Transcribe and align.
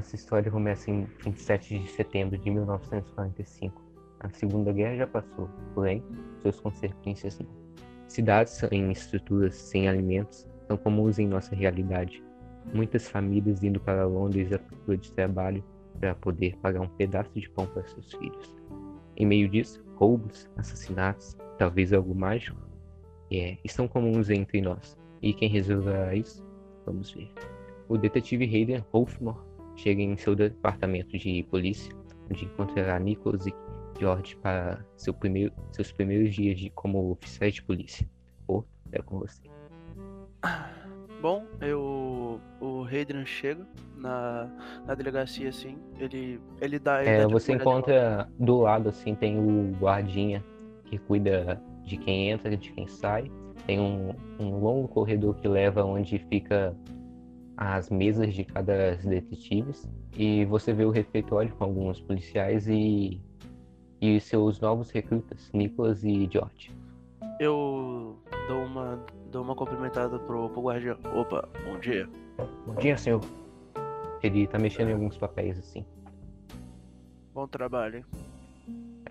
nossa 0.00 0.16
história 0.16 0.50
começa 0.50 0.90
em 0.90 1.04
27 1.22 1.78
de 1.78 1.90
setembro 1.90 2.38
de 2.38 2.50
1945. 2.50 3.82
A 4.20 4.30
Segunda 4.30 4.72
Guerra 4.72 4.96
já 4.96 5.06
passou, 5.06 5.46
porém, 5.74 6.02
suas 6.40 6.58
consequências 6.58 7.38
não. 7.38 7.46
Cidades 8.08 8.54
sem 8.54 8.90
estruturas, 8.90 9.54
sem 9.54 9.88
alimentos, 9.88 10.48
são 10.66 10.78
comuns 10.78 11.18
em 11.18 11.26
nossa 11.26 11.54
realidade. 11.54 12.24
Muitas 12.72 13.10
famílias 13.10 13.62
indo 13.62 13.78
para 13.78 14.06
Londres 14.06 14.50
à 14.54 14.58
procura 14.58 14.96
de 14.96 15.12
trabalho 15.12 15.62
para 15.98 16.14
poder 16.14 16.56
pagar 16.62 16.80
um 16.80 16.88
pedaço 16.88 17.38
de 17.38 17.50
pão 17.50 17.66
para 17.66 17.86
seus 17.86 18.10
filhos. 18.14 18.56
Em 19.18 19.26
meio 19.26 19.50
disso, 19.50 19.84
roubos, 19.96 20.48
assassinatos, 20.56 21.36
talvez 21.58 21.92
algo 21.92 22.14
mágico, 22.14 22.58
é, 23.30 23.58
estão 23.62 23.86
comuns 23.86 24.30
entre 24.30 24.62
nós. 24.62 24.96
E 25.20 25.34
quem 25.34 25.50
resolverá 25.50 26.14
isso? 26.14 26.42
Vamos 26.86 27.10
ver. 27.10 27.30
O 27.86 27.98
detetive 27.98 28.44
Hayden 28.44 28.82
Wolfmore 28.92 29.49
chega 29.82 30.02
em 30.02 30.16
seu 30.16 30.34
departamento 30.34 31.16
de 31.18 31.42
polícia, 31.44 31.92
onde 32.30 32.44
encontrará 32.44 32.98
Nicholas 32.98 33.46
e 33.46 33.54
George 33.98 34.36
para 34.36 34.84
seu 34.96 35.12
primeiro, 35.12 35.52
seus 35.72 35.92
primeiros 35.92 36.34
dias 36.34 36.58
de, 36.58 36.70
como 36.70 37.10
oficiais 37.10 37.54
de 37.54 37.62
polícia. 37.62 38.08
Ou 38.46 38.64
é 38.92 39.00
com 39.02 39.18
você. 39.18 39.42
Bom, 41.20 41.44
eu 41.60 42.40
o 42.60 42.82
Hayden 42.84 43.26
chega 43.26 43.66
na, 43.94 44.48
na 44.86 44.94
delegacia 44.94 45.50
assim, 45.50 45.76
ele 45.98 46.40
ele 46.62 46.78
dá, 46.78 47.02
ele 47.02 47.10
é, 47.10 47.20
dá 47.22 47.28
você 47.28 47.52
encontra 47.52 48.26
do 48.38 48.60
lado 48.60 48.88
assim 48.88 49.14
tem 49.14 49.38
o 49.38 49.72
guardinha 49.78 50.42
que 50.86 50.96
cuida 50.98 51.60
de 51.84 51.98
quem 51.98 52.30
entra, 52.30 52.56
de 52.56 52.72
quem 52.72 52.86
sai. 52.86 53.30
Tem 53.66 53.78
um, 53.78 54.14
um 54.38 54.58
longo 54.58 54.88
corredor 54.88 55.34
que 55.34 55.46
leva 55.46 55.84
onde 55.84 56.18
fica 56.30 56.74
as 57.60 57.90
mesas 57.90 58.32
de 58.32 58.42
cada 58.42 58.96
detetives 58.96 59.86
e 60.16 60.46
você 60.46 60.72
vê 60.72 60.86
o 60.86 60.90
refeitório 60.90 61.54
com 61.56 61.64
alguns 61.64 62.00
policiais 62.00 62.66
e 62.66 63.20
e 64.00 64.18
seus 64.18 64.58
novos 64.60 64.90
recrutas, 64.90 65.50
Nicholas 65.52 66.02
e 66.02 66.26
George. 66.32 66.72
Eu 67.38 68.18
dou 68.48 68.64
uma, 68.64 68.98
dou 69.30 69.42
uma 69.42 69.54
cumprimentada 69.54 70.18
pro, 70.20 70.48
pro 70.48 70.62
guardião. 70.62 70.96
Opa, 71.14 71.46
bom 71.66 71.78
dia. 71.78 72.08
Bom 72.66 72.74
dia, 72.76 72.96
senhor. 72.96 73.20
Ele 74.22 74.46
tá 74.46 74.58
mexendo 74.58 74.88
em 74.88 74.92
alguns 74.94 75.18
papéis 75.18 75.58
assim. 75.58 75.84
Bom 77.34 77.46
trabalho. 77.46 77.98
hein? 77.98 78.04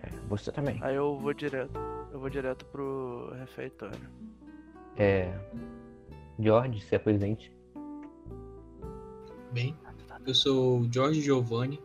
É, 0.02 0.10
você 0.28 0.52
também. 0.52 0.80
Aí 0.82 0.96
eu 0.96 1.16
vou 1.20 1.36
direto. 1.36 1.80
Eu 2.12 2.20
vou 2.20 2.32
direto 2.32 2.66
pro 2.66 3.32
refeitório. 3.38 4.10
É. 4.98 5.32
George, 6.40 6.82
se 6.82 6.96
apresente. 6.96 7.54
Bem, 9.52 9.76
eu 10.28 10.36
sou 10.36 10.82
o 10.82 10.94
Jorge 10.94 11.22
Giovanni. 11.22 11.80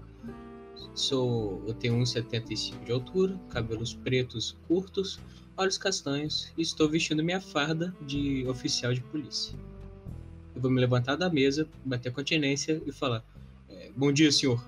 Sou, 0.95 1.63
eu 1.67 1.75
tenho 1.75 1.95
1,75 1.95 2.85
de 2.85 2.93
altura, 2.93 3.41
cabelos 3.49 3.95
pretos 3.95 4.57
curtos, 4.69 5.19
olhos 5.57 5.79
castanhos 5.79 6.53
e 6.57 6.63
estou 6.63 6.89
vestindo 6.89 7.25
minha 7.25 7.41
farda 7.41 7.95
de 8.03 8.47
oficial 8.47 8.93
de 8.93 9.01
polícia. 9.01 9.59
Eu 10.55 10.61
vou 10.61 10.71
me 10.71 10.79
levantar 10.79 11.17
da 11.17 11.31
mesa, 11.31 11.67
bater 11.85 12.13
continência 12.13 12.83
e 12.87 12.93
falar: 12.93 13.25
"É, 13.69 13.91
Bom 13.97 14.13
dia, 14.13 14.31
senhor. 14.31 14.63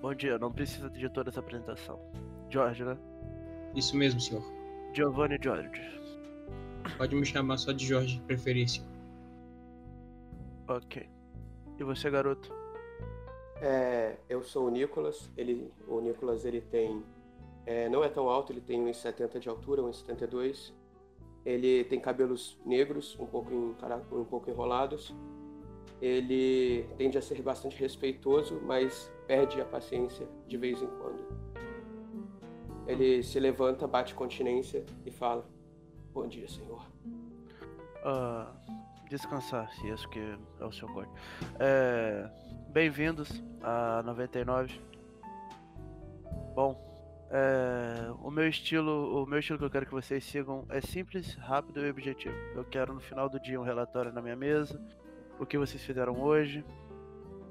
Bom 0.00 0.14
dia, 0.14 0.38
não 0.38 0.50
precisa 0.50 0.88
de 0.90 1.08
toda 1.10 1.30
essa 1.30 1.40
apresentação. 1.40 2.00
George, 2.50 2.82
né? 2.82 2.96
Isso 3.76 3.96
mesmo, 3.96 4.20
senhor. 4.20 4.42
Giovanni 4.94 5.38
George. 5.40 5.80
Pode 6.96 7.14
me 7.14 7.24
chamar 7.24 7.58
só 7.58 7.72
de 7.72 7.86
Jorge, 7.86 8.16
de 8.16 8.22
preferência. 8.22 8.82
Ok. 10.66 11.11
E 11.82 11.84
você, 11.84 12.08
garoto? 12.08 12.54
É, 13.60 14.16
eu 14.28 14.40
sou 14.40 14.68
o 14.68 14.70
Nicolas. 14.70 15.28
Ele, 15.36 15.68
o 15.88 16.00
Nicolas 16.00 16.44
ele 16.44 16.60
tem, 16.60 17.02
é, 17.66 17.88
não 17.88 18.04
é 18.04 18.08
tão 18.08 18.28
alto, 18.28 18.52
ele 18.52 18.60
tem 18.60 18.84
1,70 18.84 19.40
de 19.40 19.48
altura, 19.48 19.82
1,72. 19.82 20.72
Ele 21.44 21.82
tem 21.82 21.98
cabelos 21.98 22.56
negros, 22.64 23.18
um 23.18 23.26
pouco, 23.26 23.52
encara- 23.52 24.00
um 24.12 24.24
pouco 24.24 24.48
enrolados. 24.48 25.12
Ele 26.00 26.84
tende 26.96 27.18
a 27.18 27.22
ser 27.22 27.42
bastante 27.42 27.76
respeitoso, 27.80 28.60
mas 28.64 29.10
perde 29.26 29.60
a 29.60 29.64
paciência 29.64 30.28
de 30.46 30.56
vez 30.56 30.80
em 30.80 30.86
quando. 30.86 31.26
Ele 32.86 33.24
se 33.24 33.40
levanta, 33.40 33.88
bate 33.88 34.14
continência 34.14 34.86
e 35.04 35.10
fala: 35.10 35.44
Bom 36.14 36.28
dia, 36.28 36.46
senhor. 36.48 36.86
Ah, 38.04 38.52
descansar, 39.12 39.70
se 39.74 39.88
isso 39.88 40.08
que 40.08 40.18
é 40.58 40.64
o 40.64 40.72
seu 40.72 40.88
código. 40.88 41.14
É, 41.60 42.30
Bem-vindos 42.70 43.44
a 43.62 44.02
99. 44.02 44.80
Bom, 46.54 47.28
é, 47.30 48.10
o 48.22 48.30
meu 48.30 48.48
estilo, 48.48 49.22
o 49.22 49.26
meu 49.26 49.40
estilo 49.40 49.58
que 49.58 49.66
eu 49.66 49.70
quero 49.70 49.84
que 49.84 49.92
vocês 49.92 50.24
sigam 50.24 50.64
é 50.70 50.80
simples, 50.80 51.34
rápido 51.34 51.84
e 51.84 51.90
objetivo. 51.90 52.34
Eu 52.54 52.64
quero 52.64 52.94
no 52.94 53.00
final 53.00 53.28
do 53.28 53.38
dia 53.38 53.60
um 53.60 53.62
relatório 53.62 54.10
na 54.10 54.22
minha 54.22 54.34
mesa, 54.34 54.80
o 55.38 55.44
que 55.44 55.58
vocês 55.58 55.84
fizeram 55.84 56.18
hoje, 56.18 56.64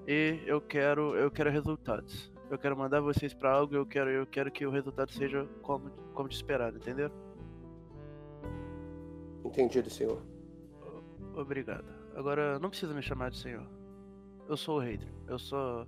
e 0.08 0.42
eu 0.48 0.60
quero, 0.60 1.16
eu 1.16 1.30
quero 1.30 1.52
resultados. 1.52 2.32
Eu 2.50 2.58
quero 2.58 2.76
mandar 2.76 3.02
vocês 3.02 3.36
para 3.36 3.52
algo, 3.52 3.76
eu 3.76 3.86
quero, 3.86 4.10
eu 4.10 4.26
quero 4.26 4.52
que 4.52 4.66
o 4.66 4.72
resultado 4.72 5.12
seja 5.12 5.48
como, 5.62 5.92
como 6.16 6.28
de 6.28 6.34
esperado, 6.34 6.78
entendeu? 6.78 7.12
Entendido, 9.46 9.92
senhor. 9.92 10.31
Obrigado. 11.36 11.86
Agora, 12.16 12.60
não 12.60 12.70
precisa 12.70 12.94
me 12.94 13.02
chamar 13.02 13.32
de 13.32 13.38
senhor. 13.38 13.66
Eu 14.48 14.58
sou 14.58 14.78
o 14.78 14.80
Raider. 14.80 15.08
Eu 15.28 15.40
sou. 15.40 15.88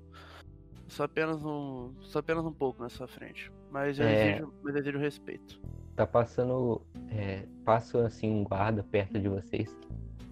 Sou 0.87 1.05
apenas 1.05 1.43
um. 1.43 1.91
Sou 2.01 2.19
apenas 2.19 2.45
um 2.45 2.53
pouco 2.53 2.81
na 2.81 2.89
sua 2.89 3.07
frente. 3.07 3.51
Mas 3.71 3.99
eu, 3.99 4.05
É. 4.05 4.31
exijo, 4.31 4.53
mas 4.63 4.75
eu 4.75 4.81
exijo 4.81 4.97
respeito. 4.99 5.59
Tá 5.95 6.05
passando. 6.07 6.81
É, 7.11 7.45
passa 7.65 8.05
assim 8.05 8.29
um 8.31 8.43
guarda 8.43 8.83
perto 8.83 9.19
de 9.19 9.27
vocês. 9.27 9.75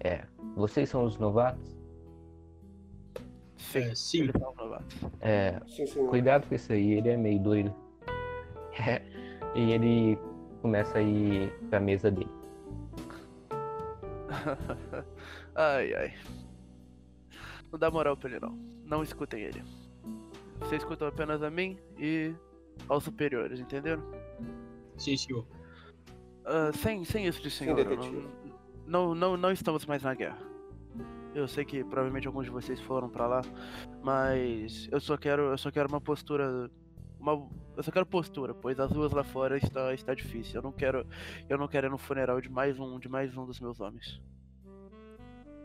É. 0.00 0.24
Vocês 0.56 0.88
são 0.88 1.04
os 1.04 1.16
novatos? 1.18 1.76
Sim, 3.56 3.78
É, 3.80 3.94
sim. 3.94 4.20
eles 4.22 4.32
são 4.40 4.54
novatos. 4.56 4.96
É. 5.20 5.60
Sim, 5.68 5.86
senhor. 5.86 6.08
Cuidado 6.08 6.46
com 6.48 6.54
isso 6.54 6.72
aí, 6.72 6.92
ele 6.92 7.08
é 7.08 7.16
meio 7.16 7.38
doido. 7.40 7.74
É, 8.88 9.02
e 9.54 9.70
ele 9.72 10.18
começa 10.62 10.96
a 10.96 11.02
ir 11.02 11.52
pra 11.68 11.78
mesa 11.78 12.10
dele. 12.10 12.30
ai, 15.54 15.94
ai. 15.94 16.14
Não 17.70 17.78
dá 17.78 17.90
moral 17.90 18.16
pra 18.16 18.30
ele, 18.30 18.40
não. 18.40 18.52
Não 18.84 19.02
escutem 19.02 19.42
ele. 19.42 19.62
Vocês 20.60 20.82
escutam 20.82 21.08
apenas 21.08 21.42
a 21.42 21.50
mim 21.50 21.78
e 21.98 22.34
aos 22.88 23.04
superiores, 23.04 23.58
entenderam? 23.58 24.02
Sim, 24.96 25.16
senhor. 25.16 25.46
Ah, 26.44 26.70
sem, 26.74 27.04
sem 27.04 27.26
isso 27.26 27.42
de 27.42 27.50
senhor, 27.50 27.78
eu 27.78 27.84
detetive. 27.84 28.28
não, 28.86 29.08
não, 29.08 29.14
não, 29.14 29.36
não 29.36 29.50
estamos 29.52 29.86
mais 29.86 30.02
na 30.02 30.14
guerra. 30.14 30.38
Eu 31.34 31.48
sei 31.48 31.64
que 31.64 31.82
provavelmente 31.82 32.26
alguns 32.26 32.44
de 32.44 32.50
vocês 32.50 32.78
foram 32.80 33.08
pra 33.08 33.26
lá, 33.26 33.40
mas 34.02 34.86
eu 34.92 35.00
só 35.00 35.16
quero, 35.16 35.44
eu 35.44 35.56
só 35.58 35.70
quero 35.70 35.88
uma 35.88 36.00
postura, 36.00 36.70
uma, 37.18 37.48
eu 37.74 37.82
só 37.82 37.90
quero 37.90 38.04
postura, 38.04 38.52
pois 38.52 38.78
as 38.78 38.92
ruas 38.92 39.12
lá 39.12 39.24
fora 39.24 39.56
está, 39.56 39.94
está 39.94 40.14
difícil. 40.14 40.56
Eu 40.56 40.62
não 40.62 40.72
quero, 40.72 41.06
eu 41.48 41.56
não 41.56 41.68
quero 41.68 41.86
ir 41.86 41.90
no 41.90 41.96
funeral 41.96 42.40
de 42.40 42.50
mais 42.50 42.78
um, 42.78 42.98
de 42.98 43.08
mais 43.08 43.34
um 43.36 43.46
dos 43.46 43.60
meus 43.60 43.80
homens. 43.80 44.20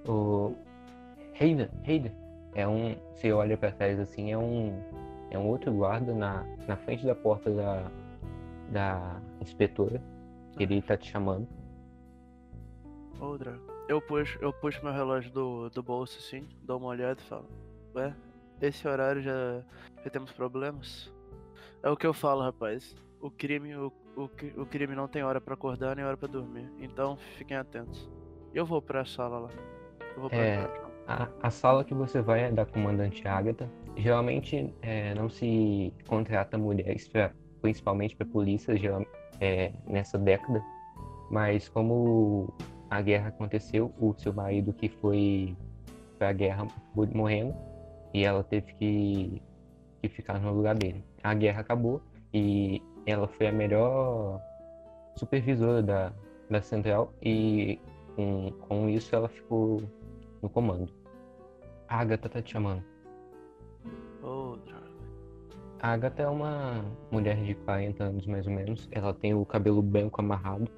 O 0.07 0.55
Hayden, 1.39 1.69
Hayden, 1.85 2.11
é 2.55 2.67
um. 2.67 2.95
Você 3.13 3.31
olha 3.31 3.57
pra 3.57 3.71
trás 3.71 3.99
assim, 3.99 4.31
é 4.31 4.37
um. 4.37 4.81
É 5.29 5.37
um 5.37 5.47
outro 5.47 5.73
guarda 5.73 6.13
na, 6.13 6.45
na 6.67 6.77
frente 6.77 7.05
da 7.05 7.13
porta 7.13 7.51
da, 7.51 7.91
da 8.71 9.21
inspetora. 9.41 10.01
Ele 10.57 10.81
tá 10.81 10.95
te 10.95 11.11
chamando. 11.11 11.47
Drago. 13.37 13.77
Eu 13.87 14.01
puxo, 14.01 14.37
eu 14.41 14.53
puxo 14.53 14.83
meu 14.83 14.93
relógio 14.93 15.31
do, 15.31 15.69
do 15.69 15.81
bolso 15.81 16.17
assim, 16.19 16.47
dou 16.61 16.77
uma 16.77 16.87
olhada 16.87 17.19
e 17.19 17.23
falo, 17.23 17.47
ué, 17.95 18.13
esse 18.61 18.87
horário 18.87 19.21
já, 19.21 19.63
já 20.03 20.09
temos 20.09 20.31
problemas? 20.31 21.11
É 21.81 21.89
o 21.89 21.97
que 21.97 22.05
eu 22.05 22.13
falo, 22.13 22.41
rapaz. 22.41 22.95
O 23.19 23.31
crime, 23.31 23.75
o, 23.75 23.91
o, 24.15 24.23
o 24.61 24.65
crime 24.65 24.93
não 24.93 25.07
tem 25.07 25.23
hora 25.23 25.41
pra 25.41 25.53
acordar 25.53 25.95
nem 25.95 26.05
hora 26.05 26.17
pra 26.17 26.27
dormir. 26.27 26.69
Então 26.79 27.17
fiquem 27.37 27.57
atentos. 27.57 28.09
Eu 28.53 28.65
vou 28.65 28.81
pra 28.81 29.05
sala 29.05 29.39
lá. 29.39 29.49
É. 30.31 30.67
A, 31.07 31.27
a 31.41 31.49
sala 31.49 31.83
que 31.83 31.93
você 31.93 32.21
vai 32.21 32.43
é 32.43 32.51
da 32.51 32.65
comandante 32.65 33.25
Agatha. 33.27 33.69
Geralmente 33.95 34.73
é, 34.81 35.13
não 35.15 35.29
se 35.29 35.93
contrata 36.07 36.57
mulheres, 36.57 37.07
pra, 37.07 37.31
principalmente 37.61 38.15
para 38.15 38.27
polícia, 38.27 38.73
é, 39.39 39.71
nessa 39.87 40.17
década. 40.17 40.61
Mas 41.31 41.69
como 41.69 42.53
a 42.89 43.01
guerra 43.01 43.29
aconteceu, 43.29 43.93
o 43.99 44.13
seu 44.17 44.33
marido 44.33 44.73
que 44.73 44.89
foi 44.89 45.55
para 46.17 46.29
a 46.29 46.33
guerra 46.33 46.67
morrendo 47.13 47.55
e 48.13 48.23
ela 48.23 48.43
teve 48.43 48.73
que, 48.73 49.41
que 50.01 50.09
ficar 50.09 50.39
no 50.39 50.53
lugar 50.53 50.75
dele. 50.75 51.03
A 51.23 51.33
guerra 51.33 51.61
acabou 51.61 52.01
e 52.33 52.81
ela 53.05 53.27
foi 53.27 53.47
a 53.47 53.51
melhor 53.51 54.41
supervisora 55.15 55.81
da, 55.81 56.11
da 56.49 56.61
central 56.61 57.13
e 57.21 57.79
com, 58.15 58.51
com 58.67 58.89
isso 58.89 59.15
ela 59.15 59.29
ficou 59.29 59.81
no 60.41 60.49
comando. 60.49 60.91
A 61.87 61.99
Agatha 61.99 62.29
tá 62.29 62.41
te 62.41 62.51
chamando. 62.53 62.83
A 65.79 65.91
Agatha 65.91 66.23
é 66.23 66.27
uma 66.27 66.83
mulher 67.11 67.37
de 67.43 67.53
40 67.53 68.03
anos 68.03 68.25
mais 68.25 68.47
ou 68.47 68.53
menos. 68.53 68.87
Ela 68.91 69.13
tem 69.13 69.33
o 69.33 69.45
cabelo 69.45 69.81
branco 69.81 70.19
amarrado 70.19 70.69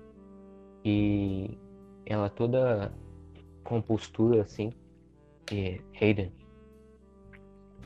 e 0.84 1.58
ela 2.06 2.30
toda 2.30 2.94
com 3.64 3.82
postura 3.82 4.42
assim. 4.42 4.74
E 5.52 5.82
Hayden, 6.00 6.32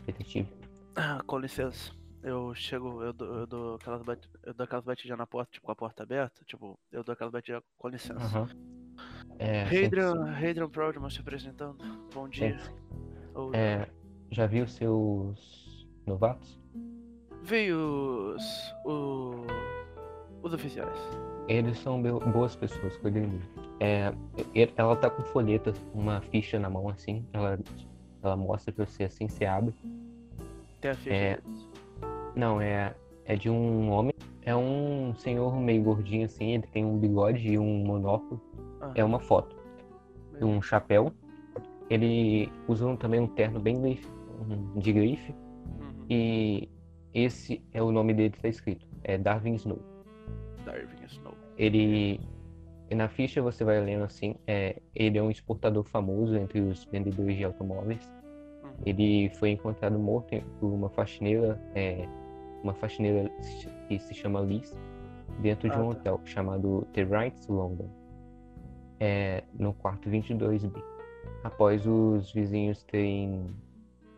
detetive. 0.05 0.49
Ah, 0.95 1.21
com 1.25 1.37
licença. 1.37 1.93
Eu 2.23 2.53
chego, 2.55 3.03
eu 3.03 3.13
dou, 3.13 3.35
eu 3.35 3.47
dou 3.47 3.75
aquelas 3.75 4.01
bat... 4.01 4.29
eu 4.43 4.53
dou 4.53 4.63
aquelas 4.63 4.85
batidinhas 4.85 5.17
na 5.17 5.27
porta, 5.27 5.51
tipo, 5.51 5.65
com 5.65 5.71
a 5.71 5.75
porta 5.75 6.03
aberta, 6.03 6.43
tipo, 6.45 6.79
eu 6.91 7.03
dou 7.03 7.13
aquelas 7.13 7.31
batidinhas 7.31 7.63
com 7.77 7.87
licença. 7.89 8.23
Aham. 8.25 8.49
É, 9.43 9.63
Hadrian, 9.63 10.69
Proudman 10.69 11.09
se 11.09 11.19
apresentando. 11.19 11.77
Bom 12.13 12.27
dia. 12.29 12.57
Ou- 13.35 13.53
É, 13.53 13.87
já 14.31 14.47
viu 14.47 14.65
seus 14.67 15.87
novatos? 16.05 16.59
Veio 17.43 17.77
os, 18.35 18.73
o- 18.85 19.45
os 20.41 20.53
oficiais. 20.53 20.97
Eles 21.49 21.77
são 21.79 22.01
boas 22.01 22.55
pessoas, 22.55 22.95
cuidem 22.97 23.23
dele. 23.27 23.43
É, 23.81 24.13
ela 24.77 24.95
tá 24.95 25.09
com 25.09 25.23
folhetas, 25.23 25.75
uma 25.93 26.21
ficha 26.21 26.57
na 26.57 26.69
mão 26.69 26.87
assim. 26.87 27.25
Ela, 27.33 27.59
ela 28.21 28.37
mostra 28.37 28.71
pra 28.73 28.85
você 28.85 29.03
assim, 29.03 29.27
você 29.27 29.43
abre. 29.45 29.73
Tem 30.79 30.91
a 30.91 30.95
ficha 30.95 31.13
É. 31.13 31.39
Não, 32.33 32.61
é, 32.61 32.95
é 33.25 33.35
de 33.35 33.49
um 33.49 33.89
homem. 33.91 34.12
É 34.45 34.55
um 34.55 35.13
senhor 35.15 35.55
meio 35.59 35.83
gordinho 35.83 36.25
assim. 36.25 36.53
Ele 36.53 36.67
tem 36.67 36.85
um 36.85 36.97
bigode 36.97 37.47
e 37.47 37.57
um 37.57 37.83
monóculo. 37.85 38.41
Ah, 38.81 38.91
É 38.95 39.03
uma 39.03 39.19
foto. 39.19 39.55
Um 40.41 40.61
chapéu. 40.61 41.11
Ele 41.89 42.51
usa 42.67 42.95
também 42.97 43.19
um 43.19 43.27
terno 43.27 43.59
bem 43.59 43.79
grife, 43.81 44.07
de 44.77 44.93
grife. 44.93 45.31
uhum. 45.31 46.05
E 46.09 46.69
esse 47.13 47.61
é 47.73 47.81
o 47.81 47.91
nome 47.91 48.13
dele 48.13 48.31
que 48.31 48.41
tá 48.41 48.47
escrito. 48.47 48.87
É 49.03 49.17
Darwin 49.17 49.55
Snow. 49.55 49.79
Darwin 50.65 51.05
Snow. 51.05 51.33
Ele 51.57 52.19
na 52.91 53.07
ficha 53.07 53.41
você 53.41 53.63
vai 53.63 53.79
lendo 53.81 54.03
assim, 54.03 54.35
é, 54.45 54.79
ele 54.93 55.17
é 55.17 55.23
um 55.23 55.31
exportador 55.31 55.83
famoso 55.83 56.35
entre 56.35 56.59
os 56.59 56.85
vendedores 56.85 57.37
de 57.37 57.43
automóveis. 57.43 58.05
Uhum. 58.63 58.71
Ele 58.85 59.29
foi 59.35 59.51
encontrado 59.51 59.97
morto 59.97 60.35
por 60.59 60.67
uma 60.67 60.89
faxineira, 60.89 61.59
é, 61.75 62.07
uma 62.63 62.73
faxineira 62.73 63.29
que 63.87 63.99
se 63.99 64.13
chama 64.13 64.39
Liz, 64.41 64.75
dentro 65.39 65.69
de 65.69 65.75
Ah, 65.75 65.81
um 65.81 65.89
tá. 65.89 65.97
hotel 65.97 66.21
chamado 66.25 66.87
The 66.93 67.03
Wrights 67.03 67.47
London, 67.47 67.89
é, 68.99 69.43
no 69.53 69.73
quarto 69.73 70.09
22B. 70.09 70.81
Após 71.43 71.85
os 71.85 72.31
vizinhos 72.31 72.83
terem 72.83 73.53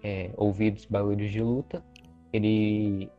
é, 0.04 0.32
ouvido 0.38 0.78
os 0.78 0.86
barulhos 0.86 1.32
de 1.32 1.42
luta, 1.42 1.84
ele, 2.32 3.10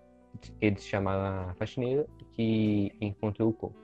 eles 0.61 0.85
chamaram 0.85 1.51
a 1.51 1.55
faxineira 1.55 2.07
que 2.33 2.93
encontrou 3.01 3.51
o 3.51 3.53
corpo. 3.53 3.77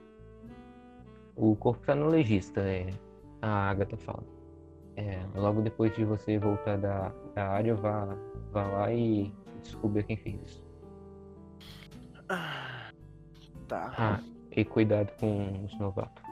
O 1.35 1.55
corpo 1.55 1.85
tá 1.85 1.95
no 1.95 2.07
legista, 2.07 2.61
é, 2.61 2.89
a 3.41 3.69
Agatha 3.69 3.97
fala. 3.97 4.23
É, 4.95 5.19
logo 5.35 5.61
depois 5.61 5.93
de 5.95 6.05
você 6.05 6.37
voltar 6.37 6.77
da, 6.77 7.11
da 7.33 7.47
área, 7.47 7.73
vá, 7.75 8.15
vá 8.51 8.67
lá 8.67 8.93
e 8.93 9.33
descubra 9.61 10.03
quem 10.03 10.15
fez 10.15 10.39
isso. 10.43 10.62
Ah, 12.33 12.73
Tá. 13.67 13.93
Ah, 13.97 14.19
e 14.51 14.65
cuidado 14.65 15.11
com 15.19 15.65
os 15.65 15.79
novatos. 15.79 16.23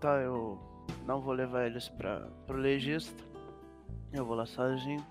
Tá, 0.00 0.16
eu 0.20 0.58
não 1.06 1.20
vou 1.20 1.32
levar 1.32 1.66
eles 1.66 1.88
pra, 1.88 2.28
pro 2.46 2.56
legista. 2.56 3.22
Eu 4.12 4.24
vou 4.24 4.36
lá 4.36 4.46
sozinho. 4.46 5.04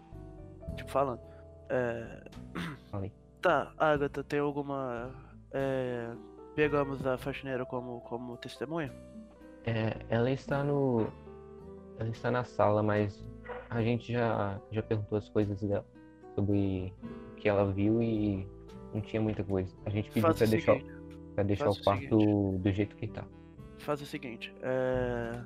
Tipo, 0.76 0.92
falando. 0.92 1.22
É... 1.70 2.24
Falei. 2.90 3.12
Tá, 3.42 3.72
Agatha, 3.78 4.24
tem 4.24 4.40
alguma. 4.40 5.12
É... 5.52 6.12
Pegamos 6.56 7.06
a 7.06 7.18
faxineira 7.18 7.66
como, 7.66 8.00
como 8.02 8.38
testemunha? 8.38 8.92
É, 9.66 9.98
ela 10.10 10.32
está 10.32 10.64
no. 10.64 11.08
Ela 12.00 12.10
está 12.10 12.32
na 12.32 12.44
sala, 12.44 12.82
mas 12.82 13.26
a 13.70 13.82
gente 13.82 14.14
já, 14.14 14.60
já 14.72 14.82
perguntou 14.82 15.18
as 15.18 15.30
coisas 15.30 15.60
dela 15.62 15.86
sobre 16.36 16.94
o 17.32 17.36
que 17.36 17.48
ela 17.50 17.72
viu 17.72 18.02
e 18.02 18.48
não 18.96 19.02
tinha 19.02 19.22
muita 19.22 19.44
coisa. 19.44 19.76
A 19.86 19.90
gente 19.90 20.08
pediu 20.10 20.24
Faça 20.24 20.40
pra 20.40 20.48
deixar, 20.48 20.74
seguinte. 20.74 20.96
pra 21.36 21.44
deixar 21.44 21.66
faça 21.66 21.80
o 21.80 21.84
quarto 21.84 22.58
do 22.58 22.72
jeito 22.72 22.96
que 22.96 23.08
tá. 23.08 23.24
Faz 23.80 24.02
o 24.02 24.06
seguinte, 24.06 24.54
é... 24.62 25.42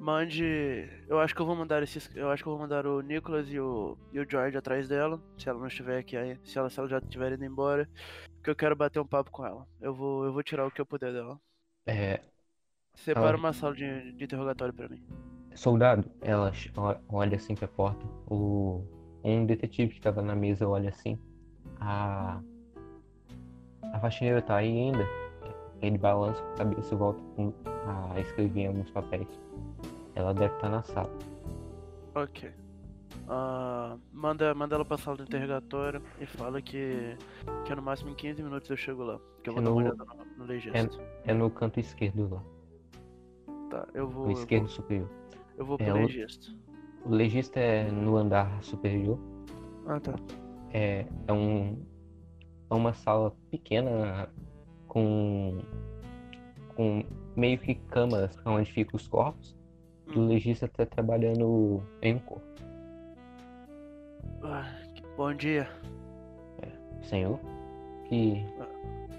Mande. 0.00 0.88
Eu 1.08 1.18
acho 1.18 1.34
que 1.34 1.42
eu 1.42 1.46
vou 1.46 1.56
mandar 1.56 1.82
esses. 1.82 2.08
Eu 2.14 2.30
acho 2.30 2.42
que 2.42 2.48
eu 2.48 2.52
vou 2.52 2.60
mandar 2.62 2.86
o 2.86 3.00
Nicholas 3.00 3.48
e 3.50 3.58
o, 3.58 3.98
e 4.12 4.20
o 4.20 4.30
George 4.30 4.56
atrás 4.56 4.88
dela. 4.88 5.20
Se 5.36 5.48
ela 5.48 5.58
não 5.58 5.66
estiver 5.66 5.98
aqui 5.98 6.16
aí. 6.16 6.38
Se 6.44 6.56
ela, 6.56 6.70
se 6.70 6.78
ela 6.78 6.88
já 6.88 6.98
estiver 6.98 7.32
indo 7.32 7.44
embora. 7.44 7.88
Porque 8.36 8.48
eu 8.50 8.54
quero 8.54 8.76
bater 8.76 9.00
um 9.00 9.06
papo 9.06 9.32
com 9.32 9.44
ela. 9.44 9.66
Eu 9.80 9.92
vou, 9.92 10.24
eu 10.24 10.32
vou 10.32 10.42
tirar 10.44 10.64
o 10.66 10.70
que 10.70 10.80
eu 10.80 10.86
puder 10.86 11.12
dela. 11.12 11.40
É, 11.84 12.20
Separa 12.94 13.28
Ela- 13.30 13.38
uma 13.38 13.52
sala 13.52 13.74
de, 13.74 14.12
de 14.12 14.24
interrogatório 14.24 14.72
pra 14.74 14.88
mim. 14.88 15.02
soldado, 15.54 16.08
ela 16.20 16.52
olha 17.08 17.36
assim 17.36 17.54
pra 17.56 17.66
porta. 17.66 18.04
O, 18.30 18.84
um 19.24 19.44
detetive 19.46 19.94
que 19.94 20.00
tava 20.00 20.22
na 20.22 20.34
mesa 20.36 20.68
olha 20.68 20.90
assim. 20.90 21.18
A, 21.80 22.40
a 23.92 24.00
faxineira 24.00 24.42
tá 24.42 24.56
aí 24.56 24.68
ainda. 24.70 25.06
Ele 25.80 25.96
balança 25.98 26.42
a 26.54 26.56
cabeça 26.58 26.94
e 26.94 26.96
volta 26.98 27.20
a 28.14 28.20
escrever 28.20 28.60
em 28.62 28.66
alguns 28.66 28.90
papéis. 28.90 29.28
Ela 30.14 30.34
deve 30.34 30.54
estar 30.54 30.68
na 30.68 30.82
sala. 30.82 31.10
Ok. 32.14 32.50
Ah, 33.28 33.96
manda, 34.12 34.54
manda 34.54 34.74
ela 34.74 34.84
pra 34.84 34.96
sala 34.98 35.18
do 35.18 35.22
interrogatório 35.22 36.02
e 36.20 36.26
fala 36.26 36.60
que, 36.62 37.16
que 37.64 37.74
no 37.74 37.82
máximo 37.82 38.10
em 38.10 38.14
15 38.14 38.42
minutos 38.42 38.68
eu 38.70 38.76
chego 38.76 39.04
lá. 39.04 39.20
Que 39.44 39.50
eu 39.50 39.54
vou 39.54 39.62
É 39.62 39.64
dar 39.64 39.70
uma 39.70 39.80
no- 39.82 39.86
olhada 39.88 40.04
no, 40.04 40.38
no 40.38 40.44
legista. 40.44 40.78
É 41.24 41.32
no 41.34 41.50
canto 41.50 41.78
esquerdo 41.78 42.28
lá. 42.34 42.42
Tá, 43.70 43.86
eu 43.94 44.08
vou. 44.08 44.24
No 44.24 44.30
Eu 44.30 44.34
vou, 44.34 44.42
esquerdo 44.42 44.68
superior. 44.68 45.08
eu 45.56 45.64
vou 45.64 45.76
pro 45.78 45.86
É 45.86 45.92
o- 45.92 45.96
legista. 45.96 46.50
O 47.04 47.10
legista 47.14 47.60
é 47.60 47.88
no 47.90 48.16
andar 48.16 48.62
superior. 48.64 49.18
Ah, 49.86 50.00
tá. 50.00 50.14
É, 50.72 51.06
é, 51.26 51.32
um, 51.32 51.82
é 52.70 52.74
uma 52.74 52.92
sala 52.94 53.34
pequena 53.50 54.28
com, 54.86 55.60
com 56.74 57.02
meio 57.36 57.58
que 57.58 57.74
câmaras 57.74 58.36
onde 58.44 58.70
ficam 58.72 58.96
os 58.96 59.06
corpos. 59.08 59.56
E 60.14 60.18
o 60.18 60.22
Hum. 60.22 60.28
legista 60.28 60.66
está 60.66 60.86
trabalhando 60.86 61.82
em 62.02 62.14
um 62.14 62.18
corpo. 62.20 62.46
Ah, 64.42 64.74
bom 65.16 65.34
dia. 65.34 65.68
Senhor, 67.02 67.38
que, 68.08 68.42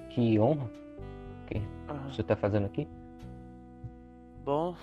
que 0.10 0.40
honra 0.40 0.70
que 1.48 1.62
Ah, 1.88 2.08
você 2.12 2.22
está 2.22 2.36
fazendo 2.36 2.66
aqui? 2.66 2.88
bom. 4.44 4.76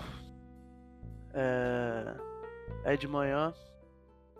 É. 1.33 2.15
É 2.83 2.97
de 2.97 3.07
manhã. 3.07 3.53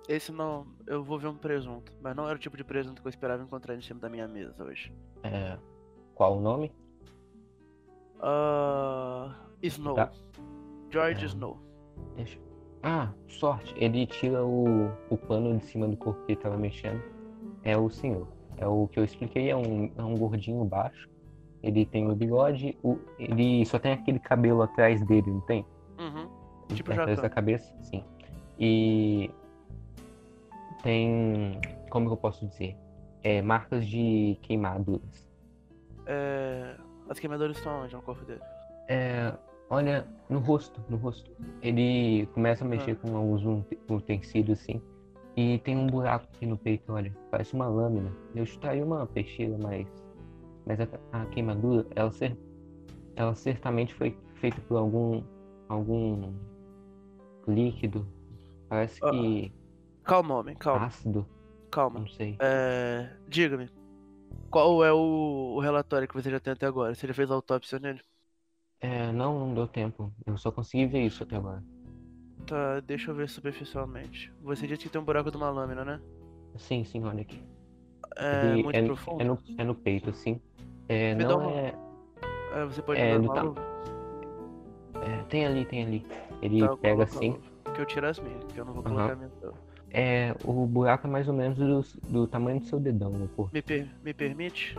Esse 0.07 0.31
não. 0.31 0.65
Eu 0.85 1.03
vou 1.03 1.19
ver 1.19 1.27
um 1.27 1.35
presunto. 1.35 1.91
Mas 2.01 2.15
não 2.15 2.25
era 2.27 2.35
o 2.35 2.39
tipo 2.39 2.55
de 2.55 2.63
presunto 2.63 3.01
que 3.01 3.07
eu 3.07 3.09
esperava 3.09 3.43
encontrar 3.43 3.75
em 3.75 3.81
cima 3.81 3.99
da 3.99 4.09
minha 4.09 4.27
mesa 4.27 4.63
hoje. 4.63 4.93
É, 5.23 5.57
qual 6.15 6.37
o 6.37 6.41
nome? 6.41 6.71
Ah. 8.21 9.35
Snow. 9.61 9.95
Tá. 9.95 10.11
George 10.89 11.23
É. 11.23 11.27
Snow. 11.27 11.57
Deixa. 12.15 12.39
Ah, 12.83 13.11
sorte. 13.27 13.73
Ele 13.77 14.05
tira 14.05 14.45
o, 14.45 14.89
o 15.09 15.17
pano 15.17 15.57
de 15.57 15.65
cima 15.65 15.87
do 15.87 15.97
corpo 15.97 16.23
que 16.25 16.33
ele 16.33 16.41
tava 16.41 16.57
mexendo. 16.57 17.01
É 17.63 17.75
o 17.77 17.89
senhor. 17.89 18.27
É 18.57 18.67
o 18.67 18.87
que 18.87 18.99
eu 18.99 19.03
expliquei, 19.03 19.49
é 19.49 19.55
um, 19.55 19.91
é 19.95 20.01
um 20.01 20.15
gordinho 20.15 20.63
baixo. 20.63 21.09
Ele 21.61 21.85
tem 21.85 22.09
o 22.09 22.15
bigode, 22.15 22.77
o, 22.83 22.97
ele 23.19 23.65
só 23.65 23.77
tem 23.77 23.91
aquele 23.91 24.19
cabelo 24.19 24.61
atrás 24.61 25.03
dele, 25.05 25.29
não 25.31 25.41
tem? 25.41 25.65
Uhum. 25.99 26.29
Tipo 26.73 26.91
atrás 26.91 27.19
da 27.19 27.29
cabeça, 27.29 27.75
sim. 27.81 28.03
E 28.59 29.29
tem, 30.91 31.59
como 31.89 32.09
eu 32.09 32.15
posso 32.15 32.47
dizer? 32.47 32.77
É, 33.21 33.41
marcas 33.41 33.85
de 33.85 34.37
queimaduras. 34.41 35.27
É. 36.05 36.77
As 37.09 37.19
queimaduras 37.19 37.57
estão 37.57 37.83
onde 37.83 37.93
no 37.93 38.01
corpo 38.01 38.23
dele? 38.23 38.39
É, 38.87 39.33
olha, 39.69 40.07
no 40.29 40.39
rosto, 40.39 40.81
no 40.89 40.95
rosto. 40.95 41.29
Ele 41.61 42.25
começa 42.27 42.63
a 42.63 42.67
mexer 42.67 42.91
Ah. 42.91 42.95
com 42.95 43.17
alguns 43.17 43.43
ute- 43.45 43.77
utensílios 43.89 44.61
assim. 44.61 44.81
E 45.35 45.59
tem 45.59 45.75
um 45.77 45.87
buraco 45.87 46.25
aqui 46.33 46.45
no 46.45 46.57
peito, 46.57 46.93
olha. 46.93 47.13
Parece 47.29 47.53
uma 47.53 47.67
lâmina. 47.67 48.09
Eu 48.33 48.45
chutaria 48.45 48.85
uma 48.85 49.05
peixeira, 49.05 49.57
mas. 49.61 49.85
Mas 50.65 50.79
a, 50.79 50.87
a 51.11 51.25
queimadura, 51.25 51.85
ela, 51.97 52.11
cer, 52.11 52.37
ela 53.17 53.35
certamente 53.35 53.93
foi 53.93 54.17
feita 54.35 54.61
por 54.61 54.77
algum. 54.77 55.21
algum 55.67 56.31
líquido. 57.45 58.07
Parece 58.69 58.99
Ah. 59.03 59.11
que. 59.11 59.51
Calma, 60.07 60.35
homem, 60.35 60.55
calma, 60.55 60.85
ácido, 60.85 61.25
calma. 61.69 61.99
não 61.99 62.07
sei. 62.07 62.37
É. 62.39 63.09
Diga-me. 63.27 63.69
Qual 64.49 64.83
é 64.83 64.91
o, 64.93 65.55
o 65.55 65.59
relatório 65.59 66.07
que 66.07 66.13
você 66.13 66.31
já 66.31 66.39
tem 66.39 66.53
até 66.53 66.65
agora? 66.65 66.95
Você 66.95 67.05
já 67.07 67.13
fez 67.13 67.29
autópsia 67.29 67.77
nele? 67.79 67.99
É, 68.79 69.11
não, 69.11 69.39
não 69.39 69.53
deu 69.53 69.67
tempo. 69.67 70.11
Eu 70.25 70.37
só 70.37 70.51
consegui 70.51 70.85
ver 70.85 71.05
isso 71.05 71.23
até 71.23 71.35
agora. 71.35 71.61
Tá, 72.45 72.79
deixa 72.79 73.11
eu 73.11 73.15
ver 73.15 73.27
superficialmente. 73.27 74.31
Você 74.41 74.65
disse 74.65 74.83
que 74.83 74.89
tem 74.89 75.01
um 75.01 75.03
buraco 75.05 75.29
de 75.29 75.35
uma 75.37 75.49
lâmina, 75.49 75.83
né? 75.83 75.99
Sim, 76.57 76.85
sim, 76.85 77.03
olha 77.03 77.21
aqui. 77.21 77.39
É 78.15 78.53
Ele 78.53 78.63
muito 78.63 78.77
é, 78.77 78.81
profundo? 78.83 79.21
é 79.21 79.23
no, 79.25 79.37
é 79.57 79.63
no 79.63 79.75
peito, 79.75 80.09
assim. 80.09 80.39
É, 80.87 81.13
Me 81.13 81.25
não 81.25 81.39
uma- 81.41 81.51
é, 81.51 81.73
É, 82.55 82.65
você 82.65 82.81
pode 82.81 83.01
é 83.01 83.19
do 83.19 83.27
ta- 83.27 83.43
luva? 83.43 83.61
é, 85.03 85.23
Tem 85.29 85.45
ali, 85.45 85.65
tem 85.65 85.83
ali. 85.83 86.05
Ele 86.41 86.67
Tá, 86.67 86.77
pega 86.77 87.03
assim. 87.03 87.35
Que 87.75 87.81
eu 87.81 87.85
tiro 87.85 88.07
as 88.07 88.19
minhas, 88.19 88.43
que 88.53 88.59
eu 88.59 88.65
não 88.65 88.73
vou 88.73 88.83
colocar 88.83 89.13
a 89.13 89.15
minha. 89.15 89.31
É, 89.91 90.35
o 90.43 90.65
buraco 90.65 91.07
é 91.07 91.09
mais 91.09 91.27
ou 91.27 91.33
menos 91.33 91.57
do, 91.57 91.99
do 92.09 92.27
tamanho 92.27 92.59
do 92.59 92.65
seu 92.65 92.79
dedão 92.79 93.11
no 93.11 93.27
corpo. 93.29 93.51
Me, 93.53 93.61
per- 93.61 93.87
me 94.03 94.13
permite? 94.13 94.75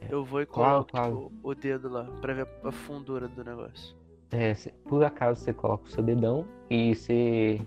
É. 0.00 0.08
Eu 0.12 0.24
vou 0.24 0.42
e 0.42 0.46
Claro, 0.46 0.84
coloco 0.84 0.90
claro. 0.90 1.30
tipo, 1.30 1.48
o 1.48 1.54
dedo 1.54 1.88
lá, 1.88 2.04
pra 2.20 2.34
ver 2.34 2.46
a 2.62 2.70
fundura 2.72 3.26
do 3.26 3.42
negócio. 3.42 3.96
É, 4.30 4.54
se- 4.54 4.70
por 4.88 5.02
acaso 5.04 5.40
você 5.40 5.52
coloca 5.52 5.84
o 5.84 5.90
seu 5.90 6.02
dedão 6.02 6.46
e 6.68 6.94
você 6.94 7.60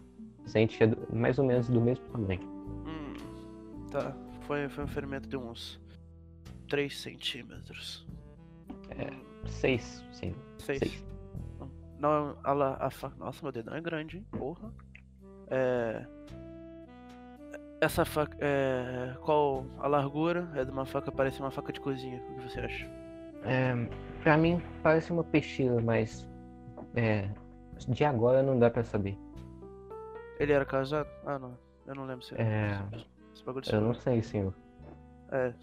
sente 0.45 0.77
que 0.77 0.83
é 0.83 0.91
mais 1.11 1.39
ou 1.39 1.45
menos 1.45 1.67
do 1.67 1.81
mesmo 1.81 2.05
tamanho. 2.09 2.41
Hum, 2.85 3.13
tá. 3.91 4.15
Foi, 4.41 4.67
foi 4.69 4.83
um 4.83 4.87
ferimento 4.87 5.27
de 5.27 5.37
uns 5.37 5.79
3 6.67 6.97
centímetros. 6.99 8.05
É, 8.91 9.09
Seis, 9.47 10.03
sim. 10.11 10.33
6. 10.59 10.79
Seis. 10.79 11.05
Não, 11.99 12.35
a, 12.43 12.53
la- 12.53 12.77
a 12.79 12.89
faca. 12.89 13.15
Nossa, 13.17 13.41
meu 13.43 13.51
dedão 13.51 13.75
é 13.75 13.81
grande, 13.81 14.17
hein? 14.17 14.25
Porra. 14.31 14.71
É. 15.47 16.05
Essa 17.81 18.03
faca. 18.05 18.37
É. 18.39 19.15
Qual 19.21 19.65
a 19.79 19.87
largura? 19.87 20.49
É 20.55 20.65
de 20.65 20.71
uma 20.71 20.85
faca, 20.85 21.11
parece 21.11 21.39
uma 21.39 21.51
faca 21.51 21.71
de 21.71 21.79
cozinha. 21.79 22.21
O 22.29 22.35
que 22.35 22.49
você 22.49 22.59
acha? 22.59 22.85
É, 23.43 23.73
pra 24.21 24.37
mim 24.37 24.61
parece 24.83 25.11
uma 25.11 25.23
peixeira, 25.23 25.79
mas 25.81 26.27
é, 26.95 27.29
de 27.87 28.03
agora 28.03 28.43
não 28.43 28.59
dá 28.59 28.69
pra 28.69 28.83
saber. 28.83 29.17
Ele 30.39 30.51
era 30.51 30.65
casado? 30.65 31.07
Ah, 31.25 31.39
não. 31.39 31.57
Eu 31.85 31.95
não 31.95 32.05
lembro 32.05 32.23
se 32.23 32.35
É, 32.35 32.79
Esse 33.33 33.43
bagulho 33.43 33.65
eu 33.71 33.81
não 33.81 33.93
sei, 33.93 34.21
senhor. 34.21 34.53
É. 35.31 35.53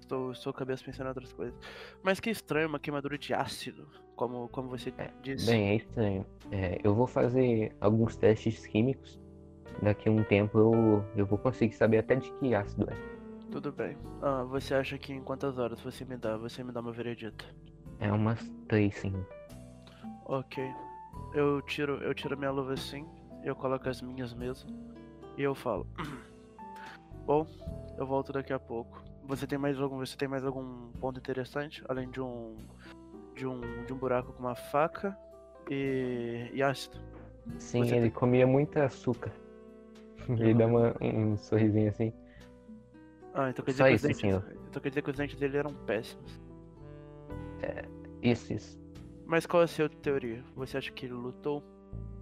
Estou, 0.00 0.32
a 0.32 0.52
cabeça 0.52 0.84
pensando 0.84 1.06
em 1.06 1.08
outras 1.08 1.32
coisas. 1.32 1.58
Mas 2.02 2.20
que 2.20 2.30
estranho, 2.30 2.68
uma 2.68 2.78
queimadura 2.78 3.16
de 3.16 3.32
ácido. 3.32 3.88
Como, 4.14 4.48
como 4.48 4.68
você 4.68 4.92
disse. 5.22 5.46
Bem, 5.46 5.70
é 5.70 5.74
estranho. 5.76 6.26
É, 6.52 6.78
eu 6.84 6.94
vou 6.94 7.06
fazer 7.06 7.74
alguns 7.80 8.14
testes 8.16 8.66
químicos. 8.66 9.18
Daqui 9.82 10.08
a 10.08 10.12
um 10.12 10.22
tempo 10.24 10.58
eu, 10.58 11.04
eu 11.16 11.26
vou 11.26 11.38
conseguir 11.38 11.74
saber 11.74 11.98
até 11.98 12.14
de 12.16 12.30
que 12.32 12.54
ácido 12.54 12.86
é. 12.90 12.96
Tudo 13.50 13.70
bem. 13.72 13.96
Ah, 14.22 14.42
você 14.44 14.74
acha 14.74 14.98
que 14.98 15.12
em 15.12 15.20
quantas 15.22 15.58
horas 15.58 15.80
você 15.80 16.04
me 16.04 16.16
dá? 16.16 16.36
Você 16.36 16.64
me 16.64 16.72
dá 16.72 16.80
meu 16.82 16.92
veredito? 16.92 17.44
É 18.00 18.10
umas 18.10 18.50
três, 18.68 18.94
senhor. 18.96 19.26
Ok. 20.26 20.64
Eu 21.34 21.60
tiro, 21.62 21.94
eu 22.02 22.14
tiro 22.14 22.36
minha 22.36 22.50
luva 22.50 22.72
assim, 22.72 23.06
eu 23.44 23.54
coloco 23.54 23.88
as 23.88 24.00
minhas 24.00 24.32
mesmo 24.34 24.70
e 25.36 25.42
eu 25.42 25.54
falo. 25.54 25.86
Bom, 27.26 27.46
eu 27.98 28.06
volto 28.06 28.32
daqui 28.32 28.52
a 28.52 28.58
pouco. 28.58 29.02
Você 29.26 29.46
tem 29.46 29.58
mais 29.58 29.78
algum, 29.80 29.98
você 29.98 30.16
tem 30.16 30.28
mais 30.28 30.44
algum 30.44 30.90
ponto 31.00 31.18
interessante 31.18 31.82
além 31.88 32.10
de 32.10 32.20
um 32.20 32.56
de 33.34 33.46
um 33.46 33.60
de 33.84 33.92
um 33.92 33.96
buraco 33.96 34.32
com 34.32 34.40
uma 34.40 34.54
faca 34.54 35.16
e, 35.70 36.50
e 36.52 36.62
ácido? 36.62 36.98
Sim, 37.58 37.84
Você 37.84 37.94
ele 37.94 38.02
tem- 38.02 38.10
comia 38.10 38.46
muito 38.46 38.76
açúcar. 38.78 39.32
Ele 40.28 40.54
dá 40.54 40.66
uma, 40.66 40.94
um 41.02 41.36
sorrisinho 41.36 41.88
assim. 41.90 42.12
Ah, 43.34 43.50
então 43.50 43.64
quer 43.64 43.72
Só 43.72 43.88
dizer 43.88 43.88
que 43.88 43.94
isso, 43.94 44.06
os 44.06 44.08
dentes, 44.08 44.20
senhor. 44.20 44.66
então 44.68 44.80
quer 44.82 44.88
dizer 44.90 45.02
que 45.02 45.10
os 45.10 45.16
dentes 45.16 45.36
dele 45.36 45.56
eram 45.56 45.74
péssimos. 45.86 46.40
Isso, 48.22 48.52
isso. 48.52 48.78
Mas 49.26 49.46
qual 49.46 49.62
é 49.62 49.64
a 49.64 49.68
sua 49.68 49.88
teoria? 49.88 50.42
Você 50.56 50.76
acha 50.78 50.90
que 50.92 51.06
ele 51.06 51.14
lutou? 51.14 51.62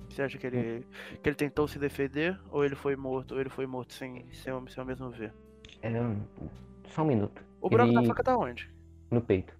Você 0.08 0.22
acha 0.22 0.36
que 0.38 0.46
ele 0.46 0.86
que 1.22 1.28
ele 1.28 1.36
tentou 1.36 1.66
se 1.66 1.78
defender 1.78 2.38
ou 2.50 2.64
ele 2.64 2.74
foi 2.74 2.96
morto? 2.96 3.32
Ou 3.34 3.40
ele 3.40 3.48
foi 3.50 3.66
morto 3.66 3.92
sem 3.92 4.24
sem 4.32 4.52
sem 4.68 4.84
mesmo 4.84 5.10
ver? 5.10 5.32
É, 5.82 5.90
só 6.88 7.02
um 7.02 7.06
minuto. 7.06 7.42
O 7.60 7.68
buraco 7.68 7.92
da 7.92 8.00
Ele- 8.00 8.08
faca 8.08 8.22
tá 8.22 8.36
onde? 8.36 8.70
No 9.10 9.20
peito. 9.20 9.56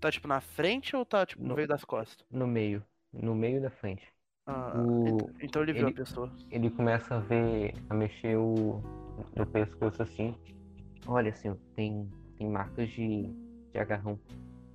Tá 0.00 0.10
tipo 0.10 0.28
na 0.28 0.40
frente 0.40 0.94
ou 0.94 1.04
tá 1.04 1.26
tipo 1.26 1.42
no 1.42 1.48
No- 1.48 1.54
meio 1.56 1.68
das 1.68 1.84
costas? 1.84 2.24
No 2.30 2.46
meio. 2.46 2.82
No 3.12 3.34
meio 3.34 3.60
da 3.60 3.70
frente. 3.70 4.06
Ah, 4.48 4.72
O- 4.76 5.06
ent- 5.08 5.30
então 5.42 5.62
ele 5.62 5.72
viu 5.74 5.84
a 5.86 5.90
ele- 5.90 5.96
pessoa. 5.96 6.30
Ele 6.50 6.70
começa 6.70 7.16
a 7.16 7.18
ver, 7.20 7.74
a 7.90 7.94
mexer 7.94 8.36
o, 8.38 8.82
no 9.36 9.46
pescoço 9.46 10.02
assim. 10.02 10.34
Olha, 11.06 11.32
senhor, 11.34 11.56
tem, 11.76 12.08
tem 12.36 12.48
marcas 12.48 12.88
de, 12.90 13.26
de 13.72 13.78
agarrão. 13.78 14.18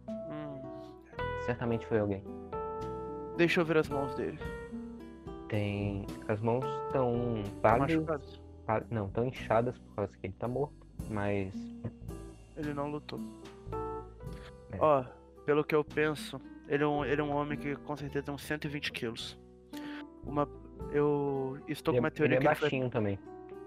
Hum, 0.08 0.62
Certamente 1.46 1.86
foi 1.88 2.00
alguém. 2.00 2.24
deixa 3.36 3.62
eu 3.62 3.66
ver 3.66 3.78
as 3.78 3.90
mãos 3.90 4.14
dele. 4.16 4.38
Tem. 5.50 6.06
As 6.28 6.40
mãos 6.40 6.64
estão 6.88 7.42
Tá 7.62 7.78
pálidas. 7.78 7.96
machucado? 7.96 8.24
pá- 8.66 8.84
Não, 8.90 9.08
estão 9.08 9.26
inchadas 9.26 9.78
por 9.78 9.96
causa 9.96 10.18
que 10.18 10.28
ele 10.28 10.36
tá 10.38 10.48
morto. 10.48 10.74
Mas. 11.10 11.54
Ele 12.56 12.74
não 12.74 12.90
lutou. 12.90 13.20
É. 14.72 14.78
Ó, 14.80 15.04
pelo 15.46 15.64
que 15.64 15.76
eu 15.76 15.84
penso, 15.84 16.40
ele 16.68 16.84
é 16.84 16.88
um, 16.88 17.04
ele 17.04 17.22
é 17.22 17.24
um 17.24 17.32
homem 17.36 17.58
que 17.58 17.76
com 17.76 17.96
certeza 17.98 18.26
tem 18.26 18.34
uns 18.34 18.44
120 18.44 18.92
quilos. 18.92 19.38
Uma. 20.26 20.48
Eu 20.92 21.58
estou 21.68 21.94
com 21.94 21.98
Ele, 21.98 22.00
uma 22.02 22.08
é- 22.08 22.12
teoria 22.12 22.36
ele 22.38 22.48
é 22.48 22.56
que 22.56 22.66
ele 22.66 22.82
foi 22.82 22.90
também. 22.90 23.20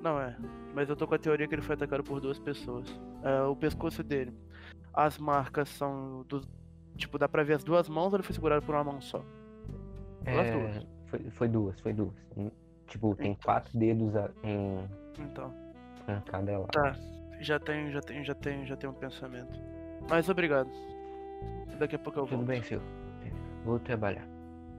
Não 0.02 0.20
é. 0.20 0.36
Mas 0.74 0.88
eu 0.88 0.96
tô 0.96 1.06
com 1.06 1.14
a 1.14 1.18
teoria 1.18 1.48
que 1.48 1.54
ele 1.54 1.62
foi 1.62 1.74
atacado 1.74 2.02
por 2.04 2.20
duas 2.20 2.38
pessoas. 2.38 2.86
É, 3.22 3.42
o 3.42 3.56
pescoço 3.56 4.02
dele. 4.02 4.32
As 4.92 5.18
marcas 5.18 5.68
são 5.70 6.24
dos. 6.28 6.46
Tipo, 6.96 7.18
dá 7.18 7.28
pra 7.28 7.42
ver 7.42 7.54
as 7.54 7.64
duas 7.64 7.88
mãos 7.88 8.12
ou 8.12 8.16
ele 8.16 8.22
foi 8.22 8.34
segurado 8.34 8.64
por 8.64 8.74
uma 8.74 8.84
mão 8.84 9.00
só? 9.00 9.22
É, 10.24 10.50
duas. 10.52 10.86
foi, 11.06 11.30
foi 11.30 11.48
duas, 11.48 11.80
foi 11.80 11.92
duas. 11.92 12.14
Hum, 12.36 12.50
Tipo, 12.86 13.14
tem 13.16 13.32
Então. 13.32 13.42
quatro 13.44 13.76
dedos 13.78 14.12
em, 14.44 14.88
Então. 15.18 15.52
em 16.08 16.20
cada 16.22 16.58
lado. 16.58 16.70
Tá. 16.70 16.94
Já 17.40 17.58
tenho, 17.58 17.90
já 17.90 18.00
tenho, 18.00 18.24
já 18.24 18.34
tenho, 18.34 18.64
já 18.66 18.76
tenho 18.76 18.92
um 18.92 18.96
pensamento. 18.96 19.58
Mas 20.08 20.28
obrigado. 20.28 20.70
Daqui 21.78 21.96
a 21.96 21.98
pouco 21.98 22.18
eu 22.20 22.24
Tudo 22.24 22.36
volto. 22.36 22.46
bem, 22.48 22.62
senhor. 22.62 22.82
Vou 23.64 23.78
trabalhar. 23.80 24.26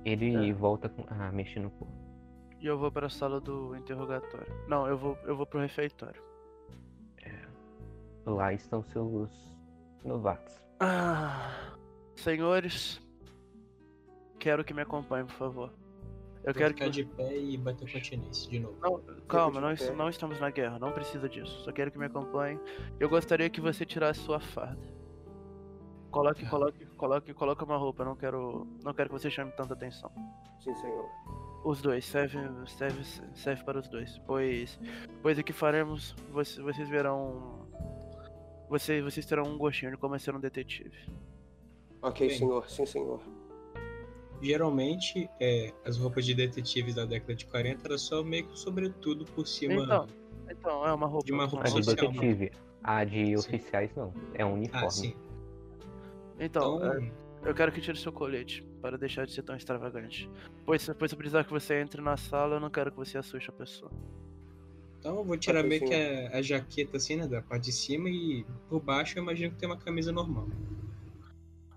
Ele 0.10 0.50
É. 0.50 0.54
volta 0.54 0.88
com, 0.90 1.04
a 1.14 1.32
mexer 1.32 1.60
no 1.60 1.70
corpo. 1.72 1.94
E 2.60 2.66
eu 2.66 2.78
vou 2.78 2.92
pra 2.92 3.10
sala 3.10 3.40
do 3.42 3.76
interrogatório. 3.76 4.52
Não, 4.68 4.88
eu 4.88 4.98
vou, 4.98 5.18
eu 5.26 5.36
vou 5.36 5.46
pro 5.46 5.60
refeitório. 5.60 6.22
Lá 8.26 8.52
estão 8.54 8.84
seus 8.84 9.30
novatos. 10.04 10.62
Ah, 10.82 11.50
senhores, 12.16 13.00
quero 14.38 14.66
que 14.66 14.74
me 14.74 14.82
acompanhem, 14.82 15.26
por 15.26 15.36
favor. 15.36 15.74
Eu 16.44 16.54
Vou 16.54 16.62
quero 16.62 16.74
ficar 16.74 16.86
que. 16.86 16.92
de 16.92 17.06
pé 17.06 17.38
e 17.38 17.58
bater 17.58 17.90
continência 17.92 18.50
de 18.50 18.60
novo. 18.60 18.78
Não, 18.82 19.02
calma, 19.28 19.74
de 19.76 19.86
não, 19.90 19.96
não 19.96 20.10
estamos 20.10 20.40
na 20.40 20.50
guerra, 20.50 20.78
não 20.80 20.92
precisa 20.92 21.28
disso. 21.30 21.64
Só 21.64 21.72
quero 21.72 21.90
que 21.92 21.98
me 21.98 22.06
acompanhe. 22.06 22.60
Eu 23.00 23.08
gostaria 23.10 23.50
que 23.50 23.60
você 23.62 23.86
tirasse 23.86 24.20
sua 24.22 24.40
farda. 24.40 24.97
Coloque, 26.12 26.46
Ah. 26.46 26.50
coloque, 26.50 26.86
coloque, 26.98 27.34
coloque 27.34 27.64
uma 27.64 27.78
roupa. 27.78 28.04
Não 28.06 28.16
quero, 28.16 28.68
não 28.84 28.94
quero 28.94 29.10
que 29.10 29.20
você 29.20 29.30
chame 29.30 29.52
tanta 29.52 29.74
atenção. 29.74 30.12
Sim, 30.60 30.74
senhor. 30.76 31.10
Os 31.64 31.82
dois, 31.82 32.06
serve, 32.06 32.40
serve, 32.68 33.04
serve 33.36 33.64
para 33.64 33.80
os 33.80 33.88
dois. 33.90 34.18
Pois, 34.26 34.80
pois 35.22 35.38
o 35.38 35.44
que 35.44 35.52
faremos, 35.54 36.16
vocês, 36.32 36.58
vocês 36.64 36.88
verão. 36.90 37.68
Vocês, 38.70 39.04
vocês 39.04 39.26
terão 39.26 39.44
um 39.44 39.58
gostinho 39.58 39.92
de 39.92 39.98
como 39.98 40.16
é 40.16 40.20
ser 40.20 40.36
um 40.36 40.40
detetive. 40.40 40.98
Ok, 42.02 42.28
Bem. 42.28 42.38
senhor. 42.38 42.70
Sim, 42.70 42.86
senhor. 42.86 43.22
Geralmente, 44.42 45.30
é, 45.40 45.74
as 45.86 45.98
roupas 45.98 46.26
de 46.26 46.34
detetives 46.36 46.96
da 46.96 47.06
década 47.06 47.34
de 47.34 47.46
40 47.48 47.88
era 47.88 47.98
só 47.98 48.24
meio 48.24 48.48
que 48.48 48.58
sobretudo 48.60 49.26
por 49.26 49.48
cima 49.48 49.84
Então, 49.84 50.08
Então, 50.50 50.86
é 50.88 50.94
uma 50.94 51.08
roupa. 51.08 51.26
De 51.26 51.34
uma 51.34 51.46
roupa 51.46 51.68
A 51.68 51.72
de 51.72 51.84
social, 51.84 52.12
detetive. 52.12 52.52
A 52.84 53.04
de 53.04 53.26
Sim. 53.26 53.36
oficiais 53.36 53.94
não. 53.96 54.14
É 54.36 54.46
um 54.46 54.54
uniforme. 54.54 54.86
Ah, 54.86 54.90
sim. 54.92 55.16
Então, 56.40 56.78
Então, 56.78 56.94
é, 56.94 57.12
eu 57.50 57.54
quero 57.56 57.72
que 57.72 57.82
tire 57.82 57.98
seu 57.98 58.12
colete 58.12 58.64
para 58.82 58.98
deixar 58.98 59.26
de 59.26 59.34
ser 59.34 59.44
tão 59.44 59.56
extravagante. 59.56 60.30
Pois, 60.66 60.88
pois 60.98 61.12
se 61.12 61.16
eu 61.16 61.18
precisar 61.18 61.44
que 61.44 61.52
você 61.52 61.80
entre 61.82 62.02
na 62.02 62.18
sala, 62.18 62.56
eu 62.56 62.60
não 62.60 62.70
quero 62.70 62.92
que 62.92 62.98
você 62.98 63.18
assuste 63.18 63.50
a 63.50 63.54
pessoa. 63.54 63.92
então 65.00 65.18
eu 65.18 65.24
vou 65.24 65.38
tirar 65.38 65.62
Ok, 65.62 65.70
meio 65.70 65.86
que 65.86 65.94
a, 65.94 66.38
a 66.38 66.42
jaqueta 66.42 66.98
assim, 66.98 67.16
né? 67.16 67.28
Da 67.28 67.42
parte 67.42 67.66
de 67.66 67.72
cima 67.72 68.10
e 68.10 68.46
por 68.70 68.82
baixo 68.82 69.18
eu 69.18 69.24
imagino 69.24 69.52
que 69.52 69.58
tem 69.60 69.70
uma 69.70 69.78
camisa 69.78 70.12
normal. 70.12 70.48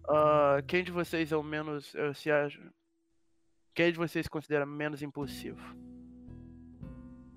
Ah, 0.09 0.61
quem 0.67 0.83
de 0.83 0.91
vocês 0.91 1.31
é 1.33 1.37
o 1.37 1.43
menos. 1.43 1.95
eh, 1.95 2.13
se 2.15 2.31
acha. 2.31 2.61
Quem 3.75 3.93
de 3.93 3.99
vocês 3.99 4.27
considera 4.29 4.67
menos 4.67 5.03
impulsivo? 5.03 5.61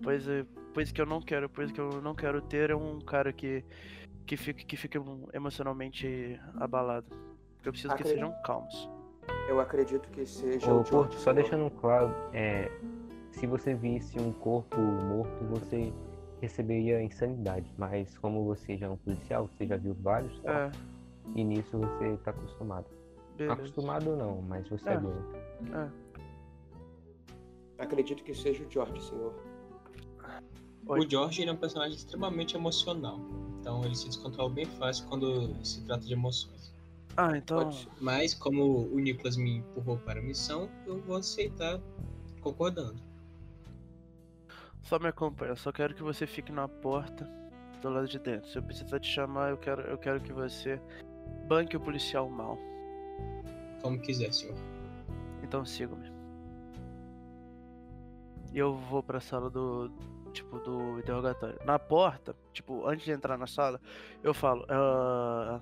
Pois, 0.01 0.27
é, 0.27 0.45
pois 0.73 0.91
que 0.91 0.99
eu 0.99 1.05
não 1.05 1.21
quero, 1.21 1.49
pois 1.49 1.71
que 1.71 1.79
eu 1.79 2.01
não 2.01 2.13
quero 2.15 2.41
ter 2.41 2.71
é 2.71 2.75
um 2.75 2.99
cara 2.99 3.31
que 3.31 3.63
que 4.25 4.37
fique 4.37 4.65
que 4.65 4.77
fique 4.77 4.97
emocionalmente 5.33 6.39
abalado. 6.55 7.05
Porque 7.55 7.69
eu 7.69 7.73
preciso 7.73 7.95
que 7.95 8.01
Acredito. 8.03 8.25
sejam 8.25 8.41
calmos. 8.43 8.89
Eu 9.47 9.59
acredito 9.59 10.09
que 10.09 10.25
seja 10.25 10.73
Ô, 10.73 10.83
Porto, 10.83 11.15
só 11.15 11.31
deixando 11.31 11.69
claro, 11.79 12.13
é, 12.33 12.69
se 13.31 13.47
você 13.47 13.73
visse 13.73 14.19
um 14.19 14.31
corpo 14.33 14.77
morto, 14.77 15.43
você 15.45 15.93
receberia 16.41 17.01
insanidade. 17.01 17.73
Mas 17.77 18.17
como 18.17 18.43
você 18.45 18.75
já 18.77 18.87
é 18.87 18.89
um 18.89 18.97
policial, 18.97 19.47
você 19.47 19.65
já 19.65 19.77
viu 19.77 19.93
vários 19.93 20.33
É, 20.43 20.69
corpos, 20.69 20.79
e 21.35 21.43
nisso 21.43 21.77
você 21.77 22.17
tá 22.23 22.31
acostumado. 22.31 22.85
beleza. 23.37 23.53
Acostumado 23.53 24.15
não, 24.15 24.41
mas 24.41 24.67
você 24.67 24.89
É. 24.89 24.93
aguenta. 24.93 25.37
É. 25.73 26.03
Acredito 27.83 28.23
que 28.23 28.33
seja 28.33 28.63
o 28.63 28.69
George, 28.69 29.01
senhor. 29.01 29.33
Oi. 30.87 30.99
O 30.99 31.09
George 31.09 31.41
ele 31.41 31.49
é 31.49 31.53
um 31.53 31.57
personagem 31.57 31.95
extremamente 31.95 32.55
emocional. 32.55 33.19
Então 33.59 33.83
ele 33.85 33.95
se 33.95 34.07
descontrola 34.07 34.49
bem 34.49 34.65
fácil 34.65 35.05
quando 35.07 35.55
se 35.65 35.81
trata 35.85 36.05
de 36.05 36.13
emoções. 36.13 36.73
Ah, 37.15 37.37
então. 37.37 37.63
Pode- 37.65 37.87
Mas 38.01 38.33
como 38.33 38.87
o 38.87 38.99
Nicholas 38.99 39.37
me 39.37 39.57
empurrou 39.57 39.97
para 39.99 40.19
a 40.19 40.23
missão, 40.23 40.69
eu 40.85 40.99
vou 41.01 41.15
aceitar 41.17 41.79
concordando. 42.41 43.01
Só 44.81 44.99
me 44.99 45.07
acompanha, 45.07 45.55
só 45.55 45.71
quero 45.71 45.95
que 45.95 46.03
você 46.03 46.27
fique 46.27 46.51
na 46.51 46.67
porta 46.67 47.29
do 47.81 47.89
lado 47.89 48.07
de 48.07 48.19
dentro. 48.19 48.49
Se 48.49 48.57
eu 48.57 48.63
precisar 48.63 48.99
te 48.99 49.07
chamar, 49.09 49.51
eu 49.51 49.57
quero, 49.57 49.81
eu 49.83 49.97
quero 49.97 50.19
que 50.19 50.33
você 50.33 50.81
banque 51.47 51.77
o 51.77 51.79
policial 51.79 52.29
mal. 52.29 52.57
Como 53.81 53.97
quiser, 53.99 54.33
senhor. 54.33 54.55
Então 55.41 55.63
siga-me. 55.65 56.11
E 58.53 58.57
eu 58.57 58.75
vou 58.75 59.01
pra 59.01 59.21
sala 59.21 59.49
do. 59.49 59.89
Tipo, 60.33 60.59
do 60.59 60.97
interrogatório. 60.99 61.59
Na 61.63 61.77
porta, 61.77 62.35
tipo, 62.51 62.87
antes 62.87 63.05
de 63.05 63.11
entrar 63.11 63.37
na 63.37 63.45
sala, 63.47 63.79
eu 64.23 64.33
falo, 64.33 64.65
ah. 64.67 65.61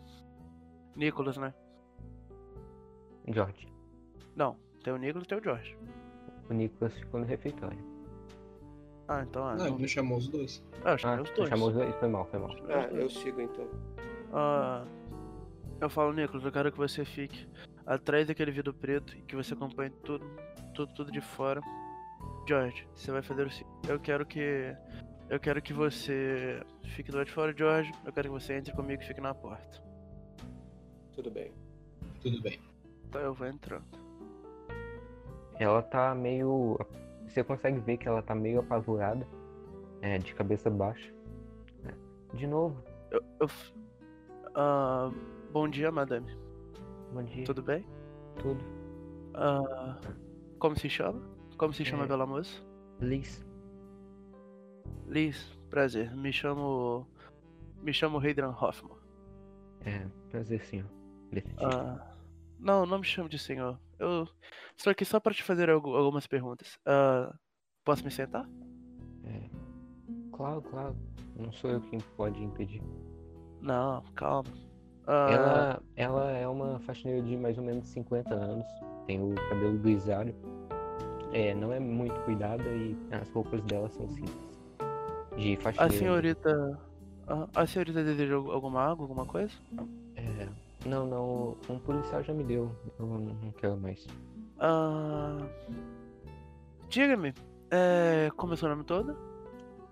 Nicolas, 0.95 1.37
né? 1.37 1.53
George. 3.27 3.67
Não, 4.35 4.55
tem 4.83 4.93
o 4.93 4.97
Nicolas 4.97 5.25
e 5.25 5.27
tem 5.27 5.37
o 5.37 5.43
George. 5.43 5.77
O 6.49 6.53
Nicolas 6.53 6.93
ficou 6.93 7.19
no 7.19 7.25
refeitório. 7.25 7.77
Ah, 9.07 9.23
então 9.23 9.45
ah, 9.45 9.55
Não, 9.55 9.65
ele 9.65 9.71
não. 9.73 9.79
não 9.79 9.87
chamou 9.87 10.17
os 10.17 10.27
dois. 10.29 10.63
Ah, 10.85 10.91
eu 10.91 10.93
Ah, 10.93 10.97
chamei 10.97 11.23
os 11.23 11.29
dois. 11.31 11.49
chamou 11.49 11.67
os 11.67 11.73
dois. 11.75 11.95
Foi 11.95 12.07
mal, 12.09 12.25
foi 12.25 12.39
mal. 12.39 12.51
Ah, 12.69 12.87
eu 12.93 13.09
sigo 13.09 13.41
então. 13.41 13.67
Ah, 14.33 14.85
eu 15.81 15.89
falo, 15.89 16.13
Nicolas, 16.13 16.45
eu 16.45 16.51
quero 16.51 16.71
que 16.71 16.77
você 16.77 17.03
fique 17.03 17.47
atrás 17.85 18.27
daquele 18.27 18.51
vidro 18.51 18.73
preto 18.73 19.15
e 19.17 19.21
que 19.21 19.35
você 19.35 19.53
acompanhe 19.53 19.89
tudo, 20.03 20.25
tudo, 20.73 20.93
tudo 20.93 21.11
de 21.11 21.19
fora. 21.21 21.61
George, 22.47 22.87
você 22.95 23.11
vai 23.11 23.21
fazer 23.21 23.47
o 23.47 23.51
seguinte. 23.51 23.89
Eu 23.89 23.99
quero 23.99 24.25
que. 24.25 24.75
Eu 25.29 25.39
quero 25.39 25.61
que 25.61 25.73
você 25.73 26.61
fique 26.83 27.11
do 27.11 27.17
lado 27.17 27.27
de 27.27 27.33
fora, 27.33 27.55
George. 27.55 27.91
Eu 28.05 28.11
quero 28.11 28.27
que 28.27 28.33
você 28.33 28.53
entre 28.53 28.73
comigo 28.73 29.01
e 29.01 29.05
fique 29.05 29.21
na 29.21 29.33
porta. 29.33 29.81
Tudo 31.13 31.31
bem. 31.31 31.51
Tudo 32.21 32.41
bem. 32.41 32.59
Então 33.07 33.21
eu 33.21 33.33
vou 33.33 33.47
entrando. 33.47 33.85
Ela 35.59 35.81
tá 35.81 36.13
meio. 36.15 36.77
Você 37.27 37.43
consegue 37.43 37.79
ver 37.79 37.97
que 37.97 38.07
ela 38.07 38.21
tá 38.21 38.35
meio 38.35 38.59
apavorada. 38.59 39.25
É, 40.01 40.17
de 40.17 40.33
cabeça 40.33 40.69
baixa. 40.69 41.13
É. 41.85 42.35
De 42.35 42.47
novo. 42.47 42.83
Eu. 43.11 43.23
eu 43.39 43.47
ah, 44.55 45.11
bom 45.51 45.69
dia, 45.69 45.91
madame. 45.91 46.35
Bom 47.13 47.23
dia. 47.23 47.45
Tudo 47.45 47.61
bem? 47.61 47.85
Tudo. 48.41 48.61
Ah, 49.33 49.97
como 50.59 50.77
se 50.77 50.89
chama? 50.89 51.21
Como 51.61 51.71
se 51.71 51.85
chama 51.85 52.05
É. 52.05 52.07
pela 52.07 52.25
moça? 52.25 52.59
Liz. 52.99 53.45
Liz, 55.07 55.55
prazer. 55.69 56.11
Me 56.15 56.33
chamo. 56.33 57.05
Me 57.83 57.93
chamo 57.93 58.17
Hadrian 58.17 58.49
Hoffman. 58.59 58.97
É, 59.85 60.07
prazer, 60.31 60.63
senhor. 60.65 60.87
Ah, 61.59 62.15
não, 62.59 62.87
não 62.87 62.97
me 62.97 63.05
chame 63.05 63.29
de 63.29 63.37
senhor. 63.37 63.79
Eu 63.99 64.27
estou 64.75 64.89
aqui 64.89 65.05
só 65.05 65.19
para 65.19 65.35
te 65.35 65.43
fazer 65.43 65.69
algu- 65.69 65.95
algumas 65.95 66.25
perguntas. 66.25 66.79
Ah, 66.83 67.31
posso 67.85 68.03
me 68.03 68.09
sentar? 68.09 68.49
É. 69.25 69.47
Claro, 70.31 70.63
claro. 70.63 70.95
Não 71.35 71.51
sou 71.51 71.69
eu 71.69 71.81
quem 71.81 71.99
pode 72.17 72.41
impedir. 72.43 72.81
Não, 73.61 74.03
calma. 74.15 74.49
Ah, 75.05 75.29
Ela, 75.29 75.83
ela 75.95 76.31
é 76.31 76.47
uma 76.47 76.79
faxineira 76.79 77.21
de 77.21 77.37
mais 77.37 77.55
ou 77.59 77.63
menos 77.63 77.87
50 77.89 78.33
anos. 78.33 78.65
Tem 79.05 79.21
o 79.21 79.35
cabelo 79.35 79.77
grisalho. 79.77 80.35
É, 81.33 81.53
não 81.55 81.71
é 81.71 81.79
muito 81.79 82.13
cuidada 82.21 82.63
e 82.63 82.95
as 83.11 83.29
roupas 83.29 83.61
dela 83.63 83.89
são 83.89 84.07
simples. 84.09 84.35
De 85.37 85.53
a 85.53 85.57
faxineira. 85.61 85.93
senhorita. 85.97 86.79
ah, 87.27 87.47
a 87.55 87.65
senhorita 87.65 88.03
deseja 88.03 88.35
algu- 88.35 88.51
alguma 88.51 88.81
água, 88.81 89.03
alguma 89.05 89.25
coisa? 89.25 89.53
É, 90.15 90.47
não, 90.85 91.05
não. 91.07 91.57
Um 91.69 91.79
policial 91.79 92.21
já 92.23 92.33
me 92.33 92.43
deu. 92.43 92.69
Eu 92.99 93.05
não, 93.05 93.51
quero 93.53 93.77
mais. 93.77 94.05
Ah, 94.59 95.37
Diga-me, 96.89 97.33
é, 97.69 98.29
como 98.35 98.53
é 98.53 98.57
seu 98.57 98.67
nome 98.67 98.83
todo? 98.83 99.15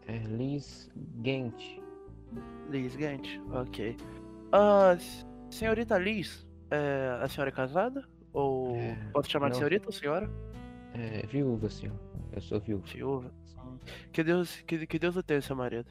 É 0.07 0.17
Liz 0.17 0.89
Gent. 1.23 1.79
Liz 2.69 2.95
Gant, 2.95 3.39
ok. 3.53 3.95
Ah, 4.51 4.97
senhorita 5.49 5.97
Liz, 5.97 6.45
é, 6.69 7.17
a 7.21 7.27
senhora 7.29 7.49
é 7.49 7.53
casada? 7.53 8.03
Ou 8.33 8.75
É, 8.75 8.95
posso 9.13 9.29
chamar 9.29 9.47
de 9.47 9.53
não. 9.53 9.57
senhorita 9.59 9.85
ou 9.87 9.91
senhora? 9.93 10.29
É 10.93 11.25
viúva, 11.27 11.69
senhor. 11.69 11.95
Eu 12.31 12.41
sou 12.41 12.59
viúva. 12.59 12.85
Viúva. 12.87 13.31
Que 14.11 14.23
Deus, 14.23 14.55
que, 14.61 14.85
que 14.87 14.99
Deus 14.99 15.15
o 15.15 15.23
tenha, 15.23 15.41
seu 15.41 15.55
marido. 15.55 15.89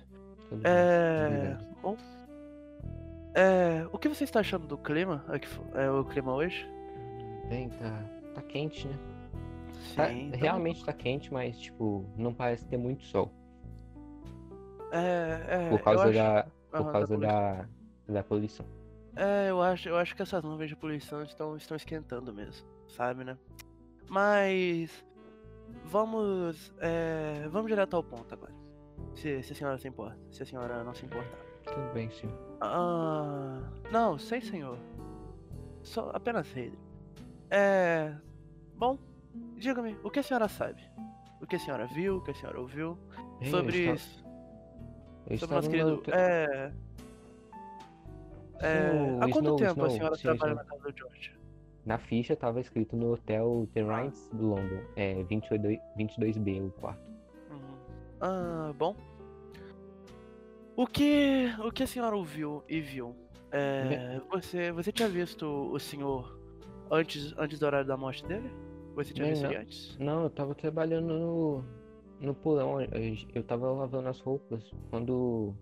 Tudo 0.48 0.62
bem. 0.62 0.72
É. 0.72 1.26
Obrigado. 1.56 1.76
Bom. 1.82 1.96
É. 3.34 3.87
O 3.92 3.98
que 3.98 4.08
você 4.08 4.24
está 4.24 4.40
achando 4.40 4.66
do 4.66 4.76
clima? 4.76 5.24
É, 5.74 5.84
é 5.84 5.90
o 5.90 6.04
clima 6.04 6.34
hoje? 6.34 6.68
Bem, 7.48 7.68
tá, 7.70 8.04
tá 8.34 8.42
quente, 8.42 8.87
né? 8.88 8.98
Tá- 9.94 10.08
Sim. 10.08 10.28
então- 10.28 10.40
realmente 10.40 10.84
tá 10.84 10.92
quente, 10.92 11.32
mas, 11.32 11.58
tipo, 11.58 12.04
não 12.16 12.34
parece 12.34 12.66
ter 12.66 12.76
muito 12.76 13.04
sol. 13.04 13.32
É, 14.90 15.66
é. 15.66 15.70
Por 15.70 15.80
causa 15.82 16.04
acho- 16.04 16.12
da. 16.14 16.46
Por 16.70 16.80
Aham, 16.80 16.92
causa 16.92 17.16
da. 17.18 17.68
Da 18.08 18.22
poluição. 18.22 18.64
É, 19.14 19.50
eu 19.50 19.61
acho, 19.61 19.88
eu 19.88 19.96
acho 19.96 20.16
que 20.16 20.22
essas 20.22 20.42
nuvens 20.42 20.68
de 20.70 20.76
poluição 20.76 21.22
estão, 21.22 21.56
estão 21.56 21.76
esquentando 21.76 22.32
mesmo, 22.32 22.66
sabe, 22.88 23.22
né? 23.24 23.37
Mas. 24.08 25.04
Vamos. 25.84 26.72
É, 26.78 27.46
vamos 27.50 27.68
direto 27.68 27.94
ao 27.94 28.02
ponto 28.02 28.32
agora. 28.32 28.52
Se, 29.14 29.42
se 29.42 29.52
a 29.52 29.56
senhora 29.56 29.78
se 29.78 29.88
importa. 29.88 30.18
Se 30.30 30.42
a 30.42 30.46
senhora 30.46 30.84
não 30.84 30.94
se 30.94 31.04
importar. 31.06 31.38
Tudo 31.64 31.92
bem, 31.92 32.10
senhor. 32.10 32.34
Ah. 32.60 33.60
Não, 33.90 34.18
sem 34.18 34.40
senhor. 34.40 34.78
Só 35.82 36.10
apenas 36.14 36.50
rei. 36.52 36.72
É. 37.50 38.14
Bom, 38.76 38.98
diga-me, 39.56 39.96
o 40.02 40.10
que 40.10 40.18
a 40.20 40.22
senhora 40.22 40.48
sabe? 40.48 40.82
O 41.40 41.46
que 41.46 41.56
a 41.56 41.58
senhora 41.58 41.86
viu, 41.86 42.16
o 42.16 42.20
que 42.22 42.30
a 42.30 42.34
senhora 42.34 42.60
ouviu 42.60 42.98
sobre 43.50 43.88
eu 43.88 43.94
isso? 43.94 44.24
eu 45.28 45.38
Sobre 45.38 45.54
nosso 45.56 45.68
no 45.68 45.72
querido. 45.74 46.02
É. 46.12 46.72
é, 48.60 48.90
Snow- 48.90 49.16
há 49.22 49.28
quanto 49.30 49.38
Snow, 49.44 49.56
tempo 49.56 49.70
a 49.70 49.72
Snow, 49.72 49.90
senhora 49.90 50.16
sim, 50.16 50.22
trabalha 50.22 50.52
sim. 50.52 50.58
na 50.58 50.64
casa 50.64 50.82
do 50.82 50.98
George? 50.98 51.38
Na 51.84 51.98
ficha 51.98 52.36
tava 52.36 52.60
escrito 52.60 52.96
no 52.96 53.12
hotel 53.12 53.68
The 53.72 53.82
Rhines 53.82 54.28
do 54.32 54.48
London. 54.48 54.82
É 54.96 55.22
22, 55.24 55.78
22B 55.98 56.66
o 56.66 56.70
quarto. 56.72 57.10
Uhum. 57.50 57.76
Ah, 58.20 58.72
bom. 58.76 58.94
O 60.76 60.86
que, 60.86 61.46
o 61.64 61.72
que 61.72 61.82
a 61.82 61.86
senhora 61.86 62.16
ouviu 62.16 62.62
e 62.68 62.80
viu? 62.80 63.16
É, 63.50 64.20
você, 64.30 64.70
você 64.70 64.92
tinha 64.92 65.08
visto 65.08 65.44
o 65.44 65.78
senhor 65.78 66.38
antes, 66.90 67.34
antes 67.38 67.58
do 67.58 67.66
horário 67.66 67.86
da 67.86 67.96
morte 67.96 68.24
dele? 68.26 68.50
Você 68.94 69.14
tinha 69.14 69.24
Bem, 69.24 69.34
visto 69.34 69.44
não. 69.44 69.50
ele 69.50 69.60
antes? 69.60 69.96
Não, 69.98 70.22
eu 70.24 70.30
tava 70.30 70.54
trabalhando 70.54 71.18
no, 71.18 71.64
no 72.20 72.34
porão. 72.34 72.80
Eu, 72.80 72.90
eu 73.34 73.42
tava 73.42 73.70
lavando 73.72 74.08
as 74.08 74.20
roupas. 74.20 74.70
Quando, 74.90 75.54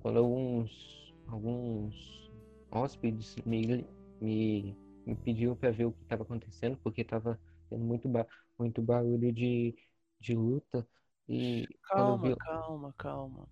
quando 0.00 0.18
alguns, 0.18 1.14
alguns 1.26 2.30
hóspedes 2.70 3.36
me, 3.44 3.84
me, 4.20 4.76
me 5.06 5.14
pediram 5.14 5.54
pra 5.56 5.70
ver 5.70 5.84
o 5.86 5.92
que 5.92 6.04
tava 6.06 6.24
acontecendo, 6.24 6.76
porque 6.82 7.04
tava 7.04 7.38
tendo 7.70 7.84
muito, 7.84 8.08
ba 8.08 8.26
muito 8.58 8.82
barulho 8.82 9.32
de, 9.32 9.74
de 10.20 10.34
luta. 10.34 10.86
E 11.28 11.66
Calma, 11.88 12.28
vi, 12.28 12.36
calma, 12.36 12.94
calma. 12.98 13.48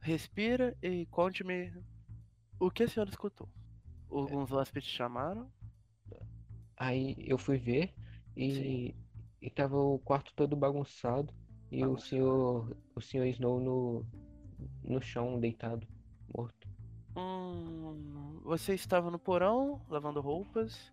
Respira 0.00 0.76
e 0.82 1.06
conte-me 1.06 1.72
o 2.58 2.70
que 2.70 2.82
a 2.84 2.88
senhora 2.88 3.10
escutou. 3.10 3.48
Alguns 4.10 4.50
hóspedes 4.52 4.88
chamaram? 4.88 5.50
Aí 6.76 7.14
eu 7.18 7.36
fui 7.36 7.58
ver 7.58 7.92
e, 8.36 8.94
e 9.42 9.50
tava 9.50 9.76
o 9.76 9.98
quarto 9.98 10.32
todo 10.34 10.56
bagunçado 10.56 11.32
e 11.70 11.78
o 11.78 11.80
Bagunçado. 11.80 12.08
senhor, 12.08 12.76
o 12.94 13.00
senhor 13.00 13.26
Snow 13.26 13.60
no, 13.60 14.06
no 14.84 15.02
chão, 15.02 15.38
deitado, 15.38 15.86
morto. 16.34 16.68
Hum, 17.16 18.17
você 18.48 18.72
estava 18.74 19.10
no 19.10 19.18
porão 19.18 19.78
lavando 19.90 20.22
roupas. 20.22 20.90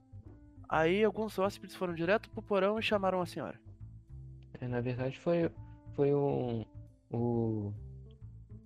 Aí 0.67 1.03
alguns 1.05 1.39
hóspedes 1.39 1.73
foram 1.75 1.95
direto 1.95 2.29
pro 2.29 2.41
porão 2.41 2.77
e 2.77 2.83
chamaram 2.83 3.21
a 3.21 3.25
senhora. 3.25 3.57
É, 4.59 4.67
na 4.67 4.81
verdade 4.81 5.17
foi, 5.19 5.49
foi 5.95 6.13
um, 6.13 6.65
o, 7.09 7.71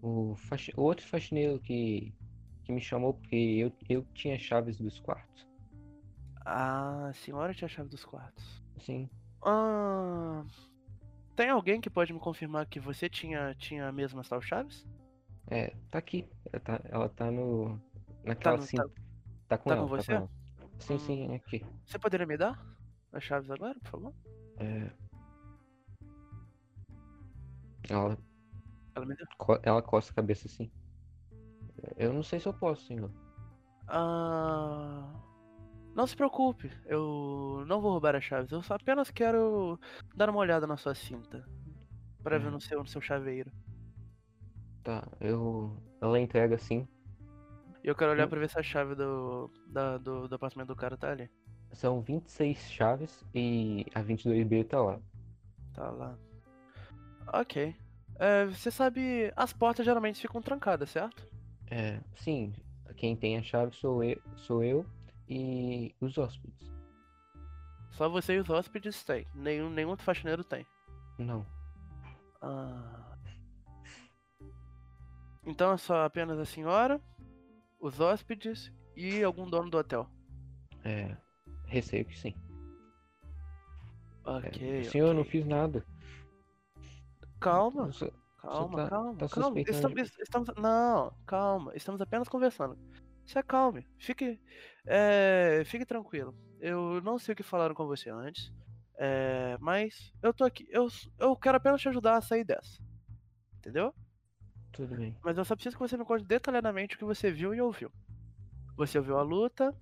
o, 0.01 0.35
faxi- 0.35 0.73
o 0.75 0.81
outro 0.81 1.05
faxineiro 1.07 1.59
que, 1.59 2.11
que 2.63 2.71
me 2.71 2.81
chamou 2.81 3.13
porque 3.13 3.35
eu, 3.35 3.71
eu 3.87 4.03
tinha 4.13 4.39
chaves 4.39 4.77
dos 4.79 4.99
quartos. 4.99 5.47
Ah, 6.45 7.07
a 7.09 7.13
senhora 7.13 7.53
tinha 7.53 7.67
a 7.67 7.69
chave 7.69 7.89
dos 7.89 8.03
quartos. 8.03 8.63
Assim, 8.77 9.07
Ah, 9.45 10.43
tem 11.35 11.49
alguém 11.49 11.79
que 11.79 11.89
pode 11.89 12.11
me 12.11 12.19
confirmar 12.19 12.65
que 12.65 12.79
você 12.79 13.07
tinha, 13.09 13.53
tinha 13.55 13.91
mesmo 13.91 14.19
as 14.19 14.27
tal 14.27 14.41
chaves? 14.41 14.85
é, 15.47 15.75
tá 15.89 15.97
aqui. 15.99 16.27
Ela 16.51 16.59
tá, 16.61 16.81
ela 16.85 17.09
tá 17.09 17.31
no. 17.31 17.79
Naquela 18.29 18.57
no- 18.57 18.63
cinta. 18.63 18.83
tá- 18.87 18.93
Tá 19.49 19.57
com 19.57 19.69
tá 19.69 19.75
ela, 19.75 19.83
com 19.87 19.89
tá 19.95 20.01
você? 20.01 20.11
com 20.11 20.17
ela. 20.17 20.29
Sim, 20.79 20.99
sim, 20.99 21.31
é 21.31 21.35
aqui. 21.35 21.65
Você 21.85 21.97
poderia 21.99 22.25
me 22.27 22.37
dar 22.37 22.57
as 23.11 23.23
chaves 23.23 23.49
agora, 23.49 23.77
por 23.81 23.89
favor? 23.89 24.13
É... 24.57 24.91
Ela 27.89 28.17
Ela 28.95 29.05
me 29.05 29.15
deu. 29.15 29.25
Ela 29.63 29.81
coça 29.81 30.11
a 30.11 30.15
cabeça 30.15 30.47
assim. 30.47 30.71
Eu 31.97 32.13
não 32.13 32.23
sei 32.23 32.39
se 32.39 32.47
eu 32.47 32.53
posso, 32.53 32.85
senhor. 32.85 33.11
Ah, 33.87 35.11
não 35.95 36.05
se 36.05 36.15
preocupe, 36.15 36.69
eu 36.85 37.63
não 37.67 37.81
vou 37.81 37.91
roubar 37.91 38.15
as 38.15 38.23
chaves. 38.23 38.51
Eu 38.51 38.61
só 38.61 38.75
apenas 38.75 39.09
quero 39.09 39.79
dar 40.15 40.29
uma 40.29 40.39
olhada 40.39 40.67
na 40.67 40.77
sua 40.77 40.93
cinta. 40.93 41.43
Pra 42.21 42.37
ver 42.37 42.49
Hum. 42.49 42.51
no 42.51 42.61
seu, 42.61 42.79
no 42.79 42.87
seu 42.87 43.01
chaveiro. 43.01 43.51
Tá, 44.83 45.07
eu. 45.19 45.75
Ela 46.01 46.19
entrega 46.19 46.55
assim. 46.55 46.87
Eu 47.89 47.95
quero 47.95 48.11
olhar 48.11 48.27
pra 48.27 48.39
ver 48.39 48.47
se 48.49 48.59
a 48.59 48.61
chave 48.61 48.93
do, 48.93 49.49
da- 49.65 49.97
do, 49.97 50.27
do 50.27 50.35
apartamento 50.35 50.67
do 50.67 50.75
cara 50.75 50.95
tá 50.95 51.09
ali. 51.11 51.27
São 51.73 52.01
26 52.01 52.69
chaves 52.71 53.25
e 53.33 53.83
a 53.95 54.03
22B 54.03 54.63
tá 54.67 54.79
lá. 54.79 54.99
Tá 55.73 55.89
lá. 55.89 56.15
Ok. 57.33 57.75
É, 58.19 58.45
você 58.45 58.69
sabe, 58.69 59.33
as 59.35 59.51
portas 59.53 59.85
geralmente 59.85 60.21
ficam 60.21 60.39
trancadas, 60.39 60.91
certo? 60.91 61.25
É, 61.71 61.99
sim, 62.15 62.53
quem 62.95 63.15
tem 63.15 63.37
a 63.37 63.41
chave 63.41 63.75
sou 63.75 64.03
eu, 64.03 64.21
sou 64.35 64.63
eu 64.63 64.85
e 65.27 65.95
os 65.99 66.15
hóspedes. 66.17 66.69
Só 67.91 68.07
você 68.07 68.35
e 68.35 68.39
os 68.39 68.49
hóspedes 68.51 69.03
têm. 69.03 69.25
Nenhum, 69.33 69.69
nenhum 69.71 69.89
outro 69.89 70.05
faxineiro 70.05 70.43
tem. 70.43 70.63
Não. 71.17 71.43
Ah. 72.39 73.15
Então 75.43 75.71
é 75.73 75.77
só 75.77 76.05
apenas 76.05 76.37
a 76.37 76.45
senhora, 76.45 77.01
os 77.79 77.99
hóspedes 77.99 78.71
e 78.95 79.23
algum 79.23 79.49
dono 79.49 79.69
do 79.69 79.77
hotel. 79.77 80.09
É. 80.83 81.15
Receio 81.65 82.05
que 82.05 82.17
sim. 82.17 82.35
É, 84.25 84.29
Ok. 84.31 84.83
senhor, 84.85 85.07
eu 85.09 85.13
não 85.13 85.23
fiz 85.23 85.45
nada. 85.45 85.85
Calma, 87.39 87.87
Eu 87.87 87.93
só- 87.93 88.11
calma, 88.41 88.83
tá- 88.83 88.89
calma, 88.89 89.15
tá 89.17 89.27
calma. 89.29 89.59
Estamos, 89.61 90.11
estamos- 90.19 90.49
não, 90.57 91.13
calma. 91.25 91.71
Estamos 91.75 92.01
apenas 92.01 92.27
conversando. 92.27 92.77
Se 93.25 93.37
acalme. 93.37 93.87
Fique, 93.97 94.39
é, 94.85 95.61
fique 95.65 95.85
tranquilo. 95.85 96.35
Eu 96.59 96.99
não 97.01 97.17
sei 97.17 97.33
o 97.33 97.35
que 97.35 97.43
falaram 97.43 97.73
com 97.75 97.85
você 97.85 98.09
antes, 98.09 98.51
é, 98.97 99.57
mas 99.61 100.11
eu 100.21 100.33
tô 100.33 100.43
aqui. 100.43 100.67
Eu, 100.69 100.87
eu 101.17 101.35
quero 101.35 101.57
apenas 101.57 101.79
te 101.81 101.87
ajudar 101.89 102.17
a 102.17 102.21
sair 102.21 102.43
dessa. 102.43 102.81
Entendeu? 103.57 103.93
Tudo 104.79 104.95
bem. 104.95 105.13
Mas 105.21 105.37
eu 105.37 105.43
só 105.43 105.55
preciso 105.55 105.75
que 105.75 105.81
você 105.81 105.97
me 105.97 106.05
conte 106.05 106.23
detalhadamente 106.23 106.95
o 106.95 106.99
que 106.99 107.03
você 107.03 107.29
viu 107.29 107.53
e 107.53 107.59
ouviu. 107.59 107.91
Você 108.77 108.97
ouviu 108.97 109.17
a 109.17 109.21
luta? 109.21 109.75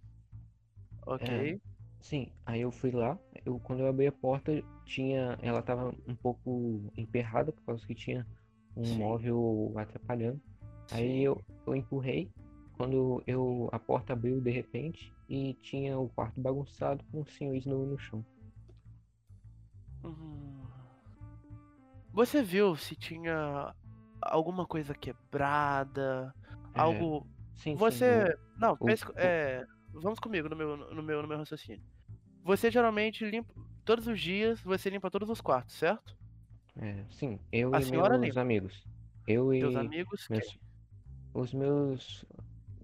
Ok. 1.05 1.61
Sim, 1.99 2.31
aí 2.43 2.61
eu 2.61 2.71
fui 2.71 2.89
lá, 2.89 3.15
eu 3.45 3.59
quando 3.59 3.81
eu 3.81 3.87
abri 3.87 4.07
a 4.07 4.11
porta, 4.11 4.51
tinha, 4.85 5.37
ela 5.39 5.61
tava 5.61 5.93
um 6.07 6.15
pouco 6.15 6.91
emperrada 6.97 7.51
por 7.51 7.63
causa 7.63 7.85
que 7.85 7.93
tinha 7.93 8.25
um 8.75 8.83
Sim. 8.83 8.97
móvel 8.97 9.71
atrapalhando. 9.75 10.41
Aí 10.89 11.09
Sim. 11.09 11.19
eu, 11.19 11.45
eu 11.67 11.75
empurrei, 11.75 12.31
quando 12.75 13.21
eu 13.27 13.69
a 13.71 13.77
porta 13.77 14.13
abriu 14.13 14.41
de 14.41 14.49
repente 14.49 15.13
e 15.29 15.53
tinha 15.61 15.99
o 15.99 16.09
quarto 16.09 16.41
bagunçado 16.41 17.03
com 17.11 17.21
o 17.21 17.27
senhor 17.27 17.55
Snow 17.55 17.85
no 17.85 17.99
chão. 17.99 18.25
Hum. 20.03 20.65
Você 22.13 22.41
viu 22.41 22.75
se 22.75 22.95
tinha 22.95 23.75
alguma 24.29 24.65
coisa 24.65 24.93
quebrada? 24.93 26.33
É, 26.73 26.79
Algo. 26.79 27.27
Sim, 27.55 27.71
sim, 27.71 27.75
Você. 27.77 28.37
Não, 28.57 28.73
o- 28.79 28.85
o- 28.85 29.17
é, 29.17 29.65
vamos 29.93 30.19
comigo 30.19 30.47
no 30.49 30.55
meu, 30.55 30.77
no, 30.77 31.01
meu, 31.03 31.21
no 31.21 31.27
meu 31.27 31.37
raciocínio. 31.37 31.83
Você 32.43 32.69
geralmente 32.71 33.25
limpa. 33.25 33.53
Todos 33.83 34.07
os 34.07 34.19
dias 34.19 34.59
você 34.61 34.89
limpa 34.89 35.09
todos 35.09 35.29
os 35.29 35.41
quartos, 35.41 35.75
certo? 35.75 36.15
é, 36.79 37.03
sim, 37.09 37.39
eu 37.51 37.73
A 37.73 37.79
e 37.79 37.83
senhora 37.83 38.17
meus 38.17 38.29
limpa. 38.29 38.41
amigos. 38.41 38.85
Eu 39.25 39.53
e 39.53 39.59
Teus 39.59 39.75
amigos, 39.75 40.27
meus- 40.29 40.47
quem? 40.47 40.59
os 41.33 41.53
meus 41.53 42.25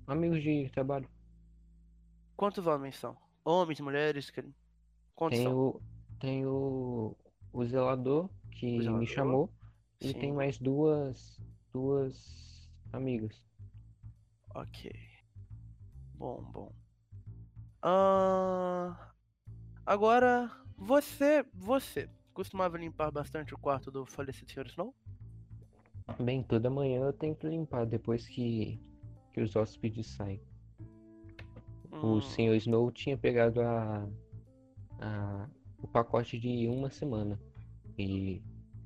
amigos 0.08 0.42
de 0.42 0.70
trabalho. 0.70 1.08
Quantos 2.36 2.66
homens 2.68 2.98
são? 2.98 3.16
Homens, 3.46 3.80
mulheres? 3.80 4.32
Quantos 5.16 5.38
Tem 5.38 5.48
são? 5.48 5.56
o, 5.58 5.82
tem 6.20 6.46
o, 6.46 7.16
o 7.52 7.66
zelador 7.66 8.30
que 8.52 8.78
O 8.78 8.82
zelador, 8.82 9.00
me 9.00 9.08
chamou 9.08 9.50
e 10.04 10.14
tem 10.14 10.32
Sim. 10.32 10.36
mais 10.36 10.58
duas 10.60 11.40
duas 11.72 12.70
amigas. 12.92 13.44
Ok. 14.56 14.92
Bom, 16.16 16.44
bom. 16.52 16.72
Ah, 17.82 19.14
agora, 19.86 20.52
você, 20.78 21.46
você 21.54 22.10
costumava 22.34 22.78
limpar 22.78 23.12
bastante 23.12 23.54
o 23.54 23.58
quarto 23.58 23.92
do 23.92 24.06
falecido 24.06 24.52
Sr. 24.52 24.68
Snow? 24.68 24.96
Bem, 26.20 26.44
toda 26.44 26.70
manhã 26.70 27.02
eu 27.06 27.14
tenho 27.14 27.36
que 27.36 27.48
limpar 27.48 27.86
depois 27.86 28.28
que, 28.28 28.80
que 29.34 29.42
os 29.42 29.56
hóspedes 29.56 30.08
saem. 30.08 30.42
O 32.02 32.20
Hum, 32.20 32.22
Sr. 32.22 32.56
Snow 32.56 32.92
tinha 32.92 33.18
pegado 33.18 33.62
a, 33.62 34.08
a, 35.00 35.50
o 35.82 35.88
pacote 35.88 36.40
de 36.40 36.68
uma 36.68 36.90
semana. 36.90 37.40
E 37.98 38.42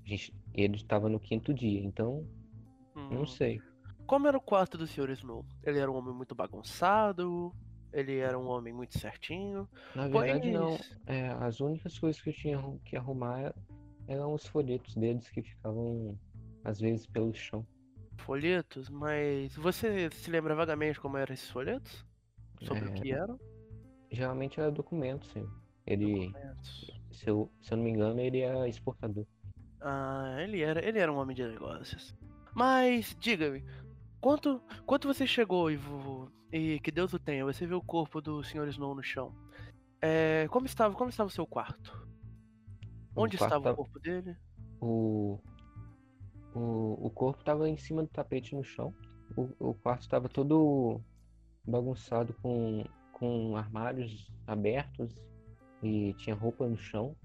gente, 0.07 0.33
ele 0.53 0.75
estava 0.77 1.09
no 1.09 1.19
quinto 1.19 1.53
dia, 1.53 1.81
então 1.83 2.27
não 3.09 3.23
hum. 3.23 3.25
sei. 3.25 3.63
Como 4.05 4.27
era 4.27 4.37
o 4.37 4.41
quarto 4.41 4.77
do 4.77 4.87
Sr. 4.87 5.11
Snow? 5.11 5.45
Ele 5.63 5.79
era 5.79 5.91
um 5.91 5.95
homem 5.95 6.13
muito 6.15 6.35
bagunçado? 6.35 7.55
Ele 7.91 8.17
era 8.19 8.37
um 8.39 8.47
homem 8.47 8.73
muito 8.73 8.97
certinho? 8.99 9.69
Na 9.93 10.07
verdade, 10.07 10.49
não. 10.51 10.85
É, 11.05 11.29
as 11.31 11.59
únicas 11.59 11.97
coisas 11.99 12.21
que 12.21 12.29
eu 12.29 12.33
tinha 12.33 12.79
que 12.85 12.95
arrumar 12.95 13.53
eram 14.07 14.33
os 14.33 14.45
folhetos 14.47 14.95
deles 14.95 15.29
que 15.29 15.41
ficavam, 15.43 16.17
às 16.63 16.79
vezes, 16.79 17.07
pelo 17.07 17.33
chão. 17.33 17.67
folhetos, 18.17 18.89
mas 18.89 19.55
você 19.55 20.09
se 20.11 20.29
lembra 20.29 20.55
vagamente 20.55 20.99
como 20.99 21.17
eram 21.17 21.33
esses 21.33 21.49
folhetos? 21.49 22.05
Sobre 22.61 22.87
o 22.87 22.91
É, 22.91 22.93
que 22.93 23.11
eram? 23.13 23.39
Geralmente 24.11 24.59
era 24.59 24.71
documento, 24.71 25.25
sim. 25.27 25.51
Ele, 25.85 26.33
Documentos. 26.33 26.91
se 27.11 27.29
eu, 27.29 27.51
se 27.61 27.73
eu 27.73 27.77
não 27.77 27.83
me 27.85 27.91
engano, 27.91 28.19
ele 28.21 28.41
é 28.41 28.67
exportador. 28.69 29.25
Ah, 29.89 30.35
ele 30.39 30.61
era, 30.61 30.85
ele 30.85 30.99
era 30.99 31.09
um 31.11 31.15
homem 31.15 31.33
de 31.33 31.47
negócios. 31.47 32.13
Mas, 32.53 33.15
diga-me, 33.17 33.63
quanto, 34.19 34.61
quanto 34.85 35.07
você 35.07 35.25
chegou 35.25 35.71
e, 35.71 35.79
e 36.51 36.79
que 36.81 36.91
Deus 36.91 37.13
o 37.13 37.19
tenha, 37.19 37.45
você 37.45 37.65
viu 37.65 37.77
o 37.77 37.85
corpo 37.85 38.19
do 38.19 38.43
Sr. 38.43 38.67
Snow 38.67 38.93
no 38.93 39.01
chão? 39.01 39.33
É, 40.01 40.45
como 40.49 40.65
estava, 40.65 40.93
como 40.93 41.09
estava 41.09 41.29
o 41.29 41.31
seu 41.31 41.47
quarto? 41.47 42.05
O 43.15 43.23
Onde 43.23 43.37
quarto 43.37 43.55
estava 43.55 43.71
o 43.71 43.75
corpo 43.77 43.97
dele? 43.97 44.35
O, 44.81 45.39
o, 46.53 47.07
o 47.07 47.09
corpo 47.09 47.39
estava 47.39 47.69
em 47.69 47.77
cima 47.77 48.03
do 48.03 48.09
tapete 48.09 48.55
no 48.55 48.65
chão. 48.65 48.93
O, 49.37 49.69
o 49.69 49.73
quarto 49.73 50.01
estava 50.01 50.27
todo 50.27 50.99
bagunçado 51.65 52.33
com, 52.41 52.83
com 53.13 53.55
armários 53.55 54.29
abertos 54.45 55.15
e 55.81 56.13
tinha 56.15 56.35
roupa 56.35 56.67
no 56.67 56.77
chão. 56.77 57.15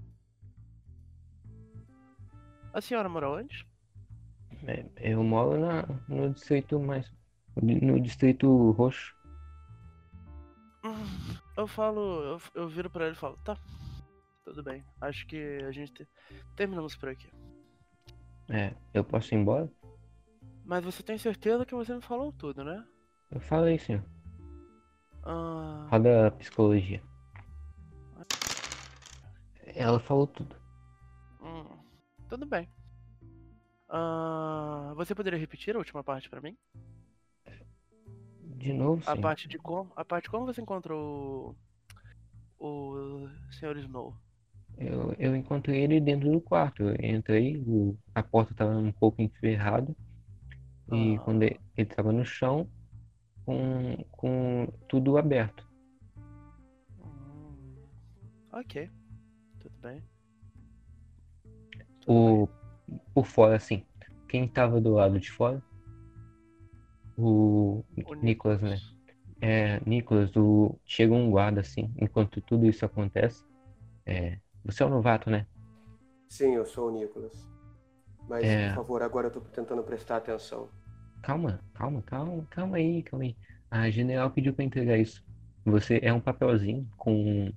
A 2.72 2.80
senhora 2.80 3.08
mora 3.08 3.30
onde? 3.30 3.66
É, 4.66 4.86
Eu 5.12 5.22
moro 5.22 5.58
na, 5.58 5.82
no 6.08 6.30
distrito 6.32 6.78
mais. 6.80 7.10
no 7.60 8.00
distrito 8.00 8.70
roxo. 8.72 9.14
Hum, 10.84 11.36
Eu 11.56 11.66
falo, 11.66 12.00
eu, 12.22 12.40
eu 12.54 12.68
viro 12.68 12.90
pra 12.90 13.04
ele 13.06 13.14
e 13.14 13.18
falo, 13.18 13.36
tá, 13.44 13.56
tudo 14.44 14.62
bem. 14.62 14.84
Acho 15.00 15.26
que 15.26 15.36
a 15.66 15.70
gente 15.72 15.92
te- 15.92 16.08
terminamos 16.56 16.96
por 16.96 17.08
aqui. 17.08 17.28
É, 18.48 18.74
eu 18.92 19.04
posso 19.04 19.34
ir 19.34 19.38
embora? 19.38 19.70
Mas 20.64 20.84
você 20.84 21.02
tem 21.02 21.18
certeza 21.18 21.66
que 21.66 21.74
você 21.74 21.94
me 21.94 22.00
falou 22.02 22.32
tudo, 22.32 22.64
né? 22.64 22.84
Eu 23.30 23.40
falei, 23.40 23.78
senhor. 23.78 24.04
Ah, 25.24 25.88
Roda 25.90 26.26
a 26.28 26.30
psicologia. 26.32 27.02
Ela 29.74 29.98
falou 30.00 30.26
tudo. 30.26 30.56
Tudo 32.32 32.46
bem. 32.46 32.66
Ah, 33.90 34.94
você 34.96 35.14
poderia 35.14 35.38
repetir 35.38 35.74
a 35.74 35.78
última 35.78 36.02
parte 36.02 36.30
pra 36.30 36.40
mim? 36.40 36.56
De 38.56 38.72
novo, 38.72 39.02
A 39.06 39.14
parte 39.14 39.46
de 39.46 39.58
como, 39.58 39.92
a 39.94 40.02
parte 40.02 40.30
como 40.30 40.46
você 40.46 40.62
encontrou 40.62 41.54
o, 42.58 42.66
o 42.66 43.28
Sr. 43.50 43.76
Snow? 43.80 44.14
Eu, 44.78 45.12
eu 45.18 45.36
encontrei 45.36 45.82
ele 45.82 46.00
dentro 46.00 46.32
do 46.32 46.40
quarto. 46.40 46.82
Eu 46.84 46.94
entrei, 47.16 47.58
o- 47.66 47.98
a 48.14 48.22
porta 48.22 48.52
estava 48.52 48.74
um 48.78 48.92
pouco 48.92 49.20
enferrada. 49.20 49.94
E 50.90 51.16
Ah. 51.16 51.20
quando 51.20 51.42
ele 51.42 51.60
estava 51.76 52.12
no 52.12 52.24
chão, 52.24 52.66
com, 53.44 54.02
com 54.10 54.72
tudo 54.88 55.18
aberto. 55.18 55.68
Hum, 56.98 57.76
ok, 58.52 58.88
tudo 59.60 59.78
bem. 59.82 60.02
O, 62.06 62.48
por 63.14 63.26
fora, 63.26 63.56
assim. 63.56 63.84
Quem 64.28 64.44
estava 64.44 64.80
do 64.80 64.94
lado 64.94 65.18
de 65.20 65.30
fora? 65.30 65.62
O. 67.16 67.84
O 68.06 68.14
Nicolas, 68.14 68.62
né? 68.62 68.76
É, 69.40 69.80
Nicolas, 69.84 70.34
o... 70.36 70.78
chega 70.84 71.12
um 71.12 71.30
guarda, 71.30 71.60
assim, 71.60 71.92
enquanto 72.00 72.40
tudo 72.40 72.66
isso 72.66 72.84
acontece. 72.84 73.44
É, 74.06 74.38
você 74.64 74.82
é 74.82 74.86
um 74.86 74.90
novato, 74.90 75.28
né? 75.28 75.46
Sim, 76.28 76.54
eu 76.54 76.64
sou 76.64 76.88
o 76.88 76.92
Nicolas. 76.92 77.46
Mas, 78.28 78.44
É. 78.44 78.68
por 78.68 78.76
favor, 78.76 79.02
agora 79.02 79.26
eu 79.26 79.30
tô 79.32 79.40
tentando 79.40 79.82
prestar 79.82 80.16
atenção. 80.16 80.68
Calma, 81.22 81.60
calma, 81.74 82.02
calma, 82.02 82.46
calma 82.48 82.76
aí, 82.76 83.02
calma 83.02 83.24
aí. 83.24 83.36
A 83.70 83.90
general 83.90 84.30
pediu 84.30 84.54
pra 84.54 84.64
entregar 84.64 84.96
isso. 84.96 85.24
Você 85.64 86.00
é 86.02 86.12
um 86.12 86.20
papelzinho 86.20 86.88
com 86.96 87.52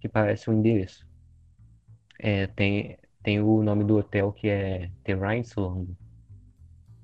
que 0.00 0.08
parece 0.08 0.50
um 0.50 0.54
endereço. 0.54 1.06
É, 2.18 2.46
tem, 2.46 2.98
tem 3.22 3.40
o 3.40 3.62
nome 3.62 3.84
do 3.84 3.96
hotel 3.98 4.32
que 4.32 4.48
é 4.48 4.90
The 5.04 5.14
Rhines 5.14 5.54
London. 5.56 5.94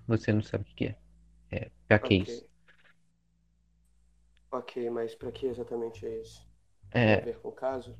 Você 0.09 0.33
não 0.33 0.43
sabe 0.43 0.65
o 0.71 0.75
que 0.75 0.87
é. 0.87 0.97
É, 1.51 1.71
pra 1.87 1.99
que 2.01 2.15
isso? 2.17 2.47
Ok, 4.51 4.91
mas 4.91 5.15
pra 5.15 5.33
que 5.33 5.47
exatamente 5.47 6.05
é 6.05 6.21
isso? 6.21 6.47
Tem 7.01 7.15
a 7.15 7.19
É, 7.19 7.23
ver 7.23 7.39
com 7.41 7.49
o 7.49 7.53
caso? 7.53 7.97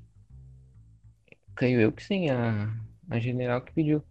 creio 1.55 1.81
eu 1.81 1.93
que 1.93 2.03
sim, 2.03 2.31
a, 2.31 2.69
a 3.11 3.19
general 3.19 3.61
que 3.63 3.73
pediu 3.73 4.03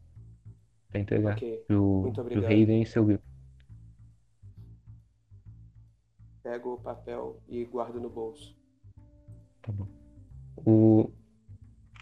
pra 0.90 1.00
entregar 1.02 1.42
Ok, 1.42 1.66
pro, 1.68 2.18
pro. 2.32 2.44
Hayden 2.48 2.82
e 2.84 2.86
seu 2.86 3.06
grupo. 3.06 3.26
pego 6.42 6.74
o 6.74 6.80
papel 6.80 7.40
e 7.48 7.64
guardo 7.64 8.00
no 8.02 8.10
bolso. 8.10 8.58
Tá 9.62 9.72
bom. 9.72 9.88
O, 10.58 11.12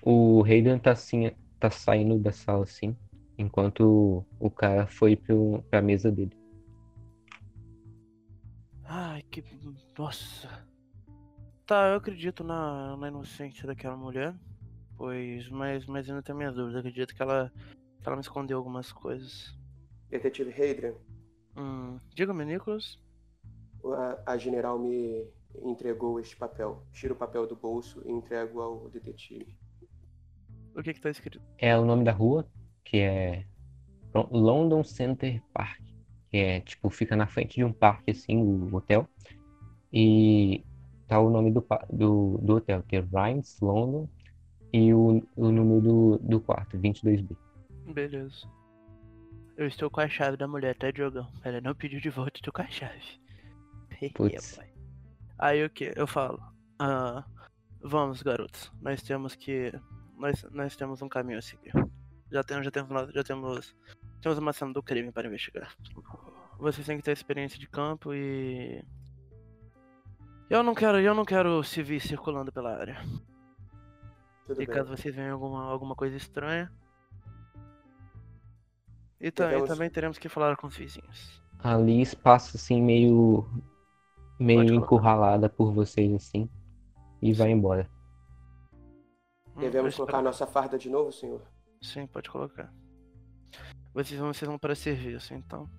o 0.03 0.43
Hayden 0.45 0.79
tá, 0.79 0.91
assim, 0.93 1.31
tá 1.59 1.69
saindo 1.71 2.17
da 2.19 2.31
sala 2.31 2.63
assim, 2.63 2.95
enquanto 3.37 4.25
o 4.39 4.49
cara 4.49 4.87
foi 4.87 5.15
pro, 5.15 5.63
pra 5.69 5.81
mesa 5.81 6.11
dele. 6.11 6.35
Ai, 8.83 9.21
que. 9.23 9.43
Nossa. 9.97 10.65
Tá, 11.65 11.89
eu 11.89 11.95
acredito 11.95 12.43
na, 12.43 12.95
na 12.97 13.07
inocência 13.07 13.65
daquela 13.65 13.97
mulher. 13.97 14.35
Pois, 14.97 15.49
mas, 15.49 15.85
mas 15.87 16.07
ainda 16.07 16.21
tenho 16.21 16.37
minhas 16.37 16.53
dúvidas. 16.55 16.75
Eu 16.75 16.79
acredito 16.79 17.15
que 17.15 17.21
ela, 17.21 17.51
que 17.99 18.07
ela 18.07 18.15
me 18.15 18.21
escondeu 18.21 18.57
algumas 18.57 18.91
coisas. 18.91 19.57
Detetive 20.09 20.51
Hadrian, 20.51 20.93
Hum, 21.57 21.97
Diga-me, 22.13 22.45
Nicholas. 22.45 22.99
a, 23.85 24.33
a 24.33 24.37
general 24.37 24.77
me 24.77 25.25
entregou 25.63 26.19
este 26.19 26.35
papel. 26.35 26.85
Tiro 26.91 27.13
o 27.15 27.17
papel 27.17 27.47
do 27.47 27.55
bolso 27.55 28.01
e 28.05 28.11
entrego 28.11 28.61
ao 28.61 28.89
detetive. 28.89 29.57
O 30.75 30.83
que 30.83 30.93
que 30.93 31.01
tá 31.01 31.09
escrito? 31.09 31.41
É 31.57 31.77
o 31.77 31.85
nome 31.85 32.03
da 32.03 32.11
rua, 32.11 32.45
que 32.83 32.97
é 32.97 33.45
London 34.13 34.83
Center 34.83 35.41
Park, 35.53 35.81
que 36.29 36.37
é 36.37 36.59
tipo, 36.61 36.89
fica 36.89 37.15
na 37.15 37.27
frente 37.27 37.55
de 37.55 37.63
um 37.63 37.71
parque 37.71 38.11
assim, 38.11 38.37
o 38.37 38.75
hotel. 38.75 39.07
E 39.91 40.63
tá 41.07 41.19
o 41.19 41.29
nome 41.29 41.51
do, 41.51 41.65
do, 41.91 42.37
do 42.41 42.55
hotel, 42.55 42.83
que 42.83 42.97
é 42.97 42.99
Rhines 42.99 43.59
London, 43.61 44.09
e 44.73 44.93
o, 44.93 45.25
o 45.35 45.51
número 45.51 45.81
do, 45.81 46.17
do 46.17 46.39
quarto, 46.41 46.77
22B. 46.77 47.37
Beleza. 47.93 48.47
Eu 49.55 49.67
estou 49.67 49.89
com 49.89 50.01
a 50.01 50.09
chave 50.09 50.35
da 50.35 50.47
mulher, 50.47 50.75
tá, 50.75 50.91
Diogão? 50.91 51.31
Ela 51.43 51.61
não 51.61 51.73
pediu 51.73 52.01
de 52.01 52.09
volta, 52.09 52.33
estou 52.35 52.51
com 52.51 52.61
a 52.61 52.67
chave. 52.67 53.01
Putz. 54.13 54.57
Pai. 54.57 54.69
Aí 55.39 55.63
o 55.63 55.69
que? 55.69 55.93
Eu 55.95 56.05
falo. 56.05 56.41
Ah, 56.77 57.23
vamos, 57.81 58.21
garotos. 58.21 58.71
Nós 58.81 59.01
temos 59.01 59.35
que. 59.35 59.71
Nós, 60.17 60.43
nós 60.51 60.75
temos 60.75 61.01
um 61.01 61.09
caminho 61.09 61.39
a 61.39 61.41
seguir. 61.41 61.71
Já 62.31 62.43
temos, 62.43 62.65
já 62.65 62.71
temos, 62.71 63.13
já 63.13 63.23
temos. 63.23 63.75
Temos 64.21 64.37
uma 64.37 64.53
cena 64.53 64.73
do 64.73 64.81
crime 64.81 65.11
para 65.11 65.27
investigar. 65.27 65.75
Vocês 66.57 66.85
têm 66.87 66.97
que 66.97 67.03
ter 67.03 67.11
experiência 67.11 67.59
de 67.59 67.67
campo 67.67 68.13
e. 68.13 68.83
Eu 70.49 70.61
não 70.63 70.73
quero, 70.75 70.99
eu 70.99 71.13
não 71.13 71.25
quero 71.25 71.63
civis 71.63 72.03
circulando 72.03 72.51
pela 72.51 72.75
área. 72.77 73.01
Tudo 74.47 74.61
E 74.61 74.65
bem. 74.65 74.75
caso 74.75 74.89
vocês 74.95 75.13
vejam 75.13 75.33
alguma, 75.33 75.63
alguma 75.65 75.95
coisa 75.95 76.15
estranha. 76.15 76.71
E, 79.19 79.31
ta- 79.31 79.45
e 79.45 79.49
Devemos- 79.49 79.69
também 79.69 79.89
teremos 79.89 80.17
que 80.17 80.29
falar 80.29 80.55
com 80.55 80.67
os 80.67 80.75
vizinhos. 80.77 81.41
A 81.59 81.75
Liz 81.77 82.13
passa 82.13 82.57
assim, 82.57 82.81
meio, 82.81 83.47
meio 84.39 84.59
Pode 84.59 84.69
colocar. 84.69 84.85
encurralada 84.85 85.49
por 85.49 85.71
vocês 85.73 86.13
assim, 86.13 86.49
e 87.21 87.33
vai 87.33 87.49
embora. 87.49 87.89
Devemos 89.57 89.95
colocar 89.95 90.11
espero- 90.13 90.23
nossa 90.23 90.47
farda 90.47 90.77
de 90.77 90.89
novo, 90.89 91.11
senhor? 91.11 91.41
Sim, 91.81 92.07
pode 92.07 92.29
colocar. 92.29 92.73
Vocês 93.93 94.19
vão, 94.19 94.33
vocês 94.33 94.47
vão 94.47 94.57
para 94.59 94.75
serviço, 94.75 95.33
então. 95.33 95.69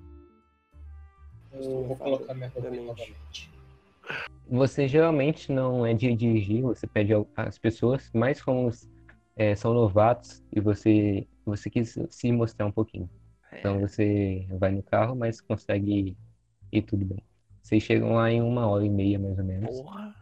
Eu 1.53 1.85
vou 1.85 1.97
colocar 1.97 2.35
minha 2.35 2.49
roupa 2.49 2.71
novamente. 2.71 3.51
Você 4.49 4.87
geralmente 4.87 5.51
não 5.51 5.85
é 5.85 5.93
de 5.93 6.15
dirigir, 6.15 6.63
você 6.63 6.87
pede 6.87 7.13
às 7.37 7.59
pessoas, 7.59 8.09
mas 8.15 8.41
como 8.41 8.71
é, 9.35 9.55
são 9.57 9.75
novatos 9.75 10.43
e 10.53 10.61
você, 10.61 11.27
você 11.45 11.69
quis 11.69 11.99
se 12.11 12.33
mostrar 12.33 12.67
um 12.67 12.73
pouquinho. 12.73 13.11
É, 13.51 13.59
Então 13.59 13.81
você 13.81 14.47
vai 14.59 14.71
no 14.71 14.83
carro, 14.83 15.17
mas 15.17 15.41
consegue 15.41 16.17
ir 16.73 16.83
tudo 16.83 17.05
bem. 17.05 17.23
Vocês 17.63 17.83
chegam 17.83 18.15
lá 18.15 18.31
em 18.31 18.41
uma 18.41 18.67
hora 18.69 18.85
e 18.87 18.89
meia, 18.91 19.19
mais 19.19 19.37
ou 19.39 19.45
menos. 19.45 19.81
porra. 19.81 20.15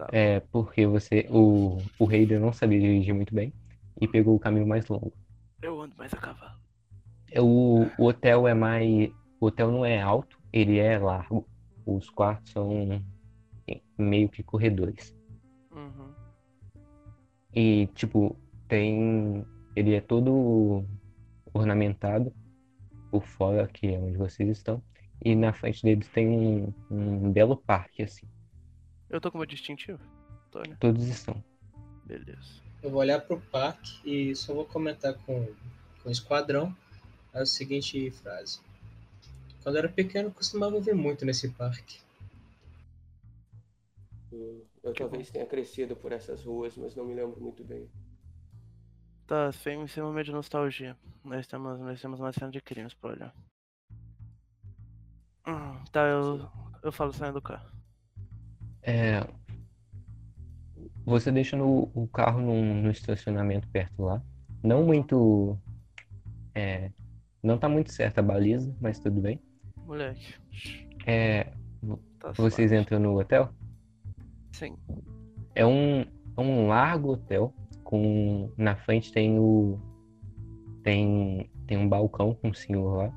Tá. 0.00 0.08
É 0.12 0.40
porque 0.50 0.86
você, 0.86 1.26
o, 1.28 1.76
o 1.98 2.06
Raider 2.06 2.40
não 2.40 2.54
sabia 2.54 2.80
dirigir 2.80 3.14
muito 3.14 3.34
bem 3.34 3.52
e 4.00 4.08
pegou 4.08 4.34
o 4.34 4.40
caminho 4.40 4.66
mais 4.66 4.88
longo. 4.88 5.12
Eu 5.60 5.78
ando 5.78 5.94
mais 5.94 6.14
a 6.14 6.16
cavalo. 6.16 6.58
É, 7.30 7.38
O, 7.38 7.86
o 7.98 8.06
hotel 8.06 8.48
é 8.48 8.54
mais. 8.54 9.12
O 9.38 9.46
hotel 9.46 9.70
não 9.70 9.84
é 9.84 10.00
alto, 10.00 10.38
ele 10.50 10.78
é 10.78 10.98
largo. 10.98 11.46
Os 11.84 12.08
quartos 12.08 12.50
são 12.50 13.02
meio 13.98 14.30
que 14.30 14.42
corredores. 14.42 15.14
Uhum. 15.70 16.14
E, 17.54 17.86
tipo, 17.88 18.34
tem. 18.68 19.44
Ele 19.76 19.94
é 19.94 20.00
todo 20.00 20.82
ornamentado 21.52 22.32
por 23.10 23.26
fora, 23.26 23.66
que 23.66 23.88
é 23.88 23.98
onde 23.98 24.16
vocês 24.16 24.48
estão. 24.48 24.82
E 25.22 25.34
na 25.34 25.52
frente 25.52 25.82
deles 25.82 26.08
tem 26.08 26.26
um, 26.26 26.72
um 26.90 27.30
belo 27.30 27.54
parque, 27.54 28.02
assim. 28.02 28.26
Eu 29.10 29.20
tô 29.20 29.30
com 29.30 29.38
meu 29.38 29.46
distintivo? 29.46 29.98
Tônia. 30.50 30.76
Todos 30.80 31.06
estão. 31.06 31.42
Beleza. 32.04 32.62
Eu 32.82 32.90
vou 32.90 33.00
olhar 33.00 33.20
pro 33.20 33.40
parque 33.40 34.00
e 34.04 34.34
só 34.34 34.54
vou 34.54 34.64
comentar 34.64 35.14
com, 35.26 35.46
com 36.02 36.08
o 36.08 36.12
esquadrão 36.12 36.74
a 37.34 37.44
seguinte 37.44 38.10
frase. 38.10 38.60
Quando 39.62 39.76
eu 39.76 39.80
era 39.80 39.88
pequeno, 39.88 40.28
eu 40.28 40.32
costumava 40.32 40.80
ver 40.80 40.94
muito 40.94 41.24
nesse 41.24 41.48
parque. 41.50 42.00
Hum, 44.32 44.62
Eu 44.82 44.94
talvez 44.94 45.30
tenha 45.30 45.44
crescido 45.46 45.94
por 45.96 46.12
essas 46.12 46.44
ruas, 46.44 46.76
mas 46.76 46.94
não 46.94 47.04
me 47.04 47.14
lembro 47.14 47.40
muito 47.40 47.62
bem. 47.64 47.88
Tá, 49.26 49.52
sem, 49.52 49.86
sem 49.86 50.02
momento 50.02 50.26
de 50.26 50.32
nostalgia. 50.32 50.96
Nós 51.24 51.46
temos, 51.46 51.78
nós 51.80 52.00
temos 52.00 52.18
uma 52.20 52.32
cena 52.32 52.50
de 52.50 52.60
crimes 52.60 52.94
pra 52.94 53.10
olhar. 53.10 53.34
Hum, 55.46 55.84
tá, 55.92 56.06
eu, 56.06 56.48
eu 56.82 56.92
falo 56.92 57.12
saindo 57.12 57.34
do 57.34 57.42
carro. 57.42 57.79
É, 58.90 59.24
você 61.04 61.30
deixa 61.30 61.56
no, 61.56 61.88
o 61.94 62.08
carro 62.08 62.40
num, 62.40 62.82
no 62.82 62.90
estacionamento 62.90 63.68
perto 63.68 64.02
lá. 64.02 64.20
Não 64.64 64.84
muito. 64.84 65.56
É, 66.54 66.90
não 67.40 67.56
tá 67.56 67.68
muito 67.68 67.92
certa 67.92 68.20
a 68.20 68.24
baliza, 68.24 68.74
mas 68.80 68.98
tudo 68.98 69.20
bem. 69.20 69.40
Moleque. 69.86 70.34
É, 71.06 71.52
Tá 72.18 72.32
vocês 72.32 72.70
suave. 72.70 72.82
entram 72.82 72.98
no 72.98 73.18
hotel? 73.18 73.48
Sim. 74.52 74.76
É 75.54 75.64
um, 75.64 76.00
é 76.00 76.40
um 76.40 76.66
largo 76.66 77.12
hotel. 77.12 77.54
Com, 77.84 78.52
na 78.56 78.74
frente 78.74 79.12
tem 79.12 79.38
o. 79.38 79.78
Tem, 80.82 81.48
tem 81.66 81.78
um 81.78 81.88
balcão 81.88 82.34
com 82.34 82.48
o 82.48 82.54
senhor 82.54 82.96
lá. 82.96 83.12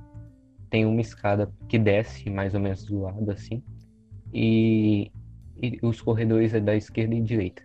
Tem 0.69 0.85
uma 0.85 1.01
escada 1.01 1.51
que 1.67 1.79
desce 1.79 2.29
mais 2.29 2.53
ou 2.53 2.59
menos 2.59 2.85
do 2.85 3.01
lado 3.01 3.29
assim. 3.31 3.63
E, 4.33 5.11
e 5.63 5.79
os 5.81 6.01
corredores 6.01 6.53
é 6.53 6.59
da 6.59 6.75
esquerda 6.75 7.15
e 7.15 7.21
direita. 7.21 7.63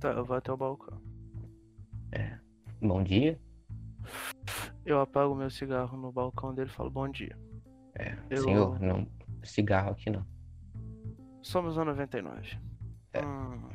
Tá, 0.00 0.10
eu 0.12 0.24
vou 0.24 0.36
até 0.36 0.50
o 0.50 0.56
balcão. 0.56 0.98
Bom 2.80 3.02
dia. 3.02 3.38
Eu 4.84 5.00
apago 5.00 5.34
meu 5.34 5.48
cigarro 5.50 5.96
no 5.96 6.12
balcão 6.12 6.54
dele 6.54 6.68
e 6.68 6.72
falo 6.72 6.90
bom 6.90 7.08
dia. 7.08 7.36
É, 7.94 8.16
Eu- 8.30 8.42
senhor, 8.42 8.80
não. 8.80 9.06
Cigarro 9.42 9.90
aqui 9.92 10.10
não. 10.10 10.26
Somos 11.42 11.78
a 11.78 11.84
99. 11.84 12.58
É. 13.12 13.24
Hum, 13.24 13.68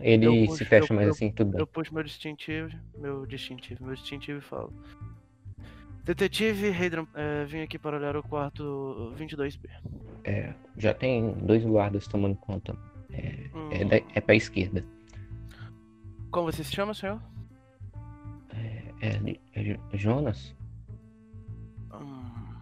Ele 0.00 0.26
Eu 0.26 0.32
se 0.32 0.46
puxo- 0.46 0.64
fecha 0.66 0.92
eu- 0.92 0.96
mais 0.96 1.06
eu- 1.08 1.12
assim, 1.12 1.30
tudo 1.32 1.50
bem. 1.52 1.60
eu 1.60 1.66
puxo 1.66 1.94
meu 1.94 2.02
distintivo, 2.02 2.70
meu 2.96 3.24
distintivo, 3.26 3.84
meu 3.84 3.94
distintivo 3.94 4.38
e 4.38 4.42
falo. 4.42 4.72
Detetive 6.08 6.70
Hadrian, 6.70 7.06
é, 7.14 7.44
vim 7.44 7.60
aqui 7.60 7.78
para 7.78 7.98
olhar 7.98 8.16
o 8.16 8.22
quarto 8.22 9.12
22B. 9.18 9.68
É, 10.24 10.54
já 10.78 10.94
tem 10.94 11.34
dois 11.34 11.62
guardas 11.62 12.08
tomando 12.08 12.34
conta. 12.36 12.72
Hum, 13.54 13.68
É, 13.70 13.84
da, 13.84 13.96
é 14.14 14.20
pra 14.20 14.34
esquerda. 14.34 14.82
Como 16.30 16.50
você 16.50 16.64
se 16.64 16.74
chama, 16.74 16.94
senhor? 16.94 17.20
É, 19.02 19.06
é- 19.54 19.78
é 19.92 19.98
Jonas? 19.98 20.56
Hum, 21.92 22.54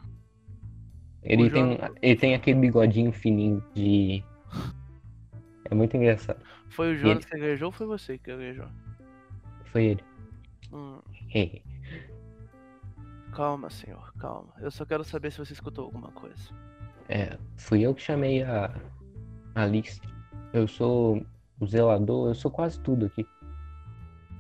Ele 1.23 1.49
tem, 1.49 1.63
Jonas- 1.77 1.93
ele 2.03 2.17
tem 2.17 2.35
aquele 2.35 2.59
bigodinho 2.59 3.13
fininho 3.13 3.63
de. 3.75 4.25
É 5.71 5.75
muito 5.75 5.97
engraçado. 5.97 6.45
foi 6.69 6.93
o 6.95 6.97
Jonas 6.97 7.25
que 7.25 7.31
gaguejou 7.31 7.67
ou 7.67 7.73
foi 7.73 7.87
você 7.87 8.19
que 8.19 8.29
gaguejou? 8.31 8.67
Foi 9.67 9.85
ele. 9.85 10.05
Hum, 10.73 11.01
Calma, 13.37 13.69
senhor, 13.69 14.13
calma. 14.19 14.53
Eu 14.61 14.71
só 14.71 14.85
quero 14.87 15.05
saber 15.05 15.31
se 15.31 15.39
você 15.39 15.53
escutou 15.53 15.85
alguma 15.85 16.11
coisa. 16.13 16.51
É, 17.09 17.37
fui 17.59 17.83
eu 17.83 17.95
que 17.95 18.01
chamei 18.01 18.43
a 18.43 18.73
Alice. 19.55 20.01
Eu 20.53 20.67
sou 20.67 21.23
o 21.61 21.67
zelador, 21.67 22.29
eu 22.29 22.35
sou 22.35 22.51
quase 22.51 22.81
tudo 22.81 23.07
aqui. 23.07 23.27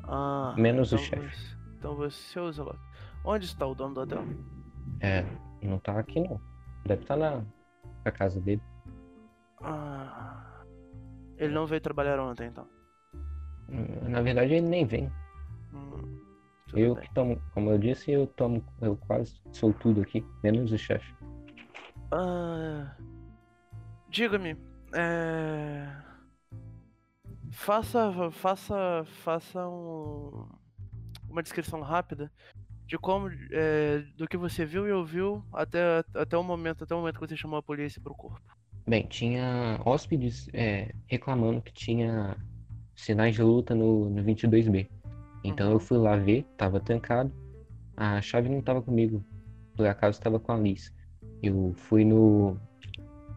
Ah, 0.04 0.54
Menos 0.56 0.92
o 0.92 0.96
então 0.96 1.06
chefe. 1.06 1.36
você- 1.36 1.56
Então 1.78 1.94
você 1.94 2.40
usa 2.40 2.64
lá. 2.64 2.74
Onde 3.24 3.44
está 3.44 3.66
o 3.66 3.74
dono 3.74 3.94
do 3.94 4.00
hotel? 4.00 4.24
É, 5.00 5.24
não 5.62 5.78
tá 5.78 5.98
aqui 5.98 6.20
não. 6.20 6.40
Deve 6.86 7.02
estar 7.02 7.16
na, 7.16 7.42
na 8.04 8.10
casa 8.10 8.40
dele. 8.40 8.62
Ah, 9.60 10.62
ele 11.36 11.52
não 11.52 11.66
veio 11.66 11.80
trabalhar 11.82 12.18
ontem, 12.20 12.48
então. 12.48 12.66
Hum, 13.68 14.08
Na 14.08 14.22
verdade 14.22 14.54
ele 14.54 14.66
nem 14.66 14.86
vem. 14.86 15.12
Tudo 16.68 16.86
Eu 16.86 16.94
bem. 16.94 17.08
que 17.08 17.12
tomo, 17.12 17.42
como 17.52 17.70
eu 17.70 17.78
disse, 17.78 18.12
eu 18.12 18.24
tomo, 18.28 18.64
eu 18.80 18.96
quase 18.96 19.40
sou 19.52 19.72
tudo 19.74 20.00
aqui, 20.02 20.24
menos 20.44 20.70
o 20.70 20.78
chefe. 20.78 21.12
Ah, 22.10 22.96
Diga-me, 24.08 24.56
é... 24.94 25.86
faça, 27.50 28.30
faça, 28.32 29.04
faça 29.24 29.66
um- 29.68 30.48
uma 31.28 31.42
descrição 31.42 31.80
rápida 31.82 32.32
de 32.86 32.98
como, 32.98 33.30
é, 33.52 34.00
do 34.16 34.28
que 34.28 34.36
você 34.36 34.64
viu 34.66 34.86
e 34.88 34.92
ouviu 34.92 35.44
até, 35.52 36.04
até 36.14 36.36
o 36.38 36.44
momento, 36.44 36.84
até 36.84 36.94
o 36.94 36.98
momento 36.98 37.20
que 37.20 37.28
você 37.28 37.36
chamou 37.36 37.58
a 37.58 37.62
polícia 37.64 38.00
para 38.02 38.12
o 38.12 38.16
corpo. 38.16 38.56
Bem, 38.88 39.06
tinha 39.08 39.80
hóspedes 39.84 40.48
é, 40.52 40.94
reclamando 41.06 41.60
que 41.60 41.72
tinha 41.72 42.36
sinais 42.96 43.34
de 43.34 43.42
luta 43.42 43.74
no, 43.74 44.08
no 44.10 44.22
22B. 44.24 44.88
Então 45.46 45.70
eu 45.70 45.78
fui 45.78 45.96
lá 45.96 46.16
ver, 46.16 46.44
tava 46.56 46.80
trancado. 46.80 47.32
A 47.96 48.20
chave 48.20 48.48
não 48.48 48.60
tava 48.60 48.82
comigo, 48.82 49.24
por 49.76 49.86
acaso 49.86 50.20
tava 50.20 50.40
com 50.40 50.50
a 50.50 50.58
Liz. 50.58 50.92
Eu 51.40 51.72
fui 51.76 52.04
no 52.04 52.58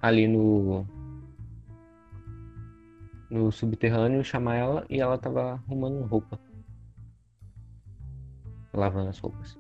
ali 0.02 0.28
no 0.28 0.86
no 3.30 3.52
subterrâneo 3.52 4.24
chamar 4.24 4.56
ela 4.56 4.86
e 4.90 5.00
ela 5.00 5.20
tava 5.20 5.52
arrumando 5.54 6.04
roupa. 6.08 6.40
Lavando 8.74 9.10
as 9.10 9.20
roupas. 9.20 9.58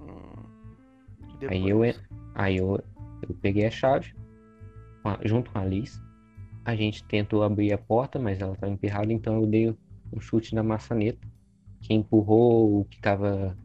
Hum, 0.00 0.44
Aí 1.50 1.68
eu, 1.68 1.80
aí 2.36 2.56
eu, 2.58 2.80
eu 3.22 3.34
peguei 3.42 3.66
a 3.66 3.70
chave 3.70 4.14
junto 5.24 5.50
com 5.50 5.58
a 5.58 5.64
Liz. 5.64 6.00
A 6.64 6.76
gente 6.76 7.04
tentou 7.04 7.42
abrir 7.42 7.72
a 7.72 7.78
porta, 7.78 8.18
mas 8.18 8.40
ela 8.40 8.52
estava 8.52 8.72
emperrada, 8.72 9.12
então 9.12 9.40
eu 9.40 9.46
dei 9.46 9.76
um 10.12 10.20
chute 10.20 10.54
na 10.54 10.62
maçaneta, 10.62 11.26
que 11.82 11.94
empurrou 11.94 12.80
o 12.80 12.84
que 12.84 12.96
estava 12.96 13.56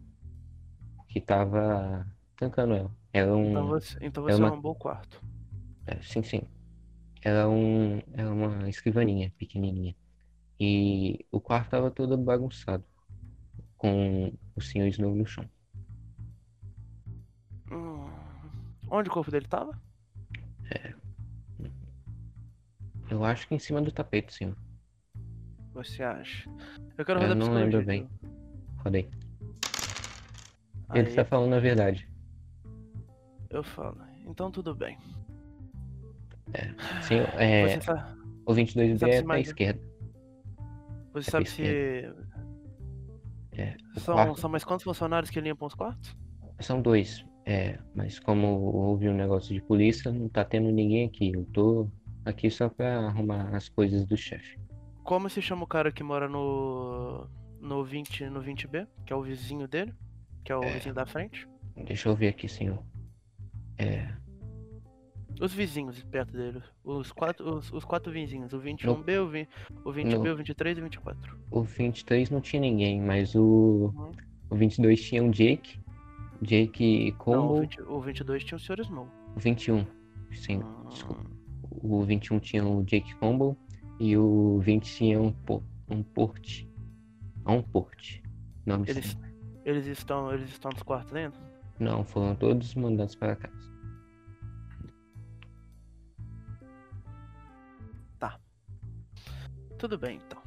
que 1.10 1.20
tava 1.20 2.08
tancando 2.38 2.74
ela. 2.74 2.92
Era 3.12 3.36
um, 3.36 3.50
Então 3.52 3.68
você, 3.68 3.98
então 4.02 4.30
é 4.30 4.32
você 4.34 4.42
uma- 4.42 4.48
arrombou 4.48 4.72
o 4.72 4.76
quarto. 4.76 5.22
é, 5.86 6.02
sim, 6.02 6.24
sim. 6.24 6.42
Era 7.24 7.50
um, 7.50 7.98
era 8.14 8.32
uma 8.34 8.70
escrivaninha 8.70 9.32
pequenininha. 9.38 9.96
E 10.60 11.26
o 11.32 11.40
quarto 11.42 11.66
estava 11.66 11.92
todo 11.92 12.18
bagunçado, 12.18 12.84
com 13.78 14.32
o 14.56 14.62
senhor 14.62 14.88
Snow 14.88 15.14
no 15.16 15.26
chão. 15.26 15.46
Hum, 17.72 18.10
onde 18.90 19.10
o 19.10 19.14
corpo 19.14 19.32
dele 19.32 19.48
tava? 19.48 19.78
Eu 23.10 23.24
acho 23.26 23.48
que 23.48 23.54
em 23.56 23.60
cima 23.60 23.82
do 23.82 23.92
tapete, 23.92 24.34
senhor. 24.34 24.56
Você 25.74 26.04
acha? 26.04 26.50
Eu 26.98 27.06
quero 27.06 27.20
Eu 27.20 27.30
rodar 27.30 27.38
não 27.38 27.54
lembro 27.54 27.84
bem. 27.84 28.08
Rodei. 28.78 29.10
Aí 30.90 31.00
Ele 31.00 31.10
está 31.10 31.24
falando 31.24 31.54
a 31.54 31.60
verdade. 31.60 32.08
eu 33.50 33.64
falo. 33.64 33.98
Então 34.26 34.52
tudo 34.52 34.76
bem. 34.76 34.98
Senhor, 37.04 37.28
é, 37.40 37.68
Você, 37.80 37.82
sa- 37.82 38.16
o 38.46 38.54
22B 38.54 38.98
sabe 39.00 39.12
se 39.14 39.18
é 39.20 39.24
mais- 39.24 39.48
esquerda. 39.48 39.82
você 41.14 41.30
É 41.30 41.32
sabe 41.32 41.46
se. 41.50 41.64
É, 43.54 43.76
São, 43.98 44.16
quarto- 44.16 44.40
são 44.40 44.50
mais 44.50 44.64
quantos 44.64 44.84
funcionários 44.84 45.30
que 45.30 45.40
limpam 45.40 45.68
os 45.68 45.74
quartos? 45.76 46.16
São 46.60 46.82
dois. 46.82 47.24
É, 47.46 47.80
mas 47.96 48.20
como 48.20 48.48
houve 48.48 49.10
um 49.10 49.14
negócio 49.16 49.54
de 49.54 49.62
polícia, 49.62 50.12
não 50.12 50.28
tá 50.30 50.44
tendo 50.46 50.70
ninguém 50.72 51.06
aqui. 51.08 51.32
Eu 51.34 51.46
tô 51.46 51.90
aqui 52.26 52.50
só 52.52 52.70
pra 52.70 53.08
arrumar 53.08 53.56
as 53.56 53.68
coisas 53.70 54.06
do 54.06 54.16
chefe. 54.18 54.60
Como 55.04 55.30
se 55.30 55.42
chama 55.42 55.64
o 55.64 55.68
cara 55.68 55.92
que 55.92 56.04
mora 56.04 56.28
no. 56.30 57.28
no 57.60 57.84
20, 57.84 58.26
no 58.30 58.42
20B, 58.42 58.88
que 59.06 59.14
é 59.14 59.16
o 59.16 59.22
vizinho 59.22 59.68
dele? 59.68 59.94
Que 60.44 60.52
é 60.52 60.58
o 60.58 60.64
É. 60.64 60.72
vizinho 60.74 60.94
da 60.96 61.06
frente? 61.06 61.48
Deixa 61.86 62.10
eu 62.10 62.16
ver 62.16 62.30
aqui, 62.30 62.48
senhor. 62.48 62.84
É, 63.78 64.14
Os 65.40 65.54
vizinhos 65.54 66.04
perto 66.04 66.34
dele. 66.34 66.62
Os 66.84 67.12
quatro, 67.12 67.58
os, 67.58 67.72
os 67.74 67.84
quatro 67.84 68.12
vizinhos. 68.12 68.54
O 68.54 68.60
21B, 68.60 69.20
o, 69.24 69.28
vi, 69.28 69.48
o 69.84 69.92
20B, 69.92 70.18
No- 70.28 70.34
o 70.34 70.38
23 70.38 70.78
e 70.78 70.82
o 70.82 70.84
24. 70.84 71.40
o 71.50 71.62
23 71.64 72.30
não 72.30 72.42
tinha 72.42 72.60
ninguém, 72.62 73.02
mas 73.02 73.34
o, 73.34 73.92
Uhum. 73.96 74.12
o 74.52 74.56
22 74.56 75.02
tinha 75.02 75.24
um 75.24 75.32
Jake. 75.32 75.80
Jake 76.44 77.12
Não, 77.12 77.18
como 77.18 77.54
o, 77.58 77.60
20 77.62 77.82
o 77.84 78.02
22 78.02 78.44
tinha 78.44 78.58
o 78.58 78.60
Sr. 78.60 78.82
Snow. 78.82 79.08
o 79.36 79.40
21. 79.40 79.86
Sim, 80.32 80.58
Hum, 80.64 80.90
desculpa. 80.90 81.26
O 81.72 82.04
21 82.04 82.40
tinha 82.40 82.64
o 82.66 82.84
Jake 82.84 83.16
Combo 83.16 83.58
e 84.02 84.18
o 84.18 84.60
20 84.60 84.84
tinha 84.96 85.22
um, 85.22 85.32
po- 85.32 85.64
um 85.90 86.02
port. 86.02 86.66
Ah, 87.46 87.54
Um 87.54 87.62
port. 87.62 88.20
Nome 88.66 88.86
Eles, 88.88 89.06
sim. 89.12 89.18
eles, 89.66 89.86
estão, 89.86 90.32
eles 90.34 90.50
estão 90.50 90.72
nos 90.72 90.84
quartos 90.84 91.12
dentro? 91.14 91.40
Não, 91.80 92.04
foram 92.04 92.36
todos 92.36 92.74
mandados 92.76 93.16
para 93.16 93.36
casa. 93.36 93.72
Tudo 99.78 99.98
bem, 99.98 100.20
então. 100.24 100.40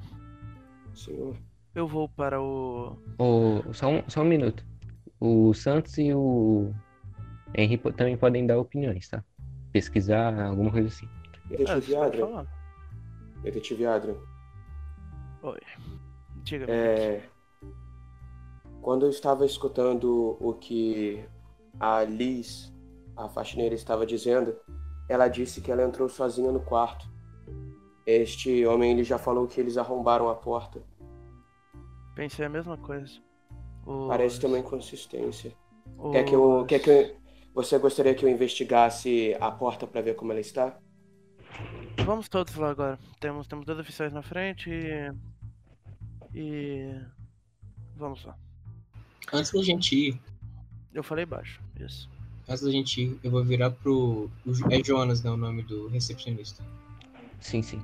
Senhor. 0.95 1.37
Eu 1.75 1.89
vou 1.89 2.09
para 2.09 2.41
o. 2.41 2.97
O, 3.19 3.73
só, 3.73 3.89
um, 3.91 4.03
só 4.09 4.23
um 4.23 4.27
minuto. 4.27 4.65
O 5.19 5.53
Santos 5.53 5.99
e 5.99 6.15
o 6.15 6.73
Henry 7.53 7.77
também 7.97 8.17
podem 8.17 8.47
dar 8.47 8.59
opiniões, 8.59 9.09
tá? 9.09 9.25
Pesquisar, 9.73 10.41
alguma 10.41 10.71
coisa 10.71 10.87
assim. 10.87 11.09
Ah, 11.67 11.81
você 11.81 11.93
pode 11.93 11.97
Adrian. 11.97 12.27
falar. 12.29 12.47
Detetive 13.45 13.87
Adrian. 13.87 14.17
Oi. 15.43 15.59
Diga-me. 16.43 16.73
É, 16.73 17.23
quando 18.83 19.07
eu 19.07 19.11
estava 19.11 19.45
escutando 19.47 20.37
o 20.41 20.55
que 20.55 21.25
a 21.79 22.03
Liz, 22.05 22.73
a 23.17 23.29
faxineira, 23.29 23.75
estava 23.75 24.05
dizendo, 24.07 24.57
ela 25.09 25.29
disse 25.29 25.61
que 25.61 25.71
ela 25.71 25.83
entrou 25.85 26.09
sozinha 26.09 26.51
no 26.51 26.61
quarto. 26.61 27.07
Este 28.07 28.67
homem 28.67 28.93
ele 28.93 29.05
já 29.05 29.19
falou 29.19 29.47
que 29.47 29.61
eles 29.61 29.77
arrombaram 29.79 30.29
a 30.29 30.35
porta. 30.35 30.83
Pensei 32.15 32.45
a 32.45 32.49
mesma 32.49 32.77
coisa. 32.77 33.21
Os- 33.87 34.09
Parece 34.09 34.41
ter 34.41 34.47
uma 34.47 34.59
inconsistência. 34.59 35.55
Quer 36.13 36.25
que 36.25 36.35
eu, 36.35 36.61
os- 36.61 36.67
quer 36.67 36.79
que 36.81 36.91
eu- 36.91 37.17
você 37.55 37.79
gostaria 37.79 38.15
que 38.15 38.25
eu 38.25 38.29
investigasse 38.29 39.37
a 39.41 39.51
porta 39.51 39.87
para 39.87 40.01
ver 40.03 40.15
como 40.15 40.33
ela 40.33 40.41
está? 40.41 40.79
Vamos 42.05 42.29
todos 42.29 42.55
lá 42.57 42.71
agora. 42.71 42.99
Temos, 43.21 43.47
temos 43.47 43.65
dois 43.65 43.79
oficiais 43.79 44.13
na 44.13 44.23
frente 44.23 44.69
e. 44.71 45.13
E. 46.35 47.01
Vamos 47.97 48.25
lá. 48.25 48.37
Antes 49.33 49.53
da 49.53 49.63
gente 49.63 49.97
ir, 50.09 50.21
Eu 50.93 51.03
falei 51.03 51.25
baixo. 51.25 51.61
Isso. 51.81 52.09
antes 52.49 52.63
da 52.63 52.71
gente 52.71 53.03
ir, 53.03 53.19
eu 53.23 53.31
vou 53.31 53.45
virar 53.45 53.71
pro. 53.71 54.31
o- 54.47 54.73
É 54.73 54.83
Jonas, 54.83 55.23
né? 55.23 55.31
O 55.31 55.37
nome 55.37 55.63
do 55.63 55.89
recepcionista. 55.89 56.63
Sim, 57.41 57.63
sim. 57.63 57.83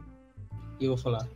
E 0.78 0.84
eu 0.84 0.90
vou 0.90 0.98
falar. 0.98 1.26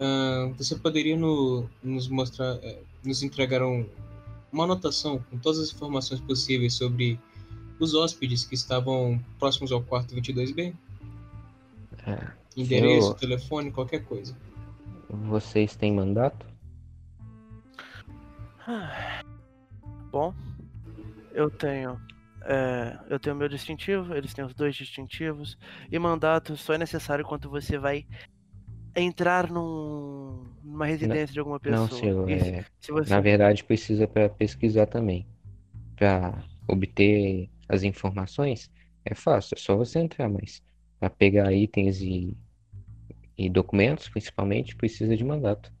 "Ah, 0.00 0.50
você 0.58 0.76
poderia 0.76 1.16
no- 1.16 1.68
nos 1.82 2.08
mostrar, 2.08 2.56
eh, 2.62 2.82
nos 3.04 3.22
entregar 3.22 3.62
um- 3.62 3.88
uma 4.52 4.64
anotação 4.64 5.18
com 5.30 5.38
todas 5.38 5.58
as 5.60 5.72
informações 5.72 6.20
possíveis 6.20 6.74
sobre 6.74 7.18
os 7.80 7.94
hóspedes 7.94 8.44
que 8.44 8.54
estavam 8.54 9.18
próximos 9.38 9.72
ao 9.72 9.82
quarto 9.82 10.14
22B? 10.14 10.74
É, 12.06 12.18
Endereço, 12.56 13.06
Senhor. 13.08 13.14
telefone, 13.18 13.70
qualquer 13.72 14.04
coisa. 14.04 14.36
vocês 15.08 15.74
têm 15.76 15.92
mandato? 15.92 16.46
Ah, 18.66 19.20
Bom, 20.10 20.34
eu 21.32 21.50
tenho. 21.50 22.00
é, 22.42 22.98
eu 23.08 23.18
tenho 23.18 23.36
meu 23.36 23.48
distintivo, 23.48 24.14
eles 24.14 24.32
têm 24.32 24.44
os 24.44 24.54
dois 24.54 24.74
distintivos. 24.74 25.58
E 25.90 25.98
mandato 25.98 26.56
só 26.56 26.74
é 26.74 26.78
necessário 26.78 27.24
quando 27.24 27.50
você 27.50 27.76
vai 27.78 28.06
entrar 28.94 29.50
num, 29.50 30.44
numa 30.62 30.86
residência 30.86 31.32
de 31.32 31.38
alguma 31.38 31.60
pessoa. 31.60 31.80
Não, 31.80 31.88
senhor. 31.88 32.30
E 32.30 32.40
se- 32.40 32.50
é, 32.50 32.64
se 32.80 32.92
você 32.92 33.10
na 33.10 33.20
verdade, 33.20 33.62
precisa 33.64 34.06
para 34.08 34.28
pesquisar 34.28 34.86
também. 34.86 35.26
Para 35.96 36.42
obter 36.68 37.48
as 37.68 37.82
informações, 37.82 38.70
é 39.04 39.14
fácil, 39.14 39.54
é 39.56 39.60
só 39.60 39.76
você 39.76 39.98
entrar, 39.98 40.28
mas 40.28 40.62
para 40.98 41.10
pegar 41.10 41.52
itens 41.52 42.00
e, 42.00 42.36
e 43.36 43.48
documentos, 43.48 44.08
principalmente, 44.08 44.74
precisa 44.76 45.16
de 45.16 45.24
mandato. 45.24 45.72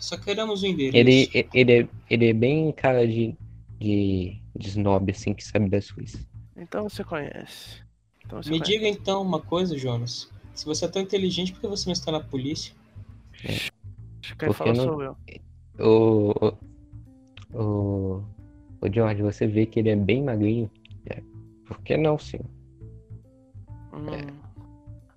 Só 0.00 0.16
queremos 0.18 0.62
o 0.62 0.66
endereço. 0.66 0.96
Ele, 0.96 1.48
ele, 1.54 1.72
é, 1.82 1.88
ele 2.10 2.28
é 2.28 2.32
bem 2.32 2.70
cara 2.72 3.06
de, 3.06 3.34
de, 3.78 4.38
de 4.54 4.68
snob, 4.68 5.10
assim, 5.10 5.32
que 5.32 5.42
sabe 5.44 5.68
das 5.70 5.90
coisas. 5.90 6.26
Então 6.56 6.88
você 6.88 7.02
conhece. 7.02 7.82
Então 8.24 8.42
você 8.42 8.50
Me 8.50 8.58
conhece. 8.58 8.72
diga 8.72 8.88
então 8.88 9.22
uma 9.22 9.40
coisa, 9.40 9.78
Jonas. 9.78 10.30
Se 10.54 10.66
você 10.66 10.84
é 10.84 10.88
tão 10.88 11.00
inteligente, 11.02 11.52
por 11.52 11.60
que 11.62 11.66
você 11.68 11.86
não 11.86 11.92
está 11.94 12.12
na 12.12 12.20
polícia? 12.20 12.74
Quem 13.40 13.58
Porque 14.36 14.52
fala 14.52 14.72
não- 14.74 14.84
sou 14.84 15.02
eu. 15.02 15.16
O, 15.78 16.30
o, 17.52 17.58
o, 17.58 18.24
o 18.80 18.92
George, 18.92 19.22
você 19.22 19.46
vê 19.46 19.66
que 19.66 19.80
ele 19.80 19.88
é 19.90 19.96
bem 19.96 20.22
magrinho. 20.22 20.70
É, 21.06 21.22
por 21.66 21.80
que 21.82 21.96
não, 21.96 22.18
senhor? 22.18 22.46
Hum, 23.94 24.54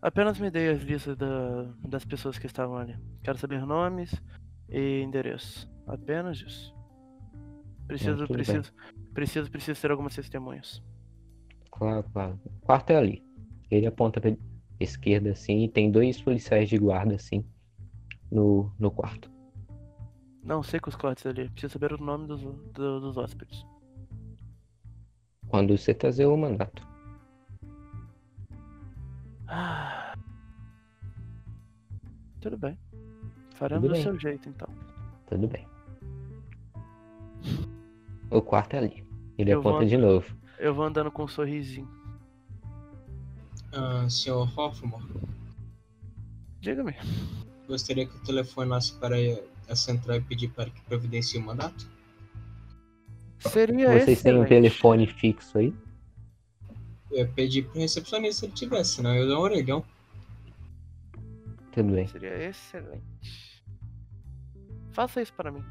Apenas 0.02 0.40
me 0.40 0.50
dê 0.52 0.70
as 0.70 0.82
listas 0.84 1.18
da- 1.18 1.64
das 1.88 2.06
pessoas 2.06 2.38
que 2.38 2.46
estavam 2.46 2.78
ali. 2.78 2.96
Quero 3.24 3.38
saber 3.38 3.66
nomes 3.66 4.14
e 4.70 5.02
endereços. 5.02 5.68
Apenas 5.88 6.38
isso. 6.40 6.74
Preciso, 7.88 8.18
bem. 8.28 8.28
preciso, 8.28 8.74
preciso, 9.14 9.52
preciso 9.52 9.82
ter 9.82 9.90
algumas 9.92 10.14
testemunhas. 10.16 10.84
Claro, 11.72 12.04
claro. 12.14 12.40
O 12.46 12.66
quarto 12.66 12.92
é 12.92 12.96
ali. 12.98 13.24
Ele 13.72 13.88
aponta 13.88 14.22
pra 14.22 14.36
esquerda, 14.80 15.32
assim, 15.32 15.64
e 15.64 15.70
tem 15.70 15.90
dois 15.92 16.22
policiais 16.22 16.70
de 16.70 16.78
guarda, 16.78 17.16
assim, 17.16 17.44
no, 18.32 18.72
no 18.78 18.92
quarto. 18.92 19.32
Não 20.44 20.62
sei 20.62 20.80
com 20.80 20.90
os 20.90 20.96
cortes 20.96 21.26
ali. 21.26 21.50
Preciso 21.50 21.74
saber 21.74 21.94
o 21.94 21.98
nome 21.98 22.28
dos, 22.28 22.42
do- 22.42 23.00
dos 23.02 23.18
hóspedes. 23.18 23.66
Quando 25.48 25.76
você 25.78 25.94
trazer 25.94 26.26
o 26.26 26.38
mandato. 26.38 26.86
Ah. 29.48 30.14
Tudo 32.42 32.58
bem. 32.58 32.78
Faremos 33.56 33.82
Tudo 33.84 33.90
do 33.90 33.94
bem. 33.94 34.04
seu 34.04 34.20
jeito 34.20 34.50
então. 34.50 34.68
Tudo 35.28 35.48
bem. 35.48 35.68
O 38.30 38.42
quarto 38.42 38.74
é 38.76 38.78
ali. 38.80 39.06
Ele 39.38 39.52
Eu 39.54 39.62
vou 39.62 39.72
aponta 39.72 39.86
and- 39.86 39.90
de 39.90 39.98
novo. 39.98 40.36
Eu 40.60 40.74
vou 40.74 40.86
andando 40.86 41.12
com 41.12 41.24
um 41.24 41.28
sorrisinho. 41.28 41.88
Ah, 43.74 44.10
senhor 44.10 44.50
Hoffman, 44.58 45.00
Diga-me. 46.62 46.96
gostaria 47.68 48.06
que 48.08 48.16
eu 48.16 48.24
telefonasse 48.24 48.94
para 48.94 49.16
a 49.70 49.76
central 49.76 50.18
e 50.18 50.22
pedir 50.22 50.50
para 50.50 50.70
que 50.70 50.82
providencie 50.82 51.40
o 51.40 51.44
mandato? 51.46 51.88
Seria 53.40 53.88
Vocês 53.92 54.22
têm 54.24 54.34
um 54.34 54.44
excelente. 54.44 54.50
telefone 54.50 55.08
fixo 55.08 55.58
aí? 55.60 55.74
Eu 57.12 57.20
ia 57.20 57.28
pedir 57.28 57.64
pro 57.64 57.80
recepcionista 57.80 58.42
se 58.42 58.46
ele 58.46 58.54
tivesse, 58.54 58.96
senão 58.96 59.16
eu 59.16 59.28
dou 59.28 59.40
um 59.40 59.42
orelhão. 59.42 59.84
Tudo 61.72 61.94
bem. 61.94 62.08
Seria 62.08 62.50
excelente. 62.50 63.64
Faça 64.92 65.22
isso 65.22 65.34
para 65.34 65.52
mim. 65.52 65.64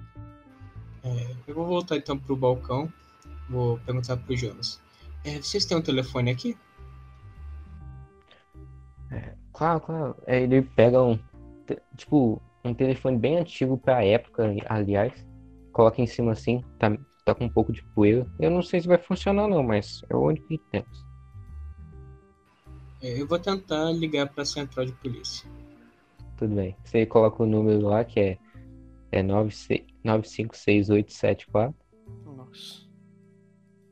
É, 1.05 1.35
eu 1.47 1.55
vou 1.55 1.67
voltar 1.67 1.97
então 1.97 2.19
pro 2.19 2.37
balcão. 2.37 2.93
Vou 3.49 3.79
perguntar 3.81 4.17
pro 4.17 4.37
Jonas. 4.37 4.81
É, 5.25 5.41
vocês 5.41 5.65
têm 5.65 5.77
um 5.77 5.83
telefone 5.83 6.31
aqui? 6.31 6.57
Claro, 9.57 9.81
claro. 9.81 10.17
É, 10.27 10.43
Ele 10.43 10.61
pega 10.61 11.03
um, 11.03 11.19
tipo, 11.97 12.43
um 12.63 12.75
telefone 12.75 13.17
bem 13.17 13.39
antigo 13.39 13.79
pra 13.79 14.05
época, 14.05 14.55
aliás. 14.69 15.27
Coloca 15.73 16.01
em 16.03 16.07
cima 16.07 16.33
assim, 16.33 16.63
tá, 16.79 16.95
tá 17.25 17.35
com 17.35 17.47
um 17.47 17.49
pouco 17.49 17.73
de 17.73 17.83
poeira. 17.95 18.27
Eu 18.39 18.51
não 18.51 18.61
sei 18.61 18.83
se 18.83 18.87
vai 18.87 18.99
funcionar 18.99 19.49
não, 19.49 19.63
mas 19.63 20.03
é 20.11 20.15
o 20.15 20.27
único 20.27 20.47
que 20.47 20.59
temos. 20.71 21.06
Eu 23.07 23.27
vou 23.27 23.39
tentar 23.39 23.93
ligar 23.93 24.29
pra 24.29 24.45
central 24.45 24.87
de 24.87 24.93
polícia. 24.93 25.49
Tudo 26.37 26.55
bem. 26.55 26.77
Você 26.85 27.07
coloca 27.07 27.43
o 27.43 27.47
número 27.47 27.87
lá 27.87 28.05
que 28.05 28.21
é, 28.21 28.39
é 29.13 29.23
96 29.23 29.85
956874. 30.05 31.75
Nossa. 32.25 32.87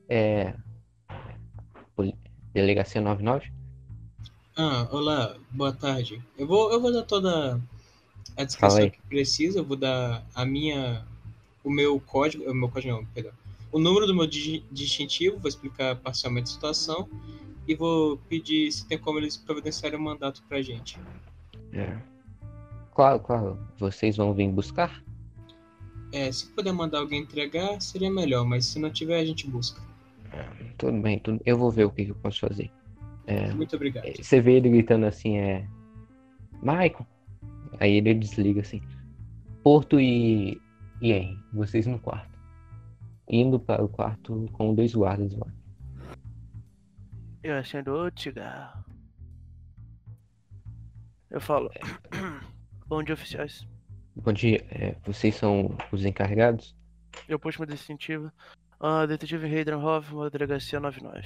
É. 0.09 0.55
Delegacia 2.53 3.01
99? 3.01 3.53
Ah, 4.57 4.89
olá, 4.93 5.37
boa 5.51 5.73
tarde. 5.73 6.23
Eu 6.39 6.47
vou, 6.47 6.73
eu 6.73 6.81
vou 6.81 6.93
dar 6.93 7.03
toda 7.03 7.61
a 8.37 8.45
descrição 8.45 8.91
que 8.91 9.01
precisa. 9.03 9.59
Eu 9.59 9.65
vou 9.65 9.77
dar 9.77 10.25
a 10.35 10.45
minha, 10.45 11.05
o 11.65 11.71
meu 11.71 11.99
código, 12.01 12.49
o 12.49 12.55
meu 12.55 12.69
código 12.69 12.95
não, 12.95 13.05
perdão. 13.07 13.33
O 13.73 13.81
número 13.81 14.07
do 14.07 14.15
meu 14.15 14.27
distintivo, 14.27 15.39
vou 15.39 15.49
explicar 15.49 15.97
parcialmente 15.97 16.51
a 16.51 16.55
situação 16.55 17.09
e 17.67 17.75
vou 17.75 18.19
pedir 18.29 18.71
se 18.73 18.87
tem 18.87 18.99
como 18.99 19.19
eles 19.19 19.37
providenciarem 19.37 19.99
um 19.99 20.03
mandato 20.03 20.43
pra 20.49 20.61
gente. 20.63 20.99
É. 21.73 21.97
Claro, 22.95 23.21
claro. 23.21 23.59
Vocês 23.79 24.17
vão 24.17 24.33
vir 24.33 24.49
buscar? 24.51 25.03
É, 26.13 26.31
se 26.31 26.47
puder 26.53 26.73
mandar 26.73 26.99
alguém 26.99 27.23
entregar, 27.23 27.81
seria 27.81 28.11
melhor, 28.11 28.45
mas 28.45 28.67
se 28.67 28.79
não 28.79 28.91
tiver, 28.91 29.19
a 29.19 29.25
gente 29.25 29.49
busca. 29.49 29.83
Tudo 30.79 31.01
bem, 31.01 31.19
tudo... 31.19 31.41
eu 31.45 31.57
vou 31.57 31.71
ver 31.71 31.85
o 31.85 31.91
que 31.91 32.05
que 32.05 32.11
eu 32.11 32.17
posso 32.17 32.41
fazer. 32.41 32.71
É, 33.27 33.53
Muito 33.53 33.75
obrigado. 33.77 34.05
Você 34.17 34.41
vê 34.41 34.55
ele 34.55 34.69
gritando 34.69 35.07
assim, 35.07 35.39
é. 35.39 35.67
Michael. 36.63 37.07
Aí 37.81 37.97
ele 37.97 38.15
desliga 38.15 38.61
assim. 38.61 38.81
Porto 39.63 39.99
e. 39.99 40.61
E 41.01 41.13
aí, 41.13 41.37
vocês 41.53 41.87
no 41.87 41.99
quarto. 41.99 42.39
Indo 43.29 43.59
para 43.59 43.85
o 43.85 43.89
quarto 43.89 44.49
com 44.53 44.75
dois 44.75 44.95
guardas 44.95 45.35
lá. 45.35 45.47
Eu 47.45 47.59
acendo 47.59 47.93
o 47.93 48.11
cigarro. 48.19 48.83
Eu 51.31 51.39
falo. 51.43 51.71
Bom 52.89 53.03
dia, 53.03 53.13
oficiais. 53.13 53.69
Bom 54.17 54.33
dia, 54.33 54.65
é, 54.71 54.97
vocês 55.05 55.35
são 55.35 55.77
os 55.93 56.07
encarregados? 56.07 56.75
Eu 57.29 57.39
puxo 57.39 57.61
meu 57.61 57.69
distintivo. 57.69 58.33
Ah, 58.81 59.05
detetive 59.05 59.45
Hayden 59.45 59.75
Hoffman, 59.75 60.31
delegacia 60.31 60.81
99. 60.81 61.21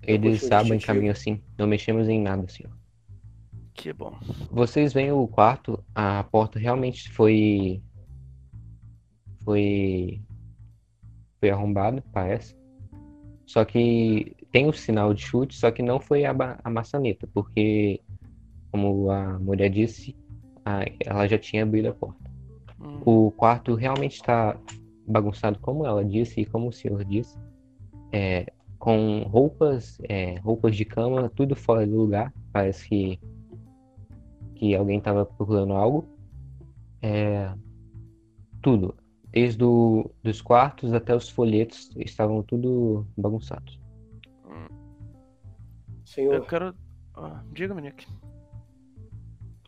Eles 0.00 0.42
puxo 0.42 0.46
o 0.46 0.48
sabem 0.48 0.78
caminho 0.78 1.10
assim. 1.10 1.42
Não 1.58 1.66
mexemos 1.66 2.08
em 2.08 2.20
nada, 2.20 2.46
senhor. 2.46 2.72
Que 3.72 3.92
bom. 3.92 4.16
Vocês 4.48 4.92
veem 4.92 5.10
o 5.10 5.26
quarto, 5.26 5.84
a 5.92 6.22
porta 6.22 6.56
realmente 6.56 7.10
foi. 7.10 7.82
Foi. 9.44 10.22
Foi 11.40 11.50
arrombada, 11.50 12.00
parece. 12.12 12.56
Só 13.44 13.64
que 13.64 14.36
tem 14.54 14.68
o 14.68 14.72
sinal 14.72 15.12
de 15.12 15.20
chute, 15.20 15.56
só 15.56 15.68
que 15.72 15.82
não 15.82 15.98
foi 15.98 16.24
a, 16.24 16.32
a 16.62 16.70
maçaneta, 16.70 17.28
porque, 17.34 18.00
como 18.70 19.10
a 19.10 19.36
mulher 19.40 19.68
disse, 19.68 20.14
a- 20.64 20.84
ela 21.00 21.26
já 21.26 21.36
tinha 21.36 21.64
abrido 21.64 21.88
a 21.88 21.92
porta. 21.92 22.30
Hum, 22.80 23.00
O 23.04 23.32
quarto 23.32 23.74
realmente 23.74 24.14
está 24.14 24.56
bagunçado, 25.08 25.58
como 25.58 25.84
ela 25.84 26.04
disse 26.04 26.40
e 26.42 26.46
como 26.46 26.68
o 26.68 26.72
senhor 26.72 27.04
disse, 27.04 27.36
é, 28.12 28.46
com 28.78 29.24
roupas, 29.24 29.98
é, 30.08 30.38
roupas 30.38 30.76
de 30.76 30.84
cama, 30.84 31.28
tudo 31.34 31.56
fora 31.56 31.84
do 31.84 31.96
lugar. 31.96 32.32
Parece 32.52 32.88
que, 32.88 33.18
que 34.54 34.76
alguém 34.76 34.98
estava 34.98 35.26
procurando 35.26 35.72
algo. 35.72 36.06
É, 37.02 37.52
tudo, 38.62 38.94
desde 39.32 39.64
o, 39.64 40.08
dos 40.22 40.40
quartos 40.40 40.92
até 40.92 41.12
os 41.12 41.28
folhetos, 41.28 41.90
estavam 41.96 42.40
tudo 42.40 43.04
bagunçados. 43.16 43.82
Senhor, 46.14 46.34
eu 46.34 46.44
quero. 46.44 46.74
Ah, 47.14 47.42
Diga-me, 47.52 47.82
Nick. 47.82 48.06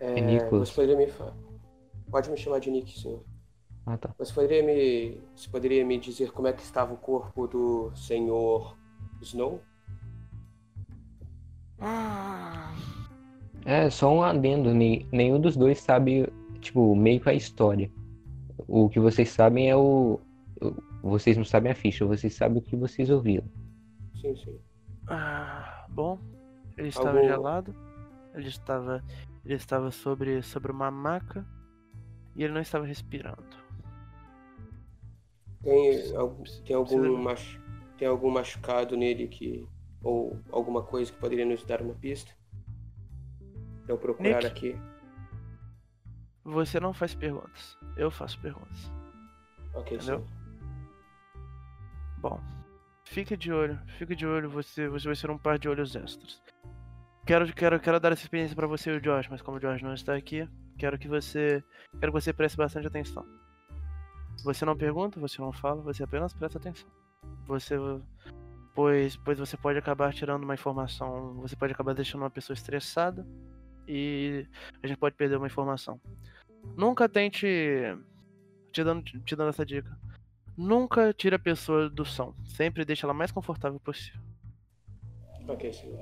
é, 0.01 0.21
Nicolas. 0.21 0.69
você 0.69 0.75
poderia 0.75 0.97
me 0.97 1.13
Pode 2.11 2.31
me 2.31 2.37
chamar 2.37 2.61
de 2.61 2.71
Nick, 2.71 2.99
senhor. 2.99 3.23
Ah, 3.85 3.97
tá. 3.97 4.15
Você 4.19 4.33
poderia 4.33 4.63
me. 4.63 5.21
Você 5.35 5.49
poderia 5.49 5.85
me 5.85 5.99
dizer 5.99 6.33
como 6.33 6.49
é 6.49 6.53
que 6.53 6.63
estava 6.63 6.93
o 6.95 6.97
corpo 6.97 7.47
do 7.47 7.93
senhor 7.97 8.77
Snow? 9.23 9.61
Ah, 11.79 12.75
É, 13.65 13.91
só 13.91 14.13
um 14.15 14.23
adendo, 14.23 14.73
nem- 14.73 15.07
nenhum 15.11 15.41
dos 15.41 15.57
dois 15.57 15.81
sabe, 15.81 16.33
tipo, 16.61 16.95
meio 16.95 17.21
que 17.21 17.29
a 17.29 17.35
história. 17.35 17.91
O 18.69 18.89
que 18.89 19.01
vocês 19.01 19.29
sabem 19.31 19.69
é 19.71 19.77
o- 19.77 20.21
Vocês 21.03 21.37
não 21.37 21.45
sabem 21.45 21.71
a 21.71 21.75
ficha, 21.75 22.05
vocês 22.07 22.35
sabem 22.35 22.59
o 22.59 22.63
que 22.63 22.75
vocês 22.77 23.11
ouviram. 23.11 23.47
Sim, 24.21 24.35
sim. 24.37 24.59
ah, 25.09 25.87
bom. 25.89 26.19
Ele 26.77 26.89
estava 26.89 27.11
Algum- 27.19 27.29
gelado. 27.29 27.75
Ele 28.35 28.49
estava. 28.49 29.03
Ele 29.45 29.55
estava 29.55 29.91
sobre, 29.91 30.43
sobre 30.43 30.71
uma 30.73 30.91
maca. 30.91 31.47
E 32.35 32.43
ele 32.45 32.53
não 32.53 32.61
estava 32.61 32.85
respirando. 32.85 33.43
Tem, 35.63 36.17
algum- 36.17 36.45
tem 36.65 36.77
algum 36.77 37.17
mach... 37.17 37.59
tem 37.99 38.07
algum 38.07 38.31
machucado 38.31 38.97
nele 38.97 39.27
que 39.27 39.67
ou 40.03 40.39
alguma 40.53 40.83
coisa 40.83 41.11
que 41.11 41.19
poderia 41.19 41.45
nos 41.47 41.65
dar 41.65 41.81
uma 41.83 41.95
pista? 41.95 42.33
Pra 43.85 43.95
eu 43.95 43.99
procurar 43.99 44.43
Nick. 44.43 44.47
aqui. 44.47 44.77
Você 46.45 46.79
não 46.79 46.93
faz 46.93 47.15
perguntas. 47.15 47.77
Eu 47.97 48.11
faço 48.11 48.39
perguntas. 48.41 48.93
Ok, 49.75 49.97
Entendeu? 49.97 50.21
senhor. 50.21 50.25
Bom, 52.19 52.41
fique 53.07 53.37
de 53.37 53.53
olho, 53.53 53.79
fique 53.99 54.15
de 54.15 54.27
olho, 54.27 54.51
você, 54.51 54.89
você 54.89 55.07
vai 55.07 55.17
ser 55.17 55.31
um 55.31 55.39
par 55.39 55.59
de 55.59 55.69
olhos 55.69 55.97
extras. 55.97 56.43
Quero, 57.27 57.53
quero, 57.53 57.81
quero 57.81 57.99
dar 57.99 58.13
essa 58.13 58.23
experiência 58.23 58.55
pra 58.55 58.67
você 58.67 58.91
e 58.91 58.97
o 58.97 59.01
Josh, 59.01 59.29
mas 59.29 59.43
como 59.43 59.57
o 59.57 59.61
Josh 59.61 59.83
não 59.83 59.95
está 59.95 60.15
aqui, 60.15 60.49
Quero 60.79 60.99
que 60.99 61.09
você. 61.09 61.65
Quero 61.99 62.13
que 62.13 62.21
você 62.21 62.33
preste 62.33 62.57
bastante 62.57 62.87
atenção. 62.87 63.25
Você 64.45 64.65
não 64.65 64.77
pergunta, 64.77 65.19
você 65.19 65.41
não 65.41 65.53
fala, 65.53 65.81
você 65.83 66.05
apenas 66.05 66.35
presta 66.35 66.59
atenção. 66.59 66.89
Você. 67.47 67.77
Pois, 68.75 69.17
pois 69.17 69.39
você 69.39 69.57
pode 69.57 69.79
acabar 69.79 70.13
tirando 70.13 70.45
uma 70.45 70.55
informação. 70.55 71.35
Você 71.41 71.57
pode 71.57 71.73
acabar 71.73 71.95
deixando 71.95 72.23
uma 72.23 72.31
pessoa 72.31 72.55
estressada. 72.55 73.27
E 73.89 74.47
a 74.83 74.87
gente 74.87 74.99
pode 74.99 75.15
perder 75.15 75.37
uma 75.37 75.47
informação. 75.47 76.01
Nunca 76.77 77.09
tente. 77.09 77.47
Te 78.73 78.85
dando, 78.85 79.03
te 79.03 79.35
dando 79.35 79.49
essa 79.49 79.65
dica. 79.65 79.99
Nunca 80.57 81.13
tire 81.13 81.37
a 81.37 81.39
pessoa 81.39 81.91
do 81.91 82.05
som. 82.05 82.35
Sempre 82.45 82.85
deixe 82.85 83.05
ela 83.05 83.13
mais 83.13 83.31
confortável 83.31 83.79
possível. 83.79 84.21
Ok, 85.49 85.73
senhor. 85.73 85.99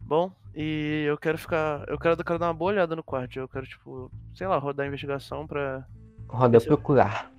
Bom, 0.00 0.30
e 0.54 1.04
eu 1.06 1.18
quero 1.18 1.38
ficar. 1.38 1.84
Eu 1.88 1.98
quero, 1.98 2.18
eu 2.18 2.24
quero 2.24 2.38
dar 2.38 2.48
uma 2.48 2.54
boa 2.54 2.72
olhada 2.72 2.96
no 2.96 3.02
quarto. 3.02 3.38
Eu 3.38 3.48
quero, 3.48 3.66
tipo, 3.66 4.10
sei 4.34 4.46
lá, 4.46 4.58
rodar 4.58 4.84
a 4.84 4.88
investigação 4.88 5.46
pra. 5.46 5.86
Roda 6.28 6.60
procurar. 6.60 7.30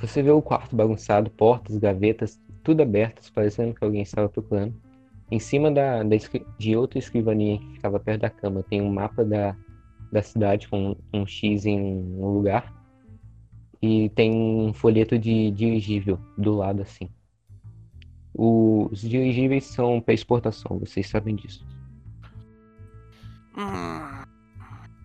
Você 0.00 0.22
vê 0.22 0.30
o 0.30 0.42
quarto 0.42 0.74
bagunçado, 0.74 1.30
portas, 1.30 1.78
gavetas, 1.78 2.40
tudo 2.62 2.82
abertas, 2.82 3.30
parecendo 3.30 3.72
que 3.74 3.84
alguém 3.84 4.02
estava 4.02 4.28
procurando. 4.28 4.74
Em 5.30 5.38
cima 5.38 5.70
da, 5.70 6.02
da 6.02 6.16
de 6.58 6.76
outra 6.76 6.98
escrivaninha 6.98 7.58
que 7.58 7.74
ficava 7.74 8.00
perto 8.00 8.22
da 8.22 8.30
cama 8.30 8.62
tem 8.62 8.82
um 8.82 8.92
mapa 8.92 9.24
da, 9.24 9.56
da 10.10 10.22
cidade 10.22 10.68
com 10.68 10.96
um 11.12 11.26
X 11.26 11.64
em 11.64 11.80
um 11.80 12.28
lugar. 12.34 12.73
E 13.84 14.08
tem 14.08 14.32
um 14.32 14.72
folheto 14.72 15.18
de 15.18 15.50
dirigível 15.50 16.18
do 16.38 16.56
lado 16.56 16.80
assim. 16.80 17.10
Os 18.32 19.02
dirigíveis 19.02 19.64
são 19.64 20.00
para 20.00 20.14
exportação, 20.14 20.78
vocês 20.78 21.06
sabem 21.06 21.36
disso. 21.36 21.62
Hum, 23.54 24.24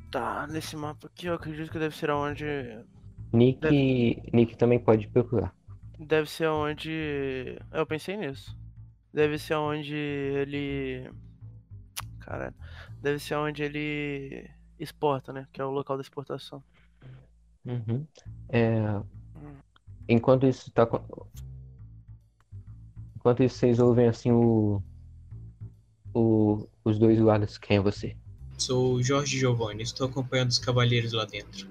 tá, 0.09 0.47
nesse 0.47 0.77
mapa 0.77 1.07
aqui 1.07 1.25
eu 1.27 1.34
acredito 1.34 1.69
que 1.69 1.77
deve 1.77 1.93
ser 1.93 2.09
onde. 2.09 2.45
Nick, 3.34 4.23
Nick 4.32 4.55
também 4.55 4.80
pode 4.80 5.09
procurar. 5.09 5.53
Deve 5.99 6.30
ser 6.30 6.47
onde. 6.47 7.59
Eu 7.73 7.86
pensei 7.86 8.15
nisso. 8.15 8.57
Deve 9.13 9.38
ser 9.38 9.55
onde 9.55 9.93
ele. 9.93 11.11
Caralho. 12.21 12.55
Deve 13.01 13.19
ser 13.19 13.36
onde 13.36 13.61
ele 13.61 14.49
exporta, 14.80 15.34
né? 15.34 15.45
Que 15.51 15.59
é 15.59 15.65
o 15.65 15.69
local 15.69 15.97
da 15.97 16.01
exportação. 16.01 16.63
Uhum. 17.66 18.05
É, 18.49 19.01
enquanto 20.07 20.47
isso 20.47 20.72
tá 20.72 20.88
enquanto 23.16 23.43
isso 23.43 23.57
vocês 23.57 23.80
ouvem 23.80 24.07
assim 24.07 24.32
o, 24.32 24.82
o 26.14 26.68
os 26.84 26.97
dois 26.97 27.20
guardas 27.20 27.57
quem 27.57 27.78
é 27.78 27.82
você 27.82 28.16
Sou 28.57 28.95
o 28.95 29.03
Jorge 29.03 29.38
Giovanni, 29.38 29.84
estou 29.84 30.07
acompanhando 30.07 30.49
os 30.49 30.60
cavalheiros 30.60 31.14
lá 31.14 31.26
dentro. 31.26 31.68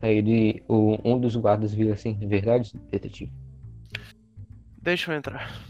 aí 0.00 0.18
ele 0.18 0.62
o, 0.68 0.96
um 1.04 1.18
dos 1.18 1.34
guardas 1.34 1.74
vira 1.74 1.94
assim 1.94 2.14
verdade 2.26 2.72
detetive 2.90 3.32
Deixa 4.80 5.12
eu 5.12 5.16
entrar. 5.16 5.64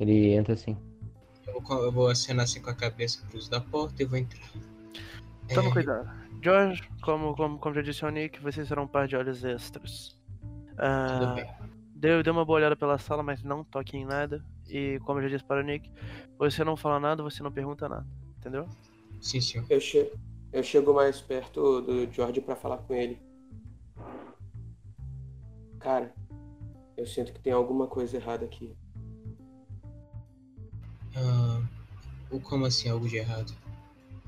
ele 0.00 0.32
entra 0.34 0.54
assim 0.54 0.76
Eu 1.46 1.60
vou, 1.60 1.84
eu 1.84 1.92
vou 1.92 2.08
acenar 2.08 2.44
assim 2.44 2.60
com 2.60 2.70
a 2.70 2.74
cabeça 2.74 3.24
cruz 3.28 3.48
da 3.48 3.60
porta 3.60 4.02
e 4.02 4.06
vou 4.06 4.18
entrar. 4.18 4.48
Toma 5.54 5.68
É, 5.70 5.72
cuidado. 5.72 6.27
George, 6.42 6.82
como, 7.02 7.34
como, 7.34 7.58
como 7.58 7.74
já 7.74 7.82
disse 7.82 8.04
ao 8.04 8.10
Nick, 8.10 8.40
vocês 8.40 8.68
serão 8.68 8.84
um 8.84 8.88
par 8.88 9.06
de 9.08 9.16
olhos 9.16 9.44
extras. 9.44 10.16
Tudo 10.36 10.78
Ah, 10.78 11.32
bem. 11.34 11.46
deu, 11.94 12.22
deu 12.22 12.32
uma 12.32 12.44
boa 12.44 12.58
olhada 12.58 12.76
pela 12.76 12.98
sala, 12.98 13.22
mas 13.22 13.42
não 13.42 13.64
toque 13.64 13.96
em 13.96 14.04
nada. 14.04 14.44
E 14.68 14.98
como 15.04 15.18
eu 15.18 15.24
já 15.24 15.28
disse 15.36 15.44
para 15.44 15.60
o 15.60 15.64
Nick, 15.64 15.90
você 16.38 16.62
não 16.62 16.76
fala 16.76 17.00
nada, 17.00 17.22
você 17.22 17.42
não 17.42 17.50
pergunta 17.50 17.88
nada. 17.88 18.06
Entendeu? 18.38 18.66
Sim, 19.20 19.40
senhor. 19.40 19.66
Eu, 19.68 19.80
che 19.80 20.12
eu 20.52 20.62
chego 20.62 20.94
mais 20.94 21.20
perto 21.20 21.80
do 21.82 22.10
George 22.12 22.40
pra 22.40 22.54
falar 22.54 22.78
com 22.78 22.94
ele. 22.94 23.20
Cara, 25.80 26.14
eu 26.96 27.06
sinto 27.06 27.32
que 27.32 27.40
tem 27.40 27.52
alguma 27.52 27.86
coisa 27.88 28.16
errada 28.16 28.44
aqui. 28.44 28.76
Ah, 31.16 31.60
o 32.30 32.38
como 32.40 32.66
assim 32.66 32.88
algo 32.88 33.08
de 33.08 33.16
errado? 33.16 33.52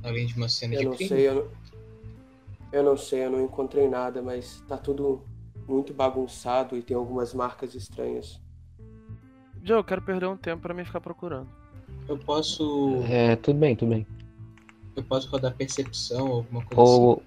Além 0.03 0.27
de 0.27 0.35
uma 0.37 0.49
cena 0.49 0.75
Eu 0.75 0.79
de 0.81 0.85
não 0.87 0.93
crime? 0.95 1.09
sei, 1.09 1.29
eu 1.29 1.35
não, 1.35 1.51
eu 2.73 2.83
não 2.83 2.97
sei, 2.97 3.25
eu 3.27 3.31
não 3.31 3.41
encontrei 3.45 3.89
nada, 3.89 4.23
mas 4.23 4.63
tá 4.69 4.77
tudo 4.77 5.23
muito 5.69 5.93
bagunçado 5.95 6.77
e 6.77 6.83
tem 6.83 6.97
algumas 6.97 7.33
marcas 7.35 7.75
estranhas. 7.75 8.41
Joe, 9.63 9.79
eu 9.79 9.85
quero 9.85 10.03
perder 10.03 10.27
um 10.27 10.37
tempo 10.37 10.63
para 10.63 10.75
me 10.75 10.85
ficar 10.85 11.01
procurando. 11.01 11.49
Eu 12.09 12.19
posso. 12.19 13.03
é 13.09 13.37
tudo 13.37 13.59
bem 13.59 13.77
tudo 13.77 13.91
bem 13.91 14.07
Eu 14.97 15.03
posso 15.05 15.29
rodar 15.31 15.55
percepção 15.55 16.27
ou 16.29 16.37
alguma 16.39 16.65
coisa 16.65 16.83
assim. 16.83 17.03
o 17.03 17.23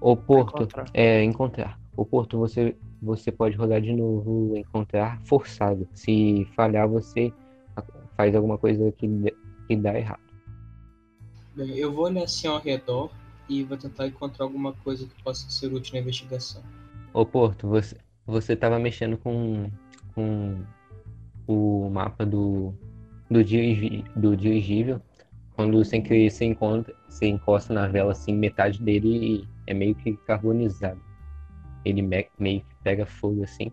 o 0.00 0.16
Porto 0.16 0.62
Encontrar. 0.62 0.90
é 0.92 1.22
encontrar 1.22 1.78
o 1.96 2.04
Porto 2.04 2.38
você 2.38 2.76
você 3.00 3.30
pode 3.32 3.56
rodar 3.56 3.80
de 3.80 3.92
novo 3.92 4.56
encontrar 4.56 5.20
forçado 5.22 5.86
se 5.94 6.46
falhar 6.56 6.88
você 6.88 7.32
faz 8.16 8.34
alguma 8.34 8.58
coisa 8.58 8.90
que 8.92 9.08
que 9.68 9.76
dá 9.76 9.98
errado 9.98 10.20
Bem, 11.54 11.70
eu 11.76 11.92
vou 11.92 12.04
olhar 12.06 12.24
assim 12.24 12.46
ao 12.48 12.58
redor 12.58 13.10
e 13.48 13.62
vou 13.62 13.76
tentar 13.76 14.06
encontrar 14.06 14.44
alguma 14.44 14.72
coisa 14.72 15.06
que 15.06 15.22
possa 15.22 15.48
ser 15.50 15.72
útil 15.72 15.94
na 15.94 16.00
investigação. 16.00 16.62
Ô 17.12 17.24
Porto, 17.24 17.68
você, 17.68 17.96
você 18.26 18.54
tava 18.56 18.78
mexendo 18.78 19.16
com, 19.18 19.70
com 20.14 20.62
o 21.46 21.88
mapa 21.90 22.26
do, 22.26 22.74
do, 23.30 23.42
dirigi, 23.44 24.04
do 24.16 24.36
dirigível. 24.36 25.00
Quando 25.54 25.82
sem 25.84 26.02
querer 26.02 26.30
você 26.30 26.44
encontra, 26.44 26.94
você 27.08 27.26
encosta 27.26 27.72
na 27.72 27.86
vela 27.86 28.12
assim, 28.12 28.34
metade 28.34 28.82
dele 28.82 29.48
é 29.66 29.72
meio 29.72 29.94
que 29.94 30.14
carbonizado. 30.18 31.00
Ele 31.84 32.02
me- 32.02 32.28
meio 32.38 32.60
que 32.60 32.74
pega 32.82 33.06
fogo 33.06 33.42
assim. 33.44 33.72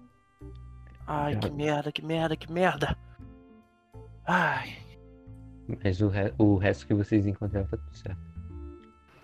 Ai, 1.05 1.37
que 1.37 1.49
merda, 1.49 1.91
que 1.91 2.05
merda, 2.05 2.35
que 2.37 2.49
merda. 2.51 2.97
Ai, 4.25 4.77
Mas 5.83 5.99
o, 5.99 6.07
re- 6.07 6.33
o 6.37 6.55
resto 6.55 6.87
que 6.87 6.93
vocês 6.93 7.27
encontraram 7.27 7.67
tá 7.67 7.75
tudo 7.75 7.95
certo. 7.97 8.32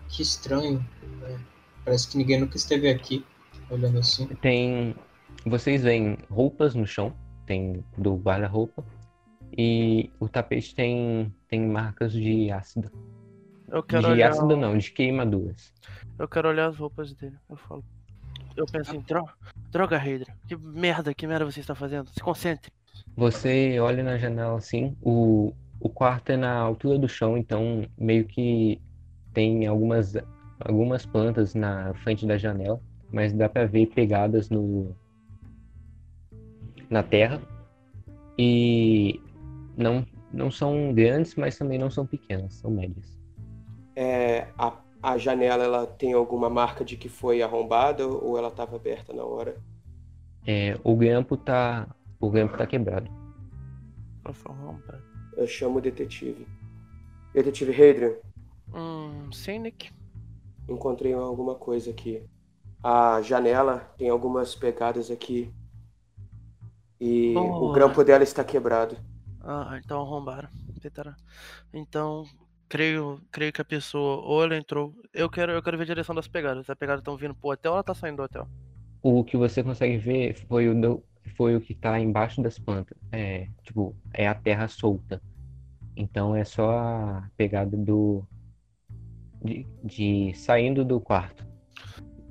Que 0.10 0.22
estranho. 0.22 0.86
né? 1.22 1.40
Parece 1.86 2.10
que 2.10 2.18
ninguém 2.18 2.40
nunca 2.40 2.58
esteve 2.58 2.90
aqui, 2.90 3.26
olhando 3.70 4.00
assim. 4.00 4.28
Tem. 4.42 4.96
Vocês 5.46 5.84
veem 5.84 6.18
roupas 6.30 6.76
no 6.76 6.86
chão, 6.86 7.14
tem 7.46 7.84
do 7.98 8.16
guarda-roupa. 8.16 8.84
E 9.58 10.12
o 10.20 10.28
tapete 10.28 10.76
tem, 10.76 11.34
tem 11.48 11.66
marcas 11.66 12.12
de 12.12 12.52
ácido. 12.52 12.92
eu 13.72 13.82
quero 13.82 14.04
De 14.04 14.12
olhar. 14.12 14.30
ácido 14.32 14.56
não, 14.58 14.78
de 14.78 14.92
queimaduras. 14.92 15.74
Eu 16.20 16.28
quero 16.28 16.50
olhar 16.50 16.68
as 16.68 16.78
roupas 16.78 17.14
dele. 17.14 17.38
Eu 17.50 17.56
falo. 17.56 17.84
Eu 18.56 18.66
penso 18.66 18.96
em 18.96 19.00
droga. 19.00 19.34
Droga, 19.72 19.98
Hydra. 19.98 20.36
Que 20.48 20.56
merda, 20.58 21.14
que 21.14 21.26
merda 21.26 21.46
você 21.46 21.62
está 21.62 21.74
fazendo? 21.74 22.10
Se 22.10 22.20
concentre. 22.20 22.72
Você 23.16 23.80
olha 23.80 24.04
na 24.04 24.18
janela 24.18 24.58
assim, 24.58 24.96
o, 25.02 25.54
o 25.80 25.90
quarto 25.90 26.32
é 26.32 26.38
na 26.38 26.54
altura 26.60 27.00
do 27.00 27.08
chão, 27.08 27.38
então 27.38 27.86
meio 27.98 28.26
que 28.26 28.82
tem 29.34 29.68
algumas, 29.68 30.16
algumas 30.60 31.06
plantas 31.06 31.56
na 31.56 31.94
frente 31.96 32.26
da 32.26 32.38
janela, 32.38 32.82
mas 33.12 33.34
dá 33.34 33.50
pra 33.50 33.66
ver 33.66 33.88
pegadas 33.88 34.50
no 34.50 34.96
na 36.90 37.04
terra 37.04 37.40
e 38.38 39.22
não 39.78 40.06
não 40.32 40.52
são 40.52 40.94
grandes, 40.94 41.36
mas 41.36 41.58
também 41.58 41.80
não 41.80 41.90
são 41.90 42.06
pequenas, 42.06 42.54
são 42.54 42.70
médias. 42.70 43.18
É, 43.96 44.48
a, 44.58 44.78
a 45.02 45.18
janela 45.18 45.64
ela 45.64 45.88
tem 45.88 46.14
alguma 46.14 46.50
marca 46.50 46.86
de 46.86 46.96
que 46.96 47.10
foi 47.10 47.42
arrombada 47.42 48.08
ou 48.08 48.38
ela 48.38 48.50
estava 48.50 48.76
aberta 48.76 49.12
na 49.12 49.24
hora? 49.24 49.58
É, 50.46 50.78
o 50.84 50.96
grampo 50.96 51.36
tá 51.36 51.88
o 52.20 52.30
grampo 52.30 52.58
tá 52.58 52.68
quebrado. 52.68 53.10
Eu 55.36 55.48
chamo 55.48 55.80
o 55.80 55.82
detetive. 55.82 56.46
Detetive 57.34 57.72
Hadrian, 57.72 58.14
Hum, 58.74 59.32
sim, 59.32 59.60
Nick. 59.60 59.92
encontrei 60.70 61.12
alguma 61.14 61.56
coisa 61.56 61.92
aqui. 61.92 62.24
A 62.84 63.22
janela 63.22 63.80
tem 63.98 64.10
algumas 64.10 64.56
pegadas 64.56 65.12
aqui. 65.12 65.54
E 67.00 67.54
o 67.58 67.70
Boa. 67.70 67.70
grampo 67.70 68.04
dela 68.06 68.24
está 68.24 68.44
quebrado. 68.44 68.96
Ah, 69.42 69.80
então 69.84 70.02
arrombaram. 70.02 70.50
Tentaram. 70.82 71.16
Então, 71.74 72.24
creio, 72.70 73.22
creio 73.32 73.54
que 73.54 73.62
a 73.62 73.66
pessoa 73.66 74.18
ou 74.26 74.44
ela 74.44 74.58
entrou. 74.58 74.96
Eu 75.14 75.30
quero, 75.30 75.52
eu 75.54 75.64
quero 75.64 75.78
ver 75.78 75.84
a 75.84 75.88
direção 75.88 76.16
das 76.16 76.28
pegadas. 76.28 76.70
As 76.70 76.78
pegadas 76.78 77.02
estão 77.02 77.18
vindo 77.18 77.36
pro 77.36 77.52
hotel 77.52 77.72
ou 77.74 77.78
ela 77.78 77.84
tá 77.84 77.96
saindo 77.96 78.18
do 78.18 78.24
hotel? 78.24 78.48
O 79.02 79.24
que 79.24 79.38
você 79.38 79.64
consegue 79.64 79.98
ver 79.98 80.36
foi 80.48 80.68
o, 80.70 80.80
do- 80.80 81.04
foi 81.38 81.56
o 81.56 81.62
que 81.62 81.74
tá 81.76 82.00
embaixo 82.00 82.42
das 82.42 82.60
plantas. 82.60 82.98
É, 83.12 83.48
tipo, 83.64 83.96
é 84.14 84.28
a 84.28 84.36
terra 84.36 84.68
solta. 84.68 85.22
Então 85.96 86.36
é 86.36 86.46
só 86.46 86.72
a 86.72 87.30
pegada 87.38 87.78
do. 87.78 88.28
De, 89.44 89.66
de 89.84 90.34
saindo 90.36 90.84
do 90.84 91.00
quarto. 91.00 91.48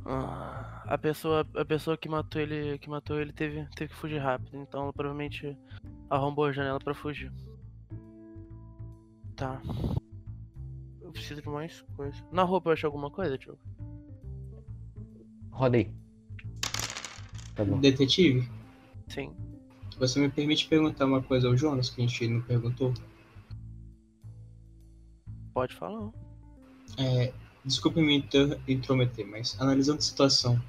Ah, 0.04 0.82
a 0.86 0.96
pessoa, 0.96 1.46
a 1.54 1.64
pessoa 1.64 1.96
que 1.96 2.09
matou 2.09 2.40
ele, 2.40 2.78
que 2.78 2.88
matou 2.88 3.20
ele 3.20 3.32
teve, 3.32 3.66
teve 3.76 3.92
que 3.92 3.98
fugir 3.98 4.18
rápido. 4.18 4.56
Então, 4.56 4.84
ela 4.84 4.92
provavelmente 4.92 5.56
arrombou 6.09 6.46
a 6.46 6.52
janela 6.52 6.78
pra 6.78 6.94
fugir. 6.94 7.32
Tá. 9.36 9.61
Eu 11.00 11.12
preciso 11.12 11.42
de 11.42 11.48
mais 11.48 11.82
coisa. 11.94 12.16
Na 12.32 12.42
roupa 12.42 12.70
eu 12.70 12.72
achei 12.72 12.86
alguma 12.86 13.11
coisa, 13.11 13.38
Diogo? 13.38 13.59
Roda 15.50 15.76
aí. 15.76 15.90
Tá 17.54 17.64
bom. 17.64 17.80
Detetive, 17.80 18.48
Sim. 19.09 19.34
você 19.98 20.20
me 20.20 20.28
permite 20.28 20.68
perguntar 20.68 21.06
uma 21.06 21.22
coisa 21.22 21.48
ao 21.48 21.56
Jonas 21.56 21.90
que 21.90 22.00
a 22.00 22.06
gente 22.06 22.28
não 22.28 22.40
perguntou? 22.40 22.94
Pode 25.52 25.74
falar. 25.74 26.12
É, 26.99 27.32
desculpe 27.64 28.01
me 28.01 28.24
intrometer, 28.66 29.26
mas 29.26 29.57
analisando 29.61 29.99
a 29.99 30.03
situação, 30.03 30.61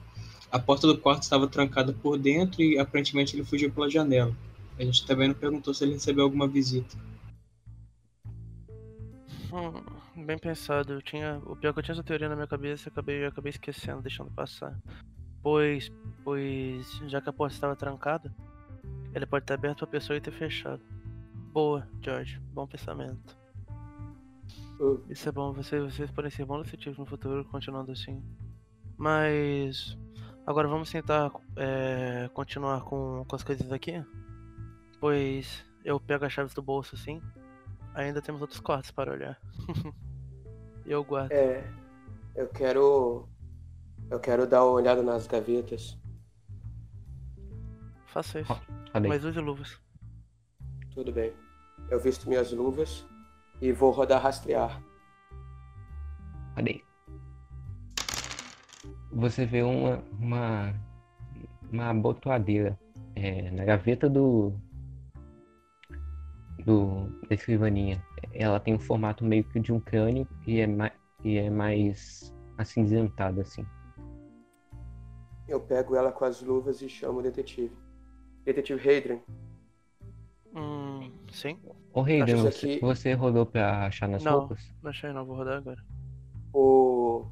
a 0.51 0.59
porta 0.59 0.85
do 0.85 0.97
quarto 0.97 1.23
estava 1.23 1.47
trancada 1.47 1.91
por 1.91 2.17
dentro 2.17 2.61
e 2.61 2.77
aparentemente 2.77 3.35
ele 3.35 3.43
fugiu 3.43 3.71
pela 3.71 3.89
janela. 3.89 4.35
A 4.77 4.83
gente 4.83 5.05
também 5.05 5.27
não 5.27 5.35
perguntou 5.35 5.73
se 5.73 5.83
ele 5.83 5.93
recebeu 5.93 6.23
alguma 6.23 6.47
visita. 6.47 6.95
Hum, 9.51 10.25
bem 10.25 10.37
pensado. 10.37 10.93
Eu 10.93 11.01
tinha, 11.01 11.41
o 11.45 11.55
pior 11.55 11.71
é 11.71 11.73
que 11.73 11.79
eu 11.79 11.83
tinha 11.83 11.93
essa 11.93 12.03
teoria 12.03 12.29
na 12.29 12.35
minha 12.35 12.47
cabeça, 12.47 12.87
eu 12.87 12.91
acabei, 12.91 13.23
eu 13.23 13.27
acabei 13.27 13.49
esquecendo, 13.49 14.01
deixando 14.01 14.31
passar. 14.31 14.77
Pois, 15.41 15.91
pois, 16.23 17.01
já 17.07 17.19
que 17.21 17.29
a 17.29 17.33
porta 17.33 17.55
estava 17.55 17.75
trancada, 17.75 18.33
ele 19.13 19.25
pode 19.25 19.45
ter 19.45 19.53
aberto 19.53 19.79
pra 19.79 19.87
pessoa 19.87 20.17
e 20.17 20.21
ter 20.21 20.31
fechado. 20.31 20.81
Boa, 21.51 21.87
George. 22.01 22.39
Bom 22.53 22.67
pensamento. 22.67 23.38
Hum. 24.79 25.01
Isso 25.09 25.27
é 25.27 25.31
bom. 25.31 25.51
Vocês, 25.53 25.93
vocês 25.93 26.11
podem 26.11 26.31
ser 26.31 26.45
bons 26.45 26.63
detetives 26.63 26.97
no 26.97 27.05
futuro, 27.05 27.43
continuando 27.45 27.91
assim. 27.91 28.23
Mas 28.97 29.97
agora 30.45 30.67
vamos 30.67 30.89
tentar 30.89 31.31
é, 31.55 32.29
continuar 32.33 32.81
com, 32.83 33.25
com 33.27 33.35
as 33.35 33.43
coisas 33.43 33.71
aqui. 33.71 34.03
Pois 34.99 35.65
eu 35.83 35.99
pego 35.99 36.25
as 36.25 36.33
chaves 36.33 36.53
do 36.53 36.61
bolso 36.61 36.95
assim. 36.95 37.21
Ainda 37.93 38.21
temos 38.21 38.41
outros 38.41 38.59
quartos 38.59 38.91
para 38.91 39.11
olhar. 39.11 39.39
e 40.85 40.91
eu 40.91 41.03
guardo. 41.03 41.31
É, 41.31 41.63
eu 42.35 42.47
quero. 42.47 43.27
Eu 44.09 44.19
quero 44.19 44.47
dar 44.47 44.63
uma 44.63 44.73
olhada 44.73 45.03
nas 45.03 45.27
gavetas. 45.27 45.97
Faça 48.05 48.39
isso. 48.39 48.61
Aí. 48.93 49.07
Mas 49.07 49.23
use 49.23 49.39
luvas. 49.39 49.79
Tudo 50.93 51.11
bem. 51.11 51.33
Eu 51.89 51.99
visto 51.99 52.27
minhas 52.27 52.51
luvas 52.51 53.05
e 53.61 53.71
vou 53.71 53.91
rodar 53.91 54.21
rastrear. 54.21 54.81
Aí. 56.55 56.83
Você 59.11 59.45
vê 59.45 59.63
uma, 59.63 60.03
uma, 60.19 60.73
uma 61.71 61.89
abotoadeira 61.89 62.79
é, 63.15 63.49
na 63.51 63.65
gaveta 63.65 64.09
do, 64.09 64.53
do 66.63 67.07
da 67.27 67.35
escrivaninha. 67.35 68.03
Ela 68.33 68.59
tem 68.59 68.75
um 68.75 68.79
formato 68.79 69.25
meio 69.25 69.43
que 69.43 69.59
de 69.59 69.73
um 69.73 69.79
crânio 69.79 70.27
e 70.45 70.59
é, 70.59 70.67
mais, 70.67 70.93
e 71.23 71.37
é 71.37 71.49
mais 71.49 72.33
acinzentado 72.57 73.41
assim. 73.41 73.65
Eu 75.47 75.59
pego 75.59 75.95
ela 75.95 76.11
com 76.11 76.25
as 76.25 76.41
luvas 76.41 76.81
e 76.81 76.87
chamo 76.87 77.19
o 77.19 77.21
detetive. 77.23 77.75
Detetive 78.45 78.79
Hadrian, 78.79 79.19
Hum, 80.55 81.11
sim. 81.31 81.59
Ô 81.93 82.01
Acho 82.01 82.37
você, 82.37 82.65
aqui- 82.71 82.79
você 82.79 83.13
rodou 83.13 83.45
pra 83.45 83.85
achar 83.85 84.07
nas 84.07 84.23
Não. 84.23 84.39
roupas? 84.39 84.59
Não 84.81 84.89
achei 84.89 85.11
não, 85.11 85.25
vou 85.25 85.35
rodar 85.35 85.57
agora. 85.57 85.83
o... 86.53 87.25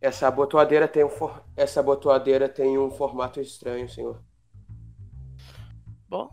essa 0.00 0.28
abotoadeira 0.28 0.88
tem 0.88 1.04
um 1.04 1.08
for... 1.10 1.42
essa 1.56 1.80
abotoadeira 1.80 2.48
tem 2.48 2.76
um 2.78 2.90
formato 2.90 3.40
estranho, 3.40 3.88
senhor. 3.88 4.20
Bom, 6.08 6.30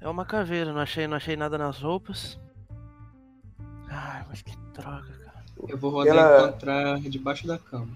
é 0.00 0.08
uma 0.08 0.24
caveira, 0.24 0.72
não 0.72 0.80
achei, 0.80 1.06
não 1.06 1.16
achei 1.16 1.36
nada 1.36 1.58
nas 1.58 1.80
roupas. 1.80 2.38
Ai, 3.88 4.24
mas 4.28 4.42
que 4.42 4.56
droga, 4.72 5.12
cara. 5.24 5.44
Eu 5.68 5.76
vou 5.78 5.90
rodar 5.90 6.16
Ela- 6.16 6.40
e 6.42 6.48
encontrar 6.48 7.00
debaixo 7.00 7.46
da 7.46 7.58
cama. 7.58 7.88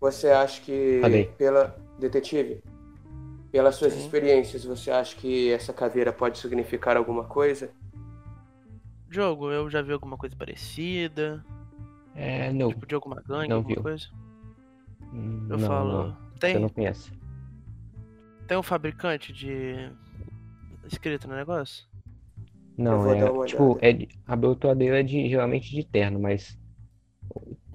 Você 0.00 0.28
acha 0.30 0.60
que 0.62 0.98
Falei. 1.00 1.26
pela 1.38 1.76
detetive, 1.98 2.62
pelas 3.52 3.74
suas 3.76 3.92
Sim. 3.92 4.00
experiências, 4.00 4.64
você 4.64 4.90
acha 4.90 5.14
que 5.14 5.52
essa 5.52 5.72
caveira 5.74 6.10
pode 6.12 6.38
significar 6.38 6.96
alguma 6.96 7.24
coisa? 7.24 7.70
Jogo, 9.10 9.50
eu 9.52 9.68
já 9.68 9.82
vi 9.82 9.92
alguma 9.92 10.16
coisa 10.16 10.34
parecida, 10.34 11.44
É, 12.14 12.50
não. 12.50 12.68
tipo 12.70 12.86
de 12.86 12.94
alguma 12.94 13.16
gangue, 13.16 13.48
Não 13.48 13.58
alguma 13.58 13.74
viu. 13.74 13.82
coisa. 13.82 14.06
Eu 15.50 15.58
não, 15.58 15.68
falo, 15.68 15.92
não. 16.08 16.16
tem, 16.40 16.54
Você 16.54 16.58
não 16.58 16.68
conhece. 16.70 17.12
tem 18.48 18.56
um 18.56 18.62
fabricante 18.62 19.30
de 19.34 19.90
escrito 20.86 21.28
no 21.28 21.34
negócio? 21.36 21.86
Não, 22.78 23.12
é, 23.12 23.46
tipo, 23.46 23.78
é 23.82 23.92
de, 23.92 24.08
a 24.26 24.32
abotoadeira 24.32 25.00
é 25.00 25.02
de, 25.02 25.28
geralmente 25.28 25.70
de 25.70 25.84
terno, 25.84 26.18
mas 26.18 26.58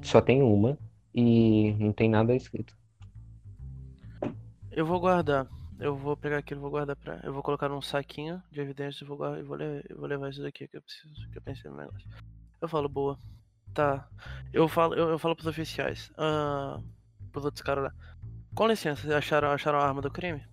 só 0.01 0.19
tem 0.19 0.41
uma 0.41 0.75
e 1.13 1.73
não 1.79 1.93
tem 1.93 2.09
nada 2.09 2.35
escrito. 2.35 2.75
Eu 4.71 4.87
vou 4.87 4.99
guardar. 4.99 5.47
Eu 5.79 5.95
vou 5.95 6.17
pegar 6.17 6.39
aquilo, 6.39 6.61
vou 6.61 6.71
guardar 6.71 6.95
pra. 6.95 7.19
Eu 7.23 7.33
vou 7.33 7.43
colocar 7.43 7.69
num 7.69 7.81
saquinho 7.81 8.41
de 8.51 8.59
evidências 8.59 9.01
e 9.01 9.05
vou, 9.05 9.17
guardar, 9.17 9.39
eu 9.39 9.45
vou, 9.45 9.59
eu 9.59 9.97
vou 9.97 10.07
levar 10.07 10.29
isso 10.29 10.41
daqui 10.41 10.67
que 10.67 10.77
eu 10.77 10.81
preciso, 10.81 11.29
que 11.31 11.37
eu 11.37 11.41
pensei 11.41 11.69
no 11.69 11.77
negócio. 11.77 12.07
Eu 12.59 12.67
falo, 12.67 12.89
boa. 12.89 13.19
Tá. 13.73 14.09
Eu 14.51 14.67
falo, 14.67 14.95
eu, 14.95 15.09
eu 15.09 15.19
falo 15.19 15.35
pros 15.35 15.47
oficiais. 15.47 16.11
Pros 17.31 17.45
outros 17.45 17.61
caras 17.61 17.83
lá. 17.85 17.93
Com 18.55 18.67
licença, 18.67 19.15
acharam, 19.15 19.51
acharam 19.51 19.79
a 19.79 19.85
arma 19.85 20.01
do 20.01 20.09
crime? 20.09 20.43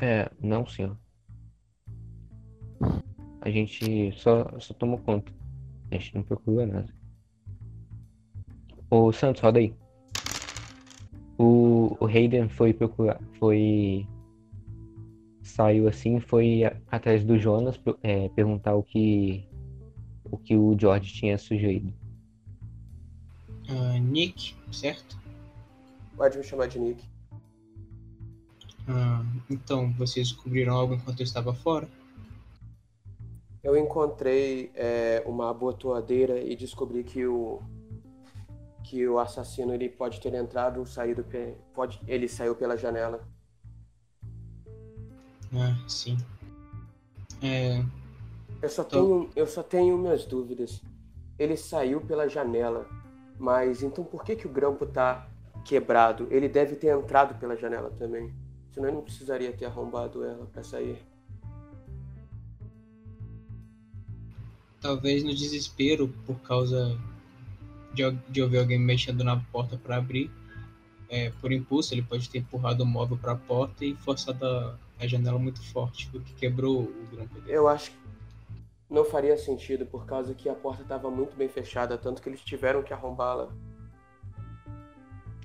É, 0.00 0.30
não, 0.40 0.66
senhor. 0.66 0.98
A 3.42 3.50
gente 3.50 4.12
só, 4.12 4.58
só 4.58 4.72
tomou 4.72 4.98
conta. 4.98 5.30
A 5.90 5.96
gente 5.96 6.14
não 6.14 6.22
procura 6.22 6.66
nada. 6.66 6.94
Ô, 8.88 9.12
Santos, 9.12 9.42
roda 9.42 9.58
aí. 9.58 9.74
O, 11.42 11.96
o 11.98 12.06
Hayden 12.06 12.50
foi 12.50 12.74
procurar, 12.74 13.18
foi... 13.38 14.06
Saiu 15.42 15.88
assim, 15.88 16.20
foi 16.20 16.64
atrás 16.90 17.24
do 17.24 17.38
Jonas 17.38 17.80
é, 18.02 18.28
perguntar 18.28 18.74
o 18.74 18.82
que 18.82 19.48
o 20.30 20.36
que 20.36 20.54
o 20.54 20.76
George 20.78 21.14
tinha 21.14 21.38
sugerido. 21.38 21.94
Ah, 23.70 23.98
Nick, 23.98 24.54
certo? 24.70 25.18
Pode 26.14 26.36
me 26.36 26.44
chamar 26.44 26.66
de 26.66 26.78
Nick. 26.78 27.02
Ah, 28.86 29.24
então, 29.48 29.90
vocês 29.94 30.28
descobriram 30.28 30.76
algo 30.76 30.92
enquanto 30.92 31.20
eu 31.20 31.24
estava 31.24 31.54
fora? 31.54 31.88
Eu 33.64 33.78
encontrei 33.78 34.70
é, 34.74 35.22
uma 35.24 35.48
abotoadeira 35.48 36.38
e 36.38 36.54
descobri 36.54 37.02
que 37.02 37.26
o 37.26 37.62
que 38.84 39.06
o 39.06 39.18
assassino 39.18 39.72
ele 39.74 39.88
pode 39.88 40.20
ter 40.20 40.34
entrado 40.34 40.80
ou 40.80 40.86
saído 40.86 41.24
pode 41.74 42.00
ele 42.06 42.28
saiu 42.28 42.54
pela 42.54 42.76
janela. 42.76 43.20
Ah, 45.52 45.76
sim. 45.88 46.16
É, 47.42 47.82
Eu 48.62 48.68
só 48.68 48.82
Então- 48.82 49.00
tenho 49.02 49.30
eu 49.36 49.46
só 49.46 49.62
tenho 49.62 49.96
minhas 49.98 50.24
dúvidas. 50.26 50.82
Ele 51.38 51.56
saiu 51.56 52.00
pela 52.02 52.28
janela, 52.28 52.86
mas 53.38 53.82
então 53.82 54.04
por 54.04 54.22
que 54.24 54.36
que 54.36 54.46
o 54.46 54.50
grampo 54.52 54.84
tá 54.84 55.26
quebrado? 55.64 56.26
Ele 56.30 56.48
deve 56.48 56.76
ter 56.76 56.88
entrado 56.96 57.38
pela 57.38 57.56
janela 57.56 57.90
também. 57.98 58.32
Senão 58.72 58.88
ele 58.88 58.96
não 58.96 59.02
precisaria 59.02 59.52
ter 59.52 59.64
arrombado 59.64 60.22
ela 60.24 60.46
para 60.46 60.62
sair. 60.62 60.98
talvez 64.80 65.22
no 65.22 65.34
desespero, 65.34 66.08
por 66.26 66.40
causa 66.40 66.98
de, 67.92 68.10
de 68.28 68.42
ouvir 68.42 68.58
alguém 68.58 68.78
mexendo 68.78 69.24
na 69.24 69.36
porta 69.52 69.76
para 69.76 69.96
abrir, 69.96 70.30
é, 71.08 71.30
por 71.40 71.52
impulso, 71.52 71.92
ele 71.92 72.02
pode 72.02 72.28
ter 72.30 72.38
empurrado 72.38 72.84
o 72.84 72.86
móvel 72.86 73.18
para 73.18 73.32
a 73.32 73.36
porta 73.36 73.84
e 73.84 73.94
forçado 73.96 74.46
a, 74.46 74.76
a 74.98 75.06
janela 75.06 75.38
muito 75.38 75.60
forte, 75.72 76.08
o 76.14 76.20
que 76.20 76.32
quebrou 76.34 76.82
o 76.82 77.08
grampo 77.10 77.34
dele. 77.40 77.52
Eu 77.52 77.66
acho 77.66 77.90
que 77.90 77.96
não 78.88 79.04
faria 79.04 79.36
sentido 79.36 79.86
por 79.86 80.06
causa 80.06 80.34
que 80.34 80.48
a 80.48 80.54
porta 80.54 80.82
estava 80.82 81.10
muito 81.10 81.36
bem 81.36 81.48
fechada, 81.48 81.98
tanto 81.98 82.22
que 82.22 82.28
eles 82.28 82.40
tiveram 82.40 82.82
que 82.82 82.92
arrombá-la. 82.92 83.48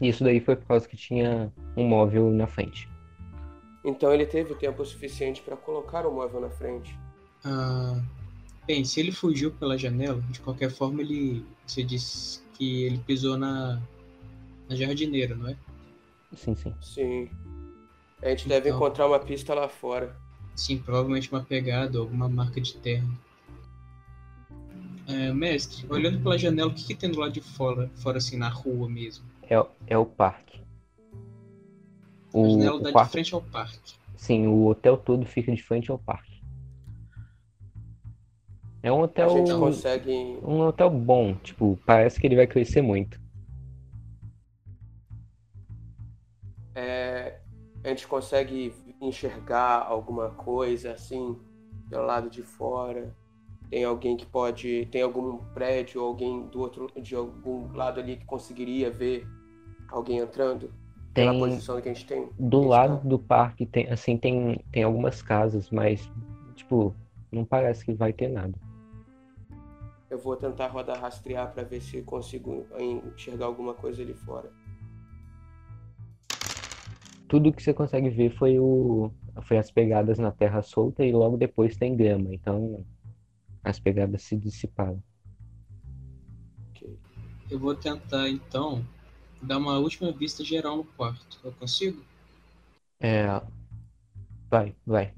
E 0.01 0.09
isso 0.09 0.23
daí 0.23 0.39
foi 0.39 0.55
por 0.55 0.65
causa 0.67 0.87
que 0.87 0.97
tinha 0.97 1.51
um 1.75 1.87
móvel 1.87 2.29
na 2.31 2.47
frente. 2.47 2.89
Então 3.83 4.11
ele 4.11 4.25
teve 4.25 4.55
tempo 4.55 4.83
suficiente 4.83 5.41
para 5.41 5.55
colocar 5.55 6.05
o 6.05 6.11
móvel 6.11 6.41
na 6.41 6.49
frente. 6.49 6.97
Ah, 7.43 8.01
bem, 8.65 8.83
se 8.83 8.99
ele 8.99 9.11
fugiu 9.11 9.51
pela 9.51 9.77
janela, 9.77 10.21
de 10.29 10.39
qualquer 10.39 10.71
forma, 10.71 11.01
ele, 11.01 11.45
você 11.65 11.83
disse 11.83 12.41
que 12.53 12.83
ele 12.83 12.97
pisou 12.99 13.37
na, 13.37 13.81
na 14.69 14.75
jardineira, 14.75 15.35
não 15.35 15.49
é? 15.49 15.57
Sim, 16.35 16.55
sim. 16.55 16.73
Sim. 16.81 17.29
A 18.21 18.29
gente 18.29 18.47
deve 18.47 18.69
Então. 18.69 18.77
encontrar 18.79 19.07
uma 19.07 19.19
pista 19.19 19.53
lá 19.53 19.67
fora. 19.69 20.15
Sim, 20.55 20.77
provavelmente 20.77 21.31
uma 21.31 21.43
pegada, 21.43 21.97
alguma 21.99 22.27
marca 22.29 22.59
de 22.61 22.75
terra. 22.77 23.07
É, 25.07 25.31
mestre, 25.31 25.85
olhando 25.87 26.19
pela 26.21 26.37
janela, 26.37 26.69
o 26.71 26.73
que, 26.73 26.83
que 26.83 26.95
tem 26.95 27.11
do 27.11 27.19
lado 27.19 27.31
de 27.31 27.41
fora, 27.41 27.89
fora 27.97 28.17
assim, 28.17 28.37
na 28.37 28.49
rua 28.49 28.89
mesmo? 28.89 29.23
É, 29.43 29.59
o- 29.59 29.67
é 29.85 29.97
o 29.97 30.05
parque. 30.05 30.61
A 32.33 32.37
O, 32.37 32.49
janela 32.49 32.75
o 32.77 32.79
dá 32.79 32.89
de 32.89 32.93
quarto, 32.93 33.11
frente 33.11 33.33
ao 33.33 33.41
parque. 33.41 33.93
sim, 34.15 34.47
o 34.47 34.65
hotel 34.65 34.97
todo 34.97 35.25
fica 35.25 35.53
de 35.55 35.61
frente 35.61 35.91
ao 35.91 35.99
parque. 35.99 36.34
É 38.85 38.91
um 38.91 39.01
A 39.01 39.05
hotel, 39.05 39.29
gente 39.29 39.51
consegue. 39.55 40.11
um 40.43 40.59
hotel 40.61 40.89
bom, 40.91 41.33
tipo, 41.37 41.77
parece 41.87 42.19
que 42.19 42.27
ele 42.27 42.35
vai 42.35 42.45
crescer 42.47 42.81
muito. 42.83 43.19
é, 46.75 47.39
a 47.83 47.89
gente 47.89 48.07
consegue 48.07 48.73
enxergar 49.01 49.83
alguma 49.87 50.29
coisa 50.31 50.91
assim 50.93 51.37
pelo 51.89 52.05
lado 52.05 52.29
de 52.29 52.43
fora? 52.43 53.15
Tem 53.69 53.83
alguém 53.83 54.15
que 54.17 54.25
pode. 54.25 54.87
Tem 54.91 55.01
algum 55.01 55.37
prédio, 55.53 56.01
alguém 56.01 56.47
do 56.47 56.59
outro 56.59 56.87
de 57.01 57.15
algum 57.15 57.71
lado 57.73 57.99
ali 57.99 58.17
que 58.17 58.25
conseguiria 58.25 58.91
ver 58.91 59.27
alguém 59.89 60.19
entrando? 60.19 60.71
Tem 61.13 61.25
Pela 61.25 61.33
posição 61.39 61.81
que 61.81 61.89
a 61.89 61.93
gente 61.93 62.05
tem. 62.05 62.29
do 62.39 62.57
a 62.59 62.61
gente 62.61 62.69
lado 62.69 62.97
tá? 63.01 63.07
do 63.07 63.19
parque 63.19 63.65
tem 63.65 63.89
assim 63.89 64.17
tem 64.17 64.59
tem 64.71 64.83
algumas 64.83 65.21
casas, 65.21 65.69
mas 65.71 66.09
tipo, 66.55 66.93
não 67.31 67.45
parece 67.45 67.85
que 67.85 67.93
vai 67.93 68.13
ter 68.13 68.27
nada. 68.29 68.53
Eu 70.09 70.19
vou 70.19 70.35
tentar 70.35 70.67
rodar 70.67 70.99
rastrear 70.99 71.51
para 71.53 71.63
ver 71.63 71.81
se 71.81 72.01
consigo 72.03 72.67
enxergar 73.15 73.45
alguma 73.45 73.73
coisa 73.73 74.01
ali 74.01 74.13
fora. 74.13 74.51
Tudo 77.27 77.51
que 77.51 77.61
você 77.61 77.73
consegue 77.73 78.09
ver 78.09 78.29
foi 78.37 78.59
o 78.59 79.11
foi 79.43 79.57
as 79.57 79.69
pegadas 79.69 80.17
na 80.17 80.31
terra 80.31 80.61
solta 80.61 81.03
e 81.03 81.11
logo 81.11 81.37
depois 81.37 81.75
tem 81.75 81.95
grama, 81.95 82.33
então 82.33 82.85
as 83.63 83.79
pegadas 83.79 84.21
se 84.23 84.37
dissiparam. 84.37 85.03
Ok. 86.69 86.97
Eu 87.49 87.59
vou 87.59 87.75
tentar, 87.75 88.29
então, 88.29 88.85
dar 89.41 89.57
uma 89.57 89.77
última 89.77 90.11
vista 90.11 90.43
geral 90.43 90.77
no 90.77 90.83
quarto. 90.83 91.39
Eu 91.43 91.51
consigo? 91.53 92.01
É, 92.99 93.25
vai, 94.49 94.75
vai. 94.85 95.13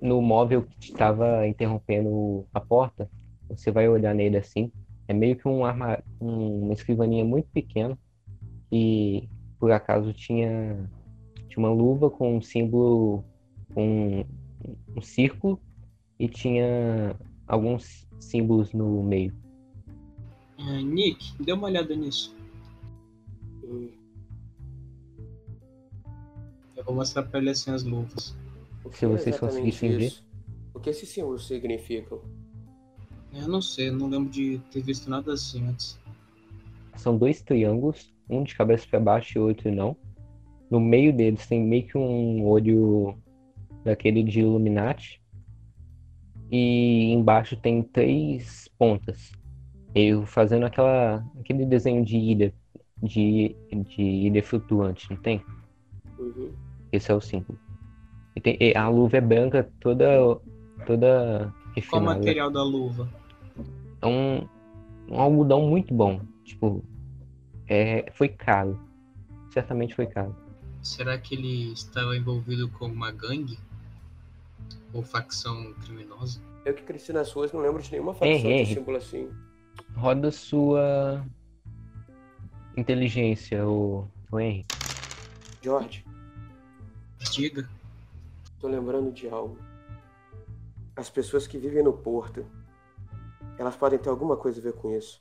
No 0.00 0.22
móvel 0.22 0.66
que 0.80 0.92
estava 0.92 1.46
interrompendo 1.46 2.46
a 2.54 2.60
porta, 2.60 3.10
você 3.48 3.70
vai 3.70 3.88
olhar 3.88 4.14
nele 4.14 4.36
assim. 4.36 4.70
É 5.06 5.12
meio 5.14 5.36
que 5.36 5.46
um 5.48 5.64
arma... 5.64 6.02
um- 6.20 6.64
uma 6.64 6.72
escrivaninha 6.72 7.24
muito 7.24 7.48
pequena 7.52 7.98
e 8.70 9.28
por 9.58 9.70
acaso 9.72 10.12
tinha, 10.12 10.88
tinha 11.48 11.58
uma 11.58 11.72
luva 11.72 12.10
com 12.10 12.36
um 12.36 12.40
símbolo, 12.42 13.24
com 13.74 14.24
um 14.96 15.00
círculo 15.00 15.60
e 16.18 16.28
tinha 16.28 17.16
alguns 17.46 18.06
símbolos 18.20 18.72
no 18.72 19.02
meio. 19.02 19.32
Ah, 20.58 20.80
Nick, 20.82 21.40
dê 21.42 21.52
uma 21.52 21.66
olhada 21.68 21.94
nisso. 21.96 22.36
Eu 26.76 26.84
vou 26.84 26.94
mostrar 26.94 27.22
pra 27.24 27.40
ele 27.40 27.50
assim 27.50 27.70
as 27.70 27.82
luvas. 27.82 28.36
o 28.84 28.90
que 28.90 28.96
Se 28.98 29.04
é 29.04 29.08
vocês 29.08 29.38
conseguissem 29.38 29.96
ver. 29.96 30.12
O 30.74 30.80
que 30.80 30.90
esses 30.90 31.08
símbolos 31.08 31.46
significam? 31.46 32.20
Eu 33.34 33.48
não 33.48 33.60
sei, 33.60 33.88
eu 33.88 33.92
não 33.94 34.08
lembro 34.08 34.30
de 34.30 34.58
ter 34.70 34.82
visto 34.82 35.10
nada 35.10 35.32
assim 35.32 35.66
antes. 35.66 35.98
São 36.96 37.16
dois 37.16 37.40
triângulos, 37.42 38.12
um 38.28 38.42
de 38.42 38.54
cabeça 38.54 38.86
para 38.88 39.00
baixo 39.00 39.38
e 39.38 39.40
outro 39.40 39.72
não. 39.72 39.96
No 40.70 40.80
meio 40.80 41.12
deles 41.12 41.46
tem 41.46 41.62
meio 41.62 41.86
que 41.86 41.96
um 41.96 42.44
olho 42.46 43.16
daquele 43.84 44.22
de 44.22 44.40
Illuminati. 44.40 45.22
E 46.50 47.12
embaixo 47.12 47.56
tem 47.56 47.82
três 47.82 48.68
pontas. 48.78 49.32
Eu 49.94 50.26
fazendo 50.26 50.66
aquela, 50.66 51.24
aquele 51.38 51.64
desenho 51.64 52.04
de 52.04 52.16
ilha, 52.16 52.54
de, 53.02 53.54
de 53.86 54.02
ilha 54.02 54.42
flutuante, 54.42 55.10
não 55.10 55.18
tem? 55.18 55.42
Uhum. 56.18 56.52
Esse 56.90 57.10
é 57.10 57.14
o 57.14 57.20
símbolo. 57.20 57.58
E 58.34 58.40
tem, 58.40 58.56
e 58.60 58.74
a 58.76 58.88
luva 58.88 59.18
é 59.18 59.20
branca, 59.20 59.70
toda, 59.80 60.06
toda 60.86 61.52
Qual 61.88 62.02
o 62.02 62.04
material 62.04 62.50
da 62.50 62.62
luva? 62.62 63.08
É 64.00 64.06
um, 64.06 64.48
um 65.08 65.20
algodão 65.20 65.62
muito 65.68 65.92
bom. 65.94 66.20
Tipo, 66.44 66.84
é, 67.66 68.10
foi 68.12 68.28
caro. 68.28 68.78
Certamente 69.50 69.94
foi 69.94 70.06
caro. 70.06 70.34
Será 70.82 71.18
que 71.18 71.34
ele 71.34 71.72
estava 71.72 72.16
envolvido 72.16 72.68
com 72.70 72.86
uma 72.86 73.10
gangue? 73.10 73.58
Ou 74.92 75.02
facção 75.02 75.74
criminosa? 75.84 76.40
Eu 76.64 76.74
que 76.74 76.82
cresci 76.82 77.12
nas 77.12 77.30
ruas 77.32 77.52
não 77.52 77.60
lembro 77.60 77.82
de 77.82 77.90
nenhuma 77.90 78.12
facção 78.14 78.28
Henry, 78.28 78.42
de 78.42 78.48
Henry. 78.62 78.74
símbolo 78.74 78.96
assim. 78.96 79.30
Roda 79.94 80.30
sua 80.30 81.24
inteligência, 82.76 83.66
o, 83.66 84.06
o 84.30 84.40
Henry. 84.40 84.64
George, 85.62 86.04
Diga. 87.32 87.68
tô 88.60 88.68
lembrando 88.68 89.12
de 89.12 89.28
algo. 89.28 89.58
As 90.96 91.10
pessoas 91.10 91.46
que 91.46 91.58
vivem 91.58 91.82
no 91.82 91.92
porto, 91.92 92.46
elas 93.58 93.76
podem 93.76 93.98
ter 93.98 94.08
alguma 94.08 94.36
coisa 94.36 94.60
a 94.60 94.62
ver 94.62 94.74
com 94.74 94.94
isso. 94.96 95.20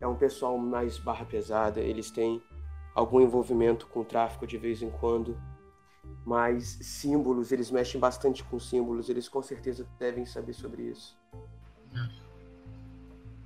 É 0.00 0.06
um 0.06 0.16
pessoal 0.16 0.56
mais 0.56 0.98
barra 0.98 1.24
pesada, 1.24 1.80
eles 1.80 2.10
têm 2.10 2.42
algum 2.94 3.20
envolvimento 3.20 3.86
com 3.86 4.04
tráfico 4.04 4.46
de 4.46 4.56
vez 4.56 4.82
em 4.82 4.90
quando. 4.90 5.36
Mas 6.24 6.78
símbolos, 6.80 7.52
eles 7.52 7.70
mexem 7.70 8.00
bastante 8.00 8.42
com 8.44 8.58
símbolos, 8.58 9.08
eles 9.08 9.28
com 9.28 9.42
certeza 9.42 9.86
devem 9.98 10.24
saber 10.24 10.52
sobre 10.52 10.82
isso. 10.82 11.16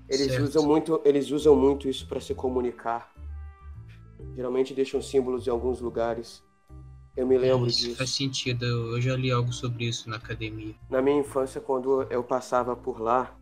Eles 0.08 0.26
Certo. 0.32 0.44
usam 0.44 0.64
muito, 0.64 1.00
eles 1.04 1.30
usam 1.30 1.56
muito 1.56 1.88
isso 1.88 2.06
para 2.06 2.20
se 2.20 2.34
comunicar. 2.34 3.12
Geralmente 4.34 4.72
deixam 4.74 5.02
símbolos 5.02 5.46
em 5.46 5.50
alguns 5.50 5.80
lugares. 5.80 6.42
Eu 7.16 7.26
me 7.26 7.36
lembro 7.38 7.66
Isso 7.66 7.80
disso. 7.86 7.96
faz 7.96 8.10
sentido, 8.10 8.64
eu 8.64 9.00
já 9.00 9.16
li 9.16 9.30
algo 9.32 9.52
sobre 9.52 9.86
isso 9.86 10.08
na 10.08 10.16
academia. 10.16 10.74
Na 10.90 11.00
minha 11.00 11.18
infância, 11.18 11.60
quando 11.60 12.02
eu 12.04 12.22
passava 12.22 12.76
por 12.76 13.00
lá, 13.00 13.34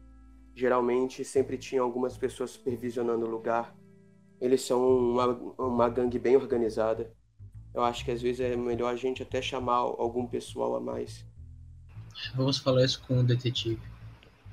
geralmente 0.55 1.25
sempre 1.25 1.57
tinha 1.59 1.83
algumas 1.83 2.17
pessoas 2.17 2.51
supervisionando 2.51 3.27
o 3.27 3.31
lugar. 3.31 3.75
Eles 4.41 4.63
são 4.63 4.81
uma, 4.99 5.27
uma 5.59 5.89
gangue 5.89 6.19
bem 6.19 6.37
organizada. 6.37 7.11
Eu 7.73 7.83
acho 7.83 8.05
que 8.05 8.11
às 8.11 8.23
vezes 8.23 8.41
é 8.41 8.57
melhor 8.57 8.93
a 8.93 8.97
gente 8.97 9.23
até 9.23 9.43
chamar 9.43 9.77
algum 9.77 10.27
pessoal 10.27 10.77
a 10.77 10.81
mais. 10.81 11.25
Vamos 12.37 12.59
falar 12.59 12.85
isso 12.85 13.03
com 13.07 13.19
o 13.21 13.23
detetive. 13.25 13.81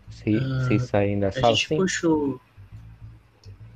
Vocês 0.09 0.41
Ah, 0.43 0.79
saem 0.87 1.19
da 1.19 1.27
A 1.27 1.31
sala, 1.31 1.53
gente 1.53 1.67
sim? 1.67 1.77
puxou. 1.77 2.41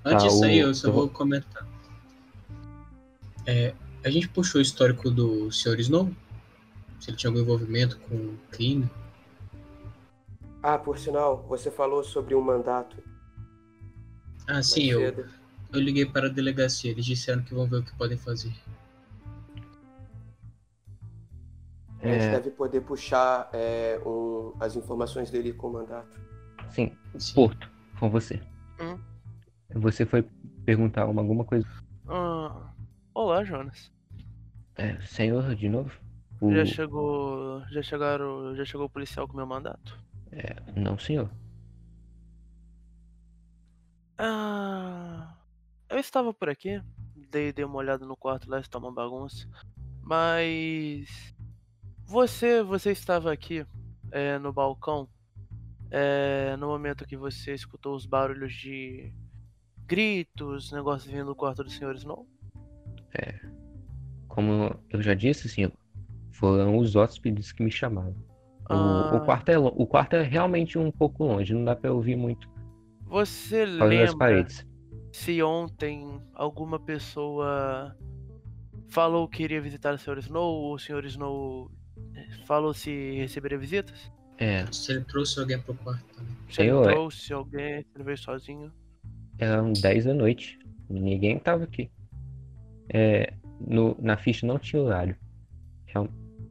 Antes 0.03 0.23
Tá, 0.23 0.29
disso 0.29 0.43
aí, 0.45 0.63
o- 0.63 0.67
eu 0.67 0.73
só 0.73 0.87
eu 0.87 0.93
vou 0.93 1.01
vou- 1.05 1.09
comentar. 1.11 1.67
É, 3.45 3.73
a 4.03 4.09
gente 4.09 4.27
puxou 4.29 4.59
o 4.59 4.61
histórico 4.61 5.09
do 5.11 5.51
Sr. 5.51 5.79
Snow? 5.79 6.11
Se 6.99 7.09
ele 7.11 7.17
tinha 7.17 7.29
algum 7.29 7.41
envolvimento 7.41 7.99
com 7.99 8.35
crime. 8.49 8.89
Ah, 10.67 10.79
por 10.79 10.97
sinal, 10.97 11.43
você 11.47 11.69
falou 11.69 12.03
sobre 12.03 12.33
um 12.33 12.41
mandato. 12.41 12.97
Ah, 14.47 14.63
sim, 14.63 14.85
eu, 14.85 14.99
eu 15.71 15.79
liguei 15.79 16.07
para 16.07 16.25
a 16.25 16.29
delegacia. 16.29 16.89
Eles 16.89 17.05
disseram 17.05 17.43
que 17.43 17.53
vão 17.53 17.67
ver 17.67 17.77
o 17.77 17.83
que 17.83 17.95
podem 17.95 18.17
fazer. 18.17 18.51
A 22.01 22.07
gente 22.07 22.23
É, 22.25 22.31
deve 22.31 22.49
poder 22.49 22.81
puxar 22.81 23.47
é, 23.53 24.01
um- 24.03 24.53
as 24.59 24.75
informações 24.75 25.29
dele 25.29 25.53
com 25.53 25.67
o 25.67 25.73
mandato. 25.73 26.19
sim, 26.71 26.91
Sim. 27.19 27.35
Porto, 27.35 27.69
com 27.99 28.09
você. 28.09 28.41
Hum? 28.81 28.97
Você 29.75 30.03
foi 30.03 30.23
perguntar 30.65 31.05
uma- 31.05 31.21
alguma 31.21 31.45
coisa? 31.45 31.67
Ah, 32.07 32.71
olá, 33.13 33.43
Jonas. 33.43 33.91
É, 34.75 34.99
senhor, 35.01 35.53
de 35.53 35.69
novo? 35.69 35.91
O- 36.41 36.51
Já 36.51 36.65
chegou. 36.65 37.61
Já 37.69 37.83
chegaram. 37.83 38.55
Já 38.55 38.65
chegou 38.65 38.87
o 38.87 38.89
policial 38.89 39.27
com 39.27 39.37
meu 39.37 39.45
mandato? 39.45 40.03
Não, 40.75 40.97
senhor. 40.97 41.29
Ah. 44.17 45.35
Eu 45.89 45.99
estava 45.99 46.33
por 46.33 46.49
aqui. 46.49 46.81
Dei, 47.29 47.53
dei 47.53 47.65
uma 47.65 47.77
olhada 47.77 48.05
no 48.05 48.15
quarto 48.15 48.49
lá, 48.49 48.59
está 48.59 48.77
uma 48.77 48.91
bagunça. 48.91 49.47
Mas. 50.01 51.35
Você. 52.05 52.63
Você 52.63 52.91
estava 52.91 53.31
aqui 53.31 53.65
é, 54.11 54.37
no 54.39 54.51
balcão. 54.53 55.07
é, 55.91 56.55
no 56.57 56.67
momento 56.67 57.05
que 57.05 57.17
você 57.17 57.53
escutou 57.53 57.95
os 57.95 58.05
barulhos 58.05 58.53
de 58.53 59.13
gritos, 59.85 60.71
negócios 60.71 61.11
vindo 61.11 61.27
do 61.27 61.35
quarto 61.35 61.63
do 61.63 61.69
Sr. 61.69 61.95
Snow? 61.95 62.27
Como 64.27 64.77
eu 64.89 65.01
já 65.01 65.13
disse, 65.13 65.47
senhor, 65.47 65.71
foram 66.31 66.77
os 66.77 66.95
hóspedes 66.95 67.53
que 67.53 67.63
me 67.63 67.71
chamaram. 67.71 68.15
O, 68.69 68.73
Ah. 68.73 69.15
o 69.15 69.25
quarto 69.25 69.49
é, 69.49 69.57
o 69.57 69.85
quarto 69.85 70.15
é 70.15 70.23
realmente 70.23 70.77
um 70.77 70.91
pouco 70.91 71.23
longe, 71.23 71.53
não 71.53 71.63
dá 71.63 71.75
pra 71.75 71.93
ouvir 71.93 72.15
muito 72.15 72.49
Você 73.05 73.63
lembra 73.65 74.17
paredes. 74.17 74.65
se 75.11 75.41
ontem 75.43 76.19
alguma 76.33 76.79
pessoa 76.79 77.95
falou 78.89 79.27
que 79.27 79.43
iria 79.43 79.61
visitar 79.61 79.93
o 79.93 79.97
Sr. 79.97 80.17
Snow 80.19 80.61
ou 80.63 80.73
o 80.75 80.79
Sr. 80.79 81.05
Snow 81.05 81.69
eh, 82.15 82.27
falou 82.45 82.73
se 82.73 83.11
receberia 83.17 83.57
visitas? 83.57 84.11
É, 84.37 84.65
Se 84.71 84.91
ele 84.91 85.01
trouxe 85.05 85.39
alguém 85.39 85.59
pro 85.59 85.73
quarto 85.75 86.03
também. 86.15 86.35
Se 86.49 86.61
ele 86.61 86.71
é- 86.71 86.81
trouxe 86.83 87.33
alguém, 87.33 87.81
se 87.83 87.87
ele 87.95 88.03
veio 88.03 88.17
sozinho. 88.17 88.71
eram 89.37 89.71
10 89.73 90.05
da 90.05 90.13
noite. 90.13 90.57
Ninguém 90.89 91.37
tava 91.39 91.63
aqui. 91.65 91.89
É, 92.89 93.33
no, 93.59 93.95
na 93.99 94.17
ficha 94.17 94.45
não 94.47 94.57
tinha 94.59 94.81
horário. 94.81 95.15
Real- 95.85 96.07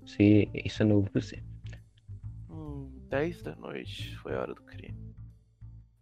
se, 0.06 0.48
isso 0.64 0.82
é 0.82 0.86
novo 0.86 1.10
pra 1.10 1.20
você. 1.20 1.42
Hum, 3.14 3.18
10 3.18 3.42
da 3.42 3.54
noite 3.56 4.16
foi 4.16 4.34
a 4.34 4.40
hora 4.40 4.54
do 4.54 4.62
crime. 4.62 4.98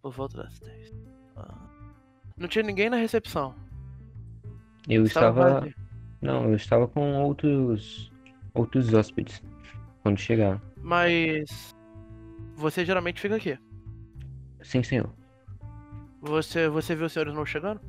Por 0.01 0.13
volta 0.13 0.39
das 0.39 0.59
10. 0.61 0.93
Ah. 1.37 1.69
Não 2.37 2.49
tinha 2.49 2.65
ninguém 2.65 2.89
na 2.89 2.97
recepção. 2.97 3.55
Eu 4.89 5.05
Estava 5.05 5.59
estava. 5.59 5.75
Não, 6.23 6.45
eu 6.49 6.57
estava 6.57 6.89
com 6.89 7.23
outros 7.23 8.11
outros 8.55 8.93
hóspedes 8.95 9.43
quando 10.03 10.19
chegaram. 10.19 10.61
Mas 10.79 11.75
você 12.57 12.85
geralmente 12.85 13.21
fica 13.21 13.37
aqui. 13.37 13.59
Sim, 14.63 14.83
senhor. 14.83 15.13
Você, 16.21 16.69
você 16.69 16.95
viu 16.95 17.07
o 17.07 17.11
senhor 17.11 17.27
não 17.33 17.45
chegando? 17.45 17.81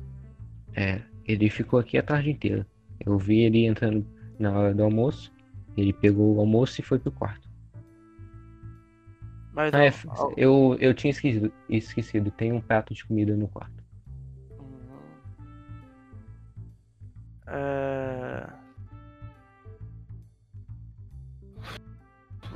É, 0.74 1.00
ele 1.24 1.48
ficou 1.48 1.78
aqui 1.78 1.96
a 1.96 2.02
tarde 2.02 2.30
inteira. 2.30 2.66
Eu 3.00 3.16
vi 3.16 3.40
ele 3.40 3.66
entrando 3.66 4.06
na 4.38 4.52
hora 4.52 4.74
do 4.74 4.82
almoço. 4.82 5.32
Ele 5.76 5.92
pegou 5.92 6.36
o 6.36 6.40
almoço 6.40 6.80
e 6.80 6.84
foi 6.84 6.98
pro 6.98 7.12
quarto. 7.12 7.43
Mas 9.54 9.72
Ah, 9.72 9.84
é, 9.84 9.92
ao- 10.08 10.34
eu, 10.36 10.76
eu 10.80 10.92
tinha 10.92 11.12
esquecido, 11.12 11.52
esquecido. 11.68 12.30
Tem 12.32 12.52
um 12.52 12.60
prato 12.60 12.92
de 12.92 13.04
comida 13.06 13.36
no 13.36 13.46
quarto. 13.48 13.84
É... 17.46 18.50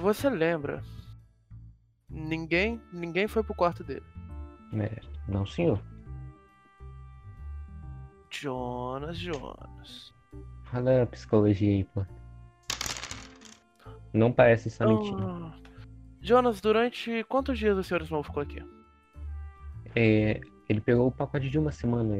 Você 0.00 0.28
lembra? 0.28 0.82
Ninguém, 2.10 2.80
ninguém 2.92 3.28
foi 3.28 3.42
pro 3.44 3.54
quarto 3.54 3.84
dele. 3.84 4.04
É, 4.74 5.00
não, 5.28 5.46
senhor. 5.46 5.80
Jonas, 8.30 9.16
Jonas. 9.18 10.12
Fala 10.64 11.02
a 11.02 11.06
psicologia 11.06 11.70
aí, 11.70 11.84
pô. 11.84 12.04
Não 14.12 14.32
parece 14.32 14.68
estar 14.68 14.86
mentindo. 14.86 15.22
Ah, 15.22 15.52
Jonas, 16.20 16.60
durante 16.60 17.24
quantos 17.24 17.58
dias 17.58 17.76
o 17.76 17.82
senhor 17.82 18.02
Snow 18.02 18.22
ficou 18.22 18.42
aqui? 18.42 18.62
É, 19.94 20.40
ele 20.68 20.80
pegou 20.80 21.06
o 21.06 21.12
pacote 21.12 21.48
de 21.48 21.58
uma 21.58 21.72
semana. 21.72 22.14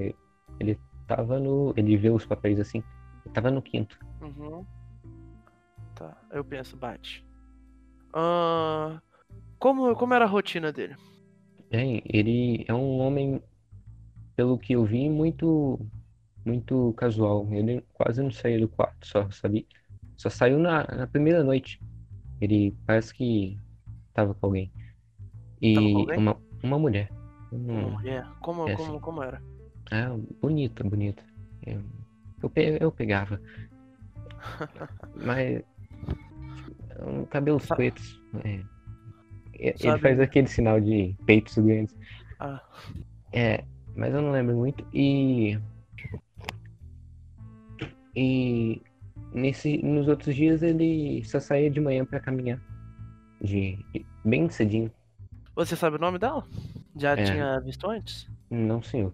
Ele, 0.58 0.78
tava 1.06 1.38
no. 1.38 1.72
Ele 1.76 1.96
viu 1.96 2.14
os 2.14 2.24
papéis 2.24 2.58
assim. 2.60 2.82
Ele 3.24 3.34
tava 3.34 3.50
no 3.50 3.62
quinto. 3.62 3.98
Uhum. 4.20 4.64
Tá, 5.94 6.16
eu 6.30 6.44
penso, 6.44 6.76
bate. 6.76 7.26
Ah, 8.12 9.00
como, 9.58 9.94
como 9.96 10.14
era 10.14 10.24
a 10.24 10.28
rotina 10.28 10.72
dele? 10.72 10.96
Bem, 11.70 12.02
ele 12.06 12.64
é 12.66 12.72
um 12.72 12.98
homem, 13.00 13.42
pelo 14.36 14.58
que 14.58 14.74
eu 14.74 14.84
vi, 14.84 15.08
muito. 15.08 15.78
Muito 16.44 16.94
casual. 16.96 17.46
Ele 17.52 17.84
quase 17.92 18.22
não 18.22 18.30
saiu 18.30 18.60
do 18.60 18.68
quarto, 18.68 19.06
só 19.06 19.30
sabia. 19.30 19.64
Só 20.16 20.30
saiu 20.30 20.58
na, 20.58 20.84
na 20.84 21.06
primeira 21.06 21.44
noite. 21.44 21.78
Ele 22.40 22.74
parece 22.86 23.12
que 23.12 23.58
tava 24.18 24.34
com 24.34 24.46
alguém. 24.46 24.72
E 25.62 25.74
Tava 25.74 25.86
com 25.92 25.98
alguém? 25.98 26.18
uma, 26.18 26.36
uma 26.62 26.78
mulher. 26.78 27.08
Uma 27.52 27.88
mulher? 27.90 28.26
Como, 28.40 28.68
é 28.68 28.74
como, 28.76 28.88
assim. 28.90 29.00
como 29.00 29.22
era? 29.22 29.40
É, 29.92 30.08
bonita, 30.40 30.82
bonita. 30.84 31.22
Eu, 31.64 31.80
eu, 32.42 32.50
pe- 32.50 32.78
eu 32.80 32.90
pegava. 32.92 33.40
Mas. 35.24 35.62
um, 37.00 37.24
Cabelos 37.26 37.62
Sa- 37.62 37.76
pretos. 37.76 38.20
é. 38.44 38.60
Ele 39.54 39.78
Sabe- 39.78 40.00
faz 40.02 40.20
aquele 40.20 40.46
sinal 40.48 40.80
de 40.80 41.16
peitos 41.26 41.56
grandes. 41.58 41.94
Ah, 42.40 42.62
É, 43.32 43.64
mas 43.96 44.14
eu 44.14 44.22
não 44.22 44.30
lembro 44.32 44.56
muito. 44.56 44.84
E. 44.92 45.58
E. 48.16 48.82
Nesse, 49.32 49.78
nos 49.84 50.08
outros 50.08 50.34
dias 50.34 50.62
ele 50.62 51.22
só 51.24 51.38
saía 51.38 51.70
de 51.70 51.80
manhã 51.80 52.04
pra 52.04 52.18
caminhar. 52.20 52.58
De, 53.40 53.76
de- 53.92 54.06
bem 54.24 54.48
cedinho. 54.50 54.90
você 55.54 55.76
sabe 55.76 55.96
o 55.96 56.00
nome 56.00 56.18
dela? 56.18 56.44
Já 56.96 57.12
É. 57.16 57.24
tinha 57.24 57.60
visto 57.60 57.88
antes? 57.88 58.28
Não, 58.50 58.82
senhor. 58.82 59.12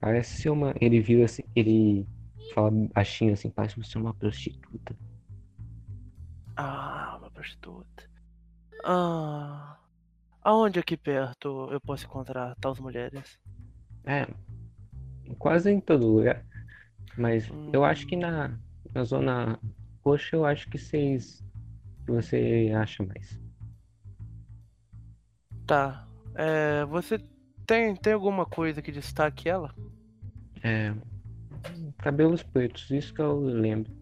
Parece 0.00 0.40
ser 0.42 0.50
uma. 0.50 0.74
Ele 0.80 1.00
vira 1.00 1.24
assim. 1.24 1.42
Ele 1.54 2.06
fala 2.54 2.70
baixinho 2.94 3.32
assim, 3.32 3.50
parece 3.50 3.82
ser 3.84 3.98
uma 3.98 4.14
prostituta. 4.14 4.96
Ah, 6.56 7.16
uma 7.18 7.30
prostituta. 7.30 8.04
Ah, 8.84 9.78
aonde 10.42 10.78
aqui 10.78 10.96
perto 10.96 11.68
eu 11.72 11.80
posso 11.80 12.04
encontrar 12.06 12.54
tais 12.60 12.78
mulheres? 12.78 13.38
É. 14.04 14.26
Quase 15.38 15.70
em 15.70 15.80
todo 15.80 16.06
lugar. 16.06 16.44
Mas 17.16 17.50
Hum. 17.50 17.70
eu 17.72 17.84
acho 17.84 18.06
que 18.06 18.16
na, 18.16 18.58
na 18.94 19.04
zona 19.04 19.58
roxa 20.04 20.36
eu 20.36 20.44
acho 20.44 20.68
que 20.68 20.78
vocês. 20.78 21.42
Você 22.12 22.72
acha 22.74 23.04
mais. 23.04 23.40
Tá. 25.66 26.06
É, 26.34 26.84
você 26.86 27.18
tem, 27.66 27.94
tem 27.96 28.12
alguma 28.12 28.44
coisa 28.44 28.82
que 28.82 28.92
destaque 28.92 29.48
ela? 29.48 29.74
É. 30.62 30.94
Cabelos 31.98 32.42
pretos, 32.42 32.90
isso 32.90 33.14
que 33.14 33.20
eu 33.20 33.38
lembro. 33.38 33.92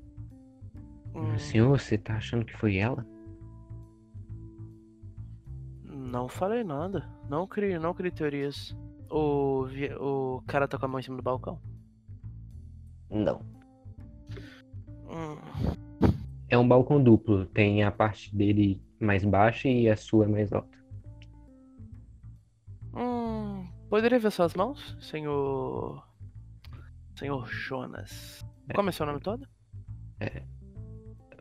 Hum, 1.15 1.39
Senhor, 1.39 1.69
você 1.69 1.99
tá 1.99 2.17
achando 2.17 2.45
que 2.45 2.57
foi 2.57 2.77
ela? 2.77 3.07
Não 5.85 6.29
falei 6.29 6.65
nada. 6.65 7.09
Não 7.29 7.47
crie, 7.47 7.79
não 7.79 7.95
crie 7.95 8.11
teorias. 8.11 8.77
O, 9.11 9.67
o 10.01 10.43
cara 10.47 10.67
tá 10.67 10.79
com 10.79 10.87
a 10.87 10.89
mão 10.89 11.01
em 11.01 11.03
cima 11.03 11.17
do 11.17 11.23
balcão. 11.23 11.61
Não. 13.11 13.43
Hum, 15.07 15.37
É 16.53 16.59
um 16.59 16.69
balcão 16.69 17.03
duplo. 17.03 17.47
Tem 17.47 17.83
a 17.83 17.91
parte 17.91 18.37
dele 18.37 18.79
mais 19.01 19.25
baixa 19.25 19.71
e 19.71 19.89
a 19.89 19.97
sua 19.97 20.29
mais 20.29 20.53
alta. 20.53 20.79
hum, 22.95 23.67
poderia 23.89 24.19
ver 24.19 24.31
suas 24.31 24.53
mãos, 24.53 24.95
senhor. 25.01 26.07
Senhor 27.17 27.49
Jonas. 27.49 28.45
Como 28.75 28.91
é 28.91 28.93
seu 28.93 29.07
nome 29.07 29.21
todo? 29.21 29.49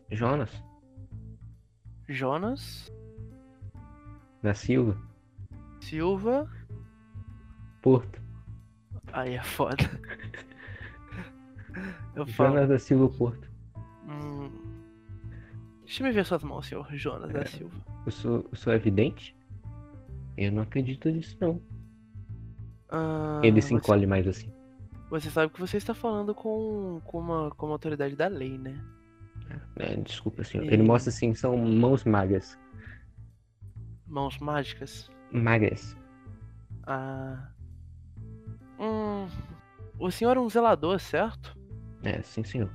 Jonas, 0.09 0.64
Jonas 2.07 2.89
da 4.41 4.53
Silva, 4.53 4.97
Silva. 5.82 6.49
Porto. 7.82 8.22
Aí 9.12 9.36
é 9.36 9.43
foda. 9.43 9.76
Eu 12.16 12.26
falo. 12.28 12.53
Jonas 12.53 12.70
da 12.70 12.80
Silva 12.80 13.09
Porto. 13.18 13.51
Hum, 14.07 14.61
deixa 16.00 16.08
eu 16.08 16.14
ver 16.14 16.26
suas 16.26 16.44
mãos, 16.44 16.66
senhor 16.68 16.88
Jonas 16.94 17.32
da 17.32 17.46
Silva. 17.46 17.76
Eu 18.06 18.12
sou, 18.12 18.48
eu 18.52 18.56
sou 18.58 18.74
evidente? 18.74 19.36
Eu 20.38 20.52
não 20.52 20.64
acredito 20.64 21.10
nisso, 21.10 21.38
não. 21.42 21.62
Ah, 22.89 23.42
Ele 23.44 23.62
se 23.62 23.70
você- 23.70 23.76
encolhe 23.76 24.08
mais 24.08 24.28
assim. 24.28 24.52
Você 25.10 25.30
sabe 25.30 25.52
que 25.52 25.60
você 25.60 25.76
está 25.76 25.94
falando 25.94 26.34
com, 26.34 27.02
com, 27.04 27.20
uma, 27.20 27.52
com 27.52 27.66
uma 27.66 27.74
autoridade 27.74 28.16
da 28.16 28.28
lei, 28.28 28.58
né? 28.58 28.82
É, 29.76 29.98
desculpa, 29.98 30.44
senhor. 30.46 30.64
E- 30.64 30.68
Ele 30.74 30.84
mostra 30.84 31.10
assim, 31.10 31.34
são 31.34 31.58
mãos 31.58 32.06
magras. 32.06 32.58
Mãos 34.08 34.38
mágicas. 34.39 35.12
Magras. 35.32 35.98
Ah. 36.88 37.50
Hum. 38.80 39.28
O 40.00 40.10
senhor 40.10 40.38
é 40.38 40.39
um 40.39 40.50
zelador, 40.50 40.98
certo? 41.00 41.58
É, 42.04 42.22
sim, 42.22 42.44
senhor. 42.46 42.72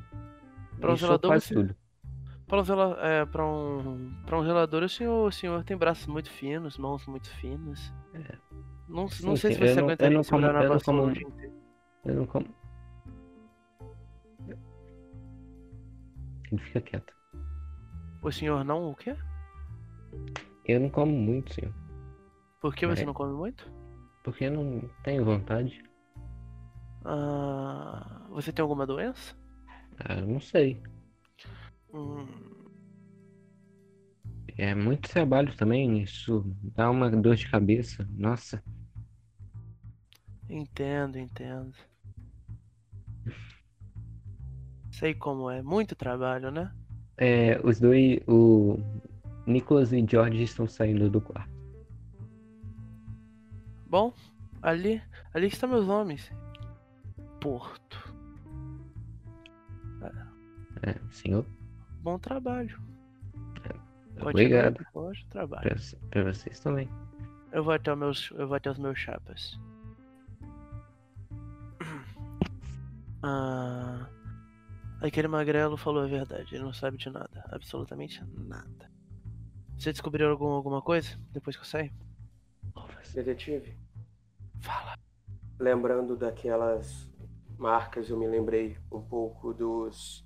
Pra 0.79 0.93
um 0.93 0.97
zelador, 0.97 1.31
quase 1.31 1.47
você- 1.47 1.55
tudo. 1.55 1.77
Para 2.47 2.61
um, 2.63 2.93
é, 3.01 3.27
para 3.27 3.45
um, 3.45 4.13
um 4.39 4.45
zelador, 4.45 4.83
o 4.85 4.89
senhor, 4.89 5.27
o 5.27 5.33
senhor 5.33 5.65
tem 5.65 5.77
braços 5.77 6.07
muito 6.07 6.31
finos, 6.31 6.79
mãos 6.79 7.05
muito 7.07 7.29
finas. 7.31 7.93
Não, 8.89 9.03
não 9.03 9.09
Sim, 9.09 9.37
sei 9.37 9.53
sim, 9.53 9.59
se 9.59 9.59
você 9.69 9.75
não- 9.75 9.85
aguentaria 9.89 10.17
não 10.17 10.23
segurar 10.23 10.47
como- 10.49 10.55
na 10.55 10.61
não 10.93 11.05
o 11.07 11.13
dia 11.13 11.27
inteiro. 11.27 11.53
Eu 12.05 12.15
não 12.15 12.27
como. 12.27 12.47
Ele 16.53 16.61
fica 16.63 16.81
quieto. 16.81 17.13
O 18.23 18.31
senhor 18.31 18.65
não 18.65 18.91
o 18.91 18.95
quê? 18.95 19.17
Eu 20.65 20.81
não 20.81 20.89
como 20.89 21.13
muito, 21.13 21.53
senhor. 21.53 21.75
Por 22.61 22.75
que 22.75 22.87
você 22.87 23.03
É. 23.03 23.07
não 23.07 23.15
come 23.15 23.33
muito? 23.35 23.69
Porque 24.23 24.45
eu 24.45 24.53
não 24.53 24.89
tenho 25.03 25.25
vontade. 25.25 25.83
Ah, 27.05 28.27
você 28.31 28.53
tem 28.53 28.63
alguma 28.63 28.87
doença? 28.87 29.37
Ah, 29.99 30.21
não 30.21 30.41
sei. 30.41 30.81
Hum, 31.93 32.26
É 34.59 34.74
muito 34.74 35.09
trabalho 35.09 35.55
também. 35.57 36.03
Isso 36.03 36.45
dá 36.74 36.91
uma 36.91 37.11
dor 37.11 37.37
de 37.37 37.49
cabeça. 37.51 38.07
Nossa. 38.11 38.62
entendo, 40.49 41.18
entendo. 41.18 41.74
Sei 44.91 45.14
como 45.14 45.51
é. 45.51 45.62
Muito 45.62 45.95
trabalho, 45.95 46.51
né? 46.51 46.72
É, 47.18 47.61
os 47.64 47.78
dois, 47.80 48.20
o 48.26 48.78
Nicholas 49.47 49.93
e 49.93 50.05
George 50.09 50.43
estão 50.43 50.68
saindo 50.68 51.09
do 51.11 51.20
quarto. 51.20 51.51
Bom, 53.89 54.12
ali, 54.62 55.01
ali 55.34 55.47
estão 55.49 55.68
meus 55.68 55.87
nomes. 55.87 56.30
Porto. 57.41 58.14
É, 60.82 60.95
senhor, 61.11 61.45
Bom 62.07 62.21
trabalho. 62.21 62.81
Continue, 64.21 64.31
obrigado. 64.31 64.87
Bom 64.95 65.11
trabalho. 65.29 65.63
Pra, 65.69 65.77
pra 66.09 66.33
vocês 66.33 66.61
também. 66.61 66.89
Eu 67.51 67.65
vou 67.65 67.73
até 67.75 67.93
os 67.93 67.99
meus, 67.99 68.31
eu 68.31 68.47
vou 68.47 68.57
até 68.57 68.71
os 68.71 68.79
meus 68.79 68.97
chapas. 68.97 69.59
Ah, 73.25 74.09
Aquele 75.01 75.27
magrelo 75.27 75.77
falou 75.77 76.05
a 76.05 76.07
verdade, 76.07 76.55
ele 76.55 76.63
não 76.63 76.73
sabe 76.73 76.97
de 76.97 77.11
nada, 77.11 77.45
absolutamente 77.51 78.23
nada. 78.37 78.89
Você 79.77 79.91
descobriu 79.91 80.31
algum, 80.31 80.47
alguma 80.51 80.81
coisa 80.81 81.19
depois 81.33 81.57
que 81.57 81.63
eu 81.63 81.67
saí? 81.67 81.91
Detetive, 83.15 83.77
Fala. 84.61 84.97
lembrando 85.59 86.17
daquelas 86.17 87.11
marcas, 87.59 88.09
eu 88.09 88.17
me 88.17 88.29
lembrei 88.29 88.79
um 88.93 89.03
pouco 89.03 89.53
dos 89.53 90.26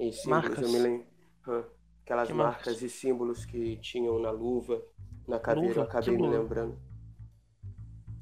em 0.00 0.10
símbolos. 0.12 0.44
Marcas? 0.48 0.62
Eu 0.62 0.68
me 0.72 0.78
lem... 0.78 1.04
Hã? 1.46 1.64
Aquelas 2.04 2.28
Que 2.28 2.34
marcas? 2.34 2.66
marcas? 2.66 2.82
e 2.82 2.88
símbolos 2.88 3.44
que 3.44 3.76
tinham 3.76 4.18
na 4.20 4.30
luva, 4.32 4.82
na 5.28 5.38
caveira, 5.38 5.68
Luva? 5.68 5.80
eu 5.80 5.84
acabei 5.84 6.14
Que 6.16 6.20
me 6.20 6.26
luva? 6.26 6.38
lembrando. 6.42 6.76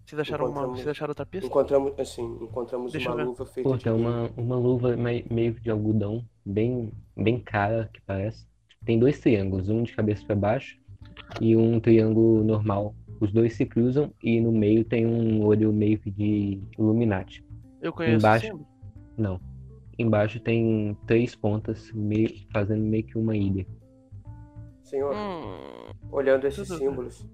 Vocês 0.05 0.21
acharam, 0.21 0.47
uma, 0.51 0.67
vocês 0.69 0.89
acharam 0.89 1.11
outra 1.11 1.27
pista? 1.27 1.47
Encontramos, 1.47 1.93
assim, 1.99 2.25
encontramos 2.43 2.93
Deixa 2.93 3.13
uma 3.13 3.25
luva 3.25 3.45
feita 3.45 3.69
Pô, 3.69 3.77
de 3.77 3.85
tem 3.85 3.93
uma, 3.93 4.31
uma 4.39 4.57
luva 4.57 4.97
mei- 4.97 5.27
meio 5.31 5.53
de 5.61 5.71
algodão, 5.71 6.25
bem, 6.45 6.93
bem 7.15 7.39
cara, 7.39 7.91
que 7.93 8.01
parece. 8.01 8.47
Tem 8.87 8.99
dois 8.99 9.21
triângulos, 9.21 9.69
um 9.69 9.83
de 9.83 9.95
cabeça 9.95 10.25
para 10.25 10.35
baixo 10.35 10.79
e 11.43 11.55
um 11.55 11.79
triângulo 11.79 12.43
normal. 12.43 12.95
Os 13.21 13.33
dois 13.33 13.55
se 13.55 13.67
cruzam 13.67 14.11
e 14.23 14.41
no 14.41 14.51
meio 14.53 14.83
tem 14.85 15.07
um 15.07 15.45
olho 15.45 15.71
meio 15.73 15.99
que 15.99 16.11
de 16.11 16.63
Illuminati. 16.79 17.45
Eu 17.83 17.93
conheço 17.93 18.17
Embaixo. 18.17 18.61
Não. 19.17 19.39
Embaixo 19.99 20.39
tem 20.41 20.97
três 21.07 21.35
pontas, 21.35 21.91
meio, 21.93 22.31
fazendo 22.53 22.83
meio 22.85 23.05
que 23.05 23.19
uma 23.19 23.37
ilha. 23.37 23.67
Senhor, 24.83 25.13
Hum, 25.15 25.93
olhando 26.11 26.47
esses 26.47 26.69
tudo 26.69 26.79
bem. 26.79 26.89
símbolos, 26.89 27.27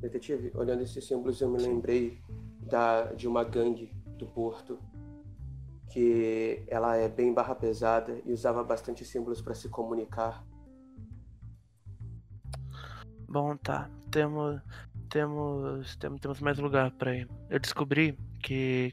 detetive, 0.00 0.50
olhando 0.54 0.82
esses 0.82 1.04
símbolos, 1.06 1.40
eu 1.40 1.50
me 1.50 1.58
lembrei 1.58 2.18
da, 2.62 3.12
de 3.12 3.28
uma 3.28 3.44
gangue 3.44 3.92
do 4.18 4.26
Porto 4.26 4.78
que 5.92 6.64
ela 6.66 6.96
é 6.96 7.08
bem 7.08 7.32
barra 7.32 7.54
pesada 7.54 8.20
e 8.24 8.32
usava 8.32 8.64
bastante 8.64 9.04
símbolos 9.04 9.40
para 9.40 9.54
se 9.54 9.68
comunicar. 9.68 10.44
bom, 13.28 13.56
tá. 13.56 13.90
Temos, 14.10 14.60
temos, 15.10 15.96
temos, 15.96 16.20
temos 16.20 16.40
mais 16.40 16.58
lugar 16.58 16.90
pra 16.92 17.14
ir. 17.16 17.28
Eu 17.50 17.58
descobri 17.58 18.16
que, 18.42 18.92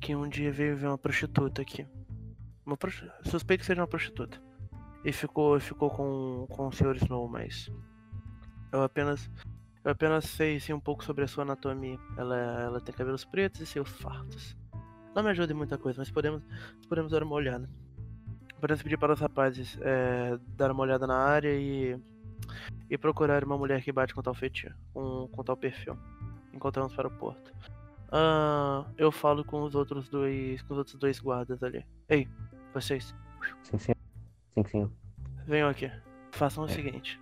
que 0.00 0.14
um 0.14 0.28
dia 0.28 0.52
veio 0.52 0.76
ver 0.76 0.86
uma 0.88 0.98
prostituta 0.98 1.62
aqui. 1.62 1.86
Uma 2.64 2.76
Suspeito 3.24 3.60
que 3.60 3.66
seja 3.66 3.80
uma 3.80 3.86
prostituta. 3.86 4.40
E 5.04 5.12
ficou, 5.12 5.58
ficou 5.58 5.90
com, 5.90 6.46
com 6.48 6.68
o 6.68 6.72
Sr. 6.72 6.96
Snow, 6.96 7.28
mas 7.28 7.70
eu 8.72 8.82
apenas, 8.82 9.28
eu 9.84 9.90
apenas 9.90 10.24
sei 10.26 10.60
sim, 10.60 10.72
um 10.72 10.80
pouco 10.80 11.04
sobre 11.04 11.24
a 11.24 11.28
sua 11.28 11.42
anatomia. 11.42 11.98
Ela, 12.16 12.36
ela 12.36 12.80
tem 12.80 12.94
cabelos 12.94 13.24
pretos 13.24 13.60
e 13.60 13.66
seus 13.66 13.88
fartos. 13.88 14.56
Não 15.14 15.22
me 15.22 15.30
ajuda 15.30 15.52
em 15.52 15.56
muita 15.56 15.76
coisa, 15.76 16.00
mas 16.00 16.10
podemos, 16.10 16.42
podemos 16.88 17.10
dar 17.10 17.22
uma 17.22 17.34
olhada. 17.34 17.68
Podemos 18.60 18.82
pedir 18.82 18.96
para 18.96 19.12
os 19.12 19.20
rapazes 19.20 19.76
é, 19.80 20.38
dar 20.56 20.70
uma 20.70 20.82
olhada 20.82 21.06
na 21.06 21.16
área 21.16 21.52
e 21.52 22.00
e 22.90 22.98
procurar 22.98 23.44
uma 23.44 23.56
mulher 23.56 23.82
que 23.82 23.90
bate 23.92 24.14
com 24.14 24.22
tal 24.22 24.34
feitio, 24.34 24.72
com, 24.92 25.28
com 25.28 25.42
tal 25.42 25.56
perfil. 25.56 25.96
Encontramos 26.52 26.94
para 26.94 27.08
o 27.08 27.10
porto. 27.10 27.52
Ah, 28.10 28.84
eu 28.98 29.10
falo 29.10 29.42
com 29.44 29.62
os 29.62 29.74
outros 29.74 30.08
dois, 30.08 30.60
com 30.62 30.74
os 30.74 30.78
outros 30.78 30.96
dois 30.96 31.18
guardas 31.18 31.62
ali. 31.62 31.86
Ei, 32.08 32.28
vocês, 32.74 33.14
Sim, 33.62 33.78
sim. 33.78 33.92
Sim, 34.54 34.64
sim. 34.64 34.90
venham 35.46 35.68
aqui. 35.68 35.90
Façam 36.32 36.64
o 36.64 36.66
É. 36.66 36.70
seguinte. 36.70 37.20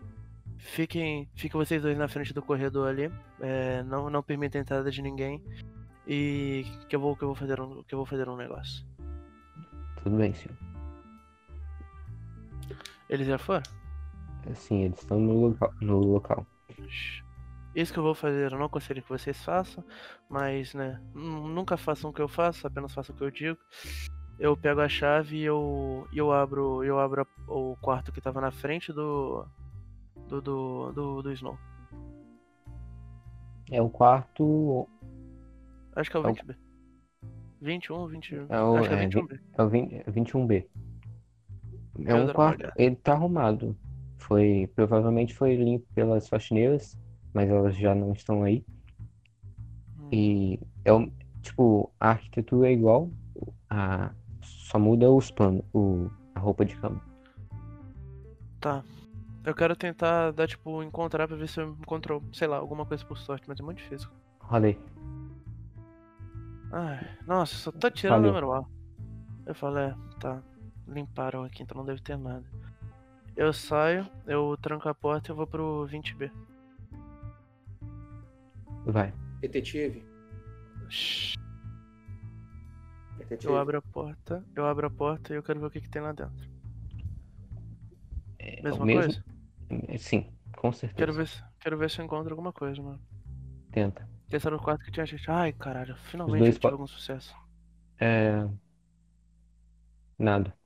Fiquem, 0.58 1.28
fiquem 1.34 1.58
vocês 1.58 1.80
dois 1.82 1.96
na 1.96 2.06
frente 2.08 2.34
do 2.34 2.42
corredor 2.42 2.88
ali. 2.88 3.10
É, 3.40 3.82
não, 3.84 4.10
não 4.10 4.22
permitam 4.22 4.58
a 4.60 4.62
entrada 4.62 4.90
de 4.90 5.00
ninguém. 5.00 5.42
E 6.06 6.64
que 6.88 6.94
eu 6.96 7.00
vou, 7.00 7.16
que 7.16 7.22
eu 7.22 7.28
vou 7.28 7.34
fazer 7.34 7.60
um, 7.60 7.82
que 7.82 7.94
eu 7.94 7.98
vou 7.98 8.06
fazer 8.06 8.28
um 8.28 8.36
negócio. 8.36 8.84
Tudo 10.02 10.16
bem, 10.16 10.34
senhor. 10.34 10.56
Eles 13.08 13.26
já 13.26 13.38
foram? 13.38 13.62
Sim, 14.54 14.84
eles 14.84 14.98
estão 14.98 15.18
no 15.18 15.48
local. 15.48 15.72
No 15.80 15.98
local. 15.98 16.46
Isso 17.74 17.92
que 17.92 17.98
eu 17.98 18.02
vou 18.02 18.14
fazer, 18.14 18.50
eu 18.52 18.58
não 18.58 18.66
aconselho 18.66 19.02
que 19.02 19.08
vocês 19.08 19.42
façam, 19.44 19.84
mas, 20.28 20.74
né, 20.74 21.00
nu- 21.14 21.48
nunca 21.48 21.76
façam 21.76 22.10
o 22.10 22.12
que 22.12 22.20
eu 22.20 22.28
faço, 22.28 22.66
apenas 22.66 22.92
façam 22.92 23.14
o 23.14 23.18
que 23.18 23.24
eu 23.24 23.30
digo. 23.30 23.58
Eu 24.40 24.56
pego 24.56 24.80
a 24.80 24.88
chave 24.88 25.36
e 25.36 25.42
eu, 25.44 26.08
eu 26.12 26.32
abro, 26.32 26.82
eu 26.82 26.98
abro 26.98 27.26
o 27.46 27.76
quarto 27.76 28.10
que 28.10 28.20
tava 28.22 28.40
na 28.40 28.50
frente 28.50 28.90
do 28.92 29.46
do, 30.28 30.40
do, 30.40 30.92
do, 30.92 31.22
do 31.22 31.32
Snow. 31.32 31.58
É 33.70 33.80
o 33.82 33.90
quarto. 33.90 34.88
Acho 35.94 36.10
que 36.10 36.16
é 36.16 36.20
o 36.20 36.26
É 36.26 36.30
o- 36.30 36.34
20B. 36.34 36.56
21, 37.60 38.06
21. 38.06 38.46
É 38.48 38.62
o- 38.62 38.76
Acho 38.76 38.88
que 38.88 38.94
é 38.94 38.98
é, 39.04 39.06
21B. 39.08 39.40
É 39.58 39.62
o 39.62 39.68
20 39.68 39.94
é 39.94 40.04
21B. 40.10 40.66
É 42.06 42.14
um 42.14 42.24
uma 42.24 42.32
quarto. 42.32 42.72
Ele 42.76 42.96
tá 42.96 43.12
arrumado. 43.12 43.76
Foi. 44.18 44.70
Provavelmente 44.74 45.34
foi 45.34 45.54
limpo 45.56 45.86
pelas 45.94 46.28
faxineiras, 46.28 46.98
mas 47.34 47.50
elas 47.50 47.76
já 47.76 47.94
não 47.94 48.12
estão 48.12 48.42
aí. 48.42 48.64
Hum. 49.98 50.08
E 50.10 50.60
é 50.84 50.92
o. 50.92 51.10
Tipo, 51.42 51.92
a 52.00 52.10
arquitetura 52.10 52.68
é 52.68 52.72
igual. 52.72 53.10
A, 53.68 54.12
só 54.70 54.78
muda 54.78 55.10
os 55.10 55.30
planos, 55.30 55.64
o, 55.74 56.08
a 56.34 56.40
roupa 56.40 56.64
de 56.64 56.76
cama. 56.76 57.00
Tá. 58.60 58.84
Eu 59.44 59.54
quero 59.54 59.74
tentar 59.74 60.30
dar, 60.32 60.46
tipo, 60.46 60.82
encontrar 60.82 61.26
pra 61.26 61.36
ver 61.36 61.48
se 61.48 61.60
eu 61.60 61.70
encontro, 61.80 62.22
sei 62.32 62.46
lá, 62.46 62.58
alguma 62.58 62.86
coisa 62.86 63.04
por 63.04 63.18
sorte, 63.18 63.48
mas 63.48 63.58
é 63.58 63.62
muito 63.62 63.78
difícil. 63.78 64.08
Aí. 64.48 64.78
Ai, 66.70 67.00
nossa, 67.26 67.56
só 67.56 67.72
tá 67.72 67.90
tirando 67.90 68.24
o 68.24 68.26
número 68.28 68.52
A. 68.52 68.64
Eu 69.46 69.54
falo, 69.54 69.78
é, 69.78 69.96
tá. 70.20 70.40
Limparam 70.86 71.42
aqui, 71.42 71.62
então 71.62 71.78
não 71.78 71.84
deve 71.84 72.00
ter 72.00 72.16
nada. 72.16 72.44
Eu 73.36 73.52
saio, 73.52 74.06
eu 74.26 74.56
tranco 74.60 74.88
a 74.88 74.94
porta 74.94 75.30
e 75.30 75.32
eu 75.32 75.36
vou 75.36 75.46
pro 75.46 75.88
20B. 75.90 76.30
Vai. 78.84 79.12
Detetive, 79.40 80.04
Shhh. 80.88 81.39
Detetive, 83.30 83.46
Eu 83.46 83.56
abro 83.58 83.76
a 83.76 83.82
porta, 83.82 84.46
eu 84.56 84.64
abro 84.66 84.86
a 84.86 84.90
porta 84.90 85.32
e 85.32 85.36
eu 85.36 85.42
quero 85.42 85.60
ver 85.60 85.66
o 85.66 85.70
que, 85.70 85.80
que 85.82 85.90
tem 85.90 86.00
lá 86.00 86.12
dentro. 86.12 86.48
É 88.38 88.62
Mesma 88.62 88.86
mesmo? 88.86 89.14
coisa? 89.14 89.22
É, 89.88 89.98
Sim, 89.98 90.32
com 90.56 90.72
certeza. 90.72 90.96
Quero 90.98 91.12
ver, 91.18 91.26
se, 91.32 91.38
quero 91.62 91.76
ver 91.80 91.90
se 91.90 91.98
eu 92.00 92.04
encontro 92.04 92.30
alguma 92.32 92.52
coisa, 92.52 92.80
mano. 92.80 93.00
Tenta. 93.72 94.06
Esse 94.32 94.46
era 94.46 94.56
o 94.56 94.60
quarto 94.60 94.82
que 94.84 94.90
tinha 94.90 95.04
gente. 95.04 95.30
Ai, 95.30 95.52
caralho, 95.52 95.94
finalmente 95.94 96.50
eu 96.50 96.56
tive 96.56 96.72
algum 96.72 96.86
sucesso. 96.86 97.34
É. 97.98 98.50
Nada. 100.18 100.56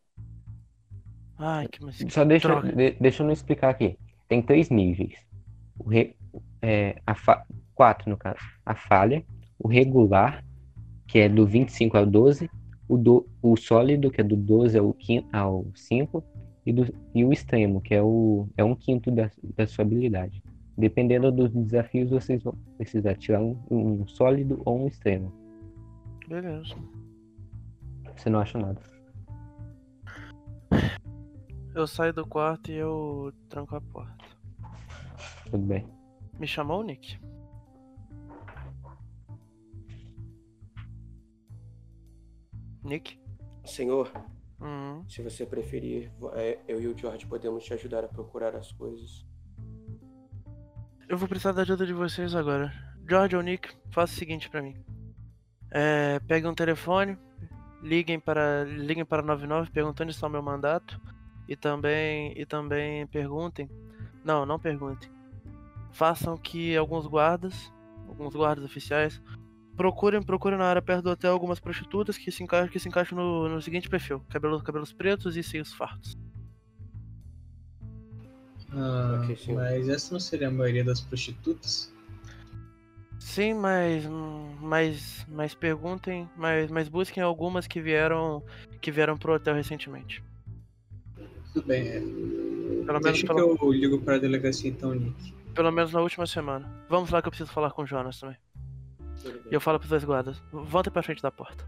Ai, 1.38 1.68
que 1.68 1.82
mas... 1.84 2.08
Só 2.10 2.24
deixa, 2.24 2.54
de- 2.62 2.96
deixa 3.00 3.22
eu 3.22 3.26
não 3.26 3.32
explicar 3.32 3.70
aqui. 3.70 3.98
Tem 4.28 4.42
três 4.42 4.70
níveis. 4.70 5.14
O 5.78 5.88
re, 5.90 6.16
é, 6.62 7.00
a 7.06 7.14
fa, 7.14 7.44
quatro, 7.74 8.10
no 8.10 8.16
caso. 8.18 8.40
A 8.66 8.74
falha, 8.74 9.24
o 9.58 9.68
regular, 9.68 10.44
que 11.06 11.18
é 11.18 11.28
do 11.28 11.46
25 11.46 11.96
ao 11.96 12.06
12, 12.06 12.50
o, 12.88 12.96
do, 12.96 13.26
o 13.42 13.56
sólido, 13.56 14.10
que 14.10 14.20
é 14.20 14.24
do 14.24 14.36
12 14.36 14.78
ao, 14.78 14.92
quin- 14.94 15.26
ao 15.32 15.66
5, 15.74 16.22
e, 16.66 16.72
do, 16.72 16.94
e 17.14 17.24
o 17.24 17.32
extremo, 17.32 17.80
que 17.80 17.94
é, 17.94 18.02
o, 18.02 18.48
é 18.56 18.64
um 18.64 18.74
quinto 18.74 19.10
da, 19.10 19.30
da 19.56 19.66
sua 19.66 19.84
habilidade. 19.84 20.42
Dependendo 20.76 21.30
dos 21.30 21.50
desafios, 21.52 22.10
vocês 22.10 22.42
vão 22.42 22.54
precisar 22.76 23.14
tirar 23.16 23.40
um, 23.40 23.56
um 23.70 24.06
sólido 24.06 24.60
ou 24.64 24.82
um 24.82 24.86
extremo. 24.88 25.32
Beleza. 26.26 26.74
Você 28.16 28.30
não 28.30 28.40
acha 28.40 28.58
nada. 28.58 28.80
Eu 31.74 31.86
saio 31.86 32.12
do 32.12 32.26
quarto 32.26 32.70
e 32.70 32.74
eu 32.76 33.32
tranco 33.48 33.76
a 33.76 33.80
porta. 33.80 34.24
Tudo 35.50 35.64
bem. 35.64 35.86
Me 36.38 36.46
chamou 36.46 36.82
Nick? 36.82 37.18
Nick? 42.84 43.18
senhor, 43.64 44.12
Hum, 44.60 45.04
se 45.08 45.20
você 45.20 45.44
preferir, 45.44 46.10
é, 46.32 46.58
eu 46.66 46.80
e 46.80 46.86
o 46.86 46.96
George 46.96 47.26
podemos 47.26 47.64
te 47.64 47.74
ajudar 47.74 48.04
a 48.04 48.08
procurar 48.08 48.54
as 48.56 48.72
coisas. 48.72 49.26
eu 51.06 51.18
vou 51.18 51.28
precisar 51.28 51.52
da 51.52 51.62
ajuda 51.62 51.84
de 51.84 51.92
vocês 51.92 52.34
agora. 52.34 52.72
George 53.06 53.36
ou 53.36 53.42
Nick, 53.42 53.68
faça 53.90 54.14
o 54.14 54.16
seguinte 54.16 54.48
pra 54.48 54.62
mim. 54.62 54.74
É, 55.70 56.18
peguem 56.20 56.50
um 56.50 56.54
telefone, 56.54 57.18
liguem 57.82 58.18
para 58.18 58.64
liguem 58.64 59.04
para 59.04 59.20
99 59.22 59.70
perguntando 59.70 60.10
se 60.12 60.16
está 60.16 60.26
o 60.26 60.30
meu 60.30 60.42
mandato 60.42 60.98
e 61.46 61.54
também 61.54 62.32
e 62.34 62.46
também 62.46 63.06
perguntem. 63.08 63.68
Não, 64.24 64.46
não 64.46 64.58
perguntem. 64.58 65.10
Façam 65.92 66.38
que 66.38 66.74
alguns 66.74 67.06
guardas, 67.06 67.70
alguns 68.08 68.34
guardas 68.34 68.64
oficiais 68.64 69.20
procurem, 69.76 70.22
procurem 70.22 70.58
na 70.58 70.64
área 70.66 70.82
perto 70.82 71.02
do 71.04 71.10
hotel 71.10 71.32
algumas 71.32 71.58
prostitutas 71.60 72.16
que 72.18 72.30
se 72.30 72.42
encaixam, 72.42 72.68
que 72.68 72.78
se 72.78 72.88
encaixam 72.88 73.16
no, 73.18 73.48
no 73.48 73.62
seguinte 73.62 73.88
perfil: 73.88 74.20
cabelos, 74.30 74.62
cabelos 74.62 74.92
pretos 74.92 75.36
e 75.36 75.42
seios 75.42 75.72
fartos. 75.72 76.16
Ah, 78.72 79.20
Ok, 79.22 79.36
senhor. 79.36 79.62
mas 79.62 79.88
essa 79.88 80.12
não 80.12 80.20
seria 80.20 80.48
a 80.48 80.50
maioria 80.50 80.84
das 80.84 81.00
prostitutas? 81.00 81.92
Sim, 83.20 83.54
mas, 83.54 84.04
mas, 84.60 85.26
mas 85.28 85.54
perguntem, 85.54 86.28
mas, 86.36 86.70
mas 86.70 86.88
busquem 86.88 87.22
algumas 87.22 87.66
que 87.66 87.80
vieram 87.80 88.42
que 88.80 88.90
vieram 88.90 89.16
pro 89.16 89.32
hotel 89.34 89.54
recentemente. 89.54 90.22
Tudo 91.52 91.66
bem. 91.66 91.88
É. 91.88 92.00
Pelo 92.00 92.84
menos, 93.00 93.02
Deixa 93.02 93.26
pelo, 93.26 93.56
que 93.56 93.64
eu 93.64 93.72
ligo 93.72 94.00
pra 94.00 94.18
delegacia 94.18 94.68
então, 94.68 94.92
Nick. 94.94 95.32
pelo 95.54 95.70
menos 95.70 95.92
na 95.92 96.00
última 96.00 96.26
semana. 96.26 96.68
Vamos 96.88 97.10
lá 97.10 97.22
que 97.22 97.28
eu 97.28 97.30
preciso 97.30 97.50
falar 97.52 97.70
com 97.70 97.82
o 97.82 97.86
Jonas 97.86 98.18
também. 98.20 98.36
E 99.50 99.54
eu 99.54 99.60
falo 99.60 99.78
pros 99.78 99.90
dois 99.90 100.04
guardas. 100.04 100.42
Voltem 100.52 100.92
pra 100.92 101.02
frente 101.02 101.22
da 101.22 101.30
porta. 101.30 101.64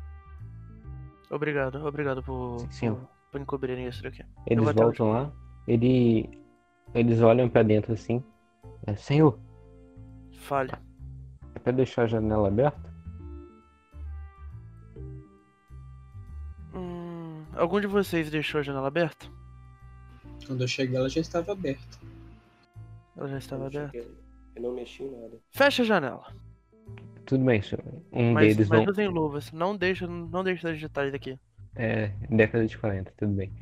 Obrigado, 1.31 1.85
obrigado 1.87 2.23
por, 2.23 2.59
Sim. 2.71 2.95
por, 2.95 3.09
por 3.33 3.41
encobrirem 3.41 3.87
isso 3.89 4.03
daqui. 4.03 4.25
Eles 4.47 4.65
voltam 4.65 5.11
lá, 5.11 5.33
ele, 5.67 6.29
eles 6.95 7.21
olham 7.21 7.49
pra 7.49 7.63
dentro 7.63 7.93
assim. 7.93 8.23
É, 8.87 8.95
Senhor, 8.95 9.39
Fale. 10.39 10.73
é 11.55 11.59
pra 11.59 11.73
deixar 11.73 12.03
a 12.03 12.07
janela 12.07 12.47
aberta? 12.49 12.95
Hum, 16.75 17.45
algum 17.57 17.81
de 17.81 17.87
vocês 17.87 18.31
deixou 18.31 18.61
a 18.61 18.63
janela 18.63 18.89
aberta? 18.89 19.27
Quando 20.47 20.61
eu 20.63 20.69
cheguei, 20.69 20.97
ela 20.97 21.09
já 21.09 21.21
estava 21.21 21.53
aberta. 21.53 21.99
Ela 23.17 23.29
já 23.29 23.39
estava 23.39 23.63
Eu 23.65 23.67
aberta. 23.69 23.91
cheguei- 23.93 24.15
Eu 24.55 24.63
não 24.63 24.73
mexi 24.75 25.03
em 25.03 25.11
nada. 25.11 25.39
Fecha 25.51 25.83
a 25.83 25.87
janela. 25.87 26.33
Tudo 27.27 27.45
bem, 27.45 27.61
senhor. 27.61 27.85
Um 28.12 28.33
Mas, 28.33 28.55
deles 28.57 28.68
mas 28.68 28.85
vão. 28.85 28.93
usem 28.93 29.09
luvas. 29.09 29.53
Não 29.53 29.77
deixa, 29.77 30.07
não 30.07 30.43
deixa 30.45 30.70
os 30.72 30.81
detalhes 30.81 31.12
daqui. 31.12 31.39
É, 31.74 32.09
década 32.31 32.66
de 32.66 32.79
40, 32.79 33.12
tudo 33.16 33.33
bem. 33.33 33.53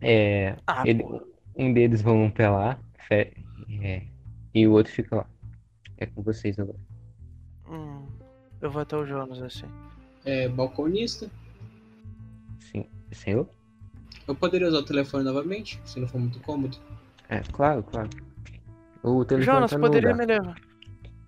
É, 0.00 0.56
Ah, 0.66 0.82
ele, 0.86 1.04
um 1.56 1.72
deles 1.72 2.02
vão 2.02 2.30
pra 2.30 2.50
lá, 2.50 2.78
fe- 3.06 3.32
é, 3.82 4.02
e 4.54 4.66
o 4.66 4.72
outro 4.72 4.92
fica 4.92 5.16
lá. 5.16 5.26
É 5.96 6.06
com 6.06 6.22
vocês 6.22 6.58
agora. 6.58 6.78
Hum, 7.68 8.06
eu 8.60 8.70
vou 8.70 8.82
até 8.82 8.96
o 8.96 9.06
Jonas 9.06 9.40
assim. 9.42 9.66
É 10.24 10.48
balconista. 10.48 11.30
Sim, 12.60 12.86
senhor? 13.12 13.48
Eu 14.26 14.34
poderia 14.34 14.68
usar 14.68 14.78
o 14.78 14.84
telefone 14.84 15.22
novamente, 15.24 15.80
se 15.84 16.00
não 16.00 16.08
for 16.08 16.18
muito 16.18 16.40
cômodo. 16.40 16.76
É, 17.28 17.40
claro, 17.52 17.82
claro. 17.84 18.08
O 19.02 19.24
telefone 19.24 19.44
Jonas, 19.56 19.70
tá 19.70 19.78
no 19.78 19.84
poderia 19.86 20.12
lugar. 20.12 20.26
me 20.26 20.32
levar. 20.34 20.60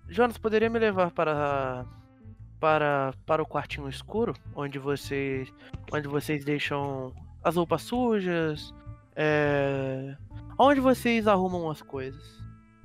Jonas, 0.09 0.37
poderia 0.37 0.69
me 0.69 0.79
levar 0.79 1.11
para 1.11 1.85
para 2.59 3.13
para 3.25 3.41
o 3.43 3.45
quartinho 3.45 3.87
escuro, 3.89 4.33
onde 4.55 4.79
vocês 4.79 5.53
onde 5.93 6.07
vocês 6.07 6.43
deixam 6.43 7.13
as 7.43 7.55
roupas 7.55 7.83
sujas, 7.83 8.73
é... 9.15 10.15
onde 10.57 10.79
vocês 10.79 11.27
arrumam 11.27 11.69
as 11.69 11.81
coisas. 11.81 12.37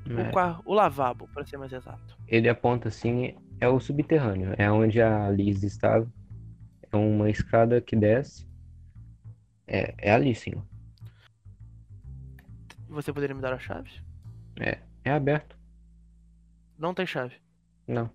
O, 0.06 0.18
É, 0.18 0.30
quar- 0.32 0.60
o 0.64 0.74
lavabo, 0.74 1.28
para 1.28 1.44
ser 1.46 1.56
mais 1.56 1.72
exato. 1.72 2.18
Ele 2.26 2.48
aponta 2.48 2.88
assim, 2.88 3.36
é 3.60 3.68
o 3.68 3.78
subterrâneo, 3.78 4.52
é 4.58 4.70
onde 4.70 5.00
a 5.00 5.30
Liz 5.30 5.62
estava. 5.62 6.06
É 6.90 6.96
uma 6.96 7.30
escada 7.30 7.80
que 7.80 7.94
desce. 7.96 8.46
É, 9.66 9.94
é 9.96 10.12
ali, 10.12 10.34
senhor. 10.34 10.62
Você 12.88 13.12
poderia 13.12 13.34
me 13.34 13.40
dar 13.40 13.54
a 13.54 13.58
chave? 13.58 13.90
É 15.04 15.10
aberto. 15.10 15.56
Não 16.82 16.92
tem 16.92 17.06
chave. 17.06 17.36
Não. 17.86 18.10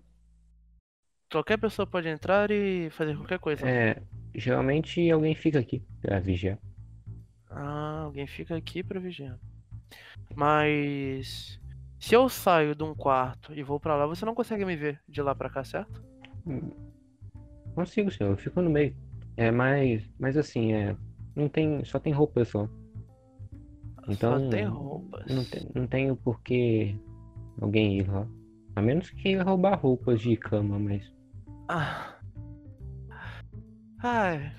Qualquer 1.32 1.56
pessoa 1.56 1.86
pode 1.86 2.06
entrar 2.06 2.50
e 2.50 2.90
fazer 2.90 3.16
qualquer 3.16 3.38
coisa. 3.38 3.66
É, 3.66 4.02
geralmente 4.34 5.10
alguém 5.10 5.34
fica 5.34 5.58
aqui 5.58 5.82
pra 6.02 6.20
vigiar. 6.20 6.58
Ah, 7.48 8.02
alguém 8.04 8.26
fica 8.26 8.54
aqui 8.54 8.82
pra 8.82 9.00
vigiar. 9.00 9.40
Mas 10.36 11.58
se 11.98 12.14
eu 12.14 12.28
saio 12.28 12.74
de 12.74 12.84
um 12.84 12.94
quarto 12.94 13.54
e 13.54 13.62
vou 13.62 13.80
pra 13.80 13.96
lá, 13.96 14.06
você 14.06 14.26
não 14.26 14.34
consegue 14.34 14.66
me 14.66 14.76
ver 14.76 15.00
de 15.08 15.22
lá 15.22 15.34
pra 15.34 15.48
cá, 15.48 15.64
certo? 15.64 16.04
Consigo, 17.74 18.10
senhor, 18.10 18.32
eu 18.32 18.36
fico 18.36 18.60
no 18.60 18.68
meio. 18.68 18.94
É, 19.34 19.50
mas, 19.50 20.06
mas 20.18 20.36
assim, 20.36 20.74
é, 20.74 20.94
não 21.34 21.48
tem, 21.48 21.82
só 21.86 21.98
tem 21.98 22.12
roupa 22.12 22.44
só. 22.44 22.68
Então, 24.06 24.38
Só 24.44 24.50
tem 24.50 24.66
roupas. 24.66 25.34
Não, 25.34 25.44
tem, 25.44 25.70
não 25.74 25.86
tenho 25.86 26.14
por 26.16 26.42
que 26.42 26.94
alguém 27.62 27.98
ir 27.98 28.10
lá. 28.10 28.28
A 28.78 28.82
menos 28.82 29.10
que 29.10 29.34
roubar 29.34 29.74
roupas 29.80 30.20
de 30.20 30.36
cama, 30.36 30.78
mas 30.78 31.12
Ah. 31.68 32.14
Ai, 34.00 34.52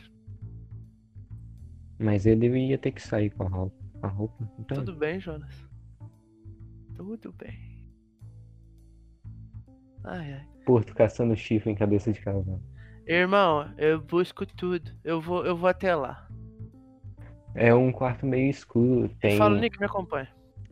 mas 1.98 2.26
ele 2.26 2.50
ia 2.68 2.78
ter 2.78 2.92
que 2.92 3.02
sair 3.02 3.30
com 3.30 3.44
a 3.44 3.48
roupa. 3.48 3.78
A 4.02 4.08
roupa. 4.08 4.52
Então, 4.60 4.84
tudo 4.84 4.98
bem, 4.98 5.22
Jonas. 5.22 5.66
Tudo 6.98 7.32
bem. 7.32 7.88
Ai, 10.04 10.34
ai. 10.34 10.48
Porto 10.66 10.94
caçando 10.94 11.34
chifre 11.38 11.72
em 11.72 11.76
cabeça 11.76 12.12
de 12.12 12.20
cavalo. 12.20 12.62
Irmão, 13.08 13.74
eu 13.78 14.02
busco 14.02 14.46
tudo. 14.46 14.92
Eu 15.02 15.22
vou, 15.22 15.46
eu 15.46 15.56
vou 15.56 15.70
até 15.70 15.96
lá. 15.96 16.28
É 17.56 17.74
um 17.74 17.90
quarto 17.90 18.26
meio 18.26 18.50
escuro, 18.50 19.08
tem, 19.22 19.38
Fala, 19.38 19.58
Nick, 19.60 19.80
me 19.80 19.86
acompanha. 19.86 20.28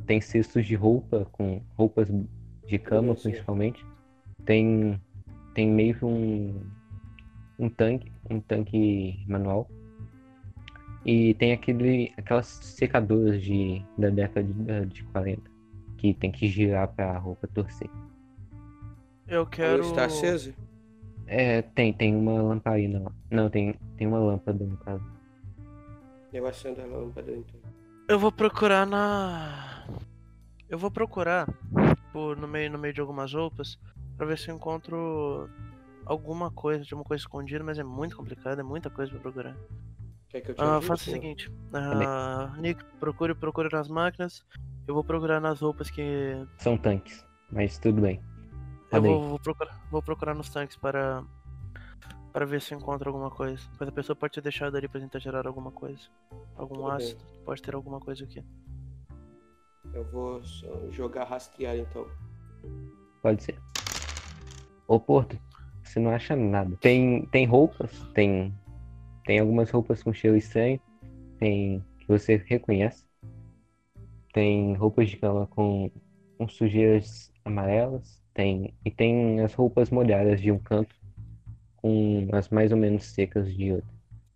tem 0.06 0.20
cestos 0.20 0.66
de 0.66 0.76
roupa, 0.76 1.26
com 1.32 1.62
roupas 1.78 2.10
de 2.68 2.78
cama 2.78 3.16
Sim. 3.16 3.30
principalmente. 3.30 3.86
Tem, 4.46 5.02
tem 5.54 5.70
meio 5.70 5.96
que 5.96 6.06
um, 6.06 6.62
um 7.58 7.70
tanque, 7.70 8.12
um 8.30 8.40
tanque 8.40 9.24
manual. 9.28 9.70
E 11.06 11.34
tem 11.36 11.54
aquele, 11.54 12.14
aquelas 12.18 12.48
secadoras 12.48 13.42
de, 13.42 13.82
da 13.98 14.10
década 14.10 14.46
de, 14.46 14.86
de 14.88 15.04
40, 15.06 15.42
que 15.98 16.14
tem 16.14 16.32
que 16.32 16.48
girar 16.48 16.90
pra 16.90 17.18
roupa 17.18 17.48
torcer. 17.48 17.90
Eu 19.28 19.44
A 19.44 19.46
quero. 19.48 19.82
está 19.84 20.06
acesa? 20.06 20.54
É, 21.26 21.62
tem, 21.62 21.94
tem 21.94 22.16
uma 22.16 22.42
lamparina 22.42 23.00
lá. 23.00 23.12
Não, 23.30 23.50
tem, 23.50 23.76
tem 23.98 24.08
uma 24.08 24.20
lâmpada 24.20 24.64
no 24.66 24.78
caso. 24.78 25.04
Eu 26.32 26.46
acendo 26.46 26.82
a 26.82 26.86
lâmpada 26.86 27.32
então. 27.32 27.60
Eu 28.08 28.20
vou 28.20 28.32
procurar 28.32 28.86
na. 28.86 29.86
Eu 30.70 30.78
vou 30.78 30.92
procurar 30.92 31.48
por, 32.12 32.38
no, 32.38 32.48
meio, 32.48 32.72
no 32.72 32.78
meio 32.78 32.94
de 32.94 33.02
algumas 33.02 33.34
roupas 33.34 33.78
pra 34.18 34.26
ver 34.26 34.38
se 34.38 34.50
eu 34.50 34.56
encontro 34.56 35.50
alguma 36.06 36.50
coisa, 36.52 36.84
de 36.84 36.94
uma 36.96 37.04
coisa 37.04 37.22
escondida, 37.22 37.64
mas 37.64 37.78
é 37.78 37.84
muito 37.84 38.16
complicado, 38.18 38.60
é 38.60 38.64
muita 38.64 38.90
coisa 38.90 39.12
pra 39.12 39.20
procurar. 39.22 39.56
Quer 40.30 40.42
que 40.42 40.52
eu 40.52 40.56
te 40.56 40.62
Ah, 40.62 40.72
ajude, 40.74 40.86
faça 40.88 41.10
o 41.10 41.14
seguinte. 41.14 41.52
ah, 41.74 42.54
Nick, 42.58 42.84
procure, 43.00 43.34
procure 43.36 43.70
nas 43.72 43.88
máquinas. 43.88 44.44
Eu 44.88 44.94
vou 44.94 45.04
procurar 45.04 45.40
nas 45.40 45.60
roupas 45.62 45.90
que. 45.90 46.46
São 46.58 46.78
tanques, 46.78 47.26
mas 47.52 47.78
tudo 47.78 48.02
bem. 48.02 48.22
Eu 48.92 49.02
vou, 49.02 49.22
vou 49.30 49.40
procurar, 49.40 49.82
vou 49.92 50.02
procurar 50.02 50.34
nos 50.34 50.50
tanques 50.50 50.78
para. 50.78 51.24
Para 52.34 52.46
ver 52.46 52.62
se 52.62 52.74
eu 52.74 52.78
encontro 52.80 53.10
alguma 53.10 53.32
coisa. 53.32 53.62
Pois 53.78 53.90
a 53.90 53.92
pessoa 53.92 54.16
pode 54.16 54.34
ter 54.34 54.42
deixado 54.42 54.76
ali 54.78 54.88
pra 54.88 55.02
tentar 55.02 55.20
gerar 55.20 55.48
alguma 55.48 55.72
coisa. 55.72 56.04
Algum 56.56 56.76
Tudo 56.76 56.88
bem. 56.88 56.96
ácido. 56.98 57.24
Pode 57.44 57.62
ter 57.62 57.74
alguma 57.74 58.00
coisa 58.00 58.24
aqui. 58.26 58.44
Eu 59.94 60.04
vou 60.06 60.42
jogar 60.92 61.24
rastrear 61.26 61.76
então. 61.76 62.08
Pode 63.22 63.44
ser. 63.44 63.58
Ô 64.88 65.00
Porto, 65.00 65.38
você 65.84 66.00
não 66.00 66.12
acha 66.12 66.36
nada. 66.36 66.78
Tem, 66.78 67.26
tem 67.26 67.46
roupas, 67.46 67.92
tem, 68.14 68.54
tem 69.26 69.40
algumas 69.40 69.70
roupas 69.70 70.04
com 70.04 70.14
cheiro 70.14 70.38
estranho, 70.38 70.80
tem 71.40 71.84
que 72.00 72.08
você 72.08 72.42
reconhece. 72.46 73.06
Tem 74.34 74.76
roupas 74.76 75.10
de 75.10 75.18
cama 75.18 75.48
com, 75.48 75.92
com 76.38 76.48
sujeiras 76.48 77.32
amarelas, 77.44 78.22
tem 78.34 78.74
e 78.86 78.92
tem 78.92 79.42
as 79.42 79.54
roupas 79.54 79.90
molhadas 79.90 80.40
de 80.40 80.52
um 80.52 80.60
canto 80.60 80.96
com 81.78 82.28
as 82.34 82.50
mais 82.50 82.72
ou 82.72 82.78
menos 82.78 83.06
secas 83.06 83.54
de 83.54 83.74
outro, 83.74 83.90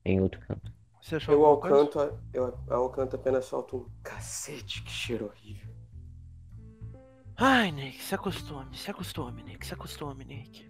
em 0.03 0.19
outro 0.19 0.40
canto. 0.41 0.81
Você 1.02 1.15
achou 1.15 1.34
Eu 1.34 1.45
alcanto, 1.45 1.99
eu 2.34 2.53
alcanto 2.69 3.15
apenas 3.15 3.45
solto 3.45 3.78
um 3.78 3.86
cacete, 4.03 4.84
que 4.84 4.91
cheiro 4.91 5.26
horrível. 5.26 5.72
Ai, 7.38 7.72
Nick, 7.72 8.02
se 8.03 8.14
acostume, 8.14 8.78
se 8.78 8.91
acostume, 8.91 9.41
Nick, 9.44 9.65
se 9.65 9.73
acostume, 9.73 10.23
Nick. 10.23 10.69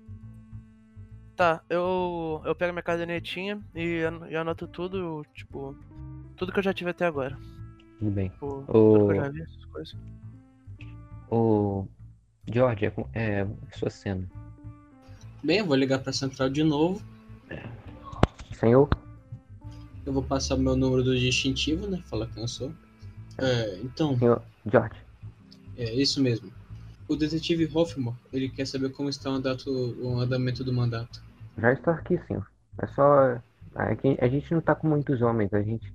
Tá, 1.35 1.61
eu, 1.69 2.41
eu 2.45 2.55
pego 2.55 2.71
minha 2.71 2.83
cadernetinha 2.83 3.61
e, 3.75 4.03
an- 4.03 4.29
e 4.29 4.35
anoto 4.35 4.67
tudo, 4.67 5.25
tipo, 5.33 5.75
tudo 6.37 6.51
que 6.51 6.59
eu 6.59 6.63
já 6.63 6.73
tive 6.73 6.91
até 6.91 7.05
agora. 7.05 7.37
Tudo 7.99 8.11
bem. 8.11 8.29
Tipo, 8.29 8.63
Ô- 8.67 8.93
tudo 8.93 9.05
que 9.07 9.11
eu 9.19 9.23
já 9.23 9.29
vi, 9.29 9.41
essas 9.41 9.65
coisas. 9.65 9.97
Ô 11.29 11.85
George, 12.47 12.85
é, 12.85 12.93
é 13.41 13.47
sua 13.77 13.89
cena. 13.89 14.29
Bem, 15.43 15.57
eu 15.59 15.65
vou 15.65 15.75
ligar 15.75 15.99
pra 15.99 16.13
central 16.13 16.49
de 16.49 16.63
novo. 16.63 17.01
Senhor? 18.53 18.87
Eu 20.05 20.13
vou 20.13 20.23
passar 20.23 20.55
o 20.55 20.59
meu 20.59 20.75
número 20.75 21.03
do 21.03 21.17
distintivo, 21.17 21.87
né? 21.87 22.01
Falar 22.05 22.27
quem 22.27 22.41
eu 22.43 22.47
sou. 22.47 22.73
É, 23.37 23.79
então, 23.83 24.17
Senhor 24.17 24.41
George. 24.65 24.95
é 25.77 25.93
isso 25.95 26.21
mesmo. 26.21 26.51
O 27.07 27.15
detetive 27.15 27.69
Hoffman, 27.73 28.15
ele 28.31 28.49
quer 28.49 28.65
saber 28.65 28.91
como 28.91 29.09
está 29.09 29.29
o, 29.29 29.33
mandato, 29.33 29.69
o 30.01 30.19
andamento 30.19 30.63
do 30.63 30.73
mandato. 30.73 31.21
Já 31.57 31.73
estou 31.73 31.93
aqui, 31.93 32.17
senhor. 32.27 32.45
É 32.77 32.87
só. 32.87 33.41
é 33.75 34.25
a 34.25 34.27
gente 34.27 34.53
não 34.53 34.61
tá 34.61 34.75
com 34.75 34.87
muitos 34.87 35.21
homens, 35.21 35.53
a 35.53 35.61
gente. 35.61 35.93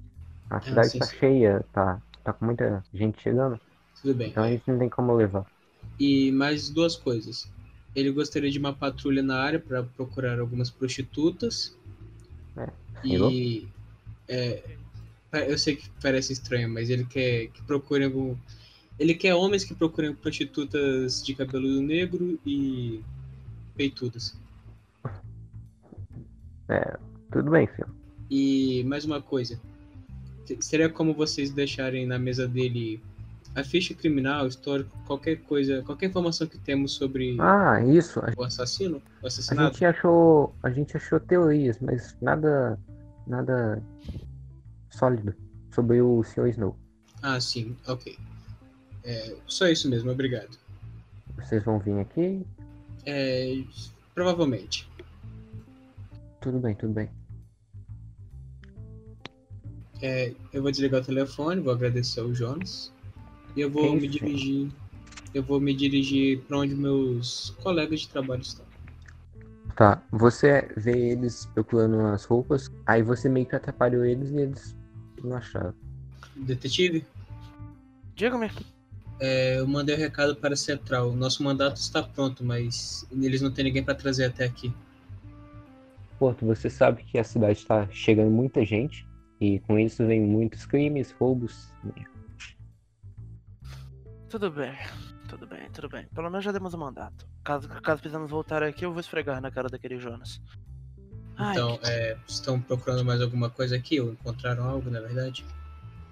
A 0.51 0.61
cidade 0.61 0.93
sim, 0.93 0.99
tá 0.99 1.07
sim. 1.07 1.17
cheia, 1.19 1.65
tá, 1.73 2.01
tá 2.25 2.33
com 2.33 2.45
muita 2.47 2.85
gente 2.95 3.21
chegando, 3.23 3.61
Tudo 4.01 4.15
bem. 4.15 4.31
então 4.31 4.45
a 4.45 4.51
gente 4.51 4.71
não 4.71 4.79
tem 4.79 4.89
como 4.89 5.15
levar. 5.15 5.47
E 5.99 6.31
mais 6.33 6.71
duas 6.71 6.97
coisas. 6.97 7.51
ele 7.95 8.11
gostaria 8.13 8.51
de 8.51 8.59
uma 8.59 8.73
patrulha 8.75 9.23
na 9.23 9.39
área 9.41 9.61
para 9.61 9.83
procurar 9.85 10.39
algumas 10.41 10.71
prostitutas. 10.71 11.77
É, 12.57 12.73
E 13.05 13.69
é, 14.29 14.63
eu 15.49 15.59
sei 15.59 15.77
que 15.77 15.89
parece 16.03 16.33
estranho, 16.33 16.69
mas 16.69 16.89
ele 16.91 17.05
quer 17.05 17.49
que 17.49 17.63
procurem 17.63 18.07
algum. 18.07 18.35
Ele 18.99 19.15
quer 19.15 19.35
homens 19.35 19.65
que 19.65 19.75
procurem 19.75 20.15
prostitutas 20.15 21.23
de 21.23 21.35
cabelo 21.35 21.81
negro 21.83 22.39
e 22.47 23.03
peitudas. 23.77 24.35
Tudo 27.31 27.51
bem, 27.51 27.67
filho. 27.67 27.89
E 28.31 28.83
mais 28.85 29.05
uma 29.05 29.21
coisa. 29.21 29.61
se- 30.47 30.59
Seria 30.61 30.89
como 30.89 31.13
vocês 31.13 31.51
deixarem 31.51 32.07
na 32.07 32.19
mesa 32.19 32.47
dele 32.49 33.01
a 33.55 33.63
ficha 33.65 33.95
criminal, 33.95 34.47
histórico, 34.47 34.91
qualquer 35.07 35.37
coisa, 35.43 35.83
qualquer 35.83 36.07
informação 36.07 36.47
que 36.47 36.59
temos 36.59 36.93
sobre 36.93 37.37
Ah, 37.41 37.81
isso. 37.85 38.21
A, 38.21 38.33
o 38.37 38.45
assassino, 38.45 38.97
o 39.23 39.25
a 39.25 39.29
assassinato. 39.29 39.75
gente 39.75 39.85
achou. 39.85 40.55
A 40.63 40.71
gente 40.71 40.97
achou 40.97 41.19
teorias, 41.21 41.79
mas 41.81 42.17
nada. 42.21 42.79
Nada 43.27 43.83
sólido 44.91 45.35
sobre 45.73 46.01
o 46.01 46.23
Sr. 46.23 46.49
Snow. 46.49 46.77
Ah, 47.23 47.41
sim, 47.41 47.77
ok. 47.87 48.17
É, 49.05 49.37
só 49.47 49.67
isso 49.69 49.89
mesmo, 49.89 50.11
obrigado. 50.11 50.59
Vocês 51.37 51.65
vão 51.65 51.79
vir 51.79 51.99
aqui? 51.99 52.45
É, 53.05 53.63
provavelmente. 54.15 54.89
Tudo 56.41 56.59
bem, 56.59 56.75
tudo 56.75 56.93
bem. 56.93 57.11
É, 60.03 60.35
eu 60.53 60.63
vou 60.63 60.71
desligar 60.71 61.01
o 61.01 61.05
telefone, 61.05 61.61
vou 61.61 61.73
agradecer 61.73 62.21
ao 62.21 62.35
Jonas. 62.35 62.93
E 63.57 63.61
eu 63.61 63.71
vou 63.71 63.95
me 63.95 64.07
dirigir. 64.07 64.71
Eu 65.33 65.43
vou 65.43 65.59
me 65.61 65.75
dirigir 65.75 66.41
para 66.43 66.59
onde 66.59 66.75
meus 66.75 67.51
colegas 67.63 68.01
de 68.01 68.09
trabalho 68.09 68.43
estão. 68.43 68.66
Tá, 69.77 70.03
você 70.11 70.71
vê 70.75 71.11
eles 71.11 71.45
procurando 71.53 72.01
as 72.07 72.25
roupas, 72.25 72.73
aí 72.87 73.03
você 73.03 73.29
meio 73.29 73.45
que 73.45 73.55
atrapalhou 73.55 74.07
eles 74.07 74.31
e 74.31 74.37
eles 74.39 74.77
não 75.23 75.37
acharam. 75.37 75.75
Detetive, 76.35 77.05
Diga-me. 78.15 78.51
é, 79.21 79.59
eu 79.59 79.67
mandei 79.67 79.95
o 79.95 79.99
recado 79.99 80.35
para 80.35 80.55
a 80.55 80.57
Central. 80.57 81.13
Nosso 81.15 81.43
mandato 81.45 81.77
está 81.77 82.03
pronto, 82.03 82.43
mas 82.43 83.07
eles 83.13 83.43
não 83.43 83.51
têm 83.51 83.67
ninguém 83.67 83.85
para 83.85 83.95
trazer 83.95 84.25
até 84.25 84.47
aqui. 84.47 84.73
Porto, 86.19 86.47
você 86.47 86.71
sabe 86.71 87.05
que 87.05 87.19
a 87.19 87.25
cidade 87.25 87.59
está 87.59 87.87
chegando 87.91 88.31
muita 88.31 88.65
gente 88.65 89.07
e 89.39 89.61
com 89.61 89.79
isso 89.79 90.07
vem 90.07 90.23
muitos 90.23 90.65
crimes, 90.65 91.15
roubos. 91.21 91.69
Tudo 94.31 94.51
bem. 94.51 94.73
Tudo 95.29 95.47
bem, 95.47 95.69
tudo 95.71 95.89
bem. 95.89 96.07
Pelo 96.15 96.31
menos 96.31 96.45
já 96.45 96.53
demos 96.53 96.73
o 96.75 96.79
mandato. 96.79 97.27
Caso, 97.43 97.69
caso 97.69 98.01
precisamos 98.01 98.31
voltar 98.31 98.63
aqui, 98.63 98.85
eu 98.85 98.93
vou 98.93 99.01
esfregar 99.01 99.41
na 99.41 99.51
cara 99.51 99.69
daquele 99.69 99.99
Jonas. 99.99 100.41
Ai, 101.37 101.53
Então, 101.53 101.77
que- 101.79 101.87
é, 101.87 102.19
estão 102.27 102.61
procurando 102.61 103.05
mais 103.05 103.21
alguma 103.21 103.51
coisa 103.51 103.77
aqui? 103.77 104.01
Ou 104.01 104.13
encontraram 104.13 104.65
algo, 104.69 104.91
na 104.91 105.01
verdade? 105.01 105.45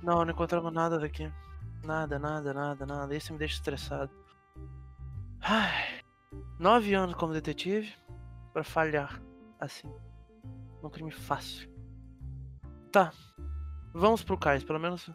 Não, 0.03 0.24
não 0.24 0.32
encontramos 0.32 0.73
nada 0.73 0.99
daqui. 0.99 1.31
Nada, 1.85 2.19
nada, 2.19 2.53
nada, 2.53 2.85
nada. 2.86 3.15
Isso 3.16 3.32
me 3.32 3.39
deixa 3.39 3.55
estressado. 3.55 4.11
Ai, 5.41 6.01
nove 6.59 6.95
anos 6.95 7.15
como 7.15 7.32
detetive 7.32 7.93
pra 8.53 8.65
falhar 8.65 9.20
assim. 9.61 9.91
Um 10.82 10.91
crime 10.91 11.11
fácil. 11.11 11.69
Tá. 12.93 13.12
Vamos 13.95 14.23
pro 14.23 14.36
cais, 14.39 14.65
pelo 14.65 14.78
menos. 14.81 15.09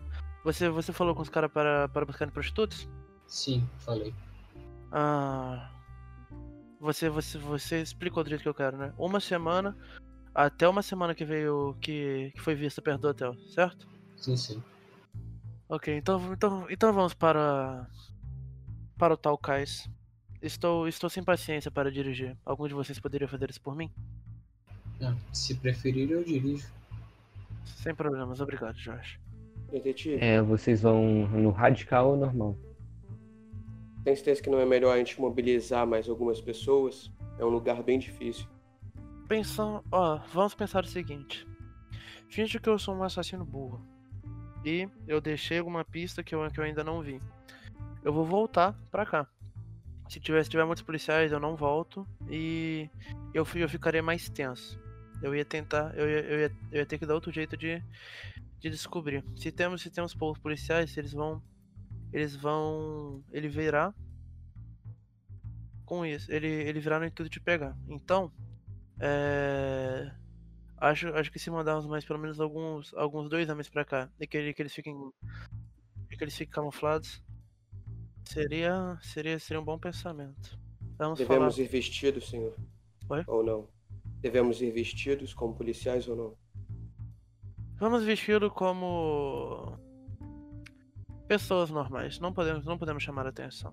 Você, 0.43 0.69
você 0.69 0.91
falou 0.93 1.13
com 1.13 1.21
os 1.21 1.29
caras 1.29 1.51
para, 1.51 1.87
para 1.89 2.05
buscarem 2.05 2.33
prostitutas? 2.33 2.87
Sim, 3.29 3.63
falei. 3.77 4.13
Ah. 4.91 5.69
Você, 6.81 7.09
você, 7.09 7.37
você 7.37 7.81
explicou 7.81 8.23
do 8.23 8.29
jeito 8.29 8.41
que 8.41 8.49
eu 8.49 8.53
quero, 8.53 8.75
né? 8.75 8.93
Uma 8.97 9.19
semana. 9.19 9.77
Até 10.33 10.67
uma 10.67 10.81
semana 10.81 11.13
que 11.13 11.23
veio. 11.23 11.77
que, 11.79 12.31
que 12.33 12.41
foi 12.41 12.55
vista 12.55 12.81
perto 12.81 13.01
do 13.01 13.07
hotel, 13.09 13.35
certo? 13.53 13.87
Sim, 14.17 14.35
sim. 14.35 14.63
Ok, 15.67 15.95
então, 15.95 16.33
então, 16.33 16.65
então 16.69 16.91
vamos 16.91 17.13
para. 17.13 17.87
Para 18.97 19.13
o 19.13 19.17
tal 19.17 19.37
cais. 19.37 19.89
Estou, 20.41 20.87
estou 20.87 21.09
sem 21.09 21.23
paciência 21.23 21.69
para 21.69 21.91
dirigir. 21.91 22.35
Algum 22.45 22.67
de 22.67 22.73
vocês 22.73 22.99
poderia 22.99 23.27
fazer 23.27 23.49
isso 23.49 23.61
por 23.61 23.75
mim? 23.75 23.91
Ah, 25.01 25.15
se 25.33 25.55
preferir, 25.55 26.09
eu 26.09 26.23
dirijo. 26.23 26.67
Sem 27.65 27.93
problemas, 27.93 28.41
obrigado, 28.41 28.75
Josh. 28.75 29.19
Detetive, 29.71 30.17
É, 30.19 30.41
vocês 30.41 30.81
vão 30.81 31.27
no 31.27 31.51
radical 31.51 32.11
ou 32.11 32.17
normal? 32.17 32.57
Tem 34.03 34.15
certeza 34.15 34.41
que 34.41 34.49
não 34.49 34.59
é 34.59 34.65
melhor 34.65 34.93
a 34.93 34.97
gente 34.97 35.19
mobilizar 35.19 35.85
mais 35.85 36.07
algumas 36.09 36.39
pessoas? 36.41 37.11
É 37.37 37.45
um 37.45 37.49
lugar 37.49 37.81
bem 37.83 37.99
difícil. 37.99 38.47
Pensando. 39.27 39.83
Ó, 39.91 40.19
vamos 40.33 40.55
pensar 40.55 40.83
o 40.83 40.87
seguinte. 40.87 41.47
Finge 42.29 42.59
que 42.59 42.69
eu 42.69 42.79
sou 42.79 42.95
um 42.95 43.03
assassino 43.03 43.45
burro. 43.45 43.85
E 44.63 44.87
eu 45.07 45.21
deixei 45.21 45.59
alguma 45.59 45.85
pista 45.85 46.23
que 46.23 46.35
eu, 46.35 46.49
que 46.51 46.59
eu 46.59 46.63
ainda 46.63 46.83
não 46.83 47.01
vi. 47.01 47.21
Eu 48.03 48.13
vou 48.13 48.25
voltar 48.25 48.73
pra 48.91 49.05
cá. 49.05 49.27
Se 50.07 50.19
tiver, 50.19 50.43
se 50.43 50.49
tiver 50.49 50.65
muitos 50.65 50.83
policiais, 50.83 51.31
eu 51.31 51.39
não 51.39 51.55
volto. 51.55 52.07
E 52.29 52.89
eu, 53.33 53.45
eu 53.55 53.69
ficaria 53.69 54.01
mais 54.01 54.29
tenso. 54.29 54.79
Eu 55.21 55.35
ia 55.35 55.45
tentar. 55.45 55.93
Eu 55.95 56.09
ia, 56.09 56.19
eu 56.19 56.39
ia, 56.39 56.51
eu 56.71 56.79
ia 56.79 56.85
ter 56.85 56.97
que 56.97 57.05
dar 57.05 57.13
outro 57.13 57.31
jeito 57.31 57.55
de, 57.55 57.81
de 58.59 58.69
descobrir. 58.69 59.23
Se 59.35 59.51
temos, 59.51 59.81
se 59.81 59.89
temos 59.89 60.13
poucos 60.13 60.41
policiais, 60.41 60.95
eles 60.97 61.13
vão. 61.13 61.41
Eles 62.11 62.35
vão. 62.35 63.23
Ele 63.31 63.47
virá. 63.47 63.93
Com 65.85 66.05
isso. 66.05 66.31
Ele, 66.31 66.47
ele 66.47 66.79
virá 66.79 66.99
no 66.99 67.05
intuito 67.05 67.31
de 67.31 67.39
pegar. 67.39 67.77
Então. 67.87 68.31
É... 68.99 70.11
Acho, 70.77 71.09
acho 71.09 71.31
que 71.31 71.39
se 71.39 71.49
mandarmos 71.51 71.85
mais 71.85 72.05
pelo 72.05 72.19
menos 72.19 72.39
alguns, 72.39 72.93
alguns 72.93 73.29
dois 73.29 73.49
homens 73.49 73.67
pra 73.69 73.83
cá 73.83 74.09
e 74.19 74.25
que, 74.25 74.37
ele- 74.37 74.53
que 74.53 74.61
eles 74.61 74.73
fiquem 74.73 74.95
que 76.09 76.23
eles 76.23 76.33
fiquem 76.35 76.51
camuflados 76.53 77.21
seria 78.25 78.97
seria 79.01 79.37
seria 79.39 79.59
um 79.61 79.65
bom 79.65 79.77
pensamento. 79.77 80.57
Vamos 80.97 81.19
Devemos 81.19 81.55
falar. 81.55 81.65
ir 81.65 81.69
vestidos, 81.69 82.29
senhor? 82.29 82.55
Oi? 83.09 83.23
Ou 83.27 83.43
não? 83.43 83.67
Devemos 84.21 84.61
ir 84.61 84.71
vestidos 84.71 85.33
como 85.33 85.53
policiais 85.53 86.07
ou 86.07 86.15
não? 86.15 86.37
Vamos 87.77 88.03
vesti-lo 88.03 88.49
como 88.49 89.77
pessoas 91.29 91.69
normais. 91.69 92.19
Não 92.19 92.33
podemos 92.33 92.65
não 92.65 92.77
podemos 92.77 93.03
chamar 93.03 93.27
a 93.27 93.29
atenção. 93.29 93.71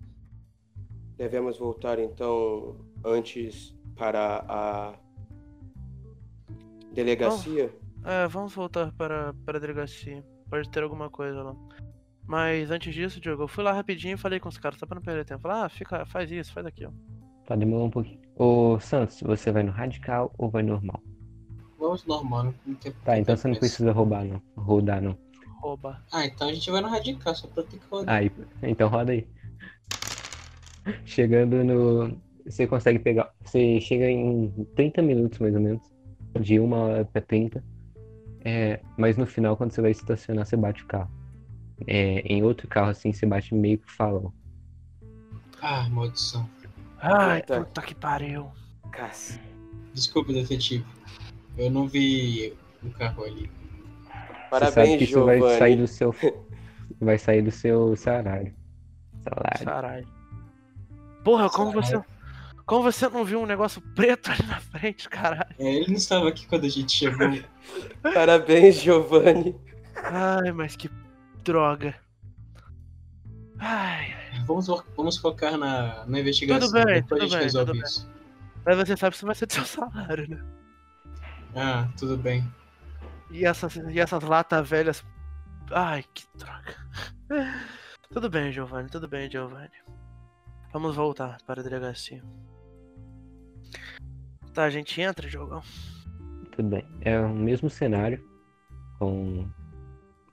Devemos 1.16 1.58
voltar 1.58 1.98
então 1.98 2.76
antes 3.02 3.74
para 3.96 4.44
a 4.46 4.94
delegacia? 6.92 7.74
É, 8.04 8.28
vamos 8.28 8.54
voltar 8.54 8.92
para 8.92 9.32
para 9.46 9.56
a 9.56 9.60
delegacia. 9.60 10.22
Pode 10.50 10.68
ter 10.68 10.82
alguma 10.82 11.08
coisa 11.08 11.42
lá. 11.42 11.56
Mas 12.26 12.70
antes 12.70 12.94
disso, 12.94 13.20
Diogo, 13.20 13.44
eu 13.44 13.48
fui 13.48 13.64
lá 13.64 13.72
rapidinho 13.72 14.14
e 14.14 14.18
falei 14.18 14.38
com 14.38 14.48
os 14.48 14.58
caras 14.58 14.78
só 14.78 14.84
pra 14.84 14.96
não 14.96 15.02
perder 15.02 15.24
tempo. 15.24 15.42
Falei, 15.42 15.62
ah, 15.62 15.68
fica, 15.68 16.04
faz 16.04 16.30
isso, 16.30 16.52
faz 16.52 16.66
aquilo. 16.66 16.92
Tá, 17.46 17.54
demorou 17.56 17.86
um 17.86 17.90
pouquinho. 17.90 18.20
Ô, 18.36 18.78
Santos, 18.80 19.22
você 19.22 19.50
vai 19.52 19.62
no 19.62 19.70
radical 19.70 20.32
ou 20.36 20.50
vai 20.50 20.62
normal? 20.62 21.00
Vamos 21.78 22.04
normal, 22.04 22.52
não 22.66 22.74
tem 22.74 22.92
Tá, 23.04 23.18
então 23.18 23.36
você 23.36 23.48
não 23.48 23.54
precisa 23.54 23.92
roubar, 23.92 24.24
não. 24.24 24.42
Rodar, 24.56 25.00
não. 25.00 25.16
Ah, 26.12 26.24
então 26.24 26.48
a 26.48 26.52
gente 26.52 26.70
vai 26.70 26.80
no 26.80 26.88
radical, 26.88 27.34
só 27.34 27.48
pra 27.48 27.62
ter 27.62 27.78
que 27.78 27.86
rodar. 27.90 28.14
Aí, 28.14 28.30
então 28.62 28.88
roda 28.88 29.12
aí. 29.12 29.26
Chegando 31.04 31.64
no. 31.64 32.16
Você 32.44 32.66
consegue 32.66 32.98
pegar. 32.98 33.32
Você 33.44 33.80
chega 33.80 34.08
em 34.08 34.50
30 34.76 35.02
minutos 35.02 35.38
mais 35.38 35.54
ou 35.54 35.60
menos. 35.60 35.82
De 36.40 36.60
uma 36.60 36.76
hora 36.76 37.04
pra 37.04 37.20
30. 37.20 37.64
É, 38.44 38.80
mas 38.96 39.16
no 39.16 39.26
final, 39.26 39.56
quando 39.56 39.72
você 39.72 39.80
vai 39.80 39.90
estacionar, 39.90 40.46
você 40.46 40.56
bate 40.56 40.84
o 40.84 40.86
carro. 40.86 41.10
É, 41.86 42.20
em 42.20 42.42
outro 42.42 42.68
carro 42.68 42.90
assim, 42.90 43.12
você 43.12 43.26
bate 43.26 43.54
meio 43.54 43.78
que 43.78 43.90
falou. 43.90 44.32
Ah, 45.60 45.88
maldição. 45.90 46.48
Ai, 46.98 47.40
Puta. 47.40 47.64
puta 47.64 47.82
que 47.82 47.94
pariu. 47.94 48.50
Caça. 48.92 49.40
Desculpa, 49.92 50.32
detetive. 50.32 50.84
Eu 51.58 51.70
não 51.70 51.88
vi 51.88 52.54
o 52.82 52.90
carro 52.90 53.24
ali. 53.24 53.50
Você 54.50 54.58
sabe 54.58 54.74
Parabéns, 54.74 54.98
que 54.98 55.04
isso 55.04 55.24
vai 55.24 55.40
sair 55.40 55.50
Giovanni. 55.50 55.76
do 55.76 55.86
seu. 55.86 56.14
Vai 57.00 57.18
sair 57.18 57.42
do 57.42 57.50
seu 57.50 57.96
salário. 57.96 58.54
Salário. 59.62 60.06
Porra, 61.24 61.50
como 61.50 61.72
você. 61.72 62.00
Como 62.64 62.82
você 62.82 63.08
não 63.08 63.24
viu 63.24 63.40
um 63.40 63.46
negócio 63.46 63.80
preto 63.94 64.30
ali 64.30 64.42
na 64.46 64.58
frente, 64.60 65.08
caralho? 65.08 65.54
É, 65.58 65.72
ele 65.76 65.86
não 65.88 65.94
estava 65.96 66.28
aqui 66.28 66.46
quando 66.48 66.64
a 66.64 66.68
gente 66.68 66.90
chegou. 66.92 67.28
Parabéns, 68.14 68.76
Giovanni. 68.80 69.54
Ai, 70.02 70.50
mas 70.52 70.74
que 70.74 70.90
droga. 71.44 71.94
Ai, 73.58 74.12
vamos, 74.46 74.66
vamos 74.96 75.16
focar 75.16 75.56
na, 75.56 76.04
na 76.06 76.20
investigação. 76.20 76.68
Tudo 76.68 76.84
bem, 76.84 77.02
Depois 77.02 77.22
a 77.22 77.24
tudo 77.24 77.30
gente 77.30 77.32
bem, 77.38 77.42
resolve 77.44 77.72
tudo 77.72 77.80
bem. 77.80 77.88
isso. 77.88 78.10
mas 78.64 78.76
você 78.78 78.96
sabe 78.96 79.10
que 79.12 79.16
isso 79.16 79.26
vai 79.26 79.34
ser 79.34 79.46
do 79.46 79.52
seu 79.52 79.64
salário, 79.64 80.28
né? 80.28 80.44
Ah, 81.54 81.88
tudo 81.96 82.16
bem. 82.18 82.44
E 83.30 83.44
essas, 83.44 83.76
e 83.76 84.00
essas 84.00 84.22
latas 84.22 84.68
velhas. 84.68 85.04
Ai, 85.70 86.04
que 86.14 86.24
droga. 86.36 86.76
Tudo 88.10 88.30
bem, 88.30 88.52
Giovanni, 88.52 88.88
tudo 88.88 89.08
bem, 89.08 89.28
Giovanni. 89.28 89.68
Vamos 90.72 90.94
voltar 90.94 91.38
para 91.44 91.60
a 91.60 91.64
delegacia. 91.64 92.22
Tá, 94.54 94.64
a 94.64 94.70
gente 94.70 95.00
entra, 95.00 95.28
Diogão. 95.28 95.60
Tudo 96.52 96.68
bem. 96.68 96.86
É 97.00 97.18
o 97.18 97.34
mesmo 97.34 97.68
cenário. 97.68 98.24
Com. 98.98 99.50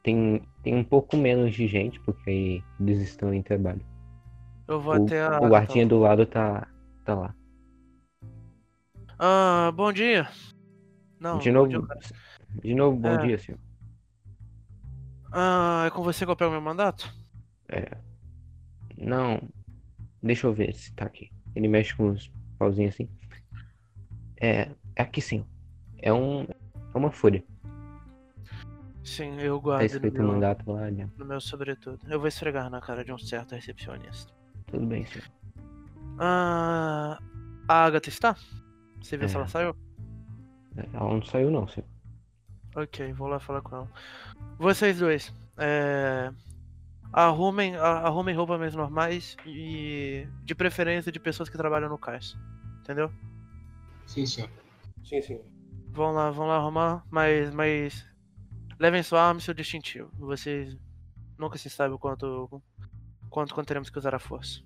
Tem, 0.03 0.47
tem 0.61 0.75
um 0.75 0.83
pouco 0.83 1.17
menos 1.17 1.53
de 1.53 1.67
gente, 1.67 1.99
porque 2.01 2.29
aí 2.29 2.63
eles 2.79 3.01
estão 3.01 3.33
em 3.33 3.41
trabalho. 3.41 3.83
Eu 4.67 4.79
vou 4.79 4.93
O, 4.93 5.03
até 5.03 5.23
a. 5.23 5.39
o 5.41 5.47
guardinha 5.47 5.87
do 5.87 5.99
lado 5.99 6.25
tá, 6.25 6.67
tá 7.03 7.15
lá. 7.15 7.35
Ah, 9.17 9.71
bom 9.73 9.91
dia. 9.91 10.29
Não, 11.19 11.39
de 11.39 11.51
novo. 11.51 11.69
dia. 11.69 11.81
De 12.61 12.73
novo, 12.75 12.97
bom 12.97 13.09
É. 13.09 13.25
dia, 13.25 13.37
senhor. 13.37 13.59
Ah, 15.31 15.83
é 15.87 15.89
com 15.89 16.03
você 16.03 16.25
que 16.25 16.31
eu 16.31 16.35
pego 16.35 16.51
meu 16.51 16.61
mandato? 16.61 17.11
É. 17.67 17.97
Não. 18.97 19.41
Deixa 20.21 20.47
eu 20.47 20.53
ver 20.53 20.73
se 20.75 20.93
tá 20.93 21.05
aqui. 21.05 21.31
Ele 21.55 21.67
mexe 21.67 21.95
com 21.95 22.09
os 22.09 22.31
pauzinhos 22.57 22.93
assim. 22.93 23.09
É. 24.39 24.69
É 24.95 25.01
aqui 25.01 25.21
sim. 25.21 25.45
É 25.99 26.13
um. 26.13 26.43
É 26.43 26.97
uma 26.97 27.11
folha. 27.11 27.43
Sim, 29.03 29.37
eu 29.39 29.57
Tá 29.57 29.63
guardo 29.63 29.81
no 29.81 29.85
escrito 29.85 30.21
o 30.21 30.27
mandato 30.27 30.71
lá 30.71 30.89
né? 30.89 31.09
no 31.17 31.25
meu 31.25 31.41
sobretudo. 31.41 31.99
Eu 32.07 32.19
vou 32.19 32.27
esfregar 32.27 32.69
na 32.69 32.79
cara 32.79 33.03
de 33.03 33.11
um 33.11 33.17
certo 33.17 33.53
recepcionista. 33.53 34.31
Tudo 34.67 34.85
bem, 34.85 35.05
senhor. 35.05 35.27
Ah, 36.19 37.19
a 37.67 37.85
Agatha 37.85 38.07
está? 38.09 38.35
Você 39.01 39.17
viu 39.17 39.27
se 39.27 39.35
É. 39.35 39.39
ela 39.39 39.47
saiu? 39.47 39.75
Ela 40.77 41.13
não 41.13 41.21
saiu 41.23 41.51
não, 41.51 41.67
senhor. 41.67 41.87
Ok, 42.75 43.13
vou 43.13 43.27
lá 43.27 43.39
falar 43.39 43.61
com 43.61 43.75
ela. 43.75 43.91
Vocês 44.57 44.99
dois, 44.99 45.33
é... 45.57 46.31
arrumem, 47.11 47.75
arrumem 47.75 48.35
roupas 48.35 48.59
mais 48.59 48.75
normais 48.75 49.37
e 49.45 50.27
de 50.43 50.55
preferência 50.55 51.11
de 51.11 51.19
pessoas 51.19 51.49
que 51.49 51.57
trabalham 51.57 51.89
no 51.89 51.97
cais. 51.97 52.35
Entendeu? 52.81 53.11
Sim, 54.07 54.25
senhor. 54.25 54.49
Sim, 55.03 55.21
sim. 55.21 55.41
Vão 55.91 56.11
lá, 56.11 56.31
vão 56.31 56.47
lá 56.47 56.55
arrumar, 56.55 57.05
mas, 57.09 57.53
mas 57.53 58.05
levem 58.79 59.03
sua 59.03 59.21
arma 59.21 59.39
e 59.39 59.43
seu 59.43 59.53
distintivo. 59.53 60.09
Vocês 60.17 60.77
nunca 61.37 61.57
se 61.57 61.69
sabe 61.69 61.93
o 61.93 61.99
quanto, 61.99 62.61
quanto, 63.29 63.53
quanto 63.53 63.67
teremos 63.67 63.89
que 63.89 63.97
usar 63.99 64.15
a 64.15 64.19
força. 64.19 64.61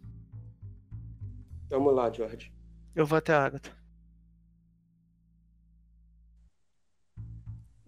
Vamos 1.70 1.94
lá, 1.94 2.12
George. 2.12 2.54
Eu 2.96 3.06
vou 3.06 3.18
até 3.18 3.34
a 3.34 3.46
Agatha. 3.46 3.72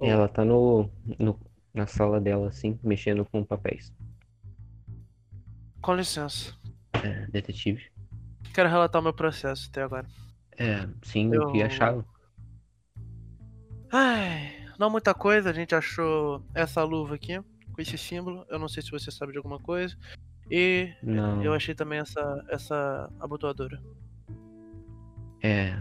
Ela 0.02 0.28
tá 0.28 0.44
no, 0.46 0.90
no. 1.18 1.40
Na 1.74 1.86
sala 1.86 2.20
dela, 2.20 2.48
assim, 2.50 2.80
mexendo 2.84 3.24
com 3.26 3.44
papéis. 3.44 3.94
Com 5.82 5.94
licença. 5.96 6.54
É, 7.04 7.28
detetive. 7.28 7.92
Quero 8.54 8.68
relatar 8.68 9.00
o 9.00 9.04
meu 9.04 9.14
processo 9.14 9.70
até 9.70 9.84
agora. 9.84 10.08
É, 10.58 10.88
sim, 11.04 11.32
Eu- 11.34 11.44
o 11.44 11.52
que 11.52 11.62
acharam? 11.62 12.04
Ai, 13.92 14.66
não 14.78 14.90
muita 14.90 15.14
coisa. 15.14 15.50
A 15.50 15.54
gente 15.54 15.74
achou 15.76 16.44
essa 16.54 16.84
luva 16.84 17.16
aqui, 17.16 17.40
com 17.72 17.82
esse 17.82 17.98
símbolo. 17.98 18.46
Eu 18.50 18.60
não 18.60 18.68
sei 18.68 18.82
se 18.84 18.92
você 18.92 19.12
sabe 19.12 19.32
de 19.32 19.38
alguma 19.38 19.60
coisa. 19.60 19.96
E 20.50 20.92
Não. 21.04 21.44
eu 21.44 21.54
achei 21.54 21.76
também 21.76 22.00
essa, 22.00 22.46
essa 22.50 23.12
abotoadora. 23.20 23.80
É. 25.42 25.78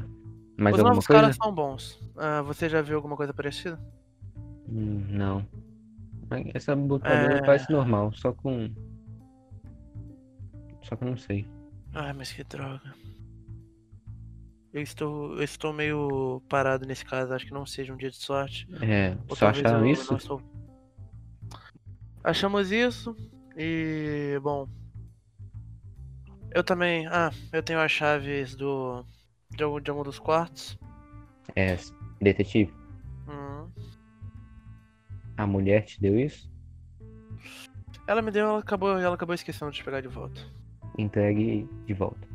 Mais 0.57 0.77
Os 0.77 0.83
novos 0.83 1.07
coisa? 1.07 1.23
caras 1.23 1.37
são 1.37 1.53
bons. 1.55 1.99
Ah, 2.17 2.43
você 2.43 2.69
já 2.69 2.83
viu 2.83 2.97
alguma 2.97 3.17
coisa 3.17 3.33
parecida? 3.33 3.81
Hum, 4.69 5.05
não. 5.11 5.47
Essa 6.55 6.77
botadora 6.77 7.39
É. 7.39 7.43
parece 7.43 7.71
normal, 7.71 8.13
só 8.13 8.33
com. 8.33 8.71
Só 10.83 10.95
que 10.97 11.05
eu 11.05 11.09
não 11.11 11.17
sei. 11.17 11.47
Ai, 11.95 12.13
mas 12.13 12.33
que 12.33 12.45
droga. 12.45 12.95
Eu 14.73 14.83
estou, 14.83 15.35
eu 15.37 15.43
estou 15.43 15.73
meio 15.73 16.43
parado 16.49 16.87
nesse 16.87 17.05
caso. 17.05 17.33
Acho 17.33 17.47
que 17.47 17.53
não 17.55 17.65
seja 17.65 17.93
um 17.93 17.97
dia 17.97 18.11
de 18.11 18.17
sorte. 18.17 18.69
É, 18.83 19.17
Ou 19.29 19.35
só 19.35 19.49
acharam 19.49 19.81
eu 19.87 19.93
isso? 19.93 20.15
estou- 20.15 20.43
Achamos 22.23 22.71
isso 22.71 23.17
e 23.57 24.39
bom. 24.43 24.69
Eu 26.55 26.63
também. 26.63 27.07
Ah, 27.07 27.31
eu 27.53 27.63
tenho 27.63 27.81
as 27.81 27.91
chaves 27.91 28.55
do 28.55 29.05
de 29.51 29.63
algum, 29.63 29.81
de 29.81 29.91
algum 29.91 30.03
dos 30.03 30.19
quartos. 30.19 30.79
É, 31.57 31.77
detetive. 32.21 32.73
A 35.39 35.47
mulher 35.47 35.85
te 35.85 36.01
deu 36.01 36.19
isso? 36.19 36.51
Ela 38.07 38.21
me 38.21 38.31
deu, 38.31 38.47
ela 38.47 38.59
acabou, 38.59 38.99
ela 38.99 39.15
acabou 39.15 39.35
esquecendo 39.35 39.71
de 39.71 39.85
pegar 39.85 40.01
de 40.01 40.09
volta. 40.09 40.41
Entregue 40.99 41.69
de 41.87 41.95
volta. 41.95 42.27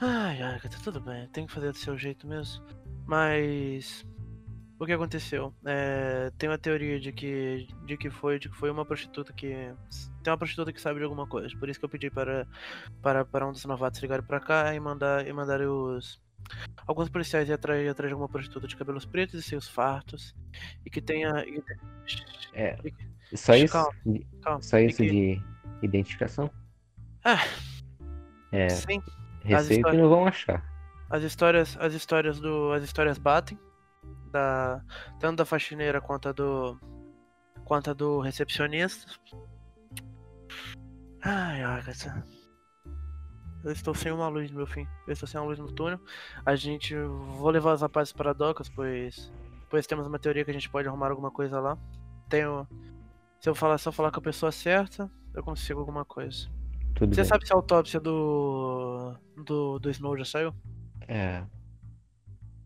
Ai, 0.00 0.42
Agatha, 0.42 0.78
tudo 0.84 1.00
bem, 1.00 1.26
tem 1.28 1.46
que 1.46 1.52
fazer 1.52 1.72
do 1.72 1.76
seu 1.78 1.96
jeito 1.96 2.26
mesmo. 2.26 2.62
Mas 3.06 4.06
o 4.78 4.86
que 4.86 4.92
aconteceu? 4.92 5.52
É, 5.64 6.30
tem 6.38 6.48
uma 6.48 6.58
teoria 6.58 7.00
de 7.00 7.10
que 7.10 7.66
de 7.86 7.96
que 7.96 8.10
foi 8.10 8.38
de 8.38 8.48
que 8.48 8.56
foi 8.56 8.70
uma 8.70 8.84
prostituta 8.84 9.32
que 9.32 9.48
tem 10.22 10.30
uma 10.30 10.38
prostituta 10.38 10.72
que 10.72 10.80
sabe 10.80 10.98
de 10.98 11.04
alguma 11.04 11.26
coisa. 11.26 11.56
Por 11.58 11.68
isso 11.68 11.80
que 11.80 11.84
eu 11.84 11.88
pedi 11.88 12.10
para 12.10 12.46
para, 13.02 13.24
para 13.24 13.48
um 13.48 13.52
dos 13.52 13.64
novatos 13.64 14.00
ligarem 14.00 14.24
para 14.24 14.40
cá 14.40 14.74
e 14.74 14.78
mandar 14.78 15.26
e 15.26 15.32
mandarem 15.32 15.66
os 15.66 16.20
alguns 16.86 17.08
policiais 17.08 17.48
ir 17.48 17.52
atrás, 17.52 17.86
atrás 17.88 18.08
de 18.08 18.12
alguma 18.12 18.28
prostituta 18.28 18.66
de 18.66 18.76
cabelos 18.76 19.04
pretos 19.04 19.34
e 19.40 19.42
seios 19.42 19.68
fartos 19.68 20.34
e 20.84 20.90
que 20.90 21.00
tenha 21.00 21.44
e 21.46 21.60
que- 21.60 21.76
É. 22.54 22.76
que- 22.76 23.36
Só 23.36 23.54
isso? 23.54 23.72
Calma, 23.72 23.92
De- 24.06 24.26
calma, 24.42 24.62
Só 24.62 24.78
isso 24.78 24.98
que- 24.98 25.10
de 25.10 25.42
identificação? 25.82 26.50
Ah, 27.24 27.44
É, 28.52 28.68
sim, 28.70 29.02
receita 29.44 29.74
histórias- 29.74 30.02
não 30.02 30.08
vão 30.08 30.26
achar. 30.26 30.64
As 31.10 31.22
histórias, 31.22 31.76
as 31.78 31.92
histórias 31.94 32.40
do, 32.40 32.72
as 32.72 32.82
histórias 32.82 33.18
batem, 33.18 33.58
da 34.32 34.82
tanto 35.20 35.36
da 35.38 35.44
faxineira 35.44 36.00
quanto 36.00 36.28
a 36.28 36.32
do, 36.32 36.78
quanto 37.64 37.94
do 37.94 38.20
recepcionista. 38.20 39.10
Ai, 41.22 41.62
Agatha. 41.62 42.24
Eu 43.68 43.72
estou 43.72 43.94
sem 43.94 44.10
uma 44.10 44.28
luz 44.28 44.50
no 44.50 44.56
meu 44.56 44.66
fim. 44.66 44.86
Eu 45.06 45.12
estou 45.12 45.28
sem 45.28 45.38
uma 45.38 45.46
luz 45.46 45.58
no 45.58 45.70
túnel. 45.70 46.00
A 46.46 46.56
gente 46.56 46.94
vou 46.96 47.50
levar 47.50 47.74
os 47.74 47.82
rapazes 47.82 48.14
para 48.14 48.32
docas, 48.32 48.66
pois, 48.70 49.30
pois 49.68 49.86
temos 49.86 50.06
uma 50.06 50.18
teoria 50.18 50.42
que 50.42 50.50
a 50.50 50.54
gente 50.54 50.70
pode 50.70 50.88
arrumar 50.88 51.10
alguma 51.10 51.30
coisa 51.30 51.60
lá. 51.60 51.76
Tenho, 52.30 52.66
se 53.38 53.46
eu 53.46 53.54
falar, 53.54 53.76
eu 53.84 53.92
falar 53.92 54.10
com 54.10 54.20
a 54.20 54.22
pessoa 54.22 54.50
certa, 54.50 55.10
eu 55.34 55.42
consigo 55.42 55.80
alguma 55.80 56.02
coisa. 56.02 56.48
Tudo 56.94 57.14
Você 57.14 57.20
bem. 57.20 57.28
sabe 57.28 57.46
se 57.46 57.52
a 57.52 57.56
autópsia 57.56 58.00
do 58.00 59.14
do 59.44 59.78
do 59.78 59.90
Snow 59.90 60.16
já 60.16 60.24
saiu? 60.24 60.54
É. 61.06 61.44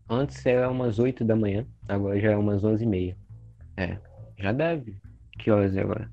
Antes 0.09 0.45
era 0.45 0.69
umas 0.69 0.99
8 0.99 1.25
da 1.25 1.35
manhã, 1.35 1.67
agora 1.85 2.17
já 2.17 2.31
é 2.31 2.37
umas 2.37 2.63
11 2.63 2.81
e 2.81 2.87
meia. 2.87 3.17
É, 3.75 3.99
já 4.37 4.53
deve. 4.53 5.01
Que 5.37 5.51
horas 5.51 5.75
é 5.75 5.81
agora? 5.81 6.09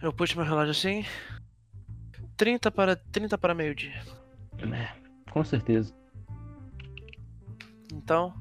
Eu 0.00 0.14
puxo 0.14 0.36
meu 0.38 0.46
relógio 0.46 0.70
assim. 0.70 1.04
30 2.36 2.70
para 2.70 2.96
30 2.96 3.38
para 3.38 3.54
meio-dia. 3.54 4.02
É, 4.58 5.30
com 5.30 5.44
certeza. 5.44 5.94
Então, 7.92 8.34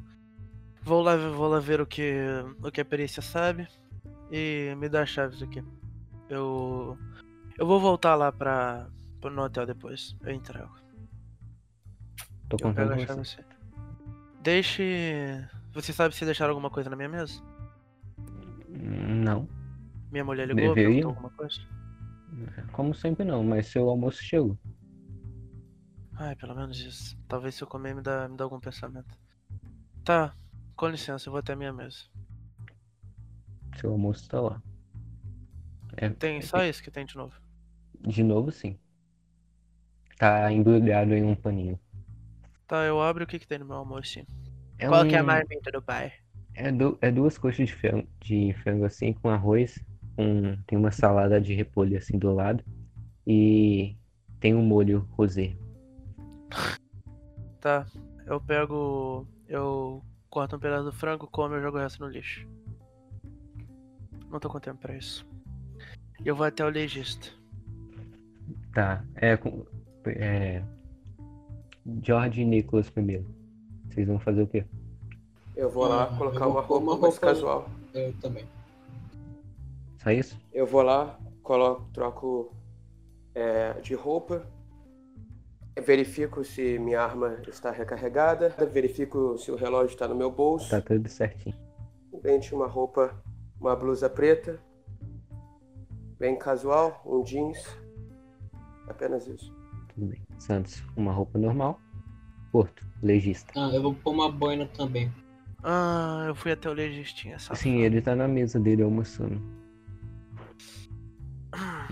vou 0.81 1.01
lá, 1.01 1.15
vou 1.15 1.47
lá 1.47 1.59
ver 1.59 1.81
o 1.81 1.85
que 1.85 2.13
o 2.61 2.71
que 2.71 2.81
a 2.81 2.85
perícia 2.85 3.21
sabe 3.21 3.67
e 4.31 4.73
me 4.77 4.89
dá 4.89 5.03
as 5.03 5.09
chaves 5.09 5.41
aqui. 5.41 5.63
Eu 6.29 6.97
eu 7.57 7.67
vou 7.67 7.79
voltar 7.79 8.15
lá 8.15 8.31
para 8.31 8.87
no 9.23 9.41
hotel 9.43 9.65
depois. 9.65 10.15
Eu 10.23 10.33
entrego. 10.33 10.73
Tô 12.49 12.57
Eu 12.67 12.73
pego 12.73 12.93
a 12.93 12.97
chave 12.99 13.19
você. 13.19 13.45
Deixe. 14.41 15.47
Você 15.73 15.93
sabe 15.93 16.15
se 16.15 16.25
deixaram 16.25 16.51
alguma 16.51 16.69
coisa 16.69 16.89
na 16.89 16.95
minha 16.95 17.09
mesa? 17.09 17.41
Não, 18.69 19.47
Minha 20.11 20.25
mulher 20.25 20.47
ligou, 20.47 20.73
Deveriam. 20.73 20.91
perguntou 20.91 21.09
alguma 21.11 21.29
coisa? 21.29 21.61
Como 22.71 22.93
sempre 22.93 23.23
não, 23.25 23.43
mas 23.43 23.67
seu 23.67 23.89
almoço 23.89 24.21
chegou. 24.23 24.57
Ai, 26.15 26.35
pelo 26.35 26.55
menos 26.55 26.79
isso. 26.79 27.17
Talvez 27.27 27.55
se 27.55 27.63
eu 27.63 27.67
comer 27.67 27.93
me 27.95 28.01
dá, 28.01 28.27
me 28.27 28.37
dá 28.37 28.43
algum 28.43 28.59
pensamento. 28.59 29.15
Tá, 30.03 30.35
com 30.75 30.87
licença, 30.89 31.27
eu 31.29 31.31
vou 31.31 31.39
até 31.39 31.53
a 31.53 31.55
minha 31.55 31.73
mesa. 31.73 31.99
Seu 33.79 33.91
almoço 33.91 34.27
tá 34.29 34.39
lá. 34.41 34.61
É, 35.97 36.09
Tem 36.09 36.41
só 36.41 36.63
isso 36.63 36.81
que 36.83 36.91
tem 36.91 37.05
de 37.05 37.15
novo. 37.15 37.33
de 38.07 38.23
novo, 38.23 38.51
sim. 38.51 38.77
Tá 40.17 40.51
embrulhado 40.51 41.13
em 41.13 41.23
um 41.23 41.35
paninho. 41.35 41.79
Tá, 42.67 42.83
eu 42.85 43.01
abro 43.01 43.23
o 43.23 43.27
que, 43.27 43.39
que 43.39 43.47
tem 43.47 43.59
no 43.59 43.65
meu 43.65 43.77
almoço. 43.77 44.19
É 44.77 44.87
Qual 44.87 45.05
que 45.05 45.15
é 45.15 45.19
a 45.19 45.23
um- 45.23 45.25
marmita 45.25 45.71
do 45.71 45.81
pai? 45.81 46.13
É, 46.55 46.71
du- 46.71 46.97
é 47.01 47.11
duas 47.11 47.37
coxas 47.37 47.67
de 47.67 47.73
frango, 47.75 48.07
de 48.21 48.53
frango 48.63 48.85
assim, 48.85 49.13
com 49.13 49.29
arroz. 49.29 49.77
Com- 50.15 50.57
tem 50.67 50.77
uma 50.77 50.91
salada 50.91 51.39
de 51.41 51.53
repolho 51.53 51.97
assim 51.97 52.17
do 52.17 52.33
lado. 52.33 52.63
E 53.25 53.95
tem 54.39 54.53
um 54.53 54.61
molho 54.63 55.07
rosé. 55.11 55.55
Tá, 57.59 57.85
eu 58.25 58.39
pego. 58.41 59.25
Eu 59.47 60.01
corto 60.29 60.55
um 60.55 60.59
pedaço 60.59 60.85
do 60.85 60.91
frango, 60.91 61.27
como 61.27 61.55
e 61.55 61.61
jogo 61.61 61.77
o 61.77 61.79
resto 61.79 62.03
no 62.03 62.09
lixo. 62.09 62.45
Não 64.29 64.39
tô 64.39 64.49
com 64.49 64.59
tempo 64.59 64.79
pra 64.81 64.95
isso. 64.95 65.25
E 66.23 66.27
eu 66.27 66.35
vou 66.35 66.45
até 66.45 66.65
o 66.65 66.69
legista. 66.69 67.27
Tá, 68.73 69.03
é, 69.15 69.37
com- 69.37 69.65
é, 70.07 70.63
George 72.01 72.41
e 72.41 72.45
Nicholas 72.45 72.89
primeiro. 72.89 73.25
Vocês 73.89 74.07
vão 74.07 74.19
fazer 74.19 74.41
o 74.41 74.47
quê? 74.47 74.65
Eu 75.55 75.69
vou 75.69 75.87
lá 75.87 76.05
Ah, 76.05 76.17
colocar 76.17 76.45
eu 76.45 76.49
uma 76.49 76.61
vou 76.61 76.63
pôr 76.63 76.77
roupa 76.79 76.91
uma 76.93 77.01
mais 77.01 77.13
roupa- 77.13 77.27
casual. 77.27 77.69
Eu 77.93 78.11
também. 78.13 78.43
Só 80.03 80.11
isso? 80.11 80.37
Eu 80.53 80.65
vou 80.67 80.81
lá, 80.81 81.17
coloco, 81.41 81.87
troco 81.93 82.53
é, 83.33 83.73
de 83.81 83.93
roupa, 83.93 84.45
verifico 85.85 86.43
se 86.43 86.77
minha 86.79 87.01
arma 87.01 87.39
está 87.47 87.71
recarregada, 87.71 88.49
verifico 88.71 89.37
se 89.37 89.51
o 89.51 89.55
relógio 89.55 89.93
está 89.93 90.07
no 90.07 90.15
meu 90.15 90.29
bolso, 90.31 90.69
Tá 90.69 90.81
tudo 90.81 91.07
certinho. 91.09 91.55
dente 92.21 92.53
uma 92.53 92.67
roupa, 92.67 93.15
uma 93.59 93.75
blusa 93.75 94.09
preta, 94.09 94.59
bem 96.19 96.37
casual, 96.37 97.01
um 97.05 97.23
jeans, 97.23 97.57
apenas 98.87 99.27
isso. 99.27 99.53
Tudo 99.93 100.07
bem. 100.07 100.21
Santos, 100.37 100.83
uma 100.95 101.11
roupa 101.11 101.37
normal. 101.37 101.79
Porto, 102.51 102.85
legista. 103.01 103.51
Ah, 103.55 103.71
eu 103.73 103.81
vou 103.81 103.93
pôr 103.95 104.11
uma 104.11 104.31
boina 104.31 104.65
também. 104.67 105.11
Ah, 105.63 106.25
eu 106.27 106.35
fui 106.35 106.51
até 106.51 106.69
o 106.69 106.73
legistinha. 106.73 107.37
Sim, 107.39 107.79
ele 107.79 108.01
tá 108.01 108.15
na 108.15 108.27
mesa 108.27 108.59
dele 108.59 108.83
almoçando. 108.83 109.41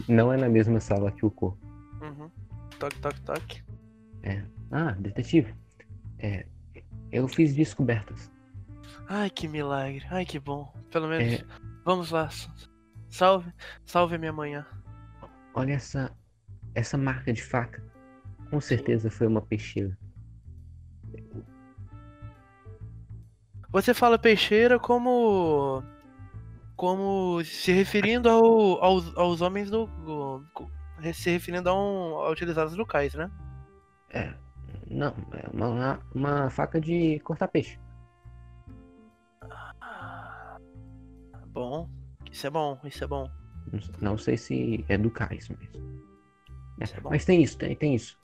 Não 0.08 0.32
é 0.32 0.38
na 0.38 0.50
mesma 0.50 0.80
sala 0.80 1.12
que 1.12 1.26
o 1.26 1.32
corpo. 1.32 1.60
Uhum. 2.02 2.30
Toque, 2.80 3.00
toque, 3.00 3.22
toque. 3.22 3.64
Ah, 4.72 4.92
detetive. 4.92 5.54
É, 6.18 6.46
eu 7.12 7.28
fiz 7.28 7.54
descobertas. 7.54 8.32
Ai, 9.08 9.30
que 9.30 9.48
milagre. 9.48 10.06
Ai, 10.10 10.26
que 10.26 10.40
bom. 10.40 10.74
Pelo 10.90 11.08
menos. 11.08 11.42
É. 11.42 11.46
Vamos 11.84 12.12
lá. 12.12 12.30
Salve. 13.10 13.52
Salve 13.84 14.18
minha 14.18 14.32
manhã. 14.32 14.66
Olha 15.54 15.74
essa 15.74 16.16
essa 16.74 16.98
marca 16.98 17.34
de 17.34 17.44
faca. 17.44 17.84
Com 18.50 18.62
certeza 18.62 19.10
foi 19.10 19.28
uma 19.28 19.42
peixeira. 19.42 19.98
Você 23.70 23.94
fala 23.94 24.18
peixeira 24.18 24.80
como. 24.80 25.84
Como 26.76 27.44
se 27.44 27.72
referindo 27.72 28.30
ao, 28.30 28.84
aos, 28.84 29.18
aos 29.18 29.42
homens 29.42 29.70
do. 29.70 29.86
do- 29.88 30.46
se 31.14 31.32
referindo 31.32 31.68
a, 31.70 31.74
um, 31.74 32.16
a 32.20 32.30
utilizados 32.30 32.76
locais, 32.76 33.14
né? 33.16 33.30
É, 34.10 34.34
não, 34.90 35.16
é 35.34 35.48
uma, 35.52 36.00
uma 36.14 36.50
faca 36.50 36.80
de 36.80 37.20
cortar 37.22 37.48
peixe. 37.48 37.80
Bom. 41.48 41.90
Isso 42.32 42.48
é 42.48 42.50
bom, 42.50 42.80
isso 42.86 43.04
é 43.04 43.08
bom. 43.08 43.30
Não- 44.00 44.18
sei 44.18 44.38
se 44.38 44.86
é 44.88 44.98
do 44.98 45.12
cais 45.12 45.50
mesmo. 45.50 46.02
É, 46.80 46.84
é 46.98 47.02
mas 47.04 47.26
tem 47.26 47.42
isso, 47.44 47.58
tem, 47.58 47.76
tem 47.76 47.96
isso. 47.96 48.18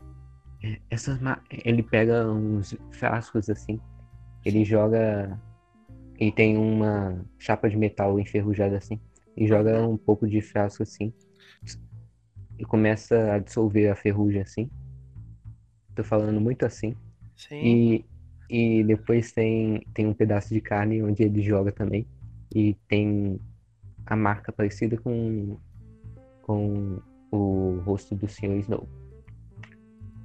É, 0.64 0.80
essas 0.90 1.20
ma- 1.20 1.42
ele 1.50 1.84
pega 1.84 2.26
uns 2.30 2.76
frascos 2.92 3.50
assim, 3.50 3.80
ele 4.46 4.64
joga 4.64 5.40
e 6.20 6.32
tem 6.32 6.58
uma 6.58 7.24
chapa 7.38 7.70
de 7.70 7.78
metal 7.78 8.20
enferrujada 8.20 8.78
assim, 8.78 9.00
e 9.36 9.48
joga 9.48 9.88
um 9.88 9.98
pouco 9.98 10.28
de 10.28 10.42
frasco 10.42 10.84
assim 10.84 11.14
e 12.58 12.66
começa 12.66 13.34
a 13.34 13.40
dissolver 13.40 13.92
a 13.92 13.96
ferrugem 13.96 14.42
assim. 14.42 14.70
Tô 15.96 16.04
falando 16.04 16.42
muito 16.42 16.66
assim. 16.66 16.96
Sim. 17.36 18.06
E, 18.50 18.80
e 18.80 18.84
depois 18.84 19.32
tem, 19.32 19.82
tem 19.94 20.08
um 20.08 20.14
pedaço 20.14 20.54
de 20.54 20.62
carne 20.62 21.04
onde 21.04 21.24
ele 21.24 21.42
joga 21.42 21.72
também. 21.72 22.08
E 22.54 22.76
tem 22.88 23.40
a 24.06 24.16
marca 24.16 24.52
parecida 24.52 24.98
com, 24.98 25.58
com 26.42 27.00
o 27.32 27.80
rosto 27.86 28.16
do 28.16 28.28
Sr. 28.28 28.58
Snow. 28.60 28.88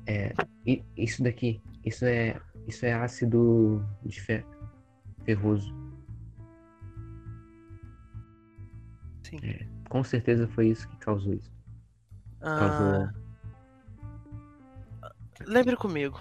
É, 0.06 0.32
isso 0.96 1.22
daqui, 1.22 1.60
isso 1.84 2.04
é, 2.04 2.40
isso 2.66 2.84
é 2.86 2.92
ácido 2.92 3.84
de 4.04 4.20
fe- 4.20 4.44
ferroso. 5.24 5.74
Sim. 9.22 9.38
Com 9.88 10.02
certeza 10.02 10.48
foi 10.48 10.68
isso 10.68 10.88
que 10.88 10.96
causou 10.96 11.34
isso. 11.34 11.50
Causou. 12.40 13.08
Ah, 15.02 15.12
lembre 15.46 15.76
comigo. 15.76 16.20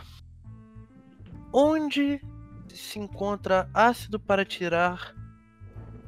Onde 1.53 2.21
se 2.69 2.99
encontra 2.99 3.69
ácido 3.73 4.19
para 4.19 4.45
tirar. 4.45 5.15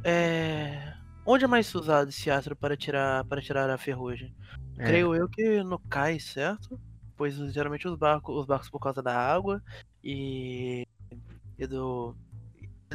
É... 0.03 0.93
Onde 1.25 1.45
é 1.45 1.47
mais 1.47 1.73
usado 1.73 2.09
esse 2.09 2.29
ácido 2.29 2.55
para 2.55 2.75
tirar 2.75 3.23
para 3.25 3.41
tirar 3.41 3.69
a 3.69 3.77
ferrugem? 3.77 4.35
É, 4.77 4.85
Creio 4.85 5.15
eu 5.15 5.29
que 5.29 5.63
no 5.63 5.79
cais, 5.79 6.25
certo? 6.25 6.79
Pois 7.15 7.35
geralmente 7.53 7.87
os 7.87 7.95
barcos, 7.95 8.35
os 8.35 8.45
barcos 8.45 8.69
por 8.69 8.79
causa 8.79 9.01
da 9.01 9.15
água 9.15 9.63
e, 10.03 10.85
e 11.57 11.67
do 11.67 12.15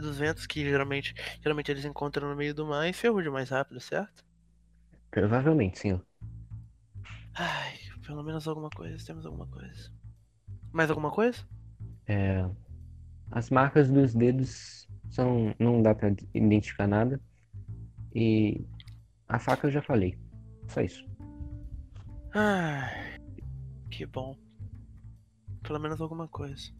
dos 0.00 0.18
ventos 0.18 0.46
que 0.46 0.62
geralmente 0.64 1.14
geralmente 1.42 1.70
eles 1.70 1.84
encontram 1.84 2.28
no 2.28 2.36
meio 2.36 2.54
do 2.54 2.66
mar 2.66 2.88
e 2.88 2.92
ferrugem 2.92 3.30
mais 3.30 3.50
rápido, 3.50 3.80
certo? 3.80 4.24
provavelmente, 5.10 5.78
senhor. 5.78 6.04
Ai, 7.34 7.78
pelo 8.06 8.22
menos 8.22 8.46
alguma 8.46 8.70
coisa, 8.70 9.04
temos 9.04 9.24
alguma 9.24 9.46
coisa. 9.46 9.92
Mais 10.72 10.90
alguma 10.90 11.10
coisa? 11.10 11.38
É, 12.06 12.48
as 13.30 13.50
marcas 13.50 13.90
dos 13.90 14.14
dedos 14.14 14.88
são. 15.10 15.54
não 15.58 15.82
dá 15.82 15.94
pra 15.94 16.14
identificar 16.34 16.86
nada. 16.86 17.20
E 18.14 18.64
a 19.28 19.38
faca 19.38 19.66
eu 19.66 19.70
já 19.70 19.82
falei. 19.82 20.18
Só 20.68 20.80
isso. 20.80 21.04
Ai, 22.34 23.18
que 23.90 24.06
bom. 24.06 24.36
Pelo 25.62 25.78
menos 25.78 26.00
alguma 26.00 26.28
coisa. 26.28 26.72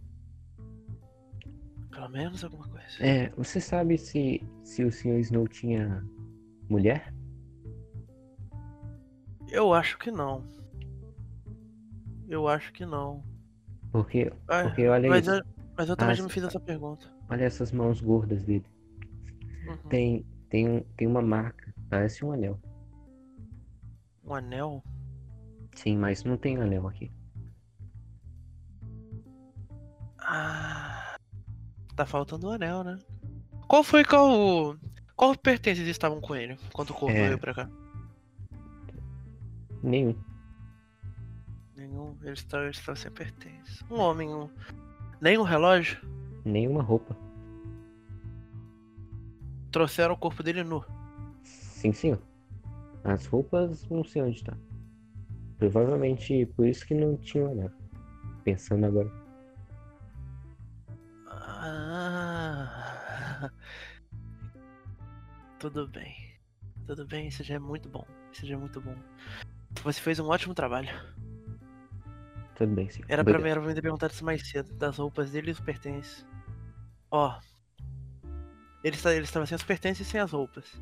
Pelo 1.98 2.10
menos 2.10 2.44
alguma 2.44 2.68
coisa. 2.68 2.86
É, 3.00 3.28
você 3.30 3.60
sabe 3.60 3.98
se, 3.98 4.40
se 4.62 4.84
o 4.84 4.92
Sr. 4.92 5.18
Snow 5.18 5.48
tinha 5.48 6.04
mulher? 6.68 7.12
Eu 9.50 9.74
acho 9.74 9.98
que 9.98 10.08
não. 10.08 10.46
Eu 12.28 12.46
acho 12.46 12.72
que 12.72 12.86
não. 12.86 13.24
Porque, 13.90 14.32
Ah, 14.46 14.62
porque 14.62 14.86
olha 14.86 15.08
mas, 15.08 15.26
isso. 15.26 15.34
eu, 15.34 15.44
mas 15.76 15.88
eu 15.88 15.96
também 15.96 16.12
Ah, 16.12 16.16
já 16.16 16.22
me 16.22 16.30
fiz 16.30 16.44
essa 16.44 16.60
pergunta. 16.60 17.12
Olha 17.28 17.42
essas 17.44 17.72
mãos 17.72 18.00
gordas 18.00 18.44
dele. 18.44 18.64
Uhum. 19.66 19.76
Tem, 19.88 20.24
tem, 20.48 20.68
um- 20.68 20.84
tem 20.96 21.08
uma 21.08 21.20
marca. 21.20 21.74
Parece 21.90 22.24
um 22.24 22.30
anel. 22.30 22.60
Um 24.24 24.34
anel? 24.34 24.84
Sim, 25.74 25.96
mas 25.98 26.22
não 26.22 26.36
tem 26.36 26.58
anel 26.58 26.86
aqui. 26.86 27.10
Ah. 30.20 30.97
Tá 31.98 32.06
faltando 32.06 32.46
um 32.46 32.52
anel, 32.52 32.84
né? 32.84 32.96
Qual 33.66 33.82
foi 33.82 34.04
qual. 34.04 34.76
Qual 35.16 35.36
pertences 35.36 35.84
estavam 35.88 36.20
com 36.20 36.36
ele 36.36 36.56
quando 36.72 36.90
o 36.90 36.94
corpo 36.94 37.10
É. 37.10 37.26
veio 37.26 37.38
pra 37.40 37.52
cá? 37.52 37.68
Nenhum. 39.82 40.14
Nenhum. 41.76 42.16
Ele 42.22 42.34
estava, 42.34 42.62
ele 42.62 42.70
estava 42.70 42.94
sem 42.94 43.10
pertences. 43.10 43.82
Um 43.90 43.98
homem, 43.98 44.32
um. 44.32 44.48
Nem 45.20 45.36
um 45.38 45.42
relógio. 45.42 45.98
Nenhuma 46.44 46.82
roupa. 46.84 47.16
Trouxeram 49.72 50.14
o 50.14 50.16
corpo 50.16 50.40
dele 50.44 50.62
nu. 50.62 50.84
Sim, 51.42 51.92
senhor. 51.92 52.22
As 53.02 53.26
roupas 53.26 53.88
não 53.88 54.04
sei 54.04 54.22
onde 54.22 54.44
tá. 54.44 54.56
Provavelmente 55.58 56.46
por 56.54 56.64
isso 56.64 56.86
que 56.86 56.94
não 56.94 57.16
tinha 57.16 57.48
anel. 57.48 57.72
Pensando 58.44 58.86
agora. 58.86 59.10
Tudo 65.59 65.89
bem. 65.89 66.15
Tudo 66.86 67.06
bem, 67.06 67.28
isso 67.28 67.43
já 67.43 67.55
é 67.56 67.59
muito 67.59 67.89
bom. 67.89 68.06
Isso 68.32 68.47
já 68.47 68.55
é 68.55 68.59
muito 68.59 68.81
bom. 68.81 68.94
Você 69.82 70.01
fez 70.01 70.19
um 70.19 70.28
ótimo 70.28 70.55
trabalho. 70.55 70.89
Tudo 72.55 72.74
bem, 72.74 72.89
senhor. 72.90 73.06
Era 73.09 73.23
pra, 73.23 73.32
Obrigado. 73.32 73.44
mim, 73.44 73.51
era 73.51 73.60
pra 73.60 73.74
ter 73.74 73.82
perguntado 73.82 74.12
isso 74.12 74.24
mais 74.24 74.48
cedo, 74.48 74.73
das 74.74 74.97
roupas 74.98 75.31
dele 75.31 75.48
e 75.48 75.52
os 75.52 75.60
pertences. 75.60 76.27
Ó. 77.10 77.39
Ele, 78.82 78.97
está, 78.97 79.12
ele 79.12 79.24
estava 79.24 79.47
sem 79.47 79.56
os 79.56 79.62
pertences 79.62 80.06
e 80.06 80.10
sem 80.10 80.20
as 80.20 80.32
roupas. 80.32 80.81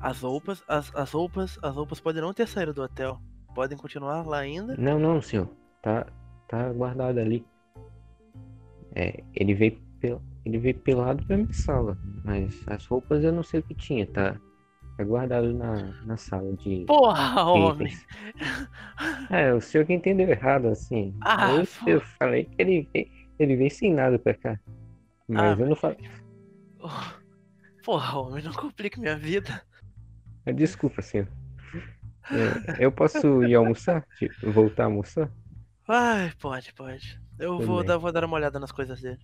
As 0.00 0.20
roupas, 0.20 0.62
as, 0.68 0.94
as 0.94 1.10
roupas, 1.10 1.58
as 1.62 1.74
roupas 1.74 2.00
podem 2.00 2.22
não 2.22 2.32
ter 2.32 2.46
saído 2.46 2.72
do 2.72 2.82
hotel. 2.82 3.20
Podem 3.54 3.76
continuar 3.76 4.26
lá 4.26 4.38
ainda. 4.38 4.76
Não, 4.76 4.98
não, 4.98 5.20
senhor. 5.20 5.48
Tá, 5.82 6.06
tá 6.46 6.72
guardado 6.72 7.18
ali. 7.18 7.44
É, 8.94 9.22
ele 9.34 9.54
veio, 9.54 9.80
pel, 10.00 10.22
ele 10.48 10.58
veio 10.58 10.78
pelado 10.80 11.24
pra 11.26 11.36
minha 11.36 11.52
sala. 11.52 11.96
Mas 12.24 12.62
as 12.66 12.84
roupas 12.86 13.22
eu 13.22 13.32
não 13.32 13.42
sei 13.42 13.60
o 13.60 13.62
que 13.62 13.74
tinha, 13.74 14.06
tá? 14.06 14.36
Tá 14.96 15.04
guardado 15.04 15.52
na, 15.54 15.76
na 16.04 16.16
sala 16.16 16.52
de 16.54 16.84
Porra, 16.86 17.44
homem! 17.44 17.92
É, 19.30 19.52
o 19.52 19.60
senhor 19.60 19.86
que 19.86 19.92
entendeu 19.92 20.28
errado, 20.28 20.68
assim. 20.68 21.14
Ah, 21.24 21.50
eu, 21.86 21.92
eu 21.94 22.00
falei 22.18 22.44
que 22.44 22.54
ele, 22.58 22.88
veio- 22.92 23.08
ele 23.38 23.56
veio 23.56 23.70
sem 23.70 23.92
nada 23.92 24.18
pra 24.18 24.34
cá. 24.34 24.58
Mas 25.28 25.58
Ah, 25.58 25.60
eu 25.60 25.66
não 25.68 25.76
falei. 25.76 25.98
Porra, 27.84 28.18
homem, 28.18 28.42
não 28.42 28.52
complique 28.52 28.98
minha 28.98 29.16
vida. 29.16 29.62
Desculpa, 30.54 31.02
senhor. 31.02 31.28
É, 32.30 32.84
eu 32.84 32.92
posso 32.92 33.42
ir 33.44 33.54
almoçar? 33.54 34.04
Tipo, 34.18 34.50
voltar 34.52 34.84
a 34.84 34.86
almoçar? 34.86 35.30
Ai, 35.86 36.32
pode, 36.38 36.72
pode. 36.74 37.18
Eu 37.38 37.56
Tudo 37.56 37.66
vou 37.66 37.78
bem. 37.78 37.86
dar, 37.86 37.98
vou 37.98 38.12
dar 38.12 38.24
uma 38.24 38.36
olhada 38.36 38.58
nas 38.58 38.72
coisas 38.72 39.00
dele. 39.00 39.20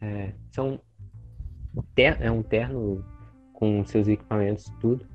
É, 0.00 0.32
são 0.50 0.80
ter- 1.94 2.20
é 2.20 2.30
um 2.30 2.42
terno 2.42 3.04
com 3.52 3.84
seus 3.84 4.06
equipamentos 4.08 4.66
tudo. 4.80 5.06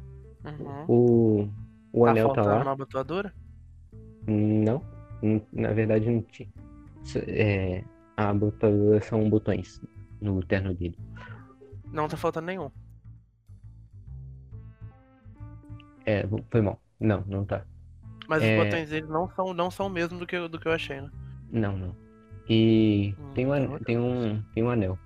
Uhum. 0.45 0.85
O, 0.87 1.49
o 1.93 2.05
Tá 2.05 2.11
anel 2.11 2.27
tá 2.29 2.35
faltando 2.35 2.55
lá. 2.57 2.61
uma 2.63 2.71
abotoadora? 2.73 3.33
Não, 4.27 4.81
na 5.51 5.71
verdade 5.73 6.09
não 6.09 6.21
tinha. 6.21 6.49
É, 7.27 7.83
a 8.17 8.33
botadora 8.33 9.01
são 9.01 9.29
botões 9.29 9.81
no 10.21 10.41
terno 10.43 10.73
dele. 10.73 10.97
Não 11.91 12.07
tá 12.07 12.17
faltando 12.17 12.47
nenhum. 12.47 12.69
É, 16.05 16.25
foi 16.49 16.61
mal. 16.61 16.81
Não, 16.99 17.23
não 17.27 17.45
tá. 17.45 17.65
Mas 18.27 18.41
É. 18.43 18.57
os 18.57 18.63
botões 18.65 18.89
dele 18.89 19.07
não 19.07 19.29
são, 19.29 19.53
não 19.53 19.71
são 19.71 19.87
o 19.87 19.89
mesmo 19.89 20.17
do 20.19 20.25
que, 20.27 20.47
do 20.47 20.59
que 20.59 20.67
eu 20.67 20.71
achei, 20.73 21.01
né? 21.01 21.09
Não, 21.51 21.77
não. 21.77 21.95
E 22.47 23.15
Hum, 23.17 23.33
tem, 23.33 23.47
um, 23.47 23.79
tem 23.79 23.97
um, 23.97 24.41
tem 24.53 24.63
um 24.63 24.69
anel. 24.69 24.97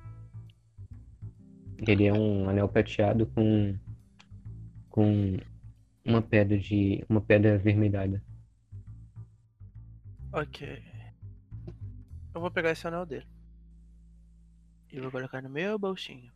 Ele 1.88 2.06
é 2.06 2.14
um 2.14 2.50
anel 2.50 2.68
prateado 2.68 3.28
com, 3.28 3.78
com 4.90 5.38
uma 6.04 6.22
pedra 6.22 6.58
de. 6.58 7.06
uma 7.08 7.22
pedra 7.22 7.56
avermelhada. 7.56 8.24
Ok. 10.34 10.84
Eu 12.34 12.42
vou 12.42 12.52
pegar 12.52 12.72
esse 12.72 12.88
anel 12.88 13.06
dele. 13.06 13.28
E 14.92 15.00
vou 15.00 15.12
colocar 15.12 15.42
no 15.42 15.50
meu 15.50 15.78
bolsinho. 15.78 16.32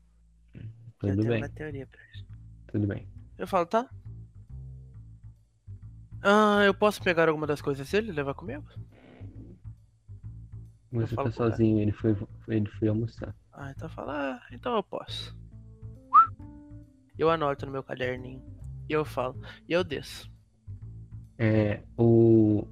Tudo 1.00 1.16
tenho 1.16 1.28
bem, 1.28 1.38
uma 1.38 1.50
teoria 1.50 1.88
pra 1.88 2.00
isso. 2.14 2.26
tudo 2.68 2.88
bem. 2.88 3.08
Eu 3.38 3.48
falo, 3.48 3.66
tá? 3.66 3.90
Ah, 6.22 6.62
eu 6.64 6.74
posso 6.74 7.02
pegar 7.02 7.28
alguma 7.28 7.48
das 7.48 7.62
coisas 7.62 7.90
dele 7.90 8.10
e 8.10 8.14
levar 8.14 8.36
comigo? 8.36 8.64
Você 10.92 11.16
falo 11.16 11.30
tá 11.30 11.34
pro 11.36 11.38
cara. 11.38 11.52
sozinho, 11.52 11.80
ele 11.80 11.92
foi, 11.92 12.16
ele 12.48 12.70
foi 12.70 12.88
almoçar. 12.88 13.36
Ah, 13.54 13.72
então 13.72 13.90
fala, 13.90 14.36
ah, 14.36 14.42
então 14.52 14.76
eu 14.76 14.84
posso. 14.84 15.38
Eu 17.18 17.30
anoto 17.30 17.66
no 17.66 17.72
meu 17.72 17.84
caderninho. 17.84 18.42
E 18.90 18.94
eu 18.94 19.06
falo. 19.06 19.40
E 19.70 19.74
eu 19.74 19.84
desço. 19.84 20.30
É, 21.38 21.82
o 21.98 22.68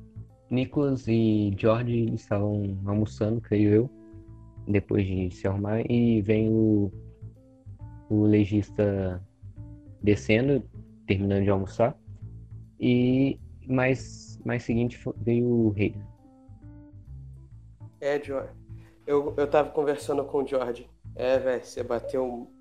Nicholas 0.50 1.08
e 1.08 1.54
George 1.58 2.14
estavam 2.14 2.78
almoçando, 2.86 3.40
creio 3.42 3.70
eu, 3.70 3.90
depois 4.68 5.06
de 5.06 5.32
se 5.32 5.48
arrumar, 5.48 5.82
e 5.90 6.22
vem 6.22 6.50
o, 6.50 6.92
o 8.10 8.26
legista 8.26 9.24
descendo, 10.02 10.64
terminando 11.08 11.44
de 11.44 11.50
almoçar, 11.50 11.96
e 12.80 13.40
mais, 13.68 14.40
mais 14.46 14.64
seguinte 14.64 15.00
veio 15.18 15.48
o 15.48 15.70
rei. 15.70 15.96
É, 18.02 18.22
George. 18.24 18.54
Eu, 19.06 19.34
eu 19.38 19.48
tava 19.48 19.70
conversando 19.70 20.24
com 20.26 20.44
o 20.44 20.48
George. 20.48 20.90
É, 21.16 21.38
velho, 21.40 21.66
você 21.66 21.84
bateu, 21.84 22.52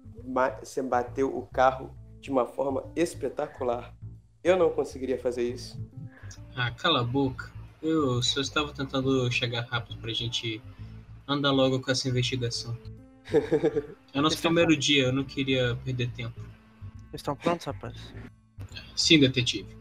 você 0.60 0.82
bateu 0.82 1.36
o 1.36 1.46
carro 1.46 1.94
de 2.20 2.30
uma 2.30 2.46
forma 2.46 2.90
espetacular. 2.96 3.94
Eu 4.42 4.56
não 4.56 4.70
conseguiria 4.70 5.18
fazer 5.18 5.48
isso. 5.48 5.78
Ah, 6.56 6.70
cala 6.70 7.00
a 7.00 7.04
boca. 7.04 7.52
Eu 7.82 8.22
só 8.22 8.40
estava 8.40 8.72
tentando 8.72 9.30
chegar 9.30 9.62
rápido 9.62 10.00
pra 10.00 10.12
gente 10.12 10.60
andar 11.26 11.52
logo 11.52 11.80
com 11.80 11.90
essa 11.90 12.08
investigação. 12.08 12.76
É 14.14 14.22
nosso 14.22 14.38
primeiro 14.38 14.74
dia, 14.74 15.04
eu 15.04 15.12
não 15.12 15.22
queria 15.22 15.78
perder 15.84 16.10
tempo. 16.12 16.40
Estão 17.12 17.36
prontos, 17.36 17.66
rapazes? 17.66 18.00
Sim, 18.96 19.20
detetive. 19.20 19.77